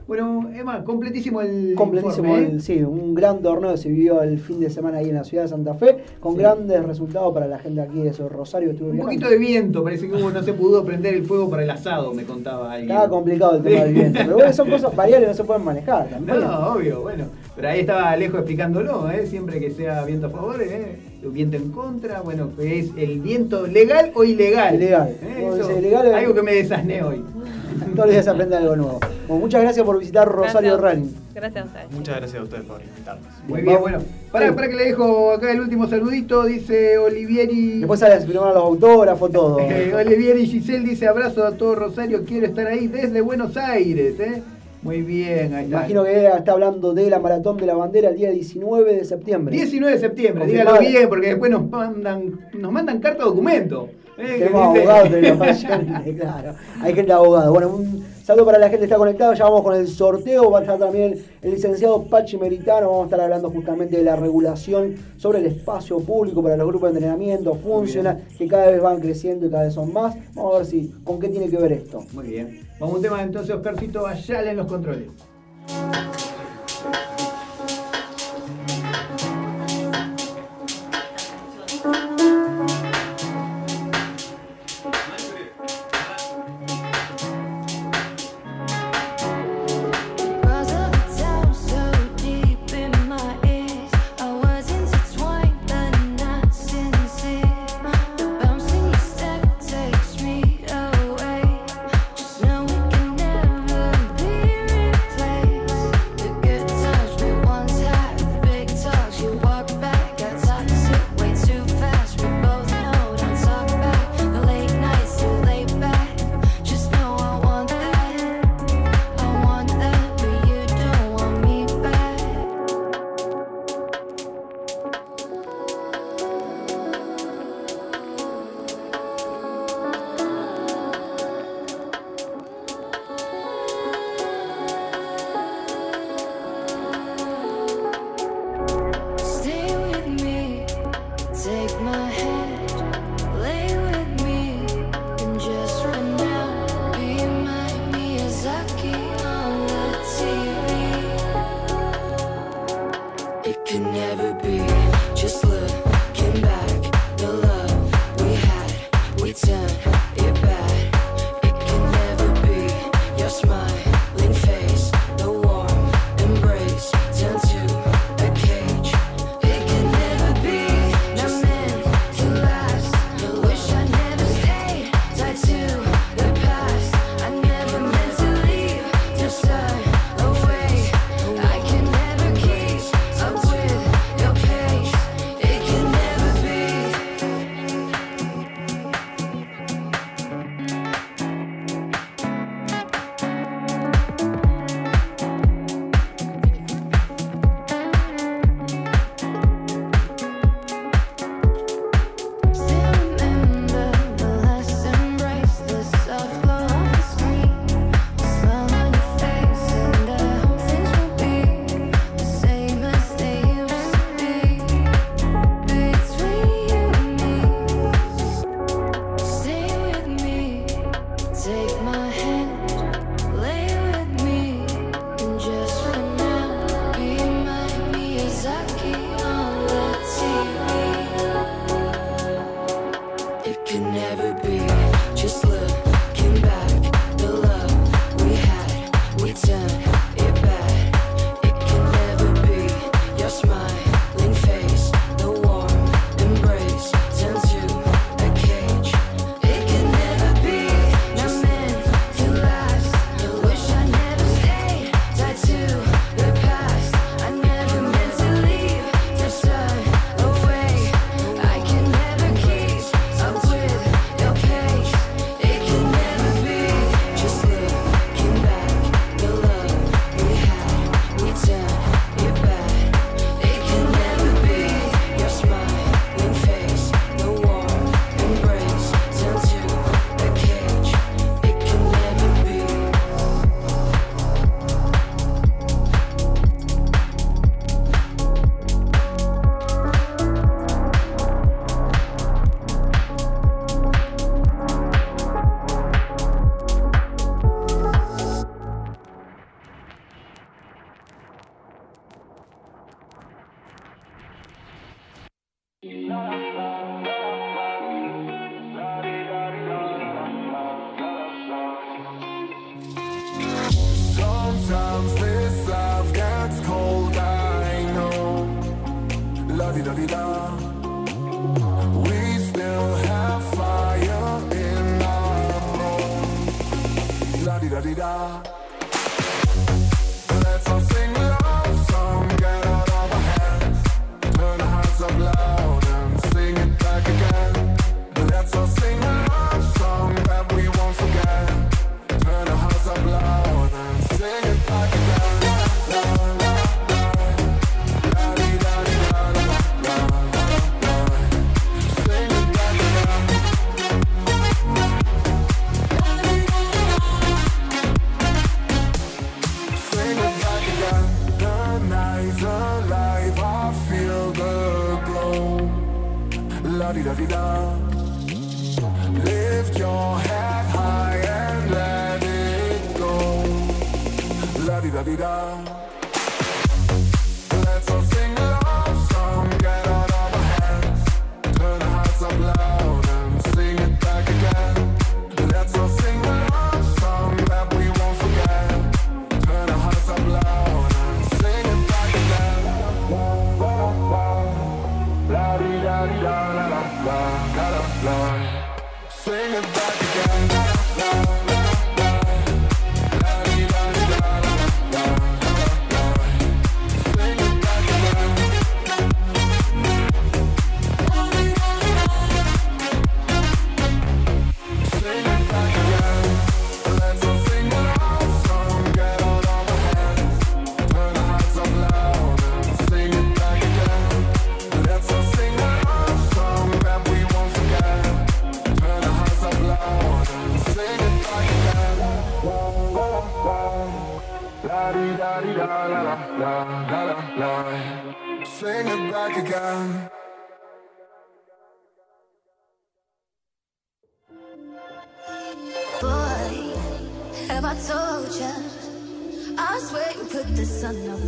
Bueno, 0.07 0.51
Emma, 0.55 0.83
completísimo 0.85 1.41
el. 1.41 1.75
Completísimo, 1.75 2.29
informe, 2.29 2.43
¿eh? 2.49 2.51
el- 2.55 2.61
sí, 2.63 2.83
un 2.83 3.15
gran 3.15 3.41
torneo 3.41 3.71
que 3.73 3.79
se 3.79 3.89
vivió 3.89 4.21
el 4.23 4.39
fin 4.41 4.59
de 4.61 4.69
semana 4.69 4.99
ahí 4.99 5.09
en 5.09 5.15
la 5.15 5.25
ciudad 5.25 5.45
de 5.45 5.49
Santa 5.49 5.75
Fe, 5.75 5.99
con 6.21 6.33
Sí. 6.35 6.41
grandes 6.41 6.85
resultados 6.85 7.33
para 7.33 7.47
la 7.47 7.59
gente 7.59 7.81
aquí 7.81 8.01
de 8.01 8.13
Rosario. 8.13 8.73
Estuve 8.73 8.91
Un 8.91 8.97
viajando. 8.97 9.15
poquito 9.21 9.31
de 9.31 9.39
viento, 9.39 9.83
parece 9.85 10.09
que 10.09 10.15
hubo, 10.17 10.31
no 10.31 10.43
se 10.43 10.53
pudo 10.55 10.85
prender 10.85 11.15
el 11.15 11.25
fuego 11.25 11.49
para 11.49 11.63
el 11.63 11.71
asado, 11.71 12.13
me 12.13 12.25
contaba 12.25 12.73
alguien. 12.73 12.91
Estaba 12.91 13.09
complicado 13.09 13.57
el 13.57 13.63
tema 13.63 13.85
del 13.85 13.95
viento, 13.95 14.19
pero 14.25 14.35
bueno, 14.35 14.53
son 14.53 14.71
cosas 14.71 14.95
variables, 14.95 15.29
no 15.31 15.35
se 15.35 15.45
pueden 15.45 15.65
manejar 15.65 16.09
también. 16.09 16.37
No, 16.41 16.75
obvio, 16.75 17.01
bueno. 17.03 17.25
Pero 17.55 17.69
ahí 17.69 17.81
estaba 17.81 18.11
Alejo 18.11 18.39
explicándolo, 18.39 19.11
¿eh? 19.11 19.27
Siempre 19.27 19.61
que 19.61 19.71
sea 19.71 20.05
viento 20.05 20.29
a 20.29 20.31
favor, 20.31 20.57
¿eh? 20.63 20.97
Viento 21.23 21.57
en 21.57 21.71
contra, 21.71 22.21
bueno, 22.21 22.51
es 22.59 22.91
el 22.97 23.21
viento 23.21 23.67
legal 23.67 24.11
o 24.15 24.25
ilegal. 24.25 24.75
Ilegal. 24.75 25.09
¿Eh? 25.23 25.49
Eso, 25.55 25.69
dice, 25.69 25.89
es- 26.09 26.15
Algo 26.15 26.35
que 26.35 26.43
me 26.43 26.53
desasné 26.55 27.03
hoy. 27.03 27.23
Todos 27.95 28.07
los 28.07 28.11
días 28.11 28.25
se 28.25 28.31
aprende 28.31 28.57
algo 28.57 28.75
nuevo. 28.77 29.01
Bueno, 29.29 29.41
muchas 29.41 29.63
gracias 29.63 29.85
por 29.85 29.99
visitar 29.99 30.27
Rosario 30.29 30.79
Gracias. 30.79 30.95
Running. 31.05 31.17
Gracias 31.35 31.63
a 31.63 31.67
ustedes. 31.67 31.91
Muchas 31.93 32.17
gracias 32.17 32.41
a 32.41 32.45
ustedes 32.45 32.65
por 32.65 32.81
invitarnos. 32.83 33.27
Muy 33.49 33.61
bien, 33.63 33.81
bueno. 33.81 33.99
Para, 34.31 34.49
Sí. 34.49 34.55
para 34.55 34.69
que 34.69 34.75
le 34.75 34.85
dejo 34.87 35.33
acá 35.33 35.53
el 35.53 35.61
último 35.61 35.87
saludito, 35.89 36.45
dice 36.45 36.99
Olivieri. 36.99 37.79
Después 37.81 38.01
salen 38.01 38.19
a 38.19 38.21
firmar 38.27 38.55
los 38.55 38.63
autógrafos, 38.65 39.31
todo. 39.31 39.57
Olivieri 39.97 40.47
Giselle 40.47 40.89
dice 40.89 41.07
abrazo 41.07 41.45
a 41.47 41.53
todo 41.53 41.75
Rosario, 41.75 42.25
quiero 42.25 42.47
estar 42.47 42.67
ahí 42.67 42.87
desde 42.89 43.21
Buenos 43.21 43.57
Aires, 43.57 44.19
¿eh? 44.21 44.43
Muy 44.83 45.03
bien, 45.03 45.55
ahí 45.55 45.65
está. 45.65 45.79
Imagino 45.79 46.05
que 46.05 46.27
está 46.27 46.53
hablando 46.53 46.93
de 46.93 47.09
la 47.09 47.21
maratón 47.21 47.57
de 47.57 47.67
la 47.67 47.75
bandera 47.75 48.09
el 48.11 48.17
día 48.17 48.31
19 48.31 48.97
de 48.97 49.05
septiembre. 49.05 49.55
19 49.55 49.95
de 49.95 50.01
septiembre, 50.01 50.47
dígalo 50.47 50.79
bien, 50.81 51.09
porque 51.09 51.29
después 51.29 51.51
nos 51.51 51.71
mandan, 51.71 52.49
nos 52.53 52.73
mandan 52.73 52.99
carta 52.99 53.25
documento. 53.25 53.89
¿eh? 54.19 54.39
Tenemos 54.39 54.63
abogados, 54.63 55.11
tenemos 55.11 55.47
gente, 55.47 56.17
claro. 56.17 56.55
Hay 56.81 56.95
gente 56.95 57.13
abogada. 57.13 57.51
Bueno, 57.51 57.69
un 57.69 58.05
saludo 58.25 58.47
para 58.47 58.59
la 58.59 58.67
gente 58.67 58.81
que 58.81 58.85
está 58.85 58.97
conectada. 58.97 59.35
Ya 59.35 59.45
vamos 59.45 59.63
con 59.63 59.75
el 59.75 59.87
sorteo. 59.87 60.51
Va 60.51 60.59
a 60.59 60.63
estar 60.63 60.79
también 60.79 61.17
el 61.43 61.51
licenciado 61.51 62.03
Pachi 62.05 62.37
Meritano. 62.37 62.89
Vamos 62.89 63.03
a 63.03 63.07
estar 63.07 63.21
hablando 63.21 63.51
justamente 63.51 63.97
de 63.97 64.05
la 64.05 64.17
regulación 64.17 64.97
sobre 65.17 65.39
el 65.39 65.47
espacio 65.47 66.01
público 66.01 66.43
para 66.43 66.57
los 66.57 66.67
grupos 66.67 66.91
de 66.91 66.99
entrenamiento 66.99 67.55
funcional, 67.55 68.25
que 68.37 68.49
cada 68.49 68.71
vez 68.71 68.83
van 68.83 69.01
creciendo 69.01 69.47
y 69.47 69.51
cada 69.51 69.65
vez 69.65 69.75
son 69.75 69.93
más. 69.93 70.17
Vamos 70.35 70.55
a 70.55 70.59
ver 70.59 70.67
si 70.67 70.93
con 71.05 71.21
qué 71.21 71.29
tiene 71.29 71.49
que 71.49 71.57
ver 71.57 71.73
esto. 71.73 72.05
Muy 72.13 72.29
bien. 72.29 72.72
Vamos 72.83 72.95
a 72.95 72.97
un 72.97 73.03
tema 73.05 73.23
entonces, 73.23 73.55
Oscarcito 73.55 74.05
Ayala 74.05 74.51
en 74.51 74.57
los 74.57 74.67
controles. 74.67 75.09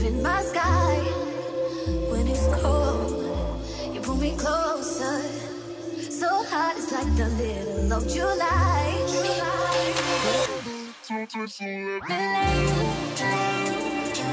in 0.02 0.22
my 0.22 0.42
sky 0.42 0.96
when 2.10 2.26
it's 2.26 2.46
cold. 2.62 3.10
You 3.92 4.00
pull 4.00 4.16
me 4.16 4.36
closer, 4.36 5.20
so 6.10 6.28
hot 6.44 6.74
it's 6.76 6.92
like 6.92 7.16
the 7.16 7.28
middle 7.36 7.92
of 7.92 8.08
July. 8.08 9.00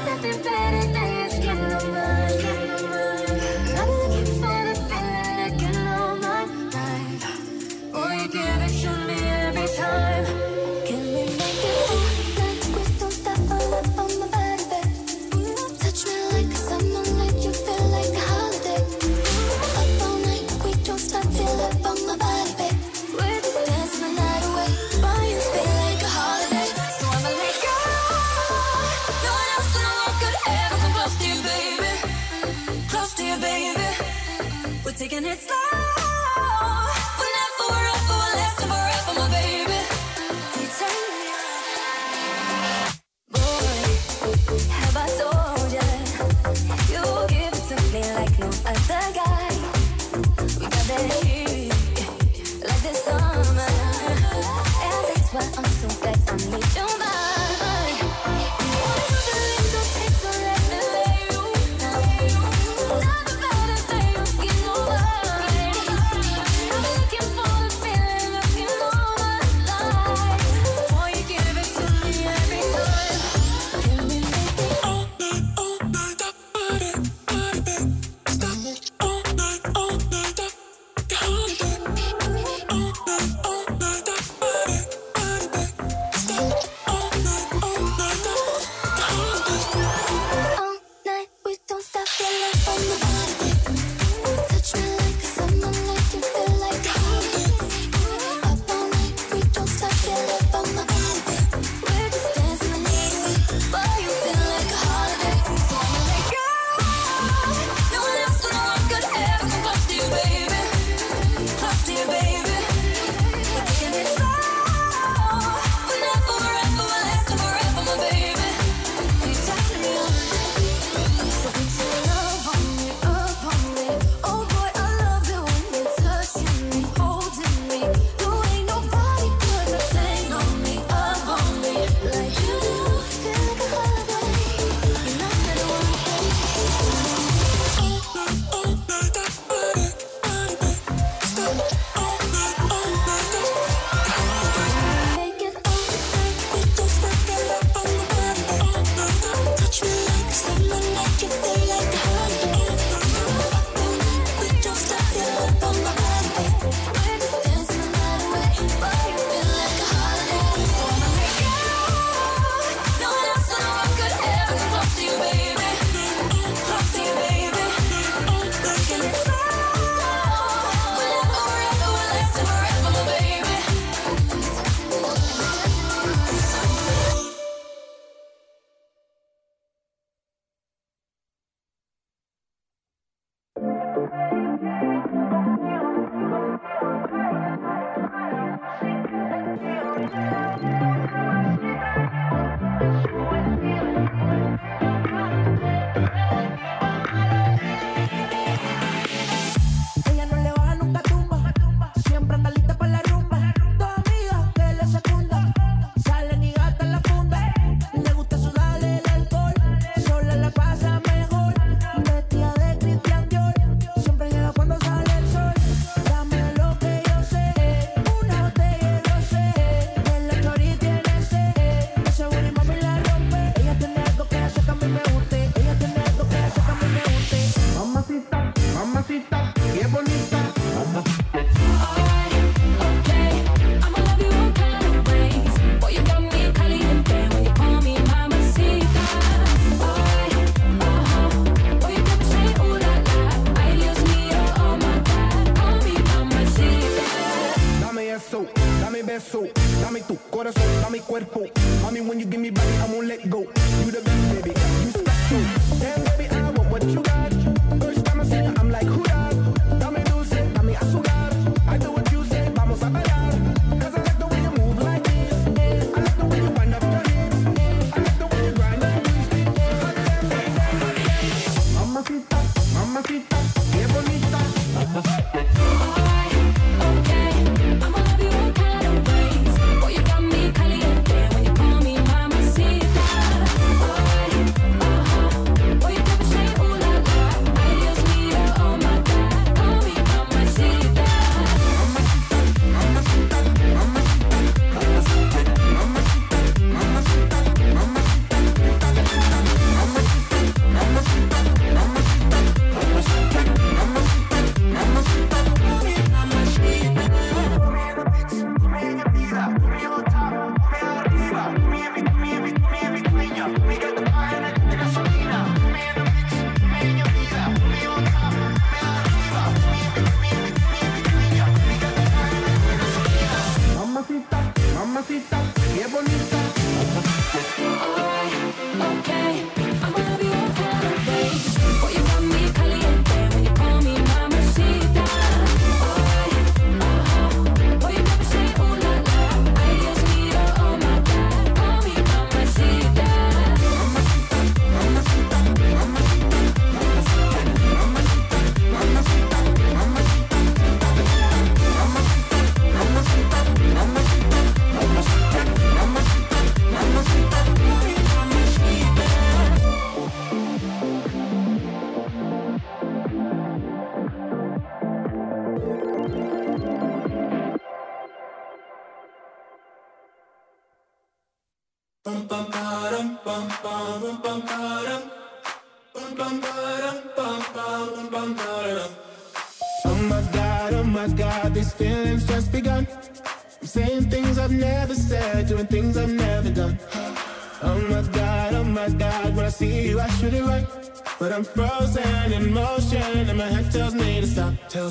Nothing 0.06 0.42
better 0.42 0.92
than 0.92 1.18
your 1.18 1.30
skin 1.30 1.58
on 1.58 1.92
mine. 1.92 2.61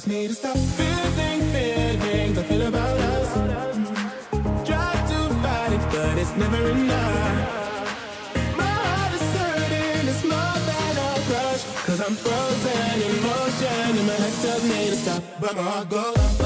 tells 0.01 0.07
me 0.07 0.27
to 0.27 0.33
stop 0.33 0.57
feeling, 0.57 1.41
feeling 1.51 2.33
the 2.33 2.43
feel 2.43 2.67
about 2.67 2.97
us. 2.97 3.33
Try 4.67 4.93
to 5.11 5.19
fight 5.41 5.73
it, 5.73 5.91
but 5.91 6.17
it's 6.17 6.35
never 6.37 6.69
enough. 6.69 8.57
My 8.57 8.63
heart 8.63 9.13
is 9.13 9.21
hurting, 9.37 10.07
it's 10.07 10.23
more 10.23 10.57
than 10.69 10.97
a 10.97 11.11
crush. 11.27 11.63
Cause 11.85 12.01
I'm 12.01 12.15
frozen 12.15 13.01
in 13.01 13.21
motion, 13.21 13.97
and 13.99 14.07
my 14.07 14.13
head 14.13 14.33
tells 14.41 14.63
me 14.63 14.89
to 14.89 14.95
stop, 14.95 15.23
but 15.39 15.55
my 15.55 15.61
heart 15.63 15.89
goes. 15.89 16.40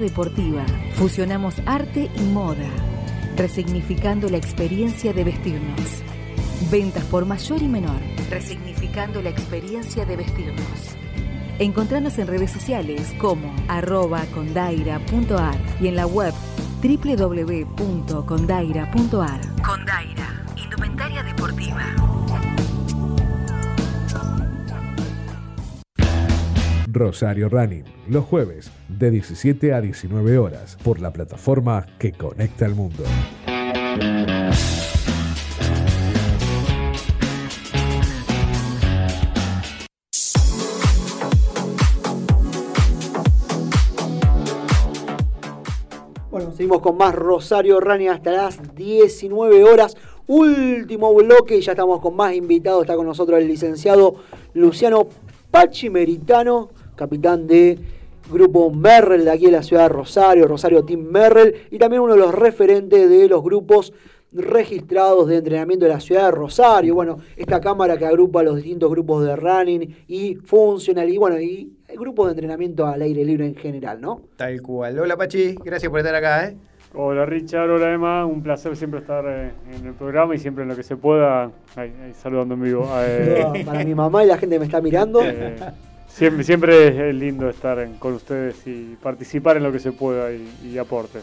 Deportiva. 0.00 0.64
Fusionamos 0.94 1.60
arte 1.66 2.10
y 2.16 2.22
moda. 2.22 2.66
Resignificando 3.36 4.30
la 4.30 4.38
experiencia 4.38 5.12
de 5.12 5.24
vestirnos. 5.24 6.02
Ventas 6.70 7.04
por 7.04 7.26
mayor 7.26 7.60
y 7.62 7.68
menor. 7.68 8.00
Resignificando 8.30 9.20
la 9.20 9.28
experiencia 9.28 10.06
de 10.06 10.16
vestirnos. 10.16 10.96
Encontranos 11.58 12.18
en 12.18 12.28
redes 12.28 12.50
sociales 12.50 13.14
como 13.18 13.54
arroba 13.68 14.24
condaira.ar 14.34 15.58
y 15.80 15.88
en 15.88 15.96
la 15.96 16.06
web 16.06 16.32
www.condaira.ar. 16.82 19.40
Condaira. 19.62 20.46
Indumentaria 20.56 21.22
deportiva. 21.22 21.84
Rosario 26.88 27.50
Running, 27.50 27.84
los 28.08 28.24
jueves 28.24 28.72
de 28.98 29.10
17 29.10 29.72
a 29.72 29.80
19 29.80 30.38
horas 30.38 30.76
por 30.82 31.00
la 31.00 31.12
plataforma 31.12 31.86
que 31.98 32.12
conecta 32.12 32.66
al 32.66 32.74
mundo. 32.74 33.04
Bueno, 46.30 46.52
seguimos 46.52 46.80
con 46.80 46.96
más 46.96 47.14
Rosario 47.14 47.80
Rani 47.80 48.08
hasta 48.08 48.30
las 48.30 48.74
19 48.74 49.64
horas. 49.64 49.96
Último 50.26 51.12
bloque 51.12 51.56
y 51.56 51.60
ya 51.60 51.72
estamos 51.72 52.00
con 52.00 52.14
más 52.14 52.34
invitados. 52.34 52.82
Está 52.82 52.94
con 52.94 53.06
nosotros 53.06 53.40
el 53.40 53.48
licenciado 53.48 54.14
Luciano 54.54 55.08
Pachimeritano, 55.50 56.70
capitán 56.94 57.48
de 57.48 57.78
Grupo 58.30 58.70
Merrell 58.70 59.24
de 59.24 59.30
aquí 59.30 59.46
en 59.46 59.52
la 59.52 59.62
ciudad 59.62 59.82
de 59.84 59.88
Rosario, 59.90 60.46
Rosario 60.46 60.84
Team 60.84 61.00
Merrell, 61.00 61.54
y 61.70 61.78
también 61.78 62.02
uno 62.02 62.12
de 62.14 62.20
los 62.20 62.34
referentes 62.34 63.08
de 63.10 63.28
los 63.28 63.42
grupos 63.42 63.92
registrados 64.32 65.26
de 65.26 65.38
entrenamiento 65.38 65.86
de 65.86 65.92
la 65.92 66.00
ciudad 66.00 66.26
de 66.26 66.30
Rosario. 66.30 66.94
Bueno, 66.94 67.18
esta 67.36 67.60
cámara 67.60 67.96
que 67.98 68.06
agrupa 68.06 68.42
los 68.42 68.56
distintos 68.56 68.88
grupos 68.90 69.24
de 69.24 69.34
running 69.36 70.04
y 70.06 70.36
funcional 70.36 71.08
y 71.10 71.18
bueno, 71.18 71.40
y 71.40 71.72
grupos 71.96 72.26
de 72.26 72.32
entrenamiento 72.32 72.86
al 72.86 73.02
aire 73.02 73.24
libre 73.24 73.46
en 73.46 73.56
general, 73.56 74.00
¿no? 74.00 74.22
Tal 74.36 74.62
cual. 74.62 74.98
Hola 75.00 75.16
Pachi, 75.16 75.56
gracias 75.64 75.90
por 75.90 75.98
estar 75.98 76.14
acá, 76.14 76.46
¿eh? 76.48 76.56
Hola 76.94 77.24
Richard, 77.24 77.70
hola 77.70 77.92
Emma, 77.92 78.26
un 78.26 78.42
placer 78.42 78.76
siempre 78.76 78.98
estar 79.00 79.24
eh, 79.26 79.52
en 79.78 79.86
el 79.86 79.94
programa 79.94 80.34
y 80.34 80.38
siempre 80.38 80.62
en 80.64 80.68
lo 80.70 80.76
que 80.76 80.82
se 80.82 80.96
pueda, 80.96 81.50
saludando 82.20 82.54
en 82.54 82.62
vivo. 82.62 82.88
Eh, 83.00 83.62
Para 83.64 83.84
mi 83.84 83.94
mamá 83.94 84.24
y 84.24 84.26
la 84.26 84.36
gente 84.38 84.56
que 84.56 84.60
me 84.60 84.64
está 84.66 84.80
mirando. 84.80 85.20
eh, 85.22 85.54
siempre, 86.12 86.44
siempre 86.44 87.08
es 87.10 87.14
lindo 87.14 87.48
estar 87.48 87.78
en- 87.78 87.94
con 87.94 88.14
ustedes 88.14 88.66
y 88.66 88.96
participar 89.02 89.56
en 89.56 89.62
lo 89.62 89.72
que 89.72 89.78
se 89.78 89.92
pueda 89.92 90.30
y, 90.32 90.48
y 90.64 90.78
aportes. 90.78 91.22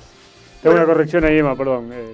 Tengo 0.61 0.75
una 0.75 0.85
corrección 0.85 1.23
ahí 1.25 1.37
Emma, 1.37 1.55
perdón. 1.55 1.89
eh, 1.93 2.13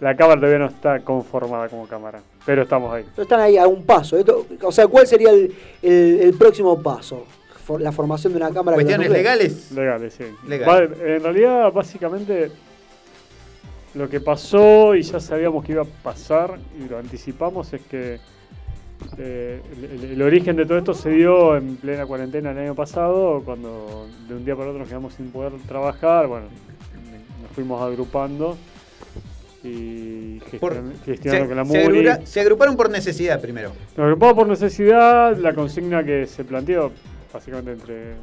la 0.00 0.16
cámara 0.16 0.40
todavía 0.40 0.58
no 0.60 0.66
está 0.66 1.00
conformada 1.00 1.68
como 1.68 1.86
cámara, 1.86 2.20
pero 2.46 2.62
estamos 2.62 2.92
ahí. 2.94 3.04
Pero 3.14 3.22
están 3.24 3.40
ahí 3.40 3.58
a 3.58 3.66
un 3.66 3.84
paso. 3.84 4.16
Esto- 4.16 4.46
o 4.62 4.72
sea, 4.72 4.86
¿cuál 4.86 5.06
sería 5.06 5.30
el, 5.30 5.54
el- 5.82 6.20
el 6.22 6.34
próximo 6.34 6.80
paso? 6.82 7.26
For- 7.66 7.80
la 7.80 7.92
formación 7.92 8.32
de 8.32 8.38
una 8.38 8.50
cámara. 8.50 8.76
¿Cuestiones 8.76 9.10
legales? 9.10 9.70
Legales, 9.72 10.14
sí. 10.14 10.24
Legales. 10.48 10.90
Va- 10.98 11.06
en 11.06 11.22
realidad, 11.22 11.70
básicamente, 11.72 12.50
lo 13.94 14.08
que 14.08 14.20
pasó 14.20 14.94
y 14.94 15.02
ya 15.02 15.20
sabíamos 15.20 15.64
que 15.64 15.72
iba 15.72 15.82
a 15.82 16.02
pasar 16.02 16.58
y 16.82 16.88
lo 16.88 16.96
anticipamos 16.98 17.72
es 17.72 17.82
que 17.82 18.20
eh, 19.18 19.60
el, 20.12 20.20
origen 20.22 20.56
de 20.56 20.66
todo 20.66 20.78
esto 20.78 20.94
se 20.94 21.10
dio 21.10 21.56
en 21.56 21.76
plena 21.76 22.06
cuarentena 22.06 22.50
el 22.52 22.58
año 22.58 22.74
pasado, 22.74 23.42
cuando 23.44 24.06
de 24.28 24.34
un 24.34 24.44
día 24.44 24.54
para 24.56 24.68
otro 24.68 24.80
nos 24.80 24.88
quedamos 24.88 25.14
sin 25.14 25.30
poder 25.30 25.52
trabajar. 25.66 26.26
Bueno, 26.26 26.46
nos 27.42 27.50
fuimos 27.52 27.80
agrupando 27.82 28.56
y 29.62 30.38
Por- 30.58 30.74
gestion- 30.74 30.92
gestionando 31.04 31.44
se, 31.44 31.48
con 31.48 31.56
la 31.56 31.64
se 31.64 31.88
MUNI. 31.88 31.98
agrupa- 32.06 32.26
se 32.26 32.40
agruparon 32.40 32.76
por 32.76 32.90
necesidad 32.90 33.40
primero. 33.40 33.72
Nos 33.96 34.04
agrupamos 34.04 34.34
por 34.34 34.48
necesidad, 34.48 35.36
la 35.36 35.52
consigna 35.54 36.02
que 36.04 36.26
se 36.26 36.44
planteó, 36.44 36.92
básicamente 37.32 37.72
entre. 37.72 38.14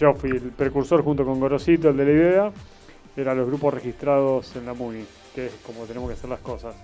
Yo 0.00 0.14
fui 0.14 0.30
el 0.30 0.40
precursor 0.52 1.02
junto 1.02 1.24
con 1.24 1.38
Gorosito, 1.38 1.90
el 1.90 1.96
de 1.96 2.04
la 2.04 2.10
idea, 2.12 2.52
eran 3.16 3.36
los 3.36 3.46
grupos 3.46 3.74
registrados 3.74 4.56
en 4.56 4.64
la 4.66 4.72
MUNI, 4.72 5.04
que 5.34 5.46
es 5.46 5.52
como 5.66 5.84
tenemos 5.84 6.08
que 6.08 6.14
hacer 6.14 6.30
las 6.30 6.40
cosas. 6.40 6.74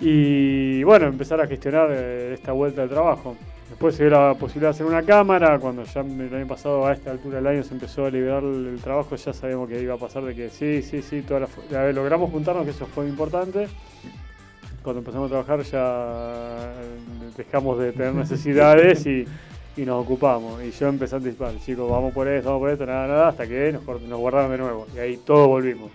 Y 0.00 0.82
bueno, 0.82 1.06
empezar 1.06 1.40
a 1.40 1.46
gestionar 1.46 1.88
eh, 1.90 2.32
esta 2.34 2.52
vuelta 2.52 2.82
de 2.82 2.88
trabajo. 2.88 3.36
Después 3.68 3.94
se 3.94 4.04
dio 4.04 4.10
la 4.10 4.34
posibilidad 4.34 4.70
de 4.70 4.74
hacer 4.74 4.86
una 4.86 5.02
cámara, 5.02 5.58
cuando 5.58 5.84
ya 5.84 6.00
el 6.00 6.34
año 6.34 6.46
pasado 6.46 6.86
a 6.86 6.92
esta 6.92 7.12
altura 7.12 7.36
del 7.36 7.46
año 7.46 7.62
se 7.62 7.74
empezó 7.74 8.04
a 8.04 8.10
liberar 8.10 8.42
el, 8.42 8.80
trabajo, 8.82 9.14
ya 9.14 9.32
sabíamos 9.32 9.68
que 9.68 9.80
iba 9.80 9.94
a 9.94 9.98
pasar 9.98 10.24
de 10.24 10.34
que 10.34 10.48
sí, 10.50 10.82
sí, 10.82 11.02
sí, 11.02 11.24
logramos 11.70 12.30
juntarnos, 12.30 12.64
que 12.64 12.72
eso 12.72 12.86
fue 12.86 13.06
importante. 13.08 13.68
cuando 14.82 15.00
empezamos 15.00 15.26
a 15.26 15.30
trabajar 15.30 15.62
ya 15.62 16.72
eh, 16.82 17.30
dejamos 17.36 17.78
de 17.78 17.92
tener 17.92 18.14
necesidades 18.14 19.06
y, 19.06 19.26
nos 19.76 20.04
ocupamos. 20.04 20.62
Y 20.62 20.72
yo 20.72 20.88
empecé 20.88 21.14
a 21.14 21.18
anticipar, 21.18 21.54
chicos, 21.64 21.90
vamos 21.90 22.12
por 22.12 22.28
esto, 22.28 22.50
vamos 22.50 22.60
por 22.60 22.70
esto, 22.70 22.84
nada, 22.84 23.06
nada, 23.06 23.28
hasta 23.28 23.46
que 23.46 23.72
nos, 23.72 24.02
nos 24.02 24.18
guardaron 24.18 24.50
de 24.50 24.58
nuevo. 24.58 24.86
Y 24.94 24.98
ahí 24.98 25.16
todos 25.24 25.48
volvimos. 25.48 25.90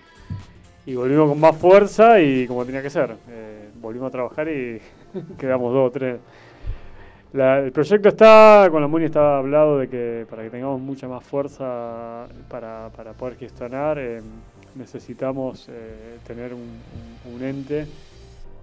Y 0.86 0.96
volvimos 0.96 1.28
con 1.28 1.38
más 1.38 1.56
fuerza 1.56 2.20
y 2.20 2.48
como 2.48 2.64
tenía 2.64 2.82
que 2.82 2.90
ser. 2.90 3.16
Eh, 3.28 3.55
volvimos 3.80 4.08
a 4.08 4.10
trabajar 4.12 4.48
y 4.48 4.80
quedamos 5.38 5.72
dos 5.72 5.88
o 5.88 5.90
tres. 5.90 6.18
La- 7.32 7.58
el 7.58 7.72
proyecto 7.72 8.08
está, 8.08 8.68
con 8.70 8.80
la 8.80 8.88
MUNI 8.88 9.06
está 9.06 9.38
hablado 9.38 9.78
de 9.78 9.88
que 9.88 10.26
para 10.30 10.42
que 10.42 10.50
tengamos 10.50 10.80
mucha 10.80 11.06
más 11.08 11.24
fuerza 11.24 12.26
para, 12.48 12.88
para 12.96 13.12
poder 13.12 13.36
gestionar, 13.36 13.98
eh, 13.98 14.20
necesitamos 14.74 15.68
eh, 15.68 16.18
tener 16.26 16.54
un, 16.54 16.60
un- 16.60 17.34
un 17.34 17.42
ente 17.42 17.86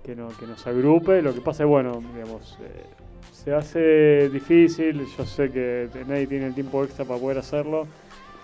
que, 0.03 0.15
no- 0.15 0.29
que 0.39 0.47
nos 0.47 0.65
agrupe. 0.65 1.21
Lo 1.21 1.33
que 1.33 1.41
pasa 1.41 1.63
es, 1.63 1.69
bueno, 1.69 2.01
digamos, 2.13 2.57
eh, 2.61 2.83
se 3.31 3.53
hace 3.53 4.29
difícil, 4.29 5.05
yo 5.17 5.25
sé 5.25 5.51
que 5.51 5.89
nadie 6.07 6.25
tiene 6.27 6.47
el 6.47 6.53
tiempo 6.53 6.83
extra 6.83 7.05
para 7.05 7.19
poder 7.19 7.37
hacerlo 7.39 7.85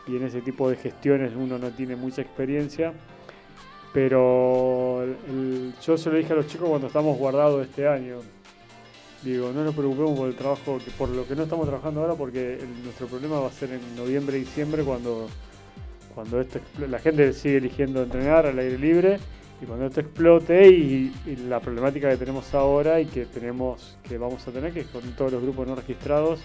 y 0.08 0.18
en 0.18 0.24
ese 0.26 0.42
tipo 0.42 0.70
de 0.70 0.76
gestiones 0.76 1.32
uno 1.36 1.58
no 1.58 1.70
tiene 1.70 1.96
mucha 1.96 2.22
experiencia. 2.22 2.94
Pero 3.94 5.04
yo 5.82 5.98
se 5.98 6.10
lo 6.10 6.18
dije 6.18 6.34
a 6.34 6.36
los 6.36 6.48
chicos 6.48 6.70
cuando 6.70 6.88
estamos 6.88 7.18
guardados 7.18 7.68
este 7.68 7.88
año. 7.88 8.18
Digo, 9.24 9.52
no 9.52 9.64
nos 9.64 9.76
preocupemos 9.76 10.18
por 10.18 10.30
el 10.30 10.36
trabajo, 10.36 10.80
por 10.98 11.10
lo 11.10 11.28
que 11.28 11.36
no 11.36 11.44
estamos 11.44 11.68
trabajando 11.68 12.02
ahora, 12.02 12.14
porque 12.14 12.60
nuestro 12.84 13.08
problema 13.08 13.40
va 13.40 13.48
a 13.48 13.52
ser 13.52 13.72
en 13.72 13.96
noviembre 13.96 14.38
y 14.38 14.42
diciembre 14.42 14.84
cuando, 14.84 15.28
cuando 16.16 16.40
esto 16.40 16.60
la 16.88 17.00
gente 17.00 17.34
sigue 17.34 17.58
eligiendo 17.58 18.04
entrenar 18.04 18.46
al 18.46 18.58
aire 18.60 18.78
libre 18.78 19.20
y 19.62 19.66
cuando 19.66 19.88
esto 19.88 20.00
explote 20.00 20.70
y, 20.70 21.14
y 21.26 21.36
la 21.36 21.60
problemática 21.60 22.10
que 22.10 22.16
tenemos 22.16 22.54
ahora 22.54 23.02
y 23.02 23.08
que 23.08 23.26
tenemos 23.26 23.98
que 24.08 24.18
vamos 24.18 24.48
a 24.48 24.52
tener 24.52 24.72
que 24.72 24.82
es 24.82 24.88
con 24.88 25.02
todos 25.18 25.34
los 25.34 25.42
grupos 25.42 25.68
no 25.68 25.76
registrados 25.76 26.40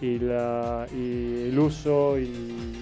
y 0.00 0.18
la 0.18 0.86
y 0.92 1.48
el 1.48 1.58
uso 1.58 2.18
y 2.18 2.72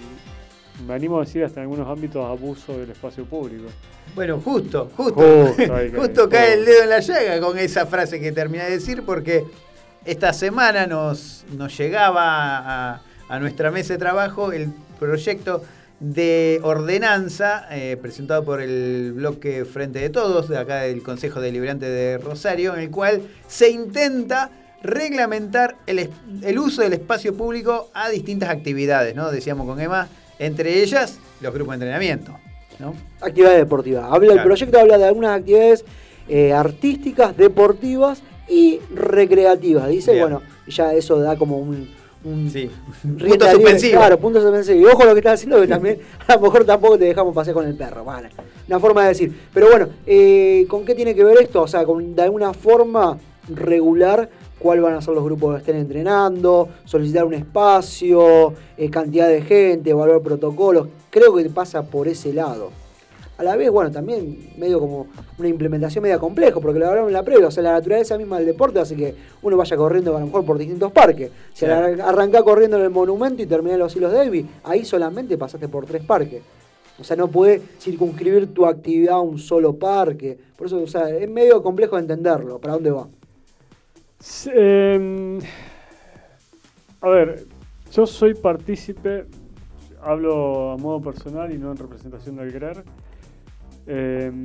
me 0.87 0.93
animo 0.93 1.17
a 1.19 1.25
decir 1.25 1.43
hasta 1.43 1.59
en 1.59 1.63
algunos 1.63 1.87
ámbitos 1.87 2.25
abuso 2.25 2.77
del 2.77 2.89
espacio 2.91 3.25
público. 3.25 3.69
Bueno, 4.13 4.39
justo, 4.39 4.89
justo. 4.95 5.13
Justo, 5.15 5.75
ahí 5.75 5.91
cae, 5.91 5.99
Justo 5.99 6.29
cae 6.29 6.47
justo. 6.47 6.59
el 6.59 6.65
dedo 6.65 6.83
en 6.83 6.89
la 6.89 6.99
llaga 6.99 7.39
con 7.39 7.57
esa 7.57 7.85
frase 7.85 8.19
que 8.19 8.31
terminé 8.31 8.65
de 8.65 8.71
decir, 8.71 9.03
porque 9.05 9.45
esta 10.03 10.33
semana 10.33 10.85
nos, 10.87 11.45
nos 11.57 11.77
llegaba 11.77 12.23
a, 12.93 13.01
a 13.29 13.39
nuestra 13.39 13.71
mesa 13.71 13.93
de 13.93 13.99
trabajo 13.99 14.51
el 14.51 14.69
proyecto 14.99 15.63
de 15.99 16.59
ordenanza 16.61 17.67
eh, 17.71 17.97
presentado 18.01 18.43
por 18.43 18.61
el 18.61 19.13
bloque 19.13 19.65
Frente 19.65 19.99
de 19.99 20.09
Todos, 20.09 20.49
de 20.49 20.57
acá 20.57 20.81
del 20.81 21.01
Consejo 21.01 21.39
Deliberante 21.39 21.87
de 21.87 22.17
Rosario, 22.17 22.73
en 22.73 22.81
el 22.81 22.91
cual 22.91 23.21
se 23.47 23.69
intenta 23.69 24.51
reglamentar 24.83 25.77
el, 25.87 26.09
el 26.43 26.59
uso 26.59 26.81
del 26.81 26.93
espacio 26.93 27.35
público 27.35 27.89
a 27.93 28.09
distintas 28.09 28.49
actividades, 28.49 29.15
¿no? 29.15 29.31
Decíamos 29.31 29.65
con 29.65 29.79
Emma, 29.79 30.07
entre 30.39 30.81
ellas 30.81 31.19
los 31.41 31.53
grupos 31.53 31.71
de 31.73 31.85
entrenamiento. 31.85 32.35
¿no? 32.79 32.93
Actividad 33.21 33.55
deportiva. 33.55 34.07
Habla, 34.07 34.27
El 34.27 34.33
Claro. 34.33 34.47
proyecto 34.49 34.79
habla 34.79 34.97
de 34.97 35.05
algunas 35.05 35.37
actividades 35.39 35.85
eh, 36.27 36.51
artísticas, 36.53 37.37
deportivas 37.37 38.21
y 38.49 38.79
recreativas. 38.93 39.87
Dice, 39.89 40.11
Bien. 40.13 40.23
bueno, 40.23 40.41
ya 40.67 40.93
eso 40.93 41.19
da 41.19 41.37
como 41.37 41.57
un, 41.57 41.89
un 42.23 42.49
Sí. 42.51 42.69
Punto 43.03 43.49
suspensivo. 43.51 43.97
Claro, 43.99 44.19
punto 44.19 44.41
suspensivo. 44.41 44.79
Y 44.79 44.85
ojo 44.85 45.05
lo 45.05 45.13
que 45.13 45.19
estás 45.19 45.35
haciendo, 45.35 45.61
que 45.61 45.67
también 45.67 45.99
a 46.27 46.35
lo 46.35 46.41
mejor 46.41 46.65
tampoco 46.65 46.97
te 46.97 47.05
dejamos 47.05 47.33
pasear 47.33 47.53
con 47.53 47.65
el 47.67 47.75
perro. 47.75 48.03
Vale. 48.03 48.29
Una 48.67 48.79
forma 48.79 49.03
de 49.03 49.07
decir. 49.09 49.39
Pero 49.53 49.69
bueno, 49.69 49.87
eh, 50.05 50.65
¿con 50.67 50.83
qué 50.85 50.95
tiene 50.95 51.13
que 51.15 51.23
ver 51.23 51.37
esto? 51.41 51.61
O 51.61 51.67
sea, 51.67 51.85
con 51.85 52.15
de 52.15 52.21
alguna 52.23 52.53
forma 52.53 53.17
regular 53.47 54.27
cuál 54.59 54.81
van 54.81 54.93
a 54.95 55.01
ser 55.01 55.13
los 55.13 55.23
grupos 55.23 55.53
que 55.53 55.59
estén 55.59 55.75
entrenando, 55.77 56.69
solicitar 56.85 57.25
un 57.25 57.33
espacio, 57.33 58.53
eh, 58.77 58.89
cantidad 58.89 59.27
de 59.27 59.41
gente, 59.41 59.89
evaluar 59.91 60.21
protocolos. 60.21 60.87
Creo 61.09 61.35
que 61.35 61.49
pasa 61.49 61.83
por 61.83 62.07
ese 62.07 62.33
lado. 62.33 62.69
A 63.37 63.43
la 63.43 63.57
vez, 63.57 63.69
bueno, 63.69 63.91
también 63.91 64.53
medio 64.57 64.79
como 64.79 65.07
una 65.37 65.47
implementación 65.49 66.01
media 66.01 66.17
complejo, 66.17 66.61
porque 66.61 66.79
lo 66.79 66.87
hablamos 66.87 67.09
en 67.09 67.13
la 67.13 67.23
previa, 67.23 67.47
o 67.47 67.51
sea, 67.51 67.63
la 67.63 67.73
naturaleza 67.73 68.17
misma 68.17 68.37
del 68.37 68.45
deporte 68.45 68.79
hace 68.79 68.95
que 68.95 69.13
uno 69.41 69.57
vaya 69.57 69.75
corriendo 69.75 70.15
a 70.15 70.19
lo 70.21 70.25
mejor 70.25 70.45
por 70.45 70.57
distintos 70.57 70.89
parques. 70.93 71.31
Si 71.53 71.65
Claro. 71.65 72.01
arrancás 72.05 72.43
corriendo 72.43 72.77
en 72.77 72.83
el 72.83 72.91
monumento 72.91 73.43
y 73.43 73.45
terminás 73.45 73.73
en 73.73 73.79
los 73.79 73.95
hilos 73.95 74.13
Davis, 74.13 74.45
ahí 74.63 74.85
solamente 74.85 75.37
pasaste 75.37 75.67
por 75.67 75.85
tres 75.85 76.03
parques. 76.05 76.41
O 76.97 77.03
sea, 77.03 77.17
no 77.17 77.27
puede 77.27 77.61
circunscribir 77.77 78.53
tu 78.53 78.65
actividad 78.65 79.15
a 79.15 79.19
un 79.19 79.37
solo 79.37 79.73
parque. 79.73 80.37
Por 80.55 80.67
eso, 80.67 80.81
o 80.81 80.87
sea, 80.87 81.09
es 81.09 81.29
medio 81.29 81.61
complejo 81.61 81.97
de 81.97 82.03
entenderlo. 82.03 82.57
¿Para 82.59 82.75
dónde 82.75 82.91
va? 82.91 83.05
Em, 84.47 85.39
a 87.01 87.09
ver, 87.09 87.45
yo 87.91 88.05
soy 88.05 88.33
partícipe, 88.33 89.25
hablo 90.01 90.71
a 90.71 90.77
modo 90.77 91.01
personal 91.01 91.53
y 91.53 91.57
no 91.57 91.71
en 91.71 91.77
representación 91.77 92.37
del 92.37 92.51
querer, 92.51 92.83
em, 93.87 94.43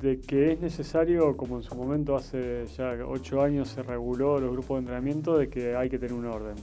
de 0.00 0.20
que 0.20 0.52
es 0.52 0.60
necesario, 0.60 1.36
como 1.36 1.58
en 1.58 1.62
su 1.62 1.74
momento 1.74 2.16
hace 2.16 2.66
ya 2.76 2.96
ocho 3.06 3.42
años 3.42 3.68
se 3.68 3.82
reguló 3.82 4.40
los 4.40 4.50
grupos 4.52 4.76
de 4.76 4.78
entrenamiento, 4.80 5.36
de 5.38 5.48
que 5.48 5.76
hay 5.76 5.88
que 5.90 5.98
tener 5.98 6.14
un 6.14 6.26
orden. 6.26 6.56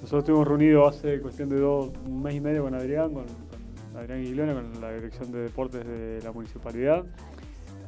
Nosotros 0.00 0.22
estuvimos 0.22 0.48
reunidos 0.48 0.96
hace 0.96 1.20
cuestión 1.20 1.48
de 1.48 1.60
dos, 1.60 1.90
un 2.06 2.22
mes 2.22 2.34
y 2.34 2.40
medio 2.40 2.64
con 2.64 2.74
Adrián, 2.74 3.12
con, 3.12 3.24
con 3.24 4.00
Adrián 4.00 4.22
Guilona, 4.24 4.54
con 4.54 4.80
la 4.80 4.92
Dirección 4.92 5.30
de 5.30 5.42
Deportes 5.42 5.86
de 5.86 6.20
la 6.24 6.32
Municipalidad, 6.32 7.04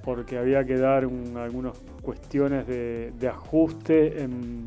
porque 0.05 0.39
había 0.39 0.65
que 0.65 0.77
dar 0.77 1.07
un- 1.07 1.37
algunas 1.37 1.77
cuestiones 2.03 2.67
de, 2.67 3.13
de 3.19 3.29
ajuste 3.29 4.23
en, 4.23 4.65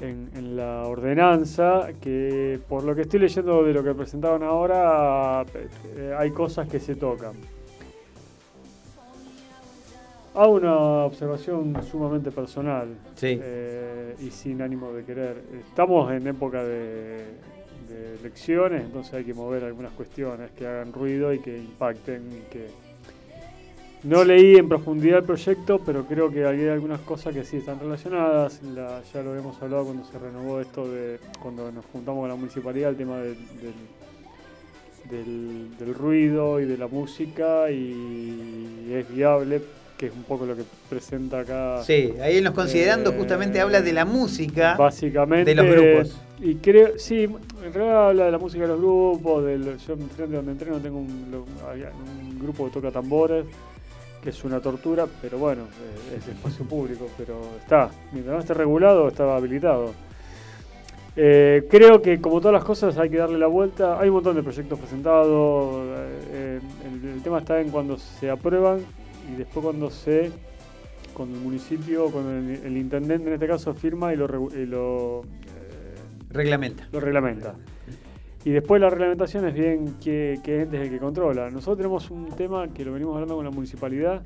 en- 0.00 0.30
en 0.34 0.56
la 0.56 0.82
ordenanza, 0.86 1.88
que 2.00 2.58
por 2.68 2.82
lo 2.84 2.94
que 2.94 3.02
estoy 3.02 3.20
leyendo 3.20 3.62
de 3.62 3.72
lo 3.72 3.84
que 3.84 3.94
presentaron 3.94 4.42
ahora, 4.42 5.44
eh, 5.96 6.14
hay 6.18 6.30
cosas 6.32 6.68
que 6.68 6.80
se 6.80 6.96
tocan. 6.96 7.34
Hago 10.34 10.52
una 10.56 10.76
observación 11.06 11.74
sumamente 11.90 12.30
personal 12.30 12.88
Sí. 13.14 13.38
eh, 13.42 14.14
y 14.20 14.30
sin 14.30 14.60
ánimo 14.60 14.92
de 14.92 15.02
querer. 15.04 15.42
Estamos 15.66 16.12
en 16.12 16.26
época 16.26 16.62
de, 16.62 17.24
de 17.88 18.16
elecciones, 18.20 18.84
entonces 18.84 19.14
hay 19.14 19.24
que 19.24 19.32
mover 19.32 19.64
algunas 19.64 19.92
cuestiones 19.92 20.50
que 20.50 20.66
hagan 20.66 20.92
ruido 20.92 21.32
y 21.32 21.38
que 21.38 21.56
impacten 21.56 22.22
y 22.32 22.52
que 22.52 22.68
no 24.04 24.24
leí 24.24 24.56
en 24.56 24.68
profundidad 24.68 25.18
el 25.18 25.24
proyecto, 25.24 25.80
pero 25.84 26.04
creo 26.06 26.30
que 26.30 26.46
hay 26.46 26.66
algunas 26.68 27.00
cosas 27.00 27.34
que 27.34 27.44
sí 27.44 27.56
están 27.58 27.80
relacionadas. 27.80 28.62
La- 28.62 29.02
ya 29.12 29.22
lo 29.22 29.34
hemos 29.34 29.60
hablado 29.60 29.84
cuando 29.84 30.04
se 30.04 30.18
renovó 30.18 30.60
esto 30.60 30.88
de 30.88 31.18
cuando 31.42 31.70
nos 31.72 31.84
juntamos 31.86 32.20
con 32.22 32.28
la 32.28 32.36
municipalidad, 32.36 32.90
el 32.90 32.96
tema 32.96 33.16
del, 33.18 33.34
del, 33.34 33.74
del- 35.10 35.76
del 35.78 35.94
ruido 35.94 36.60
y 36.60 36.64
de 36.66 36.78
la 36.78 36.86
música 36.88 37.70
y 37.70 38.92
es 38.92 39.08
viable, 39.12 39.60
que 39.98 40.06
es 40.06 40.12
un 40.12 40.24
poco 40.24 40.46
lo 40.46 40.54
que 40.56 40.62
presenta 40.88 41.40
acá. 41.40 41.82
Sí, 41.82 42.12
ahí 42.22 42.36
en 42.36 42.44
los 42.44 42.54
considerando 42.54 43.10
Eh, 43.10 43.14
justamente 43.18 43.60
habla 43.60 43.80
de 43.80 43.92
la 43.92 44.04
música 44.04 44.76
Básicamente. 44.76 45.52
de 45.52 45.54
los 45.54 45.66
grupos. 45.66 46.20
Y 46.38 46.56
creo, 46.56 46.98
sí, 46.98 47.24
en 47.24 47.72
realidad 47.72 48.08
habla 48.10 48.24
de 48.26 48.30
la 48.32 48.38
música 48.38 48.62
de 48.64 48.68
los 48.68 48.78
grupos, 48.78 49.44
del, 49.46 49.78
yo 49.78 49.94
enfrente 49.94 50.36
donde 50.36 50.52
entreno 50.52 50.76
tengo 50.78 50.98
un 50.98 52.38
grupo 52.40 52.66
que 52.66 52.70
toca 52.72 52.90
tambores, 52.90 53.46
que 54.22 54.30
es 54.30 54.44
una 54.44 54.60
tortura, 54.60 55.06
pero 55.22 55.38
bueno, 55.38 55.62
eh, 55.62 56.16
es 56.18 56.28
espacio 56.28 56.64
público, 56.66 57.08
pero 57.16 57.40
está, 57.60 57.90
mientras 58.12 58.34
no 58.34 58.40
esté 58.40 58.54
regulado, 58.54 59.08
está 59.08 59.36
habilitado. 59.36 59.92
Eh, 61.18 61.66
creo 61.70 62.02
que 62.02 62.20
como 62.20 62.40
todas 62.40 62.52
las 62.54 62.64
cosas 62.64 62.98
hay 62.98 63.08
que 63.08 63.16
darle 63.16 63.38
la 63.38 63.46
vuelta, 63.46 63.98
hay 63.98 64.08
un 64.08 64.16
montón 64.16 64.36
de 64.36 64.42
proyectos 64.42 64.78
presentados, 64.78 65.86
eh, 66.30 66.60
el, 66.84 67.08
el 67.08 67.22
tema 67.22 67.38
está 67.38 67.60
en 67.60 67.70
cuando 67.70 67.96
se 67.96 68.28
aprueban 68.28 68.80
y 69.32 69.36
después 69.36 69.64
cuando 69.64 69.90
se 69.90 70.30
cuando 71.14 71.38
el 71.38 71.44
municipio, 71.44 72.10
cuando 72.10 72.32
el, 72.32 72.60
el 72.62 72.76
intendente 72.76 73.28
en 73.28 73.32
este 73.32 73.46
caso 73.46 73.72
firma 73.72 74.12
y 74.12 74.16
lo, 74.16 74.50
y 74.54 74.66
lo, 74.66 75.22
Reglamenta. 76.30 76.86
lo 76.92 77.00
reglamenta. 77.00 77.54
Y 78.46 78.52
después 78.52 78.80
la 78.80 78.88
reglamentación 78.88 79.44
es 79.48 79.54
bien 79.54 79.96
qué, 80.00 80.38
qué 80.44 80.62
ente 80.62 80.76
es 80.76 80.84
el 80.84 80.90
que 80.90 81.00
controla. 81.00 81.50
Nosotros 81.50 81.78
tenemos 81.78 82.12
un 82.12 82.28
tema 82.28 82.68
que 82.68 82.84
lo 82.84 82.92
venimos 82.92 83.14
hablando 83.14 83.34
con 83.34 83.44
la 83.44 83.50
municipalidad, 83.50 84.22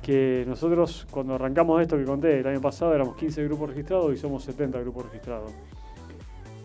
que 0.00 0.44
nosotros 0.46 1.04
cuando 1.10 1.34
arrancamos 1.34 1.82
esto 1.82 1.96
que 1.96 2.04
conté 2.04 2.38
el 2.38 2.46
año 2.46 2.60
pasado 2.60 2.94
éramos 2.94 3.16
15 3.16 3.42
grupos 3.42 3.70
registrados 3.70 4.14
y 4.14 4.18
somos 4.18 4.44
70 4.44 4.78
grupos 4.82 5.06
registrados. 5.06 5.50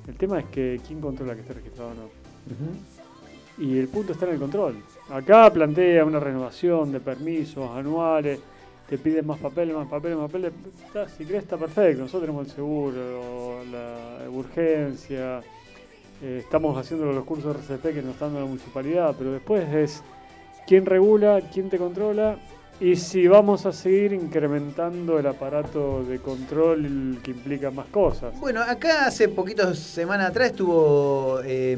El 0.08 0.14
tema 0.16 0.41
es 0.41 0.46
que 0.46 0.80
quién 0.88 1.02
controla 1.02 1.34
que 1.34 1.41
esté 1.41 1.56
registrado 1.56 1.90
o 1.90 1.94
no. 1.96 3.66
Y 3.66 3.80
el 3.80 3.88
punto 3.88 4.14
está 4.14 4.28
en 4.28 4.34
el 4.34 4.40
control. 4.40 4.76
Acá 5.10 5.52
plantea 5.52 6.06
una 6.06 6.20
renovación 6.20 6.91
de 6.91 7.00
permisos 7.00 7.68
anuales, 7.72 8.40
te 8.88 9.00
piden 9.00 9.26
más 9.26 9.40
papeles, 9.40 9.76
más 9.76 9.88
papeles, 9.88 10.20
más 10.20 10.28
papeles. 10.28 10.54
Está, 10.86 11.10
si 11.10 11.26
crees 11.26 11.46
está 11.46 11.58
perfecto. 11.58 12.04
Nosotros 12.04 12.22
tenemos 12.22 12.46
el 12.46 12.54
seguro, 12.54 13.64
la 13.72 14.30
urgencia, 14.30 15.41
eh, 16.22 16.40
estamos 16.44 16.78
haciendo 16.78 17.06
los 17.12 17.24
cursos 17.26 17.56
de 17.68 17.76
RCP 17.76 17.94
que 17.96 18.02
nos 18.02 18.14
está 18.14 18.26
dando 18.26 18.41
la 18.41 18.46
municipalidad, 18.46 19.16
pero 19.18 19.32
después 19.32 19.68
es 19.74 20.04
quién 20.68 20.86
regula, 20.86 21.41
quién 21.54 21.70
te 21.70 21.78
controla 21.78 22.38
y 22.82 22.96
si 22.96 23.28
vamos 23.28 23.66
a 23.66 23.74
seguir 23.74 24.14
incrementando 24.14 25.20
el 25.20 25.28
aparato 25.28 26.04
de 26.04 26.20
control 26.20 27.20
que 27.24 27.32
implica 27.32 27.72
más 27.72 27.88
cosas. 27.88 28.38
Bueno, 28.40 28.62
acá 28.62 29.06
hace 29.08 29.28
poquitos 29.30 29.78
semanas 29.80 30.30
atrás 30.30 30.52
estuvo 30.52 31.40
eh, 31.44 31.78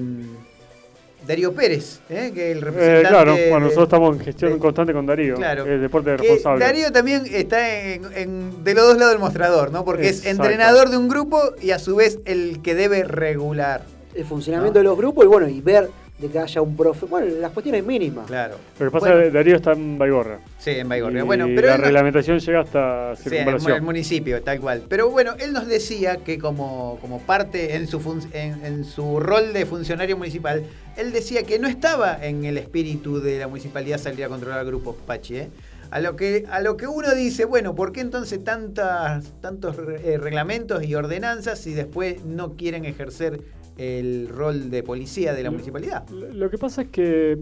Darío 1.25 1.53
Pérez, 1.53 2.01
¿eh? 2.09 2.31
que 2.33 2.51
es 2.51 2.57
el 2.57 2.63
Eh, 2.63 2.65
representante. 2.65 3.09
claro, 3.09 3.35
de- 3.35 3.49
bueno, 3.49 3.65
nosotros 3.65 3.87
estamos 3.87 4.15
en 4.17 4.23
gestión 4.25 4.59
constante 4.59 4.91
con 4.93 5.05
Darío, 5.05 5.35
Claro. 5.35 5.65
el 5.65 5.81
deporte 5.81 6.17
responsable. 6.17 6.65
Darío 6.65 6.91
también 6.91 7.23
está 7.31 7.79
en, 7.93 8.05
en- 8.15 8.63
de 8.63 8.73
los 8.73 8.83
dos 8.85 8.97
lados 8.97 9.13
del 9.13 9.21
mostrador, 9.21 9.71
¿no? 9.71 9.85
Porque 9.85 10.09
es 10.09 10.25
entrenador 10.25 10.89
de 10.89 10.97
un 10.97 11.07
grupo 11.09 11.39
y 11.61 11.71
a 11.71 11.79
su 11.79 11.95
vez 11.95 12.19
el 12.25 12.61
que 12.63 12.73
debe 12.75 13.03
regular. 13.03 13.83
El 14.15 14.25
funcionamiento 14.25 14.79
de 14.79 14.83
los 14.83 14.97
grupos 14.97 15.25
y 15.25 15.27
bueno, 15.27 15.47
y 15.47 15.61
ver 15.61 15.89
de 16.19 16.27
que 16.29 16.37
haya 16.37 16.61
un 16.61 16.77
profe. 16.77 17.07
Bueno, 17.07 17.27
las 17.39 17.51
cuestiones 17.51 17.83
mínimas. 17.83 18.27
Claro. 18.27 18.55
Lo 18.79 18.85
que 18.85 18.91
pasa 18.91 19.07
Bueno. 19.07 19.21
es 19.21 19.25
que 19.27 19.31
Darío 19.31 19.55
está 19.55 19.71
en 19.71 19.97
Baigorra. 19.97 20.39
Sí, 20.59 20.69
en 20.69 20.87
Baigorria. 20.87 21.21
Y 21.21 21.25
Bueno, 21.25 21.47
pero 21.55 21.69
la 21.69 21.77
no- 21.77 21.83
reglamentación 21.85 22.37
llega 22.39 22.59
hasta 22.61 23.15
Sí, 23.15 23.35
en 23.37 23.47
el 23.47 23.81
municipio, 23.81 24.39
tal 24.43 24.59
cual. 24.59 24.83
Pero 24.87 25.09
bueno, 25.09 25.33
él 25.39 25.51
nos 25.51 25.65
decía 25.67 26.17
que 26.17 26.37
como, 26.37 26.99
como 27.01 27.19
parte 27.21 27.75
en 27.75 27.87
su, 27.87 27.99
fun- 27.99 28.21
en, 28.33 28.63
en 28.63 28.83
su 28.85 29.19
rol 29.19 29.51
de 29.51 29.65
funcionario 29.65 30.15
municipal, 30.15 30.63
él 30.95 31.11
decía 31.11 31.41
que 31.43 31.57
no 31.57 31.67
estaba 31.67 32.23
en 32.23 32.45
el 32.45 32.59
espíritu 32.59 33.19
de 33.19 33.39
la 33.39 33.47
municipalidad 33.47 33.97
salir 33.97 34.23
a 34.25 34.29
controlar 34.29 34.63
grupos 34.63 34.97
Pachi. 35.07 35.37
¿eh? 35.37 35.49
A, 35.89 35.99
lo 36.01 36.15
que, 36.15 36.45
a 36.51 36.61
lo 36.61 36.77
que 36.77 36.85
uno 36.85 37.15
dice, 37.15 37.45
bueno, 37.45 37.73
¿por 37.73 37.91
qué 37.93 38.01
entonces 38.01 38.43
tantas, 38.43 39.33
tantos 39.41 39.75
eh, 40.03 40.19
reglamentos 40.21 40.83
y 40.83 40.93
ordenanzas 40.93 41.57
si 41.59 41.73
después 41.73 42.23
no 42.25 42.53
quieren 42.55 42.85
ejercer 42.85 43.41
el 43.77 44.27
rol 44.29 44.69
de 44.69 44.83
policía 44.83 45.33
de 45.33 45.43
la 45.43 45.51
municipalidad? 45.51 46.07
Lo 46.09 46.49
que 46.49 46.57
pasa 46.57 46.83
es 46.83 46.87
que 46.89 47.39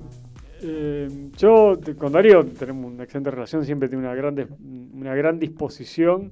eh, 0.61 1.07
yo 1.37 1.79
con 1.97 2.11
Darío 2.11 2.45
tenemos 2.45 2.91
una 2.91 3.03
excelente 3.03 3.31
relación, 3.31 3.65
siempre 3.65 3.87
tiene 3.87 4.03
una 4.03 4.15
gran, 4.15 4.35
una 4.93 5.15
gran 5.15 5.39
disposición 5.39 6.31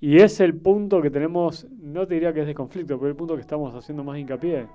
y 0.00 0.18
es 0.18 0.40
el 0.40 0.54
punto 0.54 1.02
que 1.02 1.10
tenemos, 1.10 1.66
no 1.82 2.06
te 2.06 2.14
diría 2.14 2.32
que 2.32 2.42
es 2.42 2.46
de 2.46 2.54
conflicto, 2.54 2.98
pero 2.98 3.10
el 3.10 3.16
punto 3.16 3.34
que 3.34 3.40
estamos 3.40 3.74
haciendo 3.74 4.04
más 4.04 4.18
hincapié. 4.18 4.66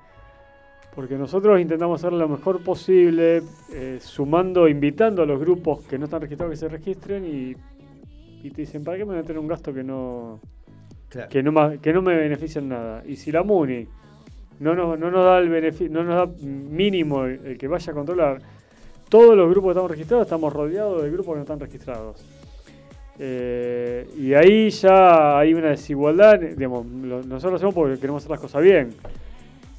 Porque 0.94 1.18
nosotros 1.18 1.60
intentamos 1.60 1.99
hacer 1.99 2.14
lo 2.14 2.27
mejor 2.30 2.61
posible, 2.64 3.41
eh, 3.72 3.98
sumando, 3.99 4.68
invitando 4.68 5.23
a 5.23 5.26
los 5.26 5.40
grupos 5.40 5.84
que 5.85 5.98
no 5.98 6.06
están 6.06 6.22
registrados 6.22 6.52
que 6.52 6.57
se 6.57 6.68
registren 6.68 7.26
y, 7.26 7.56
y 8.45 8.52
te 8.52 8.61
dicen, 8.61 8.84
¿para 8.84 8.98
qué 8.98 9.06
me 9.06 9.15
voy 9.15 9.23
a 9.27 9.31
en 9.31 9.38
un 9.40 9.48
gasto 9.48 9.73
que 9.73 9.84
no, 9.84 10.40
Claro. 11.10 11.30
que 11.30 11.41
no, 11.41 11.81
que 11.81 11.94
no 11.94 12.02
me 12.02 12.15
beneficia 12.15 12.60
en 12.60 12.69
nada? 12.69 13.03
Y 13.07 13.15
si 13.15 13.31
la 13.31 13.41
MUNI 13.44 13.88
no 14.64 14.76
nos, 14.76 14.98
no 14.98 15.11
nos 15.11 15.26
da 15.26 15.40
el 15.40 15.49
beneficio, 15.49 15.90
no 15.90 16.03
nos 16.03 16.15
da 16.15 16.48
mínimo 16.48 17.26
el, 17.26 17.57
que 17.57 17.68
vaya 17.68 17.91
a 17.91 17.95
controlar, 17.95 18.41
todos 19.10 19.35
los 19.35 19.49
grupos 19.49 19.68
que 19.68 19.72
estamos 19.72 19.91
registrados 19.91 20.26
estamos 20.26 20.53
rodeados 20.53 21.03
de 21.03 21.11
grupos 21.11 21.34
que 21.34 21.35
no 21.35 21.41
están 21.41 21.60
registrados. 21.60 22.26
Eh, 23.19 24.07
y 24.18 24.34
ahí 24.34 24.69
ya 24.69 25.38
hay 25.38 25.53
una 25.53 25.69
desigualdad, 25.69 26.40
nosotros 26.40 27.44
lo 27.44 27.56
hacemos 27.56 27.76
porque 27.76 27.99
queremos 27.99 28.23
hacer 28.23 28.31
las 28.31 28.40
cosas 28.40 28.64
bien, 28.64 28.95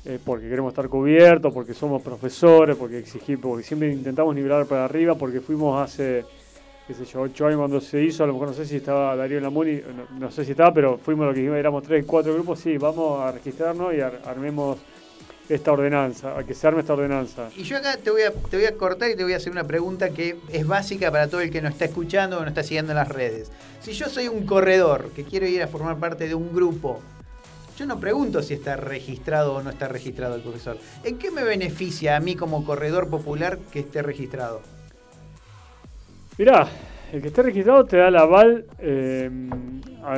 eh, 0.05 0.19
porque 0.23 0.49
queremos 0.49 0.73
estar 0.73 0.87
cubiertos, 0.89 1.53
porque 1.53 1.73
somos 1.73 2.03
profesores, 2.03 2.77
porque 2.77 2.99
exigimos, 2.99 3.43
porque 3.43 3.65
siempre 3.65 3.91
intentamos 3.91 4.35
nivelar 4.35 4.67
para 4.67 4.85
arriba, 4.85 5.15
porque 5.15 5.41
fuimos 5.41 5.83
hace, 5.83 6.25
qué 6.87 6.95
sé 6.95 7.05
yo, 7.07 7.21
ocho 7.23 7.47
años 7.47 7.59
cuando 7.59 7.81
se 7.81 8.03
hizo, 8.03 8.25
a 8.25 8.27
lo 8.27 8.35
mejor 8.35 8.49
no 8.49 8.55
sé 8.55 8.67
si 8.67 8.77
estaba 8.77 9.17
Darío 9.17 9.39
en 9.39 9.45
la 9.45 9.51
MUNI, 9.51 9.81
no, 10.11 10.19
no 10.19 10.31
sé 10.31 10.45
si 10.45 10.51
estaba, 10.51 10.73
pero 10.75 10.99
fuimos 10.99 11.27
lo 11.27 11.33
que 11.35 11.45
éramos 11.59 11.83
tres, 11.83 12.05
cuatro 12.07 12.35
grupos, 12.35 12.61
sí, 12.61 12.77
vamos 12.77 13.21
a 13.23 13.33
registrarnos 13.33 13.95
y 13.95 14.01
ar- 14.01 14.21
armemos 14.27 14.79
esta 15.49 15.73
ordenanza, 15.73 16.39
a 16.39 16.45
que 16.45 16.55
se 16.55 16.67
arme 16.67 16.81
esta 16.81 16.95
ordenanza. 16.95 17.49
Y 17.57 17.63
yo 17.65 17.77
acá 17.77 17.97
te 17.97 18.11
voy, 18.11 18.23
a, 18.23 18.33
te 18.33 18.57
voy 18.57 18.67
a 18.67 18.75
cortar 18.77 19.11
y 19.11 19.17
te 19.17 19.25
voy 19.25 19.35
a 19.35 19.37
hacer 19.37 19.53
una 19.53 19.65
pregunta 19.65 20.11
que 20.11 20.37
es 20.51 20.67
básica 20.67 21.11
para 21.11 21.29
todo 21.29 21.41
el 21.43 21.51
que 21.51 21.61
nos 21.61 21.73
está 21.73 21.85
escuchando 21.87 22.37
o 22.37 22.41
nos 22.41 22.49
está 22.49 22.63
siguiendo 22.63 22.93
en 22.93 22.97
las 22.97 23.09
redes. 23.09 23.51
Si 23.81 23.93
yo 23.93 24.09
soy 24.09 24.29
un 24.29 24.47
corredor 24.47 25.11
que 25.15 25.25
quiero 25.25 25.47
ir 25.47 25.63
a 25.63 25.69
formar 25.69 25.99
parte 25.99 26.29
de 26.29 26.35
un 26.35 26.55
grupo, 26.55 27.01
yo 27.77 27.85
no 27.87 27.99
pregunto 28.01 28.43
si 28.43 28.55
está 28.55 28.77
registrado 28.77 29.55
o 29.57 29.63
no 29.63 29.69
está 29.71 29.89
registrado 29.89 30.35
el 30.37 30.43
profesor. 30.43 30.79
¿En 31.03 31.19
qué 31.19 31.31
me 31.31 31.45
beneficia 31.45 32.17
a 32.17 32.21
mí 32.21 32.37
como 32.37 32.65
corredor 32.65 33.09
popular 33.11 33.59
que 33.71 33.81
esté 33.81 34.01
registrado? 34.01 34.63
Mirá, 36.37 36.67
el 37.13 37.23
que 37.23 37.29
esté 37.29 37.43
registrado 37.43 37.85
te 37.85 37.97
da 37.97 38.09
el 38.09 38.17
aval. 38.17 38.67
eh, 38.81 39.31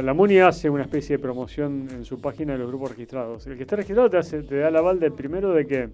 la 0.03 0.15
MUNI 0.15 0.39
hace 0.39 0.71
una 0.71 0.83
especie 0.83 1.19
de 1.19 1.23
promoción 1.23 1.89
en 1.91 2.07
su 2.07 2.21
página 2.21 2.55
de 2.55 2.59
los 2.59 2.69
grupos 2.69 2.91
registrados. 2.91 3.47
El 3.47 3.57
que 3.57 3.65
esté 3.65 3.77
registrado 3.77 4.09
te, 4.09 4.17
hace, 4.17 4.43
te 4.43 4.57
da 4.57 4.69
el 4.69 4.77
aval 4.77 4.99
de 4.99 5.11
primero 5.11 5.53
de 5.53 5.67
que 5.67 5.91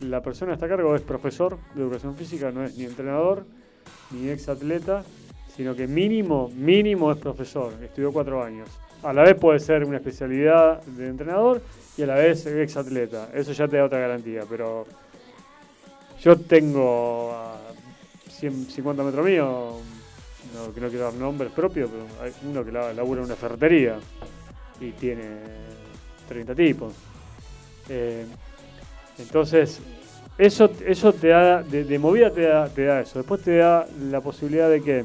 la 0.00 0.20
persona 0.20 0.50
que 0.50 0.54
está 0.54 0.66
a 0.66 0.68
cargo 0.68 0.94
es 0.94 1.00
profesor 1.00 1.56
de 1.74 1.82
educación 1.82 2.14
física, 2.14 2.52
no 2.52 2.62
es 2.62 2.76
ni 2.76 2.84
entrenador 2.84 3.46
ni 4.10 4.28
ex 4.28 4.50
atleta, 4.50 5.02
sino 5.56 5.74
que 5.74 5.86
mínimo, 5.86 6.50
mínimo 6.54 7.10
es 7.10 7.18
profesor, 7.18 7.72
estudió 7.82 8.12
cuatro 8.12 8.44
años. 8.44 8.68
A 9.02 9.14
la 9.14 9.22
vez 9.22 9.34
puede 9.34 9.60
ser 9.60 9.82
una 9.84 9.96
especialidad 9.96 10.82
de 10.82 11.08
entrenador 11.08 11.62
y 11.96 12.02
a 12.02 12.06
la 12.06 12.16
vez 12.16 12.44
ex 12.46 12.76
atleta. 12.76 13.30
Eso 13.32 13.52
ya 13.52 13.66
te 13.66 13.78
da 13.78 13.86
otra 13.86 13.98
garantía, 13.98 14.42
pero 14.48 14.84
yo 16.20 16.36
tengo 16.36 17.34
150 18.38 19.02
metros 19.02 19.24
mío, 19.26 19.72
no, 20.54 20.72
que 20.74 20.80
no 20.80 20.88
quiero 20.88 21.04
dar 21.04 21.14
nombres 21.14 21.50
propios, 21.52 21.90
pero 21.90 22.24
hay 22.24 22.32
uno 22.48 22.64
que 22.64 22.72
la- 22.72 22.92
labura 22.92 23.20
en 23.20 23.26
una 23.26 23.36
ferretería 23.36 23.98
y 24.80 24.92
tiene 24.92 25.24
30 26.28 26.54
tipos. 26.54 26.92
Eh, 27.88 28.24
entonces, 29.18 29.80
eso, 30.36 30.70
eso 30.86 31.12
te 31.12 31.28
da, 31.28 31.62
de, 31.62 31.98
movida 31.98 32.30
te 32.30 32.42
da, 32.42 32.68
te 32.68 32.84
da 32.84 33.00
eso. 33.00 33.18
Después 33.18 33.42
te 33.42 33.56
da 33.56 33.86
la 34.10 34.20
posibilidad 34.20 34.70
de 34.70 34.82
que, 34.82 35.04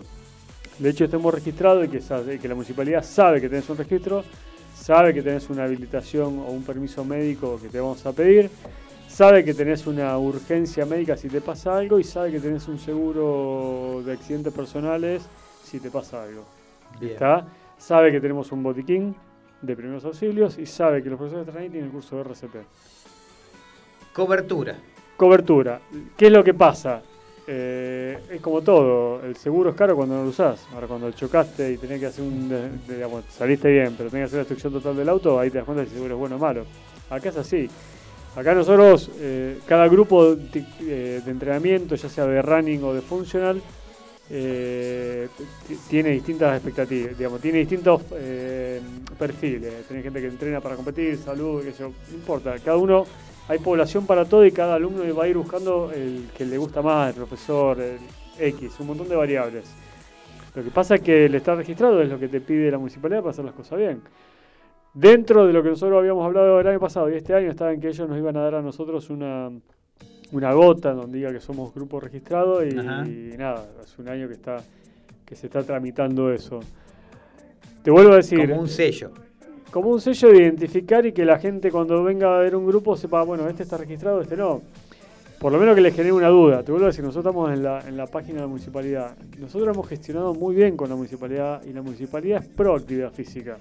de 0.79 0.89
hecho, 0.89 1.05
estemos 1.05 1.33
registrados 1.33 1.85
y 1.85 1.89
que, 1.89 2.39
que 2.39 2.47
la 2.47 2.55
municipalidad 2.55 3.03
sabe 3.03 3.41
que 3.41 3.49
tenés 3.49 3.67
un 3.69 3.77
registro, 3.77 4.23
sabe 4.79 5.13
que 5.13 5.21
tenés 5.23 5.49
una 5.49 5.63
habilitación 5.63 6.39
o 6.39 6.51
un 6.51 6.63
permiso 6.63 7.03
médico 7.03 7.59
que 7.61 7.69
te 7.69 7.79
vamos 7.79 8.05
a 8.05 8.11
pedir, 8.11 8.49
sabe 9.13 9.43
que 9.45 9.53
tenés 9.53 9.85
una 9.87 10.17
urgencia 10.17 10.85
médica 10.85 11.15
si 11.15 11.27
te 11.29 11.39
pasa 11.41 11.77
algo 11.77 11.99
y 11.99 12.03
sabe 12.03 12.31
que 12.31 12.39
tenés 12.39 12.67
un 12.67 12.79
seguro 12.79 14.01
de 14.05 14.13
accidentes 14.13 14.53
personales 14.53 15.23
si 15.63 15.79
te 15.79 15.91
pasa 15.91 16.23
algo. 16.23 16.43
Bien. 16.99 17.13
¿Está? 17.13 17.45
Sabe 17.77 18.11
que 18.11 18.19
tenemos 18.19 18.51
un 18.51 18.63
botiquín 18.63 19.15
de 19.61 19.75
primeros 19.75 20.03
auxilios 20.05 20.57
y 20.57 20.65
sabe 20.65 21.01
que 21.03 21.09
los 21.09 21.17
profesores 21.17 21.45
de 21.45 21.51
training 21.51 21.71
tienen 21.71 21.87
el 21.89 21.93
curso 21.93 22.15
de 22.17 22.21
RCP. 22.23 22.55
Cobertura. 24.13 24.75
Cobertura. 25.17 25.79
¿Qué 26.17 26.27
es 26.27 26.31
lo 26.31 26.43
que 26.43 26.53
pasa? 26.53 27.01
Eh, 27.45 28.17
es 28.31 28.41
como 28.41 28.61
todo, 28.61 29.21
el 29.23 29.35
seguro 29.35 29.71
es 29.71 29.75
caro 29.75 29.95
cuando 29.95 30.15
no 30.15 30.23
lo 30.23 30.29
usás. 30.29 30.65
Ahora 30.73 30.87
cuando 30.87 31.11
chocaste 31.11 31.73
y 31.73 31.77
tenés 31.77 31.99
que 31.99 32.05
hacer 32.07 32.23
un, 32.23 32.47
de- 32.47 32.69
de- 32.69 32.95
digamos, 32.95 33.25
saliste 33.29 33.69
bien, 33.69 33.95
pero 33.97 34.09
tenés 34.09 34.23
que 34.23 34.25
hacer 34.25 34.37
la 34.37 34.39
destrucción 34.43 34.73
total 34.73 34.95
del 34.95 35.09
auto, 35.09 35.39
ahí 35.39 35.49
te 35.49 35.57
das 35.57 35.65
cuenta 35.65 35.83
si 35.83 35.89
el 35.89 35.95
seguro 35.95 36.13
es 36.15 36.19
bueno 36.19 36.35
o 36.37 36.39
malo. 36.39 36.65
Acá 37.09 37.29
es 37.29 37.37
así. 37.37 37.69
Acá 38.35 38.55
nosotros, 38.55 39.11
eh, 39.19 39.59
cada 39.67 39.87
grupo 39.87 40.35
de, 40.35 40.65
eh, 40.81 41.21
de 41.23 41.31
entrenamiento, 41.31 41.95
ya 41.95 42.09
sea 42.09 42.25
de 42.25 42.41
running 42.41 42.83
o 42.83 42.93
de 42.93 43.01
funcional, 43.01 43.61
eh, 44.29 45.27
tiene 45.89 46.09
distintas 46.09 46.55
expectativas, 46.55 47.15
digamos, 47.17 47.41
tiene 47.41 47.59
distintos 47.59 48.01
eh, 48.15 48.81
perfiles. 49.19 49.85
Tenés 49.87 50.03
gente 50.03 50.21
que 50.21 50.27
entrena 50.27 50.61
para 50.61 50.75
competir, 50.75 51.17
salud, 51.17 51.63
qué 51.63 51.71
sé 51.71 51.79
yo, 51.79 51.89
no 52.09 52.15
importa. 52.15 52.55
Cada 52.63 52.77
uno, 52.77 53.05
hay 53.47 53.59
población 53.59 54.07
para 54.07 54.25
todo 54.25 54.45
y 54.45 54.51
cada 54.51 54.75
alumno 54.75 55.03
va 55.15 55.25
a 55.25 55.27
ir 55.27 55.37
buscando 55.37 55.91
el 55.91 56.29
que 56.35 56.45
le 56.45 56.57
gusta 56.57 56.81
más, 56.81 57.09
el 57.09 57.15
profesor, 57.15 57.79
el 57.79 57.99
X, 58.39 58.73
un 58.79 58.87
montón 58.87 59.09
de 59.09 59.15
variables. 59.15 59.65
Lo 60.55 60.63
que 60.63 60.69
pasa 60.69 60.95
es 60.95 61.01
que 61.01 61.25
el 61.25 61.35
estar 61.35 61.57
registrado 61.57 62.01
es 62.01 62.09
lo 62.09 62.19
que 62.19 62.27
te 62.27 62.39
pide 62.39 62.71
la 62.71 62.77
municipalidad 62.77 63.21
para 63.21 63.31
hacer 63.31 63.45
las 63.45 63.53
cosas 63.53 63.77
bien. 63.77 64.01
Dentro 64.93 65.47
de 65.47 65.53
lo 65.53 65.63
que 65.63 65.69
nosotros 65.69 65.97
habíamos 65.97 66.23
hablado 66.23 66.59
el 66.59 66.67
año 66.67 66.79
pasado 66.79 67.09
y 67.09 67.15
este 67.15 67.33
año 67.33 67.49
estaba 67.49 67.73
en 67.73 67.81
que 67.81 67.87
ellos 67.87 68.07
nos 68.07 68.17
iban 68.17 68.37
a 68.37 68.41
dar 68.41 68.55
a 68.55 68.61
nosotros 68.61 69.09
una, 69.09 69.49
una 70.31 70.53
gota 70.53 70.93
donde 70.93 71.17
diga 71.17 71.31
que 71.31 71.39
somos 71.39 71.73
grupo 71.73 71.99
registrado 71.99 72.63
y, 72.63 72.73
nada, 72.73 73.65
hace 73.81 74.01
un 74.01 74.09
año 74.09 74.27
que 74.27 74.33
está 74.33 74.57
que 75.25 75.35
se 75.35 75.47
está 75.47 75.63
tramitando 75.63 76.31
eso. 76.31 76.59
Te 77.81 77.89
vuelvo 77.89 78.13
a 78.13 78.17
decir. 78.17 78.47
Como 78.47 78.61
un 78.61 78.67
sello. 78.67 79.11
Como 79.71 79.89
un 79.89 80.01
sello 80.01 80.29
de 80.29 80.43
identificar 80.43 81.05
y 81.05 81.11
que 81.11 81.25
la 81.25 81.39
gente 81.39 81.71
cuando 81.71 82.03
venga 82.03 82.35
a 82.35 82.39
ver 82.39 82.55
un 82.55 82.67
grupo 82.67 82.95
sepa, 82.95 83.23
bueno, 83.23 83.47
este 83.47 83.63
está 83.63 83.77
registrado, 83.77 84.21
este 84.21 84.37
no. 84.37 84.61
Por 85.39 85.51
lo 85.51 85.57
menos 85.57 85.75
que 85.75 85.81
les 85.81 85.95
genere 85.95 86.13
una 86.13 86.29
duda. 86.29 86.63
Te 86.63 86.71
vuelvo 86.71 86.85
a 86.85 86.89
decir, 86.89 87.03
nosotros 87.03 87.31
estamos 87.31 87.51
en 87.51 87.63
la, 87.63 87.81
en 87.87 87.97
la 87.97 88.05
página 88.05 88.35
de 88.35 88.41
la 88.41 88.47
municipalidad. 88.47 89.17
Nosotros 89.39 89.73
hemos 89.73 89.87
gestionado 89.87 90.33
muy 90.35 90.55
bien 90.55 90.77
con 90.77 90.89
la 90.89 90.95
municipalidad 90.95 91.63
y 91.65 91.73
la 91.73 91.81
municipalidad 91.81 92.43
es 92.43 92.47
pro 92.49 92.75
actividad 92.75 93.11
física. 93.11 93.57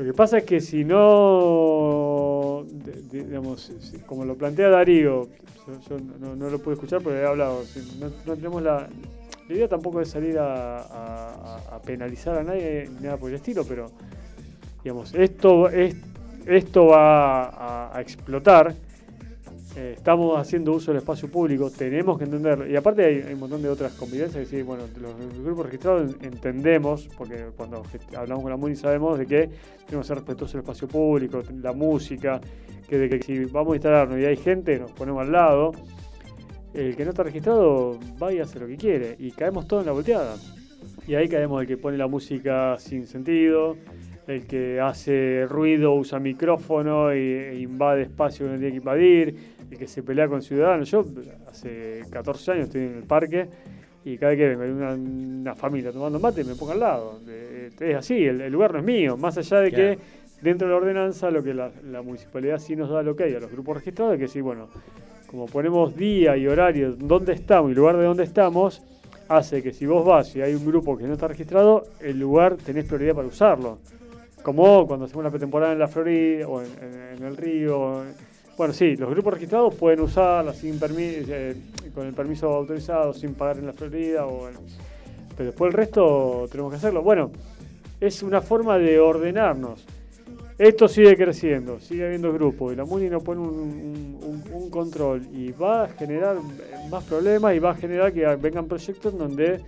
Lo 0.00 0.06
que 0.06 0.14
pasa 0.14 0.38
es 0.38 0.44
que 0.44 0.62
si 0.62 0.82
no, 0.82 2.64
digamos, 3.12 3.70
si- 3.80 3.98
como 3.98 4.24
lo 4.24 4.34
plantea 4.34 4.70
Darío, 4.70 5.28
yo, 5.90 5.98
no, 6.36 6.48
lo 6.48 6.58
pude 6.58 6.72
escuchar 6.72 7.02
porque 7.02 7.18
he 7.18 7.26
hablado, 7.26 7.62
no, 8.24 8.34
tenemos 8.34 8.62
la, 8.62 8.88
la 9.46 9.54
idea 9.54 9.68
tampoco 9.68 10.00
es 10.00 10.08
salir 10.08 10.38
a, 10.38 11.78
penalizar 11.84 12.38
a 12.38 12.42
nadie 12.42 12.88
ni 12.98 13.04
nada 13.04 13.18
por 13.18 13.28
el 13.28 13.36
estilo, 13.36 13.62
pero 13.64 13.88
digamos, 14.82 15.12
esto, 15.14 15.68
es, 15.68 15.94
esto 16.46 16.86
va 16.86 17.94
a 17.94 18.00
explotar 18.00 18.74
eh, 19.76 19.94
estamos 19.96 20.36
haciendo 20.38 20.72
uso 20.72 20.90
del 20.90 20.98
espacio 20.98 21.30
público, 21.30 21.70
tenemos 21.70 22.18
que 22.18 22.24
entenderlo. 22.24 22.68
Y 22.68 22.74
aparte 22.76 23.04
hay, 23.04 23.32
un 23.32 23.38
montón 23.40 23.62
de 23.62 23.68
otras 23.68 23.92
convivencias 23.92 24.48
que 24.48 24.56
sí, 24.56 24.62
bueno, 24.62 24.84
los, 25.00 25.44
grupos 25.44 25.66
registrados 25.66 26.14
en- 26.20 26.24
entendemos, 26.32 27.08
porque 27.16 27.46
cuando 27.56 27.82
hablamos 28.16 28.42
con 28.42 28.50
la 28.50 28.56
MUNI 28.56 28.74
sabemos 28.76 29.18
de 29.18 29.26
que 29.26 29.48
tenemos 29.86 30.06
que 30.06 30.08
ser 30.08 30.16
respetuosos 30.16 30.52
del 30.54 30.62
espacio 30.62 30.88
público, 30.88 31.40
la 31.62 31.72
música, 31.72 32.40
que 32.88 32.98
de 32.98 33.08
que 33.08 33.22
si 33.22 33.44
vamos 33.44 33.72
a 33.74 33.76
instalarnos 33.76 34.18
y 34.18 34.24
hay 34.24 34.36
gente, 34.36 34.78
nos 34.78 34.90
ponemos 34.92 35.24
al 35.24 35.30
lado, 35.32 35.72
el 36.74 36.96
que 36.96 37.04
no 37.04 37.10
está 37.10 37.22
registrado 37.22 37.98
va 38.20 38.32
y 38.32 38.40
hace 38.40 38.58
lo 38.58 38.66
que 38.66 38.76
quiere. 38.76 39.14
Y 39.18 39.30
caemos 39.30 39.66
todos 39.68 39.82
en 39.82 39.86
la 39.86 39.92
volteada. 39.92 40.34
Y 41.06 41.14
ahí 41.14 41.28
caemos 41.28 41.60
el 41.62 41.68
que 41.68 41.76
pone 41.76 41.96
la 41.96 42.06
música 42.06 42.76
sin 42.78 43.06
sentido, 43.06 43.76
el 44.30 44.46
que 44.46 44.80
hace 44.80 45.46
ruido, 45.48 45.94
usa 45.94 46.18
micrófono 46.18 47.10
e 47.10 47.58
invade 47.60 48.02
espacio 48.02 48.46
que 48.46 48.52
no 48.52 48.58
tiene 48.58 48.72
que 48.72 48.78
invadir, 48.78 49.34
el 49.70 49.78
que 49.78 49.86
se 49.86 50.02
pelea 50.02 50.28
con 50.28 50.40
ciudadanos. 50.42 50.90
Yo 50.90 51.04
hace 51.48 52.02
14 52.10 52.52
años 52.52 52.66
estoy 52.66 52.82
en 52.82 52.96
el 52.98 53.02
parque 53.04 53.48
y 54.04 54.16
cada 54.16 54.30
vez 54.30 54.38
que 54.38 54.48
vengo 54.56 54.62
hay 54.62 54.70
una, 54.70 54.94
una 54.94 55.54
familia 55.54 55.92
tomando 55.92 56.18
mate 56.18 56.44
me 56.44 56.54
pongo 56.54 56.72
al 56.72 56.80
lado. 56.80 57.20
De- 57.26 57.70
Es 57.80 57.96
así, 57.96 58.24
el, 58.24 58.40
el 58.40 58.52
lugar 58.52 58.72
no 58.72 58.78
es 58.78 58.84
mío. 58.84 59.16
Más 59.16 59.36
allá 59.38 59.60
de 59.60 59.70
Claro. 59.70 59.96
que 59.96 59.98
dentro 60.42 60.66
de 60.68 60.72
la 60.74 60.78
ordenanza 60.78 61.30
lo 61.30 61.42
que 61.42 61.52
la, 61.54 61.70
la 61.90 62.02
municipalidad 62.02 62.58
sí 62.58 62.76
nos 62.76 62.90
da 62.90 63.02
lo 63.02 63.14
que 63.16 63.24
hay 63.24 63.34
a 63.34 63.40
los 63.40 63.50
grupos 63.50 63.76
registrados 63.78 64.14
es 64.14 64.20
que 64.20 64.28
sí, 64.28 64.40
bueno, 64.40 64.68
como 65.26 65.46
ponemos 65.46 65.94
día 65.96 66.36
y 66.36 66.46
horario, 66.46 66.92
dónde 66.98 67.32
estamos 67.34 67.70
y 67.70 67.74
lugar 67.74 67.96
de 67.96 68.04
dónde 68.04 68.24
estamos, 68.24 68.82
hace 69.28 69.62
que 69.62 69.72
si 69.72 69.86
vos 69.86 70.04
vas 70.04 70.34
y 70.34 70.42
hay 70.42 70.54
un 70.54 70.66
grupo 70.66 70.96
que 70.98 71.04
no 71.04 71.12
está 71.12 71.28
registrado, 71.28 71.84
el 72.00 72.18
lugar 72.18 72.56
tenés 72.56 72.84
prioridad 72.86 73.14
para 73.14 73.28
usarlo. 73.28 73.78
Como 74.42 74.86
cuando 74.86 75.06
hacemos 75.06 75.24
la 75.24 75.30
pretemporada 75.30 75.72
en 75.72 75.78
la 75.78 75.88
Florida 75.88 76.48
o 76.48 76.62
en, 76.62 77.22
el 77.22 77.36
río. 77.36 78.02
Bueno, 78.56 78.74
sí, 78.74 78.96
los 78.96 79.10
grupos 79.10 79.34
registrados 79.34 79.74
pueden 79.74 80.00
usarla 80.00 80.52
sin 80.52 80.78
eh, 80.82 81.54
con 81.94 82.06
el 82.06 82.14
permiso 82.14 82.48
autorizado, 82.48 83.12
sin 83.12 83.34
pagar 83.34 83.58
en 83.58 83.66
la 83.66 83.72
Florida. 83.72 84.26
O 84.26 84.48
en- 84.48 84.56
pero 85.36 85.50
después 85.50 85.70
el 85.70 85.76
resto 85.76 86.46
tenemos 86.50 86.70
que 86.70 86.76
hacerlo. 86.76 87.02
Bueno, 87.02 87.30
es 88.00 88.22
una 88.22 88.40
forma 88.40 88.78
de 88.78 88.98
ordenarnos. 88.98 89.86
Esto 90.58 90.88
sigue 90.88 91.16
creciendo, 91.16 91.80
sigue 91.80 92.04
habiendo 92.04 92.30
grupos 92.34 92.74
y 92.74 92.76
la 92.76 92.84
MUNI 92.84 93.08
no 93.08 93.20
pone 93.20 93.40
un, 93.40 94.68
control 94.70 95.26
y 95.32 95.50
va 95.52 95.84
a 95.84 95.88
generar 95.88 96.36
más 96.90 97.02
problemas 97.04 97.54
y 97.54 97.58
va 97.58 97.70
a 97.70 97.74
generar 97.74 98.12
que 98.12 98.26
vengan 98.36 98.66
proyectos 98.68 99.16
donde 99.16 99.60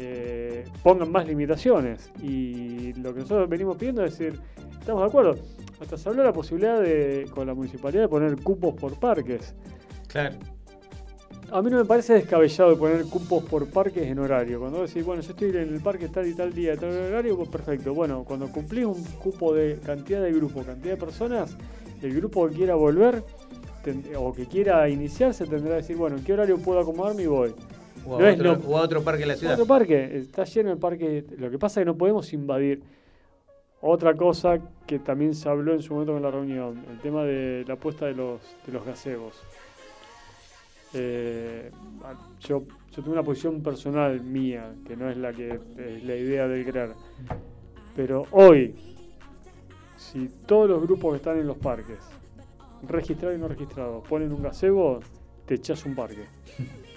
eh, 0.00 0.64
pongan 0.82 1.10
más 1.10 1.26
limitaciones. 1.26 2.10
Y 2.22 2.92
lo 2.94 3.12
que 3.12 3.20
nosotros 3.20 3.48
venimos 3.48 3.76
pidiendo 3.76 4.04
es 4.04 4.16
decir, 4.16 4.40
estamos 4.78 5.02
de 5.02 5.08
acuerdo, 5.08 5.34
hasta 5.80 5.96
se 5.96 6.08
habló 6.08 6.22
de 6.22 6.28
la 6.28 6.32
posibilidad 6.32 6.80
de, 6.80 7.28
con 7.34 7.46
la 7.46 7.54
municipalidad 7.54 8.02
de 8.02 8.08
poner 8.08 8.36
cupos 8.42 8.74
por 8.74 8.98
parques. 8.98 9.54
Claro. 10.06 10.36
A 11.50 11.62
mí 11.62 11.70
no 11.70 11.78
me 11.78 11.84
parece 11.86 12.12
descabellado 12.12 12.78
poner 12.78 13.04
cupos 13.06 13.42
por 13.44 13.70
parques 13.70 14.02
en 14.06 14.18
horario. 14.18 14.60
Cuando 14.60 14.86
decís, 14.86 15.04
bueno, 15.04 15.22
yo 15.22 15.30
estoy 15.30 15.48
en 15.48 15.74
el 15.74 15.80
parque 15.80 16.08
tal 16.08 16.26
y 16.26 16.34
tal 16.34 16.52
día, 16.52 16.76
tal 16.76 16.90
horario, 16.90 17.36
pues 17.36 17.48
perfecto. 17.48 17.94
Bueno, 17.94 18.22
cuando 18.24 18.52
cumplís 18.52 18.84
un 18.84 19.02
cupo 19.18 19.54
de 19.54 19.78
cantidad 19.84 20.22
de 20.22 20.30
grupo, 20.32 20.62
cantidad 20.62 20.94
de 20.94 21.00
personas, 21.00 21.56
el 22.02 22.14
grupo 22.14 22.46
que 22.48 22.54
quiera 22.54 22.74
volver 22.74 23.24
ten- 23.82 24.04
o 24.16 24.32
que 24.32 24.44
quiera 24.46 24.88
iniciarse 24.90 25.46
tendrá 25.46 25.70
que 25.70 25.76
decir, 25.76 25.96
bueno, 25.96 26.18
¿en 26.18 26.24
qué 26.24 26.34
horario 26.34 26.58
puedo 26.58 26.80
acomodarme 26.80 27.22
y 27.22 27.26
voy? 27.26 27.54
O 28.08 28.16
a, 28.16 28.20
No 28.20 28.26
es 28.26 28.34
otro, 28.40 28.56
no- 28.56 28.68
o 28.68 28.78
a 28.78 28.82
otro 28.82 29.02
parque 29.02 29.20
de 29.20 29.26
la 29.26 29.36
ciudad. 29.36 29.54
otro 29.54 29.66
parque, 29.66 30.18
está 30.18 30.44
lleno 30.44 30.70
de 30.70 30.76
parques. 30.76 31.24
Lo 31.38 31.50
que 31.50 31.58
pasa 31.58 31.80
es 31.80 31.84
que 31.84 31.86
no 31.92 31.96
podemos 31.96 32.32
invadir. 32.32 32.82
Otra 33.80 34.14
cosa 34.14 34.58
que 34.86 34.98
también 34.98 35.34
se 35.34 35.48
habló 35.48 35.72
en 35.72 35.82
su 35.82 35.92
momento 35.94 36.12
con 36.14 36.22
la 36.22 36.30
reunión, 36.32 36.84
el 36.90 36.98
tema 36.98 37.22
de 37.24 37.64
la 37.68 37.74
apuesta 37.74 38.06
de 38.06 38.14
los, 38.14 38.40
de 38.66 38.72
los 38.72 38.84
gazebos. 38.84 39.34
Eh, 40.94 41.70
yo, 42.40 42.62
yo 42.90 43.02
tengo 43.02 43.12
una 43.12 43.22
posición 43.22 43.62
personal 43.62 44.20
mía, 44.20 44.74
que 44.86 44.96
no 44.96 45.08
es 45.10 45.16
la 45.16 45.32
que 45.32 45.60
es 45.76 46.02
la 46.04 46.14
idea 46.16 46.48
del 46.48 46.64
crear. 46.64 46.94
Pero 47.94 48.24
hoy, 48.32 48.74
si 49.96 50.28
todos 50.46 50.68
los 50.68 50.82
grupos 50.82 51.12
que 51.12 51.16
están 51.18 51.38
en 51.38 51.46
los 51.46 51.58
parques, 51.58 51.98
registrados 52.88 53.36
y 53.36 53.40
no 53.40 53.48
registrados, 53.48 54.06
ponen 54.08 54.32
un 54.32 54.42
gazebo, 54.42 55.00
te 55.46 55.54
echas 55.54 55.84
un 55.84 55.94
parque. 55.94 56.24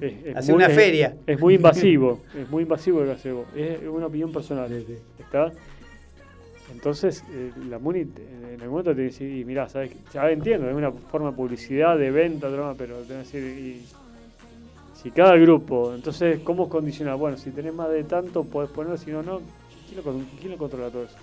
Es, 0.00 0.26
es 0.26 0.36
Hace 0.36 0.52
una 0.52 0.68
feria. 0.68 1.16
Es 1.26 1.40
muy 1.40 1.54
invasivo, 1.54 2.20
es 2.38 2.50
muy 2.50 2.62
invasivo 2.64 3.00
el 3.02 3.08
gazebo. 3.08 3.46
Es 3.56 3.78
una 3.86 4.06
opinión 4.06 4.32
personal. 4.32 4.70
¿Está? 5.18 5.52
Entonces, 6.72 7.22
eh, 7.30 7.52
la 7.68 7.78
MUNI 7.78 8.00
eh, 8.00 8.06
en 8.54 8.60
algún 8.60 8.70
momento 8.78 8.94
te 8.94 9.02
dice, 9.02 9.24
y 9.24 9.44
mirá, 9.44 9.68
¿sabes? 9.68 9.92
Ya 10.12 10.28
entiendo, 10.30 10.68
es 10.68 10.74
una 10.74 10.90
forma 10.90 11.30
de 11.30 11.36
publicidad, 11.36 11.96
de 11.98 12.10
venta, 12.10 12.48
drama, 12.48 12.74
pero 12.76 12.96
te 13.02 13.14
decir, 13.14 13.42
y 13.42 13.84
si 15.00 15.10
cada 15.10 15.36
grupo, 15.36 15.94
entonces, 15.94 16.40
¿cómo 16.42 16.68
condicionar? 16.68 17.16
Bueno, 17.16 17.36
si 17.36 17.50
tenés 17.50 17.74
más 17.74 17.90
de 17.90 18.02
tanto, 18.04 18.44
podés 18.44 18.70
poner, 18.70 18.98
si 18.98 19.10
no, 19.10 19.22
no. 19.22 19.40
¿Quién 19.88 20.02
lo, 20.04 20.20
quién 20.40 20.52
lo 20.52 20.58
controla 20.58 20.88
todo 20.90 21.04
eso? 21.04 21.16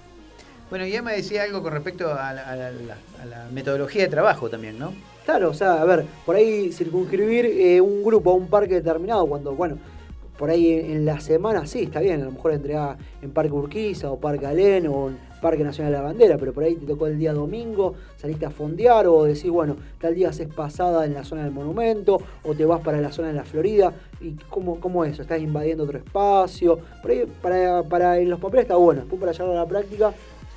Bueno, 0.69 0.85
y 0.85 0.95
Emma 0.95 1.11
decía 1.11 1.43
algo 1.43 1.61
con 1.63 1.73
respecto 1.73 2.13
a 2.13 2.31
la, 2.31 2.43
a 2.49 2.55
la- 2.55 2.97
a 3.21 3.25
la 3.25 3.47
metodología 3.51 4.03
de 4.03 4.09
trabajo 4.09 4.49
también, 4.49 4.77
¿no? 4.79 4.93
Claro, 5.25 5.49
o 5.49 5.53
sea, 5.53 5.81
a 5.81 5.85
ver, 5.85 6.05
por 6.25 6.35
ahí 6.35 6.71
circunscribir 6.71 7.45
eh, 7.45 7.79
un 7.79 8.03
grupo 8.03 8.31
a 8.31 8.33
un 8.33 8.47
parque 8.47 8.75
determinado, 8.75 9.27
cuando, 9.27 9.53
bueno, 9.53 9.77
por 10.41 10.49
ahí 10.49 10.71
en, 10.71 11.05
la 11.05 11.19
semana 11.19 11.67
sí, 11.67 11.83
está 11.83 11.99
bien, 11.99 12.19
a 12.19 12.25
lo 12.25 12.31
mejor 12.31 12.53
entrega 12.53 12.97
en 13.21 13.29
Parque 13.29 13.51
Urquiza 13.51 14.09
o 14.09 14.19
Parque 14.19 14.47
Alén 14.47 14.87
o 14.87 15.09
en 15.09 15.19
Parque 15.39 15.63
Nacional 15.63 15.91
de 15.93 15.99
la 15.99 16.03
Bandera, 16.03 16.37
pero 16.39 16.51
por 16.51 16.63
ahí 16.63 16.73
te 16.73 16.87
tocó 16.87 17.05
el 17.05 17.19
día 17.19 17.31
domingo, 17.31 17.93
saliste 18.17 18.47
a 18.47 18.49
fondear 18.49 19.05
o 19.05 19.25
decís, 19.25 19.51
bueno, 19.51 19.75
tal 19.99 20.15
día 20.15 20.29
haces 20.29 20.47
pasada 20.47 21.05
en 21.05 21.13
la 21.13 21.23
zona 21.23 21.43
del 21.43 21.51
monumento 21.51 22.19
o 22.43 22.55
te 22.55 22.65
vas 22.65 22.81
para 22.81 22.99
la 22.99 23.11
zona 23.11 23.27
de 23.27 23.35
la 23.35 23.43
Florida. 23.43 23.93
¿Y 24.19 24.31
cómo, 24.49 24.79
cómo 24.79 25.05
es 25.05 25.13
eso? 25.13 25.21
¿Estás 25.21 25.41
invadiendo 25.41 25.83
otro 25.83 25.99
espacio? 25.99 26.79
Por 27.03 27.11
ahí, 27.11 27.27
para, 27.39 27.83
para 27.83 28.17
en 28.17 28.31
los 28.31 28.39
papeles 28.39 28.63
está 28.63 28.77
bueno, 28.77 29.01
después 29.01 29.19
para 29.19 29.33
llevarlo 29.33 29.53
a 29.53 29.63
la 29.63 29.67
práctica 29.67 30.11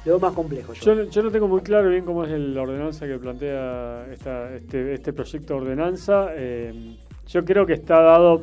lo 0.05 0.19
más 0.21 0.33
complejo. 0.33 0.73
Yo. 0.75 0.95
No- 0.95 1.31
tengo 1.31 1.49
muy 1.49 1.61
claro 1.63 1.91
bien 1.91 2.05
cómo 2.05 2.25
es 2.25 2.31
la 2.31 2.63
ordenanza 2.63 3.07
que 3.07 3.19
plantea 3.19 4.07
este, 4.13 4.95
este 4.95 5.13
proyecto 5.13 5.55
de 5.55 5.61
ordenanza. 5.61 6.29
Eh, 6.35 6.97
yo 7.27 7.45
creo 7.45 7.65
que 7.67 7.73
está 7.75 8.01
dado, 8.01 8.43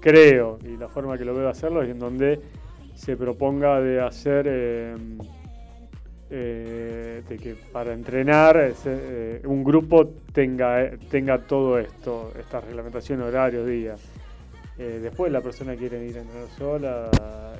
creo, 0.00 0.58
y 0.64 0.76
la 0.76 0.88
forma 0.88 1.18
que 1.18 1.24
lo 1.24 1.34
veo 1.34 1.44
de 1.44 1.50
hacerlo 1.50 1.82
es 1.82 1.90
en 1.90 1.98
donde 1.98 2.40
se 2.94 3.16
proponga 3.16 3.80
de 3.80 4.00
hacer, 4.00 4.46
eh, 4.48 4.94
eh, 6.30 7.22
de 7.28 7.36
que 7.36 7.54
para 7.72 7.92
entrenar 7.92 8.72
un 9.44 9.62
grupo 9.62 10.08
tenga, 10.32 10.90
tenga 11.10 11.38
todo 11.38 11.78
esto, 11.78 12.32
esta 12.38 12.60
reglamentación, 12.60 13.20
horarios, 13.20 13.66
días. 13.66 14.00
Después 14.78 15.30
la 15.30 15.40
persona 15.42 15.76
quiere 15.76 16.04
ir 16.04 16.16
a 16.16 16.22
entrenar 16.22 16.48
sola 16.58 17.10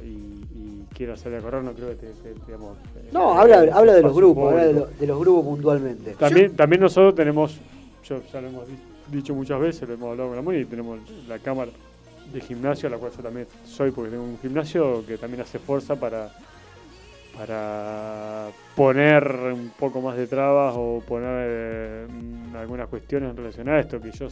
y, 0.03 0.42
y 0.91 0.95
quiere 0.95 1.17
salir 1.17 1.39
a 1.39 1.41
correr, 1.43 1.63
no 1.63 1.73
creo 1.73 1.89
que 1.91 1.95
te, 1.97 2.07
te- 2.09 2.35
digamos, 2.47 2.77
eh, 2.97 3.11
No, 3.13 3.33
habla, 3.39 3.61
habla 3.73 3.93
de 3.95 4.03
los 4.03 4.15
grupos, 4.15 4.51
habla 4.51 4.67
de, 4.67 4.73
lo- 4.75 4.87
de 4.87 5.07
los 5.07 5.19
grupos 5.21 5.45
puntualmente. 5.45 6.13
También, 6.15 6.57
también 6.57 6.81
nosotros 6.83 7.15
tenemos, 7.15 7.59
yo 8.05 8.21
ya 8.33 8.41
lo 8.41 8.49
hemos 8.49 8.69
di- 8.69 8.75
dicho 9.11 9.35
muchas 9.35 9.61
veces, 9.61 9.89
lo 9.89 9.95
hemos 9.95 10.11
hablado 10.11 10.29
con 10.31 10.37
la 10.37 10.43
MUNI, 10.43 10.65
tenemos 10.65 10.99
la 11.29 11.39
cámara 11.39 11.71
de 12.33 12.41
gimnasio, 12.41 12.89
a 12.89 12.93
la 12.93 12.99
cual 12.99 13.13
yo 13.17 13.23
también 13.23 13.47
soy, 13.65 13.91
porque 13.91 14.11
tengo 14.11 14.25
un 14.25 14.39
gimnasio 14.41 15.05
que 15.07 15.19
también 15.19 15.43
hace 15.43 15.59
fuerza 15.59 15.97
para, 15.97 16.31
para 17.37 18.49
poner 18.77 19.25
un 19.53 19.71
poco 19.79 20.01
más 20.01 20.17
de 20.17 20.27
trabas 20.27 20.75
o 20.77 21.03
poner 21.07 21.47
eh, 21.49 22.07
algunas 22.59 22.89
cuestiones 22.89 23.35
relacionadas 23.35 23.79
a 23.79 23.81
esto, 23.81 24.01
que 24.01 24.11
yo 24.13 24.29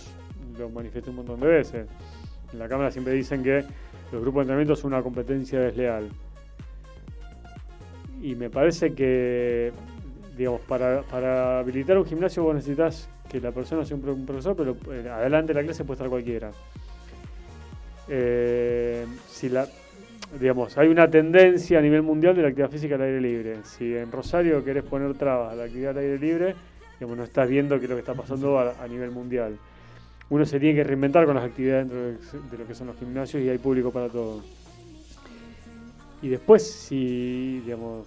lo 0.58 0.68
manifesté 0.70 1.10
un 1.10 1.16
montón 1.16 1.40
de 1.40 1.46
veces. 1.46 1.86
En 2.52 2.58
la 2.58 2.68
cámara 2.68 2.90
siempre 2.90 3.14
dicen 3.14 3.42
que 3.42 3.64
los 4.12 4.20
grupos 4.22 4.40
de 4.40 4.52
entrenamiento 4.52 4.76
son 4.76 4.92
una 4.92 5.02
competencia 5.02 5.60
desleal. 5.60 6.08
Y 8.22 8.34
me 8.34 8.50
parece 8.50 8.92
que, 8.92 9.72
digamos, 10.36 10.60
para, 10.62 11.02
para 11.02 11.60
habilitar 11.60 11.96
un 11.98 12.04
gimnasio 12.04 12.42
vos 12.42 12.54
necesitas 12.54 13.08
que 13.30 13.40
la 13.40 13.52
persona 13.52 13.84
sea 13.84 13.96
un, 13.96 14.02
pro- 14.02 14.14
un 14.14 14.26
profesor, 14.26 14.54
pero 14.56 14.76
eh, 14.92 15.08
adelante 15.08 15.54
de 15.54 15.60
la 15.60 15.64
clase 15.64 15.84
puede 15.84 15.96
estar 15.96 16.08
cualquiera. 16.08 16.50
Eh, 18.08 19.06
si 19.28 19.48
la, 19.48 19.66
digamos, 20.38 20.76
hay 20.76 20.88
una 20.88 21.08
tendencia 21.08 21.78
a 21.78 21.82
nivel 21.82 22.02
mundial 22.02 22.34
de 22.34 22.42
la 22.42 22.48
actividad 22.48 22.70
física 22.70 22.96
al 22.96 23.02
aire 23.02 23.20
libre. 23.20 23.56
Si 23.64 23.96
en 23.96 24.10
Rosario 24.10 24.64
querés 24.64 24.82
poner 24.84 25.14
trabas 25.14 25.52
a 25.52 25.56
la 25.56 25.64
actividad 25.64 25.92
al 25.96 25.98
aire 26.04 26.18
libre, 26.18 26.54
digamos, 26.98 27.16
no 27.16 27.24
estás 27.24 27.48
viendo 27.48 27.78
qué 27.78 27.84
es 27.84 27.90
lo 27.90 27.96
que 27.96 28.00
está 28.00 28.14
pasando 28.14 28.58
a, 28.58 28.74
a 28.82 28.88
nivel 28.88 29.12
mundial. 29.12 29.56
Uno 30.28 30.44
se 30.44 30.60
tiene 30.60 30.74
que 30.74 30.84
reinventar 30.84 31.24
con 31.24 31.36
las 31.36 31.44
actividades 31.44 31.88
dentro 31.88 32.40
de, 32.40 32.48
de 32.50 32.58
lo 32.58 32.66
que 32.66 32.74
son 32.74 32.88
los 32.88 32.96
gimnasios 32.96 33.42
y 33.42 33.48
hay 33.48 33.58
público 33.58 33.90
para 33.90 34.08
todo. 34.08 34.42
Y 36.22 36.28
después, 36.28 36.70
si, 36.70 37.60
digamos, 37.60 38.06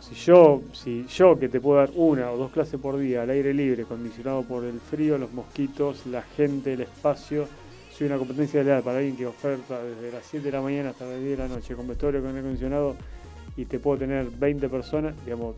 si 0.00 0.14
yo, 0.14 0.62
si 0.72 1.06
yo 1.06 1.38
que 1.38 1.48
te 1.48 1.60
puedo 1.60 1.78
dar 1.78 1.90
una 1.94 2.30
o 2.30 2.36
dos 2.36 2.50
clases 2.50 2.80
por 2.80 2.98
día 2.98 3.22
al 3.22 3.30
aire 3.30 3.54
libre, 3.54 3.84
condicionado 3.84 4.42
por 4.42 4.64
el 4.64 4.80
frío, 4.80 5.18
los 5.18 5.32
mosquitos, 5.32 6.06
la 6.06 6.22
gente, 6.22 6.72
el 6.72 6.80
espacio, 6.80 7.46
soy 7.92 8.06
una 8.06 8.16
competencia 8.18 8.62
leal 8.62 8.82
para 8.82 8.98
alguien 8.98 9.16
que 9.16 9.26
oferta 9.26 9.82
desde 9.82 10.10
las 10.10 10.24
7 10.24 10.46
de 10.46 10.52
la 10.52 10.60
mañana 10.60 10.90
hasta 10.90 11.04
las 11.04 11.20
10 11.20 11.30
de 11.30 11.36
la 11.36 11.48
noche 11.48 11.74
con 11.76 11.86
vestuario 11.86 12.20
con 12.20 12.30
aire 12.30 12.40
acondicionado 12.40 12.96
y 13.56 13.66
te 13.66 13.78
puedo 13.78 13.98
tener 13.98 14.30
20 14.30 14.68
personas, 14.68 15.14
digamos, 15.24 15.56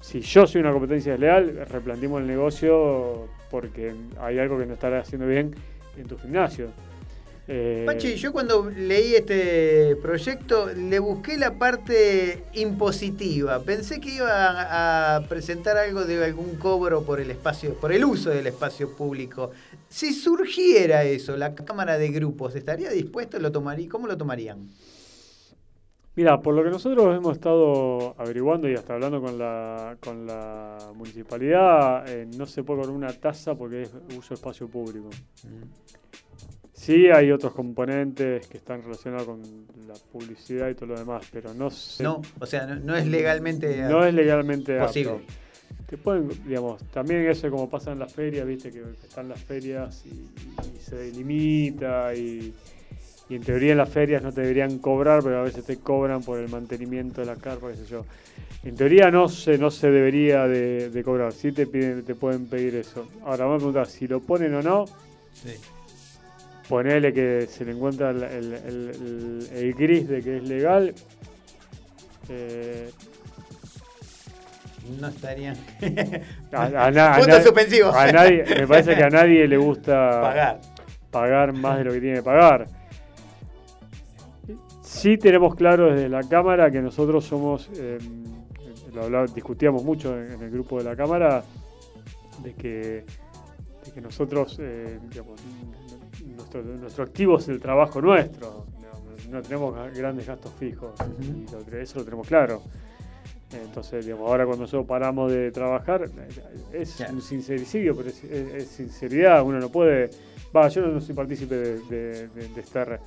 si 0.00 0.20
yo 0.20 0.46
soy 0.46 0.60
una 0.60 0.72
competencia 0.72 1.12
desleal, 1.12 1.66
replanteemos 1.68 2.20
el 2.20 2.26
negocio 2.26 3.28
porque 3.50 3.94
hay 4.20 4.38
algo 4.38 4.58
que 4.58 4.66
no 4.66 4.74
estará 4.74 5.00
haciendo 5.00 5.26
bien 5.26 5.54
en 5.96 6.06
tu 6.06 6.18
gimnasio. 6.18 6.68
Eh, 7.50 7.84
Pachi, 7.86 8.16
yo 8.16 8.30
cuando 8.30 8.68
leí 8.68 9.14
este 9.14 9.96
proyecto 9.96 10.66
le 10.74 10.98
busqué 10.98 11.38
la 11.38 11.54
parte 11.54 12.44
impositiva. 12.52 13.60
Pensé 13.60 14.00
que 14.00 14.16
iba 14.16 14.30
a, 14.30 15.16
a 15.16 15.22
presentar 15.28 15.78
algo 15.78 16.04
de 16.04 16.22
algún 16.22 16.56
cobro 16.56 17.04
por 17.04 17.20
el 17.20 17.30
espacio, 17.30 17.72
por 17.74 17.90
el 17.90 18.04
uso 18.04 18.28
del 18.28 18.46
espacio 18.46 18.94
público. 18.94 19.50
Si 19.88 20.12
surgiera 20.12 21.04
eso, 21.04 21.38
la 21.38 21.54
cámara 21.54 21.96
de 21.96 22.10
grupos, 22.10 22.54
¿estaría 22.54 22.90
dispuesto? 22.90 23.38
¿Lo 23.38 23.50
tomaría? 23.50 23.88
¿Cómo 23.88 24.06
lo 24.06 24.18
tomarían? 24.18 24.68
Mira, 26.16 26.42
por 26.42 26.52
lo 26.52 26.62
que 26.62 26.68
nosotros 26.68 27.16
hemos 27.16 27.34
estado 27.34 28.14
averiguando 28.18 28.68
y 28.68 28.74
hasta 28.74 28.92
hablando 28.92 29.22
con 29.22 29.38
la, 29.38 29.96
con 30.00 30.26
la 30.26 30.76
municipalidad, 30.94 32.06
eh, 32.08 32.26
no 32.36 32.44
se 32.44 32.62
puede 32.62 32.82
con 32.82 32.90
una 32.90 33.12
tasa 33.12 33.54
porque 33.54 33.82
es 33.82 33.90
uso 34.18 34.30
de 34.30 34.34
espacio 34.34 34.68
público. 34.68 35.08
Sí 36.78 37.08
hay 37.10 37.32
otros 37.32 37.52
componentes 37.54 38.46
que 38.46 38.58
están 38.58 38.82
relacionados 38.82 39.26
con 39.26 39.42
la 39.88 39.94
publicidad 40.12 40.68
y 40.70 40.74
todo 40.74 40.86
lo 40.86 40.98
demás, 40.98 41.26
pero 41.32 41.52
no 41.52 41.70
se- 41.70 42.04
No, 42.04 42.22
o 42.38 42.46
sea, 42.46 42.66
no, 42.66 42.76
no 42.76 42.96
es 42.96 43.06
legalmente 43.06 43.82
no 43.88 44.04
es 44.04 44.14
legalmente 44.14 44.78
posible. 44.78 45.10
apto. 45.10 45.24
Te 45.88 45.96
pueden, 45.98 46.28
digamos, 46.46 46.82
también 46.92 47.26
eso 47.26 47.50
como 47.50 47.68
pasa 47.68 47.90
en 47.92 47.98
las 47.98 48.12
ferias, 48.12 48.46
viste, 48.46 48.70
que 48.70 48.82
están 49.02 49.28
las 49.28 49.42
ferias 49.42 50.04
y, 50.06 50.10
y 50.76 50.80
se 50.80 50.96
delimita 50.96 52.14
y, 52.14 52.54
y 53.28 53.34
en 53.34 53.42
teoría 53.42 53.72
en 53.72 53.78
las 53.78 53.88
ferias 53.88 54.22
no 54.22 54.32
te 54.32 54.42
deberían 54.42 54.78
cobrar, 54.78 55.22
pero 55.24 55.40
a 55.40 55.42
veces 55.42 55.64
te 55.64 55.78
cobran 55.78 56.22
por 56.22 56.38
el 56.38 56.48
mantenimiento 56.48 57.22
de 57.22 57.26
la 57.26 57.36
carpa, 57.36 57.70
qué 57.70 57.76
sé 57.76 57.86
yo. 57.86 58.04
En 58.62 58.76
teoría 58.76 59.10
no 59.10 59.28
se, 59.28 59.58
no 59.58 59.70
se 59.70 59.90
debería 59.90 60.46
de, 60.46 60.90
de 60.90 61.02
cobrar, 61.04 61.32
sí 61.32 61.50
te 61.52 61.66
piden, 61.66 62.04
te 62.04 62.14
pueden 62.14 62.46
pedir 62.46 62.76
eso. 62.76 63.08
Ahora 63.24 63.46
vamos 63.46 63.56
a 63.56 63.58
preguntar 63.58 63.86
si 63.88 64.06
lo 64.06 64.20
ponen 64.20 64.54
o 64.54 64.62
no. 64.62 64.84
Ponele 66.68 67.12
que 67.12 67.46
se 67.48 67.64
le 67.64 67.72
encuentra 67.72 68.10
el, 68.10 68.22
el- 68.22 68.52
el- 68.54 68.90
el- 68.90 69.48
el 69.56 69.74
gris 69.74 70.06
de 70.08 70.22
que 70.22 70.36
es 70.36 70.42
legal. 70.42 70.94
Eh, 72.28 72.90
No 75.00 75.08
estarían. 75.08 75.56
A, 76.52 76.62
a 76.64 76.86
a 77.16 77.42
suspensivos. 77.42 77.94
a 77.94 78.10
nadie, 78.12 78.44
me 78.58 78.66
parece 78.66 78.94
que 78.96 79.02
a 79.04 79.10
nadie 79.10 79.46
le 79.46 79.56
gusta 79.58 80.20
Pagar. 80.22 80.60
pagar 81.10 81.52
más 81.52 81.78
de 81.78 81.84
lo 81.84 81.92
que 81.92 82.00
tiene 82.00 82.16
que 82.16 82.22
pagar. 82.22 82.66
Sí 84.82 85.16
tenemos 85.18 85.54
claro 85.54 85.92
desde 85.94 86.08
la 86.08 86.22
Cámara 86.22 86.70
que 86.70 86.80
nosotros 86.80 87.24
somos, 87.24 87.68
eh, 87.76 87.98
lo 88.94 89.04
hablaba- 89.04 89.26
discutíamos 89.26 89.84
mucho 89.84 90.18
en, 90.18 90.32
en 90.32 90.42
el 90.42 90.50
grupo 90.50 90.78
de 90.78 90.84
la 90.84 90.96
Cámara, 90.96 91.44
de 92.42 92.54
que, 92.54 93.04
de 93.84 93.92
que 93.94 94.00
nosotros, 94.00 94.58
eh, 94.60 94.98
digamos, 95.10 95.38
nuestro, 96.54 96.62
nuestro 96.62 97.04
activo 97.04 97.38
es 97.38 97.48
el 97.48 97.60
trabajo 97.60 98.00
nuestro, 98.00 98.66
no, 99.28 99.36
no 99.36 99.42
tenemos 99.42 99.74
grandes 99.94 100.26
gastos 100.26 100.52
fijos, 100.58 100.92
y 101.20 101.46
lo- 101.52 101.78
eso 101.78 101.98
lo 101.98 102.04
tenemos 102.04 102.26
claro. 102.26 102.62
Entonces, 103.52 104.04
digamos, 104.04 104.28
ahora 104.28 104.44
cuando 104.44 104.62
nosotros 104.64 104.86
paramos 104.86 105.32
de 105.32 105.50
trabajar, 105.50 106.10
es 106.72 107.00
un 107.10 107.22
sincericidio, 107.22 107.96
pero 107.96 108.10
es, 108.10 108.22
es- 108.24 108.54
es 108.54 108.68
sinceridad. 108.68 109.42
Uno 109.42 109.58
no 109.58 109.70
puede. 109.70 110.10
Va, 110.54 110.68
yo 110.68 110.86
no 110.86 111.00
soy 111.00 111.14
partícipe 111.14 111.54
de, 111.54 111.78
de- 111.88 112.28
de- 112.28 112.48
de 112.48 112.60
estar 112.60 113.00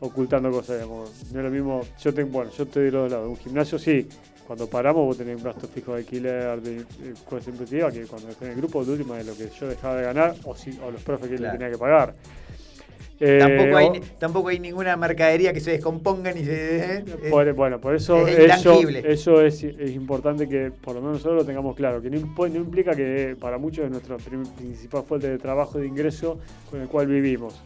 ocultando 0.00 0.50
cosas, 0.50 0.76
digamos. 0.80 1.10
No 1.32 1.38
es 1.40 1.44
lo 1.44 1.50
mismo. 1.50 1.82
Yo 2.00 2.14
tengo, 2.14 2.30
bueno, 2.30 2.50
yo 2.50 2.64
estoy 2.64 2.84
de 2.84 2.90
los 2.92 3.02
dos 3.02 3.12
lados. 3.12 3.28
Un 3.28 3.36
gimnasio 3.36 3.78
sí. 3.78 4.08
Cuando 4.46 4.66
paramos 4.68 5.04
vos 5.04 5.18
tenés 5.18 5.36
un 5.36 5.42
gasto 5.42 5.66
fijo 5.68 5.92
de 5.92 5.98
alquiler, 5.98 6.60
de, 6.62 6.76
de 6.76 6.84
cosas 7.28 7.54
que 7.54 8.06
cuando 8.06 8.28
estás 8.28 8.42
en 8.42 8.50
el 8.50 8.56
grupo, 8.56 8.84
de 8.84 8.92
última 8.92 9.16
de 9.18 9.24
lo 9.24 9.34
que 9.34 9.48
yo 9.50 9.68
dejaba 9.68 9.96
de 9.96 10.02
ganar, 10.02 10.34
o, 10.44 10.54
si, 10.54 10.78
o 10.82 10.90
los 10.90 11.02
profes 11.02 11.28
que 11.28 11.36
Claro. 11.36 11.52
le 11.54 11.58
tenía 11.58 11.72
que 11.72 11.78
pagar. 11.78 12.14
Eh, 13.20 13.38
tampoco, 13.40 13.76
hay, 13.76 13.86
o- 13.86 14.00
tampoco 14.18 14.48
hay 14.48 14.58
ninguna 14.58 14.96
mercadería 14.96 15.52
que 15.52 15.60
se 15.60 15.70
descomponga 15.70 16.32
ni 16.32 16.44
se. 16.44 16.96
eh, 16.98 17.04
por- 17.30 17.52
bueno, 17.52 17.80
por 17.80 17.94
eso 17.94 18.26
es 18.26 18.38
eso, 18.58 18.80
eso 18.88 19.40
es, 19.40 19.62
es 19.62 19.90
importante 19.92 20.48
que 20.48 20.72
por 20.72 20.96
lo 20.96 21.00
menos 21.00 21.16
nosotros 21.18 21.42
lo 21.42 21.44
tengamos 21.46 21.76
claro, 21.76 22.02
que 22.02 22.10
no, 22.10 22.16
implica 22.16 22.94
que 22.96 23.36
para 23.38 23.56
muchos 23.56 23.84
es 23.84 23.90
nuestra 23.90 24.16
principal 24.16 25.04
fuente 25.04 25.28
de 25.28 25.38
trabajo 25.38 25.78
y 25.78 25.82
de 25.82 25.88
ingreso 25.88 26.40
con 26.70 26.80
el 26.80 26.88
cual 26.88 27.06
vivimos. 27.06 27.62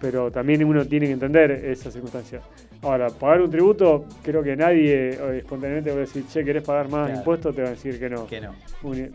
Pero 0.00 0.30
también 0.30 0.62
uno 0.64 0.84
tiene 0.84 1.06
que 1.06 1.12
entender 1.12 1.50
esa 1.52 1.90
circunstancia. 1.90 2.40
Ahora, 2.82 3.08
pagar 3.08 3.40
un 3.40 3.50
tributo, 3.50 4.04
creo 4.22 4.42
que 4.42 4.54
nadie 4.54 5.10
eh, 5.10 5.38
espontáneamente 5.38 5.90
va 5.90 5.96
a 5.96 6.00
decir, 6.00 6.24
che, 6.30 6.44
¿querés 6.44 6.62
pagar 6.62 6.88
más 6.90 7.06
Claro. 7.06 7.18
impuestos? 7.18 7.54
Te 7.56 7.62
va 7.62 7.68
a 7.68 7.70
decir 7.70 7.98
que 7.98 8.10
no. 8.10 8.26
Que 8.26 8.40
no. 8.40 8.54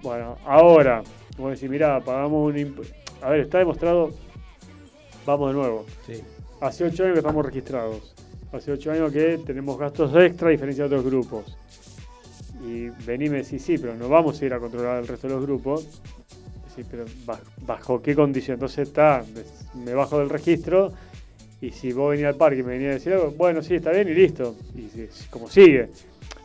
Bueno, 0.02 0.38
ahora, 0.46 1.04
vos 1.38 1.52
decís, 1.52 1.70
mirá, 1.70 2.00
pagamos 2.00 2.50
un 2.52 2.58
impuesto. 2.58 2.96
A 3.22 3.30
ver, 3.30 3.42
está 3.42 3.60
demostrado, 3.60 4.10
vamos 5.26 5.50
de 5.52 5.60
nuevo. 5.60 5.86
Sí. 6.06 6.22
Hace 6.60 6.86
ocho 6.86 7.04
años 7.04 7.14
que 7.14 7.20
estamos 7.20 7.46
registrados. 7.46 8.14
Hace 8.52 8.72
ocho 8.72 8.92
años 8.92 9.12
que 9.12 9.40
tenemos 9.46 9.78
gastos 9.80 10.14
extra 10.16 10.50
a 10.50 10.52
diferencia 10.52 10.88
de 10.88 10.96
otros 10.96 11.06
grupos. 11.06 11.58
Y 12.66 12.90
vení 13.06 13.26
y 13.26 13.30
me 13.30 13.38
decís, 13.44 13.62
sí, 13.64 13.78
pero 13.78 13.96
no 13.96 14.08
vamos 14.10 14.42
a 14.42 14.46
ir 14.46 14.54
a 14.54 14.60
controlar 14.60 15.00
el 15.02 15.08
resto 15.08 15.28
de 15.28 15.34
los 15.34 15.44
grupos. 15.44 15.88
Sí, 16.76 16.84
pero 16.90 17.06
ba- 17.26 17.40
¿bajo 17.66 18.02
qué 18.02 18.16
condición? 18.16 18.56
Entonces 18.56 18.88
está, 18.88 19.24
me- 19.84 19.94
bajo 19.94 20.20
del 20.20 20.30
registro 20.30 20.92
y 21.60 21.72
si 21.72 21.92
vos 21.94 22.12
venís 22.12 22.26
al 22.26 22.36
parque 22.36 22.60
y 22.60 22.64
me 22.64 22.74
venís 22.74 22.90
a 22.90 22.94
decir 22.94 23.14
algo, 23.14 23.32
bueno, 23.32 23.62
sí, 23.64 23.76
está 23.76 23.92
bien 23.92 24.08
y 24.10 24.14
listo. 24.14 24.56
Y 24.76 24.88
como 25.30 25.50
sigue. 25.50 25.90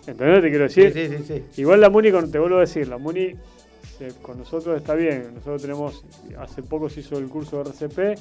¿Entendés 0.07 0.29
lo 0.29 0.35
que 0.37 0.41
te 0.43 0.49
quiero 0.51 0.65
decir? 0.65 0.93
Sí, 0.93 1.09
sí, 1.19 1.25
sí. 1.55 1.61
Igual 1.61 1.81
la 1.81 1.91
MUNI, 1.91 2.13
te 2.31 2.39
vuelvo 2.39 2.57
a 2.59 2.61
decir, 2.61 2.87
la 2.89 2.97
MUNI 2.99 3.35
se- 3.99 4.13
con 4.23 4.39
nosotros 4.39 4.77
está 4.77 4.95
bien. 4.95 5.31
Nosotros 5.35 5.63
tenemos, 5.63 6.05
hace 6.39 6.63
poco 6.63 6.89
se 6.89 7.01
hizo 7.01 7.19
el 7.19 7.27
curso 7.29 7.57
de 7.63 7.71
RCP 7.71 8.19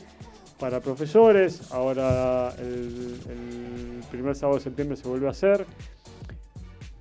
para 0.60 0.80
profesores, 0.80 1.72
ahora 1.72 2.54
el, 2.60 4.02
primer 4.10 4.36
sábado 4.36 4.58
de 4.58 4.64
septiembre 4.64 4.96
se 4.96 5.08
vuelve 5.08 5.28
a 5.28 5.32
hacer, 5.32 5.66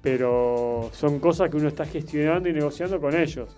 pero 0.02 0.90
son 0.92 1.20
cosas 1.20 1.48
que 1.50 1.56
uno 1.56 1.68
está 1.68 1.84
gestionando 1.84 2.48
y 2.48 2.52
negociando 2.52 3.00
con 3.00 3.14
ellos. 3.14 3.48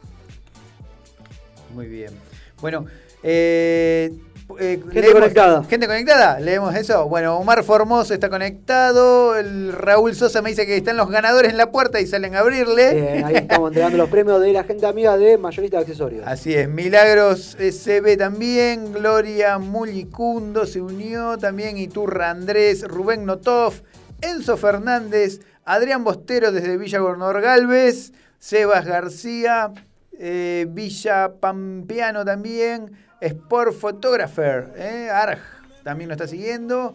Muy 1.75 1.87
bien. 1.87 2.13
Bueno, 2.61 2.87
eh, 3.23 4.13
eh, 4.59 4.81
Gente 4.93 5.13
conectada. 5.13 5.65
Gente 5.65 5.87
conectada, 5.89 6.39
leemos 6.39 6.75
eso. 6.77 7.09
Bueno, 7.09 7.37
Omar 7.37 7.65
Formoso 7.65 8.15
está 8.15 8.29
conectado. 8.29 9.37
El 9.37 9.73
Raúl 9.73 10.15
Sosa 10.15 10.41
me 10.41 10.51
dice 10.51 10.67
que 10.67 10.77
están 10.77 10.97
los 10.97 11.11
ganadores 11.11 11.51
en 11.51 11.59
la 11.59 11.73
puerta 11.73 12.01
y 12.01 12.07
salen 12.07 12.37
a 12.37 12.41
abrirle. 12.41 12.95
Bien, 12.95 13.25
ahí 13.25 13.35
estamos 13.35 13.71
entregando 13.71 13.99
los 13.99 14.09
premios 14.09 14.41
de 14.41 14.53
la 14.53 14.63
gente 14.63 14.87
amiga 14.87 15.17
de 15.17 15.37
Mayorista 15.37 15.79
de 15.79 15.83
Accesorios. 15.83 16.27
Así 16.27 16.55
es, 16.55 16.69
Milagros 16.69 17.57
SB 17.59 18.17
también, 18.17 18.93
Gloria 18.93 19.59
Mulicundo 19.59 20.65
se 20.65 20.81
unió 20.81 21.37
también, 21.39 21.77
Iturra 21.77 22.31
Andrés, 22.31 22.87
Rubén 22.87 23.27
Notov, 23.27 23.75
Enzo 24.21 24.57
Fernández, 24.57 25.41
Adrián 25.65 26.05
Bostero 26.05 26.53
desde 26.53 26.77
Villa 26.77 27.01
Gobernador 27.01 27.41
Galvez, 27.41 28.13
Sebas 28.39 28.87
García, 28.87 29.73
eh, 30.19 30.67
Villa 30.71 31.33
Pampeano 31.41 32.25
también, 32.25 32.93
Sport 33.21 33.73
Photographer, 33.75 34.73
eh, 34.77 35.09
Arg 35.13 35.39
también 35.83 36.09
nos 36.09 36.17
está 36.17 36.27
siguiendo, 36.29 36.93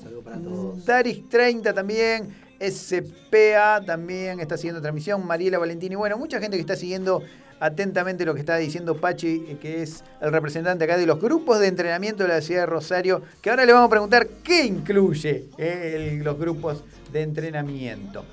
Daris 0.86 1.28
30 1.30 1.74
también, 1.74 2.30
SPA 2.60 3.82
también 3.86 4.40
está 4.40 4.58
siguiendo 4.58 4.82
transmisión, 4.82 5.26
Mariela 5.26 5.58
Valentini, 5.58 5.96
bueno, 5.96 6.18
mucha 6.18 6.40
gente 6.40 6.58
que 6.58 6.62
está 6.62 6.76
siguiendo 6.76 7.24
atentamente 7.60 8.26
lo 8.26 8.34
que 8.34 8.40
está 8.40 8.58
diciendo 8.58 9.00
Pachi, 9.00 9.46
eh, 9.48 9.58
que 9.62 9.84
es 9.84 10.04
el 10.20 10.32
representante 10.32 10.84
acá 10.84 10.98
de 10.98 11.06
los 11.06 11.20
grupos 11.22 11.60
de 11.60 11.68
entrenamiento 11.68 12.24
de 12.24 12.30
la 12.30 12.42
ciudad 12.42 12.62
de 12.62 12.66
Rosario, 12.66 13.22
que 13.42 13.50
ahora 13.50 13.66
le 13.66 13.74
vamos 13.74 13.88
a 13.88 13.90
preguntar 13.92 14.28
qué 14.44 14.66
incluye 14.66 15.46
eh, 15.58 15.94
el- 16.18 16.24
los 16.24 16.38
grupos 16.40 16.84
de 17.14 17.22
entrenamiento. 17.22 18.26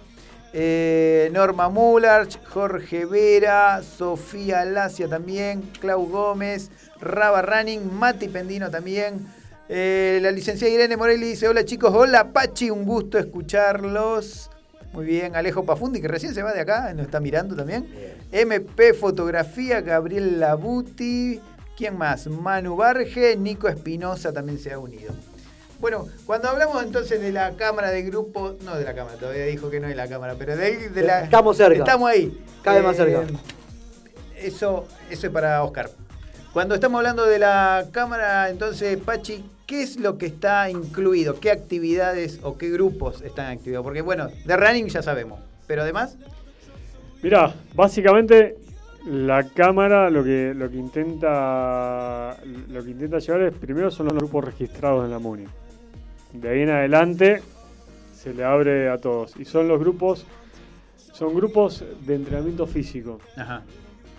Eh, 0.53 1.29
Norma 1.33 1.69
Mularch, 1.69 2.39
Jorge 2.47 3.05
Vera, 3.05 3.83
Sofía 3.83 4.65
Lacia 4.65 5.09
también, 5.09 5.63
Clau 5.81 6.07
Gómez, 6.07 6.71
Raba 7.01 7.43
Running, 7.43 7.93
Mati 7.95 8.29
Pendino 8.29 8.71
también. 8.71 9.27
Eh, 9.69 10.19
la 10.23 10.31
licenciada 10.31 10.73
Irene 10.73 10.97
Morelli 10.97 11.27
dice: 11.27 11.49
Hola 11.49 11.65
chicos, 11.65 11.93
hola 11.95 12.33
Pachi, 12.33 12.71
un 12.71 12.85
gusto 12.85 13.19
escucharlos. 13.19 14.51
Muy 14.93 15.05
bien, 15.05 15.37
Alejo 15.37 15.65
Pafundi, 15.65 16.01
que 16.01 16.09
recién 16.09 16.35
se 16.35 16.43
va 16.43 16.55
de 16.55 16.61
acá, 16.61 16.95
nos 16.95 17.05
está 17.07 17.21
mirando 17.21 17.55
también. 17.55 17.87
MP 18.33 18.95
Fotografía, 18.95 19.83
Gabriel 19.83 20.41
Labuti. 20.41 21.41
¿Quién 21.77 21.97
más? 21.97 22.27
Manu 22.27 22.75
Barge, 22.75 23.37
Nico 23.37 23.69
Espinosa 23.69 24.33
también 24.33 24.59
se 24.59 24.73
ha 24.73 24.79
unido. 24.79 25.13
Bueno, 25.81 26.09
cuando 26.27 26.49
hablamos 26.49 26.83
entonces 26.83 27.21
de 27.21 27.31
la 27.31 27.53
cámara 27.53 27.91
de 27.91 28.03
grupo, 28.03 28.57
no 28.65 28.77
de 28.77 28.85
la 28.85 28.95
cámara, 28.95 29.17
todavía 29.17 29.45
dijo 29.45 29.71
que 29.71 29.79
no 29.79 29.87
es 29.87 29.95
la 29.97 30.09
cámara, 30.09 30.35
pero 30.39 30.57
de, 30.57 30.89
de 30.89 31.03
la... 31.03 31.23
Estamos 31.23 31.57
cerca. 31.57 31.79
Estamos 31.79 32.11
ahí. 32.11 32.37
Cada 32.63 32.77
vez 32.79 32.85
más 32.85 32.99
Eh, 32.99 33.05
cerca. 33.05 33.41
Eso, 34.37 34.87
eso 35.11 35.27
es 35.27 35.33
para 35.33 35.63
Oscar. 35.63 35.91
Cuando 36.53 36.75
estamos 36.75 36.99
hablando 36.99 37.27
de 37.27 37.39
la 37.39 37.87
cámara, 37.93 38.49
entonces, 38.51 38.97
Pachi, 38.99 39.45
¿qué 39.67 39.83
es 39.83 39.99
lo 40.01 40.19
que 40.19 40.27
está 40.27 40.69
incluido? 40.71 41.39
¿Qué 41.39 41.51
actividades 41.53 42.41
o 42.43 42.59
qué 42.59 42.71
grupos 42.71 43.23
están 43.23 43.47
activados? 43.47 43.85
Porque, 43.85 44.01
bueno, 44.03 44.29
de 44.45 44.57
running 44.57 44.89
ya 44.89 45.03
sabemos, 45.03 45.41
pero 45.67 45.83
además, 45.83 46.17
Mirá, 47.23 47.53
básicamente 47.75 48.57
la 49.05 49.43
cámara 49.43 50.09
lo 50.09 50.23
que 50.23 50.53
lo 50.55 50.71
que 50.71 50.77
intenta 50.77 52.37
lo 52.69 52.85
que 52.85 52.91
intenta 52.91 53.19
llevar 53.19 53.43
es 53.43 53.55
primero 53.55 53.91
son 53.91 54.07
los 54.07 54.15
grupos 54.15 54.45
registrados 54.45 55.05
en 55.05 55.11
la 55.11 55.19
MUNI. 55.19 55.45
De 56.33 56.49
ahí 56.49 56.63
en 56.63 56.71
adelante 56.71 57.43
se 58.15 58.35
le 58.35 58.45
abre 58.45 58.89
a 58.89 58.99
todos 58.99 59.35
y 59.39 59.45
son 59.45 59.69
los 59.69 59.79
grupos 59.81 60.27
son 61.13 61.35
grupos 61.35 61.85
de 62.07 62.15
entrenamiento 62.15 62.67
físico. 62.67 63.19
Ajá. 63.37 63.63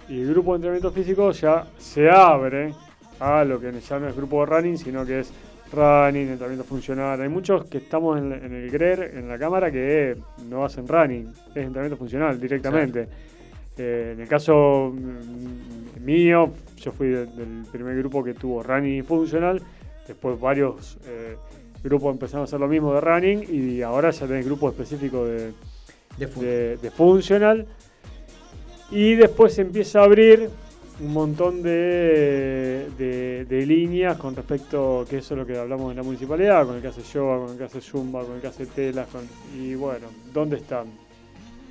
Y 0.10 0.20
el 0.22 0.30
grupo 0.32 0.52
de 0.52 0.56
entrenamiento 0.58 0.92
físico 0.92 1.32
ya 1.32 1.66
se 1.78 2.10
abre 2.10 2.74
a 3.20 3.44
lo 3.46 3.60
que 3.60 3.72
ya 3.80 4.00
no 4.00 4.08
es 4.10 4.16
grupo 4.16 4.42
de 4.42 4.46
running, 4.48 4.78
sino 4.78 5.06
que 5.06 5.20
es 5.22 5.32
running, 5.72 6.28
entrenamiento 6.30 6.64
funcional. 6.66 7.22
Hay 7.22 7.30
muchos 7.30 7.66
que 7.66 7.78
estamos 7.78 8.18
en, 8.18 8.34
en 8.34 8.54
el 8.54 8.70
GRER, 8.72 9.12
en 9.16 9.30
la 9.30 9.38
cámara, 9.38 9.72
que 9.72 10.18
no 10.50 10.66
hacen 10.66 10.88
running, 10.88 11.28
es 11.50 11.58
entrenamiento 11.58 11.96
funcional 11.98 12.40
directamente. 12.40 13.08
Eh, 13.78 14.12
en 14.16 14.22
el 14.22 14.28
caso 14.28 14.92
mm, 14.94 16.04
mío, 16.04 16.52
yo 16.78 16.92
fui 16.92 17.08
de- 17.10 17.28
del 17.28 17.64
primer 17.72 17.96
grupo 17.98 18.24
que 18.24 18.34
tuvo 18.34 18.62
running 18.64 19.06
funcional. 19.06 19.62
Después 20.08 20.38
varios 20.40 20.98
eh, 21.06 21.36
grupos 21.84 22.14
empezaron 22.14 22.42
a 22.42 22.44
hacer 22.46 22.60
lo 22.60 22.68
mismo 22.68 22.94
de 22.94 23.02
running 23.02 23.46
y 23.50 23.82
ahora 23.82 24.12
ya 24.12 24.28
tenés 24.28 24.46
grupos 24.46 24.74
específicos 24.74 25.28
de, 25.30 25.52
de, 26.18 26.78
de 26.78 26.92
funcional. 26.92 27.66
Y 28.92 29.16
después 29.16 29.54
se 29.54 29.62
empieza 29.62 30.02
a 30.02 30.04
abrir 30.06 30.50
un 31.02 31.14
montón 31.14 31.62
de, 31.64 32.88
de- 32.98 33.46
de 33.46 33.66
líneas 33.66 34.18
con 34.18 34.36
respecto, 34.36 35.06
que 35.10 35.20
eso 35.20 35.34
es 35.34 35.38
lo 35.40 35.46
que 35.46 35.58
hablamos 35.58 35.92
en 35.92 35.98
la 35.98 36.04
municipalidad, 36.04 36.66
con 36.66 36.76
el 36.76 36.82
que 36.82 36.88
hace 36.90 37.02
yoga, 37.04 37.38
con 37.40 37.52
el 37.52 37.58
que 37.58 37.64
hace 37.64 37.82
zumba, 37.82 38.24
con 38.26 38.36
el 38.36 38.42
que 38.42 38.48
hace 38.48 38.66
telas, 38.66 39.08
con, 39.08 39.22
y 39.58 39.76
bueno, 39.76 40.08
¿dónde 40.34 40.58
están? 40.58 40.88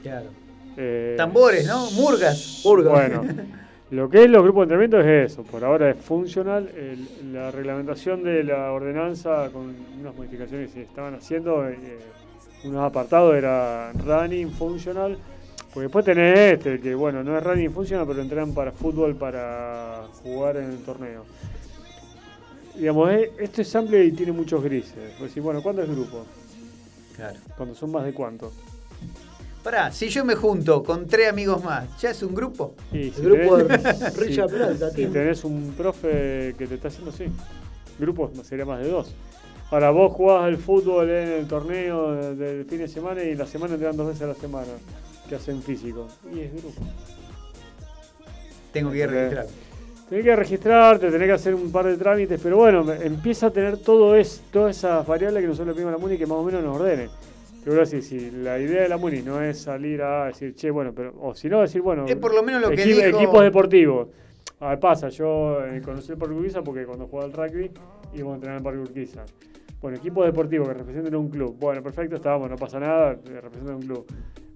Claro. 0.03 0.29
Eh, 0.77 1.15
Tambores, 1.19 1.67
¿no? 1.67 1.91
Murgas. 1.91 2.63
Bueno, 2.65 3.25
lo 3.91 4.09
que 4.11 4.25
es 4.25 4.31
los 4.31 4.43
grupos 4.43 4.69
de 4.69 4.75
entrenamiento 4.75 5.01
es 5.01 5.33
eso, 5.33 5.43
por 5.45 5.65
ahora 5.65 5.91
es 5.91 5.97
funcional. 5.97 6.69
el- 6.77 7.33
la 7.33 7.51
reglamentación 7.51 8.23
de 8.23 8.45
la 8.45 8.73
ordenanza 8.73 9.51
con 9.51 9.75
unas 10.01 10.15
modificaciones 10.15 10.69
que 10.69 10.75
se 10.75 10.83
estaban 10.83 11.15
haciendo, 11.15 11.67
eh, 11.69 11.77
unos 12.65 12.83
apartados 12.85 13.35
era 13.35 13.93
running, 13.93 14.51
funcional. 14.51 15.17
Porque 15.73 15.85
después 15.85 16.05
tenés 16.05 16.39
este, 16.39 16.81
que 16.81 16.95
bueno, 16.95 17.23
no 17.23 17.37
es 17.37 17.45
running 17.45 17.71
funcional, 17.73 18.07
pero 18.07 18.23
entrenan 18.23 18.53
para 18.55 18.73
fútbol 18.73 19.15
para 19.17 20.05
jugar 20.23 20.57
en 20.57 20.65
el 20.71 20.79
torneo. 20.79 21.25
Digamos, 22.75 23.11
eh, 23.11 23.33
esto 23.39 23.63
es 23.63 23.77
amplio 23.77 24.03
y 24.03 24.13
tiene 24.13 24.33
muchos 24.33 24.63
grises. 24.63 25.15
Pues 25.19 25.35
bueno, 25.43 25.63
¿cuánto 25.63 25.83
es 25.83 25.91
grupo? 25.91 26.25
Claro. 27.17 27.39
Cuando 27.57 27.75
son 27.75 27.91
más 27.93 28.05
de 28.05 28.13
cuánto. 28.15 28.53
Pará, 29.69 29.93
si 29.93 30.09
yo 30.09 30.25
me 30.25 30.35
junto 30.35 30.83
con 30.83 31.07
tres 31.07 31.29
amigos 31.29 31.63
más, 31.63 31.85
¿ya 32.01 32.09
es 32.13 32.23
un 32.23 32.35
grupo? 32.35 32.75
Y 32.91 33.11
si 33.11 33.21
grupo 33.21 33.59
tenés- 33.59 33.99
de 33.99 34.11
Richard 34.19 34.49
si- 34.49 34.55
Peralta, 34.55 34.91
Si 34.93 35.07
tenés 35.09 35.45
un 35.45 35.75
profe 35.77 36.55
que 36.57 36.67
te 36.67 36.77
está 36.77 36.89
haciendo 36.89 37.11
así, 37.11 37.25
grupos 37.99 38.31
sería 38.47 38.65
más 38.65 38.79
de 38.83 38.89
dos. 38.89 39.15
Ahora 39.71 39.91
vos 39.91 40.11
jugás 40.15 40.45
al 40.45 40.57
fútbol 40.57 41.11
en 41.11 41.29
el 41.29 41.47
torneo 41.47 42.13
de- 42.15 42.35
del 42.35 42.65
fin 42.65 42.79
de 42.79 42.89
semana 42.89 43.23
y 43.23 43.35
la 43.35 43.45
semana 43.47 43.77
te 43.77 43.85
dan 43.85 43.95
dos 43.95 44.07
veces 44.07 44.23
a 44.23 44.27
la 44.29 44.35
semana 44.37 44.69
que 45.29 45.35
hacen 45.35 45.63
físico. 45.63 46.09
Y 46.35 46.41
es 46.41 46.51
grupo. 46.53 46.81
Tengo 48.73 48.91
que 48.91 48.97
ir 48.97 49.05
a 49.05 49.07
registrar. 49.09 49.47
Tenés 50.09 50.25
que 50.25 50.37
registrarte, 50.37 51.11
tenés 51.11 51.27
que 51.27 51.33
hacer 51.35 51.55
un 51.55 51.71
par 51.71 51.85
de 51.85 51.99
trámites, 51.99 52.41
pero 52.43 52.57
bueno, 52.57 52.91
empieza 52.91 53.49
a 53.49 53.51
tener 53.51 53.77
todo 53.77 54.17
es, 54.17 54.41
todas 54.51 54.79
esas 54.79 55.07
variables 55.07 55.43
que 55.43 55.47
nosotros 55.49 55.67
le 55.69 55.75
pedimos 55.75 55.91
a 55.93 55.97
la 55.99 56.03
MUNI 56.03 56.17
que 56.17 56.25
más 56.27 56.39
o 56.39 56.43
menos 56.43 56.65
nos 56.65 56.75
ordene. 56.81 57.11
Vuelvo 57.69 57.83
a 57.83 57.85
decir, 57.85 58.03
si 58.03 58.31
la 58.31 58.59
idea 58.59 58.83
de 58.83 58.89
la 58.89 58.97
MUNI 58.97 59.21
no 59.23 59.43
es 59.43 59.59
salir 59.61 60.01
a 60.03 60.27
decir, 60.29 60.55
che, 60.55 60.71
bueno, 60.71 60.93
pero, 60.95 61.15
o 61.21 61.35
si 61.35 61.49
no, 61.51 61.61
decir, 61.61 61.83
bueno, 61.83 62.07
Es 62.07 62.17
por 62.17 62.35
lo 62.35 62.43
menos 62.43 62.63
lo 62.63 62.71
que 62.71 62.83
dijo- 62.85 63.01
equipos 63.03 63.43
deportivos. 63.43 64.09
A 64.61 64.71
ver, 64.71 64.81
pasa, 64.81 65.09
yo 65.11 65.65
eh, 65.67 65.81
conocí 65.85 66.11
el 66.13 66.19
Parque 66.19 66.35
Urquiza 66.35 66.63
porque 66.63 66.85
cuando 66.87 67.07
jugaba 67.07 67.27
al 67.27 67.33
rugby 67.35 67.71
íbamos 68.15 68.33
a 68.33 68.35
entrenar 68.37 68.55
en 68.55 68.59
el 68.59 68.63
Parque 68.65 68.79
Urquiza. 68.81 69.25
Bueno, 69.83 69.99
equipos 69.99 70.25
deportivos 70.27 70.67
que 70.67 70.75
representen 70.75 71.15
a 71.15 71.19
un 71.19 71.29
club. 71.29 71.57
Bueno, 71.61 71.83
perfecto, 71.83 72.17
estábamos, 72.17 72.49
no 72.51 72.57
pasa 72.57 72.81
nada, 72.81 73.13
eh, 73.13 73.41
representan 73.41 73.75
a 73.75 73.77
un 73.77 73.83
club. 73.83 74.07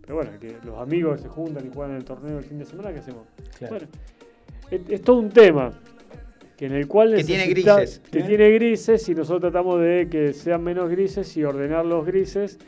Pero 0.01 0.15
bueno, 0.17 0.31
que 0.41 0.57
los 0.65 0.79
amigos 0.79 1.21
se 1.21 1.29
juntan 1.29 1.67
y 1.67 1.71
juegan 1.73 1.91
en 1.93 1.99
el 1.99 2.05
torneo 2.05 2.39
el 2.39 2.45
fin 2.45 2.59
de 2.59 2.65
semana, 2.65 2.93
¿qué 2.93 2.99
hacemos? 3.01 3.27
Claro. 3.59 3.75
Bueno, 3.77 3.87
es, 4.71 4.81
es 4.91 5.03
todo 5.03 5.19
un 5.19 5.29
tema 5.29 5.71
que 6.57 6.65
en 6.67 6.73
el 6.73 6.89
cual 6.89 7.15
Que 7.15 7.25
tiene 7.25 7.47
grises. 7.47 8.01
que 8.11 8.21
¿Eh? 8.21 8.23
tiene 8.27 8.51
grises 8.53 9.09
y 9.09 9.15
nosotros 9.15 9.53
tratamos 9.53 9.81
de 9.81 10.09
que 10.11 10.33
sean 10.33 10.65
menos 10.65 10.89
grises 10.91 11.37
y 11.37 11.45
ordenar 11.45 11.85
los 11.85 12.05
grises 12.07 12.59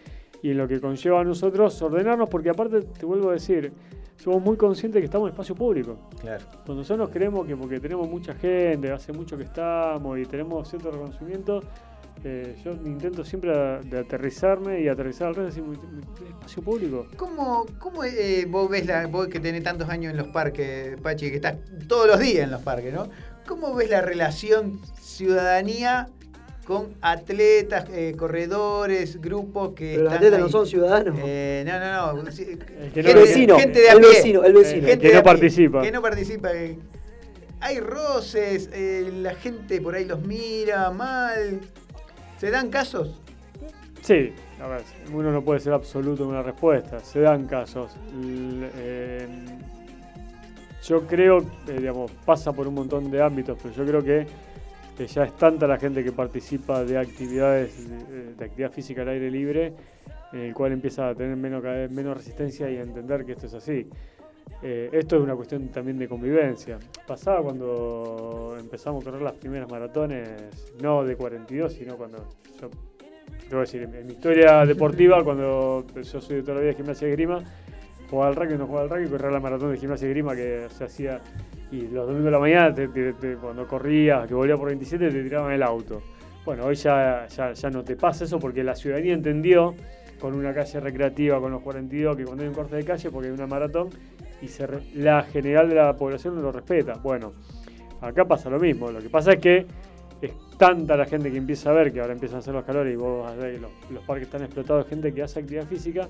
y 0.45 0.51
en 0.51 0.59
lo 0.59 0.69
que 0.69 0.79
conlleva 0.79 1.23
a 1.23 1.25
nosotros 1.25 1.81
ordenarnos 1.81 2.29
porque 2.29 2.51
aparte 2.51 2.83
te 2.83 3.07
vuelvo 3.07 3.31
a 3.31 3.33
decir 3.33 3.73
somos 4.17 4.43
muy 4.43 4.59
conscientes 4.59 5.01
que 5.01 5.07
estamos 5.07 5.29
en 5.29 5.33
espacio 5.33 5.55
público 5.55 5.97
Claro. 6.21 6.45
cuando 6.67 6.83
nosotros 6.83 7.09
creemos 7.11 7.47
que 7.47 7.57
porque 7.57 7.81
tenemos 7.81 8.07
mucha 8.11 8.35
gente 8.35 8.93
hace 8.93 9.11
mucho 9.15 9.39
que 9.39 9.45
estamos 9.45 10.19
y 10.19 10.27
tenemos 10.27 10.69
cierto 10.69 10.91
reconocimiento 10.91 11.61
eh, 12.23 12.57
yo 12.63 12.73
intento 12.85 13.25
siempre 13.25 13.53
a- 13.53 13.81
de 13.81 13.99
aterrizarme 14.01 14.83
y 14.83 14.89
aterrizar 14.89 15.29
al 15.29 15.35
resto 15.35 15.61
y 15.61 15.63
decir 15.63 15.63
"Mi- 15.65 15.97
mi- 15.97 16.29
espacio 16.29 16.63
público 16.63 17.07
¿Cómo, 17.17 17.65
cómo 17.79 18.05
eh, 18.05 18.47
vos 18.49 18.69
ves, 18.69 18.85
la, 18.87 19.07
vos 19.07 19.29
que 19.29 19.41
tenés 19.41 19.63
tantos 19.65 19.89
años 19.89 20.11
en 20.11 20.19
los 20.19 20.29
parques, 20.29 21.01
Pachi, 21.01 21.31
que 21.31 21.37
estás 21.37 21.57
todos 21.89 22.07
los 22.07 22.21
días 22.21 22.45
en 22.45 22.51
los 22.51 22.61
parques, 22.61 22.93
¿no? 22.93 23.09
¿Cómo 23.47 23.75
ves 23.75 23.89
la 23.91 24.01
relación 24.03 24.79
ciudadanía 25.01 26.09
con 26.65 26.95
atletas, 27.03 27.87
eh, 27.93 28.15
corredores, 28.19 29.21
grupos 29.21 29.75
que 29.75 29.93
Pero 29.97 30.05
los 30.05 30.13
atletas 30.15 30.41
no 30.41 30.49
son 30.49 30.67
ciudadanos. 30.67 31.19
Eh, 31.23 31.63
no, 31.67 31.79
no, 31.79 32.13
no. 32.13 32.25
que 32.25 32.31
no- 32.31 32.37
gente, 32.93 33.01
El 33.11 33.17
vecino, 33.17 33.59
gente 33.59 33.81
de 33.81 33.89
el 33.89 33.99
pie. 34.01 34.09
vecino, 34.09 34.45
el 34.45 34.53
vecino. 34.55 34.87
Gente 34.87 34.93
El 34.93 34.99
que 35.01 35.07
no 35.09 35.13
pie, 35.13 35.23
participa. 35.23 35.83
Que 35.83 35.93
no 35.93 36.03
participa. 36.03 36.53
eh. 36.55 36.79
Hay 37.61 37.81
roces, 37.81 38.69
eh, 38.73 39.11
la 39.23 39.35
gente 39.35 39.81
por 39.81 39.95
ahí 39.95 40.05
los 40.05 40.21
mira 40.23 40.91
mal. 40.91 41.61
¿Se 42.39 42.51
dan 42.51 42.69
casos? 42.71 43.21
Sí, 44.03 44.33
a 44.61 44.67
ver, 44.69 44.83
uno 45.13 45.31
no 45.33 45.43
puede 45.43 45.61
ser 45.61 45.73
absoluto 45.73 46.25
en 46.25 46.31
una 46.31 46.43
respuesta, 46.43 47.01
se 47.01 47.21
dan 47.21 47.47
casos. 47.47 47.93
L- 48.23 48.69
eh, 48.77 49.29
yo 50.87 51.07
creo, 51.07 51.39
eh, 51.39 51.77
digamos, 51.79 52.11
pasa 52.27 52.53
por 52.53 52.69
un 52.69 52.75
montón 52.75 53.11
de 53.11 53.23
ámbitos, 53.23 53.57
pero 53.63 53.75
yo 53.75 53.85
creo 53.87 54.05
que, 54.05 54.27
que 54.97 55.07
ya 55.07 55.25
es 55.25 55.37
tanta 55.37 55.67
la 55.67 55.79
gente 55.79 56.05
que 56.05 56.13
participa 56.13 56.85
de 56.85 56.99
actividades, 56.99 58.37
de, 58.37 58.45
actividad 58.45 58.73
física 58.73 59.03
al 59.03 59.09
aire 59.09 59.31
libre, 59.31 59.73
en 60.33 60.41
el 60.41 60.55
cual 60.55 60.73
empieza 60.73 61.09
a 61.09 61.15
tener 61.15 61.37
menos, 61.37 61.63
menos 61.91 62.17
resistencia 62.17 62.71
y 62.71 62.77
a 62.77 62.83
entender 62.83 63.25
que 63.25 63.33
esto 63.33 63.47
es 63.47 63.55
así. 63.55 63.89
Eh, 64.63 64.89
esto 64.93 65.17
es 65.17 65.23
una 65.23 65.35
cuestión 65.35 65.69
también 65.69 65.99
de 65.99 66.09
convivencia. 66.09 66.79
Pasaba 67.07 67.43
cuando 67.43 68.57
empezamos 68.59 69.03
a 69.03 69.11
correr 69.11 69.23
las 69.23 69.35
primeras 69.35 69.71
maratones, 69.71 70.29
no 70.81 71.05
de 71.05 71.17
42, 71.17 71.73
sino 71.73 71.97
cuando 71.97 72.29
yo, 73.51 73.59
a 73.59 73.61
decir, 73.61 73.83
en, 73.83 74.07
mi 74.07 74.13
historia 74.13 74.65
deportiva, 74.65 75.23
cuando 75.23 75.85
yo 75.95 76.21
soy 76.21 76.37
de 76.37 76.43
toda 76.43 76.55
la 76.55 76.61
vida 76.61 76.71
de 76.71 76.77
gimnasia 76.77 77.09
y 77.09 77.11
esgrima, 77.11 77.43
jugaba 78.11 78.29
al 78.29 78.37
rugby, 78.37 78.59
no 78.59 78.67
jugaba 78.67 78.85
al 78.85 78.91
rugby, 78.91 79.09
corría 79.09 79.31
la 79.31 79.41
maratón 79.41 79.73
de 79.73 79.79
gimnasia 79.79 80.07
y 80.07 80.11
esgrima 80.11 80.35
que 80.35 80.67
se 80.71 80.85
hacía, 80.85 81.21
y 81.71 81.83
los 81.89 82.07
domingos 82.07 82.27
de 82.27 82.31
la 82.31 82.39
mañana, 82.39 82.75
cuando 83.41 83.67
corrías, 83.67 84.27
que 84.27 84.35
volvía 84.35 84.57
por 84.57 84.69
27, 84.69 85.11
te 85.11 85.23
tiraban 85.23 85.53
el 85.53 85.63
auto. 85.63 86.03
Bueno, 86.45 86.67
hoy 86.67 86.75
ya, 86.75 87.27
ya, 87.29 87.53
ya 87.53 87.71
no 87.71 87.83
te 87.83 87.97
pasa 87.97 88.25
eso 88.25 88.39
porque 88.39 88.63
la 88.63 88.75
ciudadanía 88.75 89.15
entendió 89.15 89.75
con 90.21 90.35
una 90.35 90.55
calle 90.55 90.81
recreativa, 90.81 91.41
con 91.41 91.53
los 91.53 91.63
42, 91.63 92.17
que 92.17 92.25
cuando 92.25 92.43
hay 92.43 92.49
un 92.49 92.55
corte 92.55 92.77
de 92.77 92.85
calle, 92.85 93.11
porque 93.11 93.29
hay 93.29 93.35
una 93.35 93.47
maratón, 93.47 93.91
y 94.43 94.99
la 94.99 95.23
general 95.23 95.69
de 95.69 95.75
la 95.75 95.97
población 95.97 96.35
no 96.35 96.43
lo 96.43 96.53
respeta. 96.53 96.95
Bueno, 97.03 97.33
acá 98.01 98.25
pasa 98.25 98.51
lo 98.51 98.59
mismo. 98.59 98.91
Lo 98.91 99.01
que 99.01 99.09
pasa 99.09 99.33
es 99.33 99.41
que 99.41 99.67
es 100.21 100.33
tanta 100.59 100.97
la 100.97 101.07
gente 101.07 101.31
que 101.31 101.39
empieza 101.39 101.71
a 101.71 101.73
ver 101.73 101.93
que 101.93 102.01
ahora 102.01 102.13
empiezan 102.13 102.37
a 102.37 102.39
hacer 102.41 102.55
los 102.55 102.65
calores 102.65 102.93
y 102.93 102.97
vos 102.97 103.31
los, 103.37 103.71
los 103.91 104.05
parques 104.05 104.27
están 104.27 104.43
explotados 104.43 104.85
de 104.85 104.91
gente 104.91 105.13
que 105.13 105.23
hace 105.23 105.41
actividad 105.41 105.67
física 105.67 106.09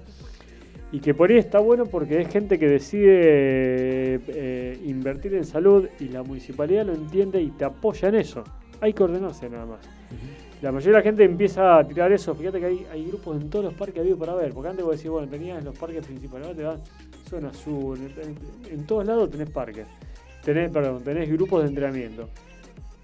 y 0.94 1.00
que 1.00 1.12
por 1.12 1.28
ahí 1.28 1.38
está 1.38 1.58
bueno 1.58 1.86
porque 1.86 2.20
es 2.20 2.28
gente 2.28 2.56
que 2.56 2.68
decide 2.68 4.20
eh, 4.28 4.80
invertir 4.84 5.34
en 5.34 5.44
salud 5.44 5.88
y 5.98 6.04
la 6.04 6.22
municipalidad 6.22 6.86
lo 6.86 6.94
entiende 6.94 7.42
y 7.42 7.50
te 7.50 7.64
apoya 7.64 8.10
en 8.10 8.14
eso. 8.14 8.44
Hay 8.80 8.92
que 8.92 9.02
ordenarse 9.02 9.50
nada 9.50 9.66
más. 9.66 9.80
La 10.62 10.70
mayoría 10.70 10.98
de 10.98 10.98
la 10.98 11.02
gente 11.02 11.24
empieza 11.24 11.78
a 11.78 11.84
tirar 11.84 12.12
eso. 12.12 12.32
Fíjate 12.36 12.60
que 12.60 12.66
hay, 12.66 12.86
hay 12.92 13.06
grupos 13.06 13.42
en 13.42 13.50
todos 13.50 13.64
los 13.64 13.74
parques 13.74 13.98
habido 13.98 14.16
para 14.16 14.36
ver. 14.36 14.52
Porque 14.52 14.68
antes 14.68 14.84
vos 14.84 14.96
decís, 14.96 15.10
bueno, 15.10 15.26
tenías 15.26 15.64
los 15.64 15.76
parques 15.76 16.06
principales, 16.06 16.46
ahora 16.46 16.56
te 16.56 16.62
vas 16.62 16.80
zona 17.28 17.52
sur, 17.52 17.98
en, 18.70 18.86
todos 18.86 19.04
lados 19.04 19.32
tenés 19.32 19.50
parques. 19.50 19.86
Tenés, 20.44 20.70
perdón, 20.70 21.02
tenés 21.02 21.28
grupos 21.28 21.62
de 21.62 21.70
entrenamiento. 21.70 22.28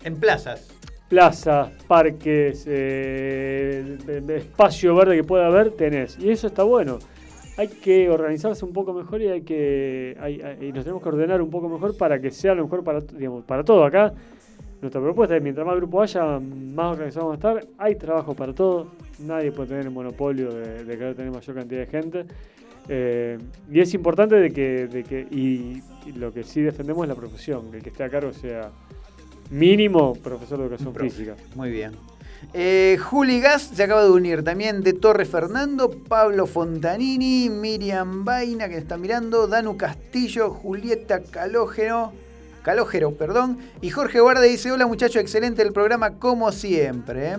En 0.04 0.14
plazas. 0.14 0.68
Plazas, 1.08 1.70
parques, 1.88 2.66
eh, 2.68 3.98
espacio 4.28 4.94
verde 4.94 5.16
que 5.16 5.24
pueda 5.24 5.46
haber, 5.46 5.72
tenés. 5.72 6.16
Y 6.20 6.30
eso 6.30 6.46
está 6.46 6.62
bueno. 6.62 7.00
Hay 7.60 7.68
que 7.68 8.08
organizarse 8.08 8.64
un 8.64 8.72
poco 8.72 8.94
mejor 8.94 9.20
y 9.20 9.28
hay 9.28 9.42
que 9.42 10.16
hay- 10.18 10.40
hay- 10.40 10.68
y 10.68 10.72
nos 10.72 10.82
tenemos 10.84 11.02
que 11.02 11.08
ordenar 11.10 11.42
un 11.42 11.50
poco 11.50 11.68
mejor 11.68 11.94
para 11.94 12.18
que 12.18 12.30
sea 12.30 12.54
lo 12.54 12.62
mejor 12.64 12.82
para, 12.82 13.00
digamos, 13.00 13.44
para 13.44 13.62
todo. 13.64 13.84
Acá 13.84 14.14
Nuestra 14.80 15.02
propuesta 15.02 15.36
es 15.36 15.42
mientras 15.42 15.66
más 15.66 15.76
grupos 15.76 16.16
haya, 16.16 16.40
más 16.40 16.92
organizados 16.92 17.38
vamos 17.38 17.44
a 17.44 17.58
estar. 17.60 17.68
Hay 17.76 17.96
trabajo 17.96 18.32
para 18.32 18.54
todos. 18.54 18.86
Nadie 19.18 19.52
puede 19.52 19.68
tener 19.68 19.84
el 19.84 19.90
monopolio 19.90 20.48
de, 20.54 20.84
de 20.84 20.96
querer 20.96 21.14
tener 21.14 21.30
mayor 21.30 21.54
cantidad 21.54 21.80
de 21.80 21.86
gente. 21.86 22.24
Eh, 22.88 23.36
y 23.70 23.78
es 23.80 23.92
importante 23.92 24.36
de 24.36 24.50
que, 24.50 24.86
de 24.86 25.04
que 25.04 25.20
y, 25.30 25.82
y 26.08 26.12
lo 26.16 26.32
que 26.32 26.44
sí 26.44 26.62
defendemos 26.62 27.02
es 27.04 27.08
la 27.10 27.14
profesión, 27.14 27.70
que 27.70 27.76
el 27.76 27.82
que 27.82 27.90
esté 27.90 28.04
a 28.04 28.08
cargo 28.08 28.32
sea 28.32 28.70
mínimo 29.50 30.14
profesor 30.14 30.56
de 30.60 30.64
educación 30.64 30.94
física. 30.94 31.36
Muy 31.54 31.70
bien. 31.70 31.92
Eh, 32.52 32.98
Juli 33.00 33.40
Gas 33.40 33.70
se 33.74 33.82
acaba 33.84 34.02
de 34.02 34.10
unir 34.10 34.42
también 34.42 34.82
de 34.82 34.92
Torre 34.92 35.24
Fernando, 35.24 35.90
Pablo 35.90 36.46
Fontanini, 36.46 37.48
Miriam 37.48 38.24
Vaina 38.24 38.68
que 38.68 38.76
está 38.76 38.96
mirando, 38.96 39.46
Danu 39.46 39.76
Castillo, 39.76 40.50
Julieta 40.50 41.20
Calógero, 41.20 42.12
Calógero, 42.62 43.12
perdón, 43.12 43.58
y 43.80 43.90
Jorge 43.90 44.20
Guarda 44.20 44.42
dice, 44.42 44.72
hola 44.72 44.86
muchachos, 44.86 45.22
excelente 45.22 45.62
el 45.62 45.72
programa 45.72 46.18
como 46.18 46.50
siempre. 46.50 47.32
¿eh?". 47.32 47.38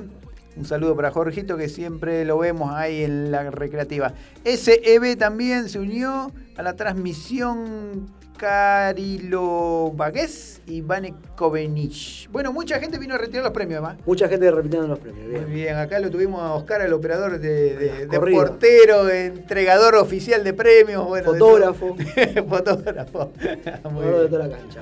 Un 0.56 0.66
saludo 0.66 0.96
para 0.96 1.12
Jorgito 1.12 1.58
que 1.58 1.70
siempre 1.70 2.26
lo 2.26 2.38
vemos 2.38 2.72
ahí 2.74 3.04
en 3.04 3.32
la 3.32 3.50
recreativa. 3.50 4.14
SEB 4.44 5.18
también 5.18 5.70
se 5.70 5.80
unió 5.80 6.32
a 6.58 6.62
la 6.62 6.76
transmisión 6.76 8.08
Carilo 8.42 9.92
Vagués 9.96 10.62
y 10.66 10.82
Vane 10.82 11.14
Kovenich. 11.36 12.28
Bueno, 12.32 12.52
mucha 12.52 12.80
gente 12.80 12.98
vino 12.98 13.16
a 13.16 13.18
retirar 13.18 13.44
los 13.44 13.54
premios 13.54 13.82
además. 13.84 13.98
Mucha 14.06 14.28
gente 14.28 14.50
repitiendo 14.52 14.88
los 14.88 15.00
premios. 15.00 15.28
Bien. 15.30 15.44
Muy 15.44 15.52
bien, 15.54 15.76
acá 15.76 16.00
lo 16.00 16.10
tuvimos 16.10 16.42
a 16.42 16.54
Oscar, 16.54 16.82
el 16.82 16.92
operador 16.94 17.40
de, 17.40 17.76
de- 17.78 18.06
de 18.08 18.18
Corrido. 18.18 18.40
portero, 18.40 19.10
entregador 19.10 19.96
oficial 19.96 20.44
de 20.44 20.54
premios, 20.54 21.08
bueno, 21.08 21.32
Fotógrafo. 21.32 21.96
fotógrafo. 22.50 23.32
Muy 23.92 24.04
Jugador 24.04 24.14
de 24.14 24.18
bien. 24.20 24.30
toda 24.32 24.48
la 24.48 24.58
cancha. 24.58 24.80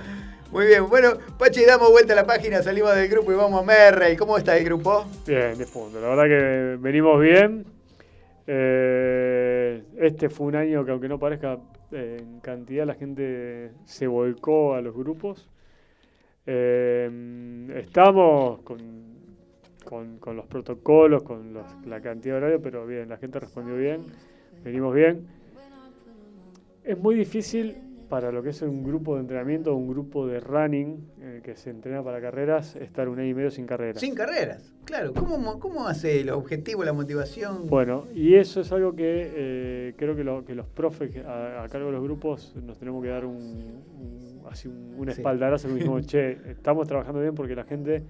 Muy 0.51 0.65
bien, 0.65 0.89
bueno, 0.89 1.09
Pachi, 1.37 1.63
damos 1.65 1.91
vuelta 1.91 2.13
a 2.13 2.15
la 2.15 2.25
página, 2.25 2.63
salimos 2.63 2.95
del 2.95 3.07
grupo 3.07 3.31
y 3.31 3.35
vamos 3.35 3.61
a 3.61 3.65
Merrey. 3.65 4.15
¿Cómo 4.17 4.37
está 4.37 4.57
el 4.57 4.63
grupo? 4.65 5.05
Bien, 5.27 5.57
de 5.57 5.65
fondo. 5.65 6.01
La 6.01 6.07
verdad 6.09 6.23
que 6.25 6.77
venimos 6.81 7.21
bien. 7.21 7.65
Eh, 8.47 9.83
este 9.99 10.29
fue 10.29 10.47
un 10.47 10.55
año 10.55 10.83
que 10.83 10.91
aunque 10.91 11.07
no 11.07 11.19
parezca 11.19 11.57
en 11.91 12.39
cantidad, 12.41 12.85
la 12.85 12.95
gente 12.95 13.71
se 13.85 14.07
volcó 14.07 14.73
a 14.75 14.81
los 14.81 14.95
grupos. 14.95 15.47
Eh, 16.45 17.67
estamos 17.75 18.61
con, 18.61 18.79
con- 19.85 20.17
con 20.19 20.35
los 20.35 20.45
protocolos, 20.47 21.23
con 21.23 21.53
los- 21.53 21.65
la 21.85 22.01
cantidad 22.01 22.35
de 22.35 22.37
horario, 22.39 22.61
pero 22.61 22.85
bien, 22.85 23.09
la 23.09 23.17
gente 23.17 23.39
respondió 23.39 23.75
bien, 23.75 24.05
venimos 24.63 24.93
bien. 24.95 25.27
Es 26.83 26.97
muy 26.97 27.15
difícil 27.15 27.77
para 28.09 28.31
lo 28.31 28.41
que 28.41 28.49
es 28.49 28.61
un 28.63 28.83
grupo 28.83 29.15
de 29.15 29.21
entrenamiento, 29.21 29.75
un 29.75 29.87
grupo 29.87 30.25
de 30.25 30.39
running 30.39 30.97
eh, 31.21 31.41
que 31.43 31.55
se 31.55 31.69
entrena 31.69 32.01
para 32.03 32.19
carreras, 32.19 32.75
estar 32.75 33.07
un 33.07 33.19
año 33.19 33.29
y 33.29 33.33
medio 33.35 33.51
sin 33.51 33.65
carreras. 33.67 33.99
Sin 34.01 34.15
carreras, 34.15 34.73
claro. 34.83 35.13
¿Cómo, 35.13 35.37
mo- 35.37 35.59
cómo 35.59 35.87
hace 35.87 36.21
el 36.21 36.31
objetivo, 36.31 36.83
la 36.83 36.91
motivación? 36.93 37.67
Bueno, 37.67 38.05
y 38.15 38.33
eso 38.35 38.61
es 38.61 38.71
algo 38.71 38.95
que 38.95 39.03
eh, 39.35 39.93
creo 39.95 40.15
que, 40.15 40.23
lo- 40.23 40.43
que 40.43 40.55
los 40.55 40.65
profes 40.67 41.15
a, 41.25 41.63
a 41.63 41.69
cargo 41.69 41.87
de 41.87 41.93
los 41.93 42.03
grupos 42.03 42.55
nos 42.65 42.77
tenemos 42.79 43.03
que 43.03 43.09
dar 43.09 43.25
un, 43.25 43.35
un- 43.35 44.41
así 44.49 44.67
un, 44.67 45.07
espaldarazo 45.09 45.67
dijimos, 45.73 46.07
che, 46.07 46.31
estamos 46.49 46.87
trabajando 46.87 47.21
bien 47.21 47.35
porque 47.35 47.55
la 47.55 47.63
gente 47.63 48.03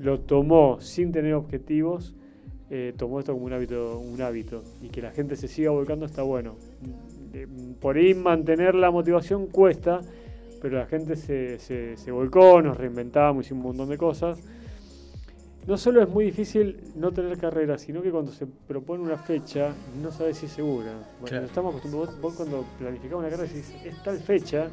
lo 0.00 0.18
tomó 0.20 0.80
sin 0.80 1.12
tener 1.12 1.34
objetivos, 1.34 2.14
eh, 2.70 2.92
tomó 2.96 3.20
esto 3.20 3.32
como 3.34 3.44
un 3.46 3.52
hábito, 3.52 3.98
un 4.00 4.20
hábito, 4.20 4.64
y 4.82 4.88
que 4.88 5.00
la 5.02 5.12
gente 5.12 5.36
se 5.36 5.46
siga 5.46 5.70
volcando 5.70 6.06
está 6.06 6.22
bueno. 6.22 6.56
Eh, 7.32 7.46
Por 7.80 7.96
ahí 7.96 8.14
mantener 8.14 8.74
la 8.74 8.90
motivación 8.90 9.46
cuesta, 9.46 10.00
pero 10.60 10.78
la 10.78 10.86
gente 10.86 11.16
se, 11.16 11.58
se, 11.58 11.96
se 11.96 12.10
volcó, 12.10 12.60
nos 12.62 12.76
reinventamos, 12.76 13.46
hicimos 13.46 13.62
un 13.64 13.68
montón 13.70 13.88
de 13.88 13.98
cosas. 13.98 14.38
No 15.66 15.76
solo 15.76 16.02
es 16.02 16.08
muy 16.08 16.24
difícil 16.24 16.76
no 16.96 17.12
tener 17.12 17.38
carrera, 17.38 17.78
sino 17.78 18.02
que 18.02 18.10
cuando 18.10 18.32
se 18.32 18.46
propone 18.46 19.02
una 19.04 19.16
fecha, 19.16 19.72
no 20.02 20.10
sabes 20.10 20.38
si 20.38 20.46
es 20.46 20.52
segura. 20.52 20.92
Bueno, 21.20 21.26
Claro. 21.28 21.46
estamos 21.46 21.70
acostumbrados, 21.76 22.20
vos 22.20 22.34
cuando 22.34 22.64
planificás 22.78 23.18
una 23.18 23.28
carrera 23.30 23.48
decís, 23.48 23.72
es 23.84 24.02
tal 24.02 24.18
fecha, 24.18 24.68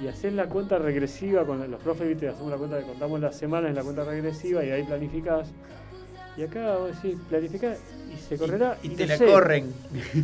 y 0.00 0.06
haces 0.06 0.32
la 0.32 0.48
cuenta 0.48 0.78
regresiva 0.78 1.44
con 1.44 1.70
los 1.70 1.80
profes, 1.82 2.08
viste, 2.08 2.28
hacemos 2.28 2.50
la 2.50 2.56
cuenta, 2.56 2.80
contamos 2.82 3.20
las 3.20 3.36
semanas 3.36 3.68
en 3.68 3.74
la 3.76 3.82
cuenta 3.82 4.04
regresiva 4.04 4.64
y 4.64 4.70
ahí 4.70 4.84
planificás. 4.84 5.50
Y 6.38 6.42
acá 6.42 6.78
vos 6.78 7.02
decís, 7.02 7.18
planificás 7.28 7.78
se 8.28 8.36
correrá. 8.36 8.78
y 8.82 8.88
te 8.90 9.06
la 9.06 9.16
sé. 9.18 9.26
corren. 9.26 9.72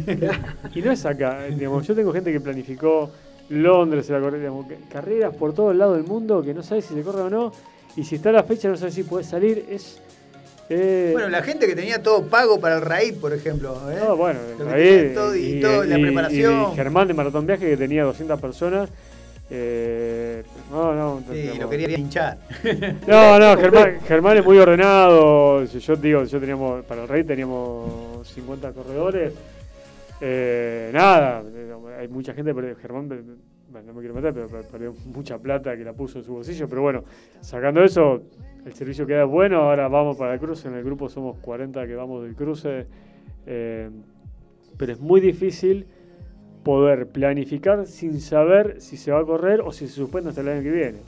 Y 0.74 0.82
no 0.82 0.92
es 0.92 1.04
acá, 1.06 1.44
digamos, 1.44 1.86
yo 1.86 1.94
tengo 1.94 2.12
gente 2.12 2.32
que 2.32 2.40
planificó 2.40 3.10
Londres, 3.50 4.06
se 4.06 4.12
la 4.12 4.20
corre- 4.20 4.38
digamos, 4.38 4.66
carreras 4.90 5.34
por 5.36 5.54
todo 5.54 5.70
el 5.70 5.78
lado 5.78 5.94
del 5.94 6.04
mundo 6.04 6.42
que 6.42 6.54
no 6.54 6.62
sabe 6.62 6.82
si 6.82 6.94
se 6.94 7.02
corre 7.02 7.22
o 7.22 7.30
no, 7.30 7.52
y 7.96 8.04
si 8.04 8.16
está 8.16 8.32
la 8.32 8.42
fecha 8.42 8.68
no 8.68 8.76
sabe 8.76 8.90
si 8.90 9.02
puede 9.04 9.22
salir, 9.24 9.66
es... 9.68 10.00
eh, 10.70 11.10
Bueno, 11.12 11.28
la 11.28 11.42
gente 11.42 11.66
que 11.66 11.76
tenía 11.76 12.02
todo 12.02 12.24
pago 12.24 12.58
para 12.58 12.76
el 12.76 12.80
raíz, 12.82 13.12
por 13.14 13.32
ejemplo. 13.32 13.78
¿eh? 13.90 13.98
no, 14.02 14.16
bueno, 14.16 14.40
todo 14.58 15.36
y, 15.36 15.60
todo, 15.60 15.84
la 15.84 15.96
preparación. 15.98 16.72
y 16.72 16.76
Germán 16.76 17.06
de 17.08 17.14
Maratón 17.14 17.46
Viaje 17.46 17.68
que 17.68 17.76
tenía 17.76 18.02
200 18.04 18.40
personas. 18.40 18.88
eh, 19.50 20.42
no, 20.70 20.94
no, 20.94 21.22
Sí, 21.32 21.50
lo 21.58 21.68
quería 21.70 21.98
hinchar. 21.98 22.38
No, 23.06 23.38
no, 23.38 23.56
Germán, 23.56 24.00
Germán 24.06 24.36
es 24.38 24.44
muy 24.44 24.58
ordenado. 24.58 25.64
Yo- 25.64 25.78
Yo 25.78 25.96
digo, 25.96 26.24
yo 26.24 26.40
teníamos, 26.40 26.84
para 26.84 27.02
el 27.02 27.08
Rey 27.08 27.24
teníamos 27.24 28.26
50 28.28 28.72
corredores. 28.72 29.32
Eh, 30.20 30.90
nada, 30.92 31.42
hay 31.98 32.08
mucha 32.08 32.32
gente, 32.34 32.54
pero 32.54 32.74
Germán, 32.76 33.08
bueno, 33.08 33.86
no 33.88 33.92
me 33.94 34.00
quiero 34.00 34.14
meter, 34.14 34.32
pero 34.32 34.48
per- 34.48 34.64
perdió 34.66 34.94
mucha 35.06 35.38
plata 35.38 35.76
que 35.76 35.84
la 35.84 35.92
puso 35.92 36.18
en 36.18 36.24
su 36.24 36.32
bolsillo. 36.32 36.68
Pero 36.68 36.82
bueno, 36.82 37.04
sacando 37.40 37.82
eso, 37.82 38.22
el 38.64 38.72
servicio 38.72 39.06
queda 39.06 39.24
bueno. 39.24 39.58
Ahora 39.62 39.88
vamos 39.88 40.16
para 40.16 40.34
el 40.34 40.40
cruce. 40.40 40.68
En 40.68 40.74
el 40.74 40.84
grupo 40.84 41.08
somos 41.08 41.36
40 41.38 41.86
que 41.86 41.94
vamos 41.94 42.22
del 42.24 42.34
cruce. 42.34 42.86
eh, 43.46 43.90
pero 44.76 44.92
es 44.92 44.98
muy 45.00 45.20
difícil 45.20 45.86
poder 46.64 47.06
planificar 47.06 47.86
sin 47.86 48.20
saber 48.20 48.80
si 48.80 48.96
se 48.96 49.12
va 49.12 49.20
a 49.20 49.24
correr 49.24 49.60
o 49.60 49.70
si 49.70 49.86
se 49.86 49.94
suspende 49.94 50.30
hasta 50.30 50.40
el 50.40 50.48
año 50.48 50.62
que 50.62 50.70
viene. 50.72 50.98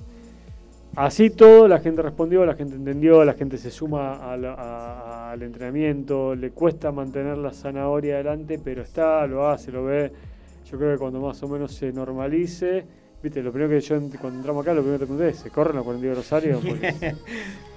Así 0.95 1.31
todo, 1.31 1.69
la 1.69 1.81
gente 1.81 2.01
respondió, 2.01 2.47
la 2.47 2.55
gente 2.55 2.77
entendió, 2.77 3.25
la 3.25 3.35
gente 3.35 3.59
se 3.59 3.71
suma 3.71 4.33
al, 4.33 4.45
al 4.47 5.43
entrenamiento, 5.43 6.35
le 6.35 6.51
cuesta 6.53 6.93
mantener 6.93 7.37
la 7.37 7.53
zanahoria 7.53 8.15
adelante, 8.15 8.59
pero 8.63 8.83
está, 8.83 9.27
lo 9.27 9.49
hace, 9.49 9.73
lo 9.73 9.85
ve. 9.85 10.13
Yo 10.71 10.79
creo 10.79 10.93
que 10.93 10.99
cuando 10.99 11.21
más 11.21 11.43
o 11.43 11.49
menos 11.49 11.75
se 11.75 11.93
normalice, 11.93 12.85
viste, 13.27 13.43
lo 13.43 13.51
primero 13.53 13.71
que 13.71 13.81
yo 13.81 13.97
cuando 14.21 14.39
entramos 14.39 14.63
acá, 14.65 14.73
lo 14.75 14.83
primero 14.83 14.99
que 15.01 15.05
te 15.05 15.09
pregunté 15.09 15.29
es, 15.31 15.39
¿se 15.43 15.51
corren 15.51 15.77
los 15.77 15.85
42 15.85 16.17
de 16.17 16.23
Rosario? 16.23 16.61
Porque- 16.67 17.15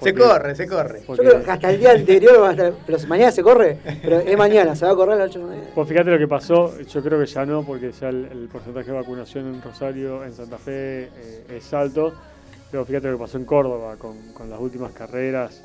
se 0.01 0.13
corre, 0.13 0.55
se 0.55 0.67
corre. 0.67 1.01
Yo 1.07 1.15
creo 1.15 1.43
que 1.43 1.51
hasta 1.51 1.69
el 1.71 1.80
día 1.80 1.91
anterior, 1.91 2.41
va 2.41 2.49
a 2.49 2.51
estar- 2.51 2.73
pero 2.85 2.97
mañana 3.07 3.31
se 3.31 3.41
corre, 3.43 3.77
pero 4.01 4.19
es 4.19 4.38
mañana, 4.38 4.76
se 4.76 4.85
va 4.85 4.91
a 4.91 4.95
correr 4.95 5.15
a 5.15 5.17
las 5.26 5.30
8 5.30 5.39
de 5.39 5.45
la 5.45 5.51
mañana. 5.51 5.69
Pues 5.73 5.88
fíjate 5.89 6.11
lo 6.11 6.17
que 6.19 6.27
pasó, 6.27 6.80
yo 6.80 7.03
creo 7.03 7.19
que 7.19 7.26
ya 7.26 7.45
no, 7.45 7.63
porque 7.63 7.91
ya 7.91 8.09
el, 8.09 8.26
el 8.31 8.47
porcentaje 8.47 8.91
de 8.91 8.97
vacunación 8.97 9.47
en 9.53 9.61
Rosario, 9.61 10.23
en 10.23 10.34
Santa 10.34 10.57
Fe, 10.57 11.03
eh, 11.05 11.09
es 11.57 11.73
alto. 11.73 12.13
Pero 12.71 12.85
fíjate 12.85 13.07
lo 13.07 13.17
que 13.17 13.23
pasó 13.23 13.38
en 13.39 13.45
Córdoba 13.45 13.95
con, 13.97 14.15
con 14.34 14.49
las 14.49 14.59
últimas 14.59 14.91
carreras 14.91 15.63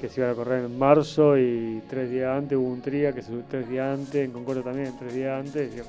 que 0.00 0.08
se 0.08 0.20
iban 0.20 0.32
a 0.32 0.34
correr 0.36 0.64
en 0.64 0.78
marzo 0.78 1.36
y 1.36 1.82
tres 1.88 2.08
días 2.10 2.30
antes 2.36 2.56
hubo 2.56 2.68
un 2.68 2.80
tría 2.80 3.12
que 3.12 3.22
se 3.22 3.32
tres 3.50 3.68
días 3.68 3.98
antes, 3.98 4.24
en 4.24 4.30
Concordia 4.30 4.62
también, 4.62 4.92
tres 4.98 5.14
días 5.14 5.40
antes. 5.40 5.70
y 5.74 5.80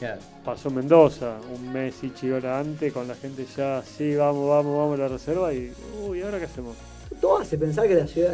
Claro. 0.00 0.20
pasó 0.44 0.70
Mendoza, 0.70 1.36
un 1.54 1.72
mes 1.72 1.94
y 2.22 2.30
hora 2.30 2.58
antes, 2.58 2.92
con 2.92 3.06
la 3.06 3.14
gente 3.14 3.44
ya, 3.56 3.82
sí, 3.82 4.16
vamos, 4.16 4.48
vamos, 4.48 4.76
vamos 4.76 4.98
a 4.98 5.02
la 5.02 5.08
reserva 5.08 5.52
y, 5.54 5.72
uy, 6.08 6.22
¿ahora 6.22 6.38
qué 6.38 6.46
hacemos? 6.46 6.74
Todo 7.20 7.38
hace 7.38 7.58
pensar 7.58 7.86
que 7.86 7.94
la 7.94 8.06
ciudad 8.06 8.32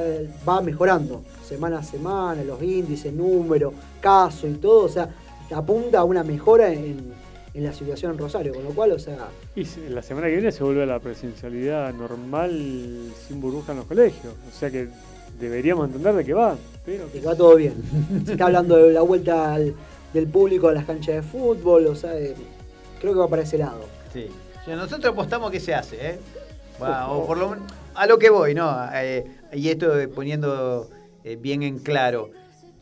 va 0.48 0.60
mejorando 0.62 1.22
semana 1.44 1.78
a 1.78 1.82
semana, 1.82 2.44
los 2.44 2.62
índices, 2.62 3.12
números, 3.12 3.74
casos 4.00 4.48
y 4.48 4.54
todo, 4.54 4.84
o 4.84 4.88
sea, 4.88 5.08
apunta 5.52 5.98
a 6.00 6.04
una 6.04 6.22
mejora 6.22 6.72
en, 6.72 7.12
en 7.52 7.64
la 7.64 7.72
situación 7.72 8.12
en 8.12 8.18
Rosario, 8.18 8.54
con 8.54 8.62
lo 8.62 8.70
cual, 8.70 8.92
o 8.92 8.98
sea, 9.00 9.26
Y 9.56 9.64
se- 9.64 9.90
la 9.90 10.02
semana 10.02 10.28
que 10.28 10.34
viene 10.34 10.52
se 10.52 10.62
vuelve 10.62 10.84
a 10.84 10.86
la 10.86 11.00
presencialidad 11.00 11.92
normal 11.94 13.10
sin 13.26 13.40
burbuja 13.40 13.72
en 13.72 13.78
los 13.78 13.86
colegios. 13.86 14.34
O 14.54 14.56
sea 14.56 14.70
que 14.70 14.88
deberíamos 15.40 15.86
entender 15.88 16.14
de 16.14 16.24
qué 16.24 16.34
va. 16.34 16.56
Pero 16.84 17.10
que 17.10 17.20
va 17.20 17.34
todo 17.34 17.56
bien. 17.56 17.74
Se 18.24 18.32
está 18.32 18.46
hablando 18.46 18.76
de 18.76 18.92
la 18.92 19.00
vuelta 19.02 19.54
al- 19.54 19.74
del 20.16 20.26
público 20.28 20.68
a 20.68 20.72
las 20.72 20.84
canchas 20.84 21.14
de 21.16 21.22
fútbol, 21.22 21.86
o 21.86 21.94
sea, 21.94 22.18
eh, 22.18 22.34
creo 23.00 23.12
que 23.12 23.18
va 23.20 23.28
para 23.28 23.42
ese 23.42 23.58
lado. 23.58 23.84
Sí. 24.12 24.26
Nosotros 24.66 25.12
apostamos 25.12 25.50
que 25.50 25.60
se 25.60 25.74
hace, 25.74 25.96
¿eh? 26.10 26.18
Va, 26.82 27.08
o 27.10 27.26
por 27.26 27.38
lo 27.38 27.50
menos 27.50 27.64
a 27.94 28.06
lo 28.06 28.18
que 28.18 28.28
voy, 28.30 28.54
¿no? 28.54 28.74
Eh, 28.94 29.24
y 29.52 29.68
esto 29.68 29.92
poniendo 30.14 30.90
eh, 31.24 31.36
bien 31.36 31.62
en 31.62 31.78
claro. 31.78 32.30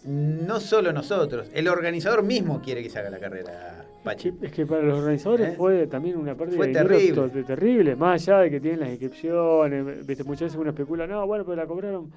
No 0.06 0.60
solo 0.60 0.92
nosotros, 0.92 1.48
el 1.54 1.66
organizador 1.68 2.22
mismo 2.22 2.60
quiere 2.62 2.82
que 2.82 2.90
se 2.90 2.98
haga 2.98 3.10
la 3.10 3.18
carrera, 3.18 3.84
Pachi. 4.02 4.32
Es 4.42 4.52
que 4.52 4.66
para 4.66 4.82
los 4.82 4.98
organizadores 4.98 5.48
¿Eh? 5.50 5.54
fue 5.56 5.86
también 5.86 6.16
una 6.18 6.34
pérdida 6.34 6.56
Fue 6.58 6.66
de 6.68 6.72
terrible. 6.74 7.28
de- 7.28 7.42
terrible, 7.44 7.96
más 7.96 8.22
allá 8.28 8.40
de 8.40 8.50
que 8.50 8.60
tienen 8.60 8.80
las 8.80 8.90
inscripciones, 8.90 10.06
viste, 10.06 10.24
muchas 10.24 10.42
veces 10.42 10.58
uno 10.58 10.70
especula, 10.70 11.06
no, 11.06 11.26
bueno, 11.26 11.44
pero 11.44 11.56
la 11.56 11.66
cobraron. 11.66 12.12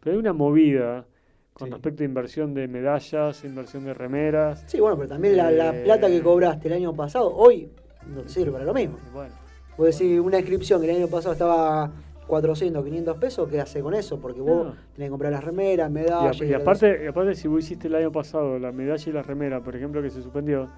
Pero 0.00 0.14
hay 0.14 0.18
una 0.18 0.32
movida 0.34 1.06
con 1.52 1.70
respecto 1.70 2.02
a 2.02 2.06
inversión 2.06 2.54
de 2.54 2.66
medallas, 2.68 3.44
inversión 3.44 3.84
de 3.84 3.94
remeras. 3.94 4.64
Sí, 4.66 4.80
bueno, 4.80 4.96
pero 4.96 5.08
también 5.10 5.36
la, 5.36 5.50
la 5.50 5.74
Eh, 5.76 5.84
plata 5.84 6.08
que 6.08 6.20
cobraste 6.22 6.68
el 6.68 6.74
año 6.74 6.94
pasado, 6.94 7.34
hoy 7.34 7.70
no 8.06 8.22
te 8.22 8.28
sirve 8.28 8.52
para 8.52 8.64
lo 8.64 8.74
mismo. 8.74 8.96
Bueno. 9.12 9.34
Puedes 9.76 9.98
decir, 9.98 10.20
una 10.20 10.38
inscripción 10.38 10.80
que 10.80 10.90
el 10.90 10.96
año 10.96 11.08
pasado 11.08 11.32
estaba 11.32 11.90
400, 12.26 12.84
500 12.84 13.16
pesos, 13.18 13.48
¿qué 13.48 13.60
hace 13.60 13.80
con 13.80 13.94
eso? 13.94 14.18
Porque 14.20 14.40
vos 14.40 14.66
No. 14.66 14.72
tenés 14.94 15.06
que 15.06 15.10
comprar 15.10 15.32
las 15.32 15.44
remeras, 15.44 15.90
Y, 15.90 15.92
medallas. 15.92 16.40
a- 16.40 16.44
y 16.44 16.48
y 16.50 16.54
aparte, 16.54 17.00
y 17.04 17.06
aparte, 17.06 17.34
si 17.34 17.48
vos 17.48 17.60
hiciste 17.64 17.88
el 17.88 17.94
año 17.96 18.10
pasado 18.12 18.58
la 18.58 18.72
medalla 18.72 19.02
y 19.06 19.12
la 19.12 19.22
remera, 19.22 19.60
por 19.62 19.76
ejemplo, 19.76 20.00
que 20.02 20.10
se 20.10 20.22
suspendió, 20.22 20.68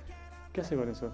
¿qué 0.52 0.60
hace 0.60 0.76
con 0.76 0.88
eso? 0.88 1.10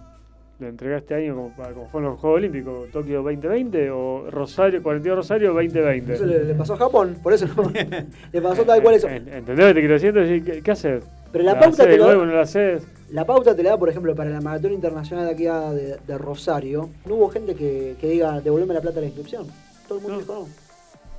¿Le 0.60 0.68
entregaste 0.68 1.14
año 1.14 1.34
como, 1.34 1.52
como 1.74 1.88
fueron 1.88 2.10
los 2.10 2.20
Juegos 2.20 2.36
Olímpicos, 2.36 2.90
Tokio 2.90 3.22
2020 3.22 3.90
o 3.90 4.30
Rosario, 4.30 4.82
42 4.82 5.16
Rosario 5.16 5.54
2020? 5.54 6.12
Eso 6.12 6.26
le, 6.26 6.44
le 6.44 6.54
pasó 6.54 6.74
a 6.74 6.76
Japón, 6.76 7.16
por 7.22 7.32
eso 7.32 7.46
no- 7.56 7.72
le 8.32 8.42
pasó 8.42 8.62
tal 8.64 8.82
cual 8.82 8.94
eso. 8.96 9.08
En- 9.08 9.26
¿Entendés 9.28 9.58
lo 9.58 9.66
que 9.68 9.74
te 9.74 9.80
quiero 9.80 9.94
decir? 9.94 10.08
Entonces, 10.10 10.42
¿qué, 10.44 10.62
qué 10.62 10.70
haces? 10.70 11.04
Pero 11.32 11.44
la 11.44 11.54
¿La 11.54 11.60
pauta 11.60 11.82
haces 11.82 11.86
te 11.86 11.96
lo 11.96 12.04
nuevo, 12.04 12.26
da- 12.26 12.32
la 12.34 12.40
haces? 12.42 12.86
La 13.10 13.24
pauta 13.24 13.56
te 13.56 13.62
la 13.62 13.70
da, 13.70 13.78
por 13.78 13.88
ejemplo, 13.88 14.14
para 14.14 14.28
la 14.28 14.42
maratón 14.42 14.72
internacional 14.74 15.24
de 15.24 15.32
aquí 15.32 15.46
a- 15.46 15.70
de, 15.72 15.96
de 16.06 16.18
Rosario. 16.18 16.90
No 17.06 17.14
hubo 17.14 17.30
gente 17.30 17.54
que, 17.54 17.96
que 17.98 18.08
diga, 18.10 18.38
devolveme 18.42 18.74
la 18.74 18.82
plata 18.82 18.96
de 18.96 19.00
la 19.02 19.06
inscripción. 19.06 19.46
Todo 19.88 19.96
el 19.98 20.04
mundo 20.04 20.18
dijo, 20.20 20.34
no. 20.40 20.46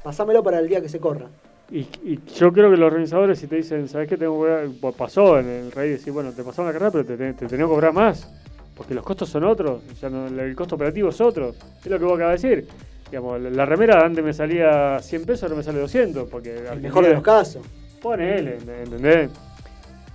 Pasámelo 0.03 0.43
para 0.43 0.59
el 0.59 0.67
día 0.67 0.81
que 0.81 0.89
se 0.89 0.99
corra. 0.99 1.25
Y, 1.71 1.79
y 2.03 2.19
yo 2.35 2.51
creo 2.51 2.69
que 2.69 2.77
los 2.77 2.87
organizadores, 2.91 3.39
si 3.39 3.47
te 3.47 3.55
dicen, 3.55 3.87
¿sabes 3.87 4.07
qué 4.07 4.17
tengo 4.17 4.33
que 4.33 4.37
cobrar? 4.39 4.67
Pues 4.81 4.95
pasó 4.95 5.39
en 5.39 5.47
el 5.47 5.71
rey, 5.71 5.89
decir, 5.91 6.11
bueno, 6.13 6.31
te 6.31 6.43
pasaron 6.43 6.67
la 6.67 6.73
carrera, 6.73 6.91
pero 6.91 7.05
te, 7.05 7.15
te, 7.17 7.33
te 7.33 7.47
tenés 7.47 7.65
que 7.65 7.71
cobrar 7.71 7.93
más. 7.93 8.29
Porque 8.75 8.93
los 8.93 9.03
costos 9.03 9.29
son 9.29 9.43
otros, 9.43 9.81
no- 10.09 10.27
el 10.27 10.55
costo 10.55 10.75
operativo 10.75 11.09
es 11.09 11.19
otro. 11.21 11.53
Es 11.83 11.87
lo 11.87 11.99
que 11.99 12.05
vos 12.05 12.15
acabas 12.15 12.41
de 12.41 12.49
decir. 12.49 12.67
Digamos, 13.09 13.41
la, 13.41 13.49
la 13.49 13.65
remera 13.65 14.05
antes 14.05 14.23
me 14.23 14.33
salía 14.33 14.99
100 15.01 15.25
pesos, 15.25 15.43
ahora 15.43 15.55
me 15.55 15.63
sale 15.63 15.79
200. 15.79 16.29
Porque 16.29 16.55
El 16.71 16.79
mejor 16.81 17.05
de 17.05 17.13
los 17.13 17.23
casos. 17.23 17.65
Ponele, 18.01 18.57
¿entendés? 18.83 19.29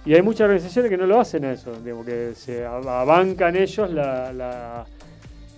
Y 0.05 0.15
hay 0.15 0.23
muchas 0.23 0.43
organizaciones 0.43 0.91
que 0.91 0.97
no 0.97 1.07
lo 1.07 1.21
hacen 1.21 1.45
eso, 1.45 1.73
digamos, 1.83 2.07
que 2.07 2.33
se 2.35 2.65
ab- 2.65 2.87
abancan 2.89 3.57
ellos 3.57 3.91
la, 3.93 4.33
la- 4.33 4.85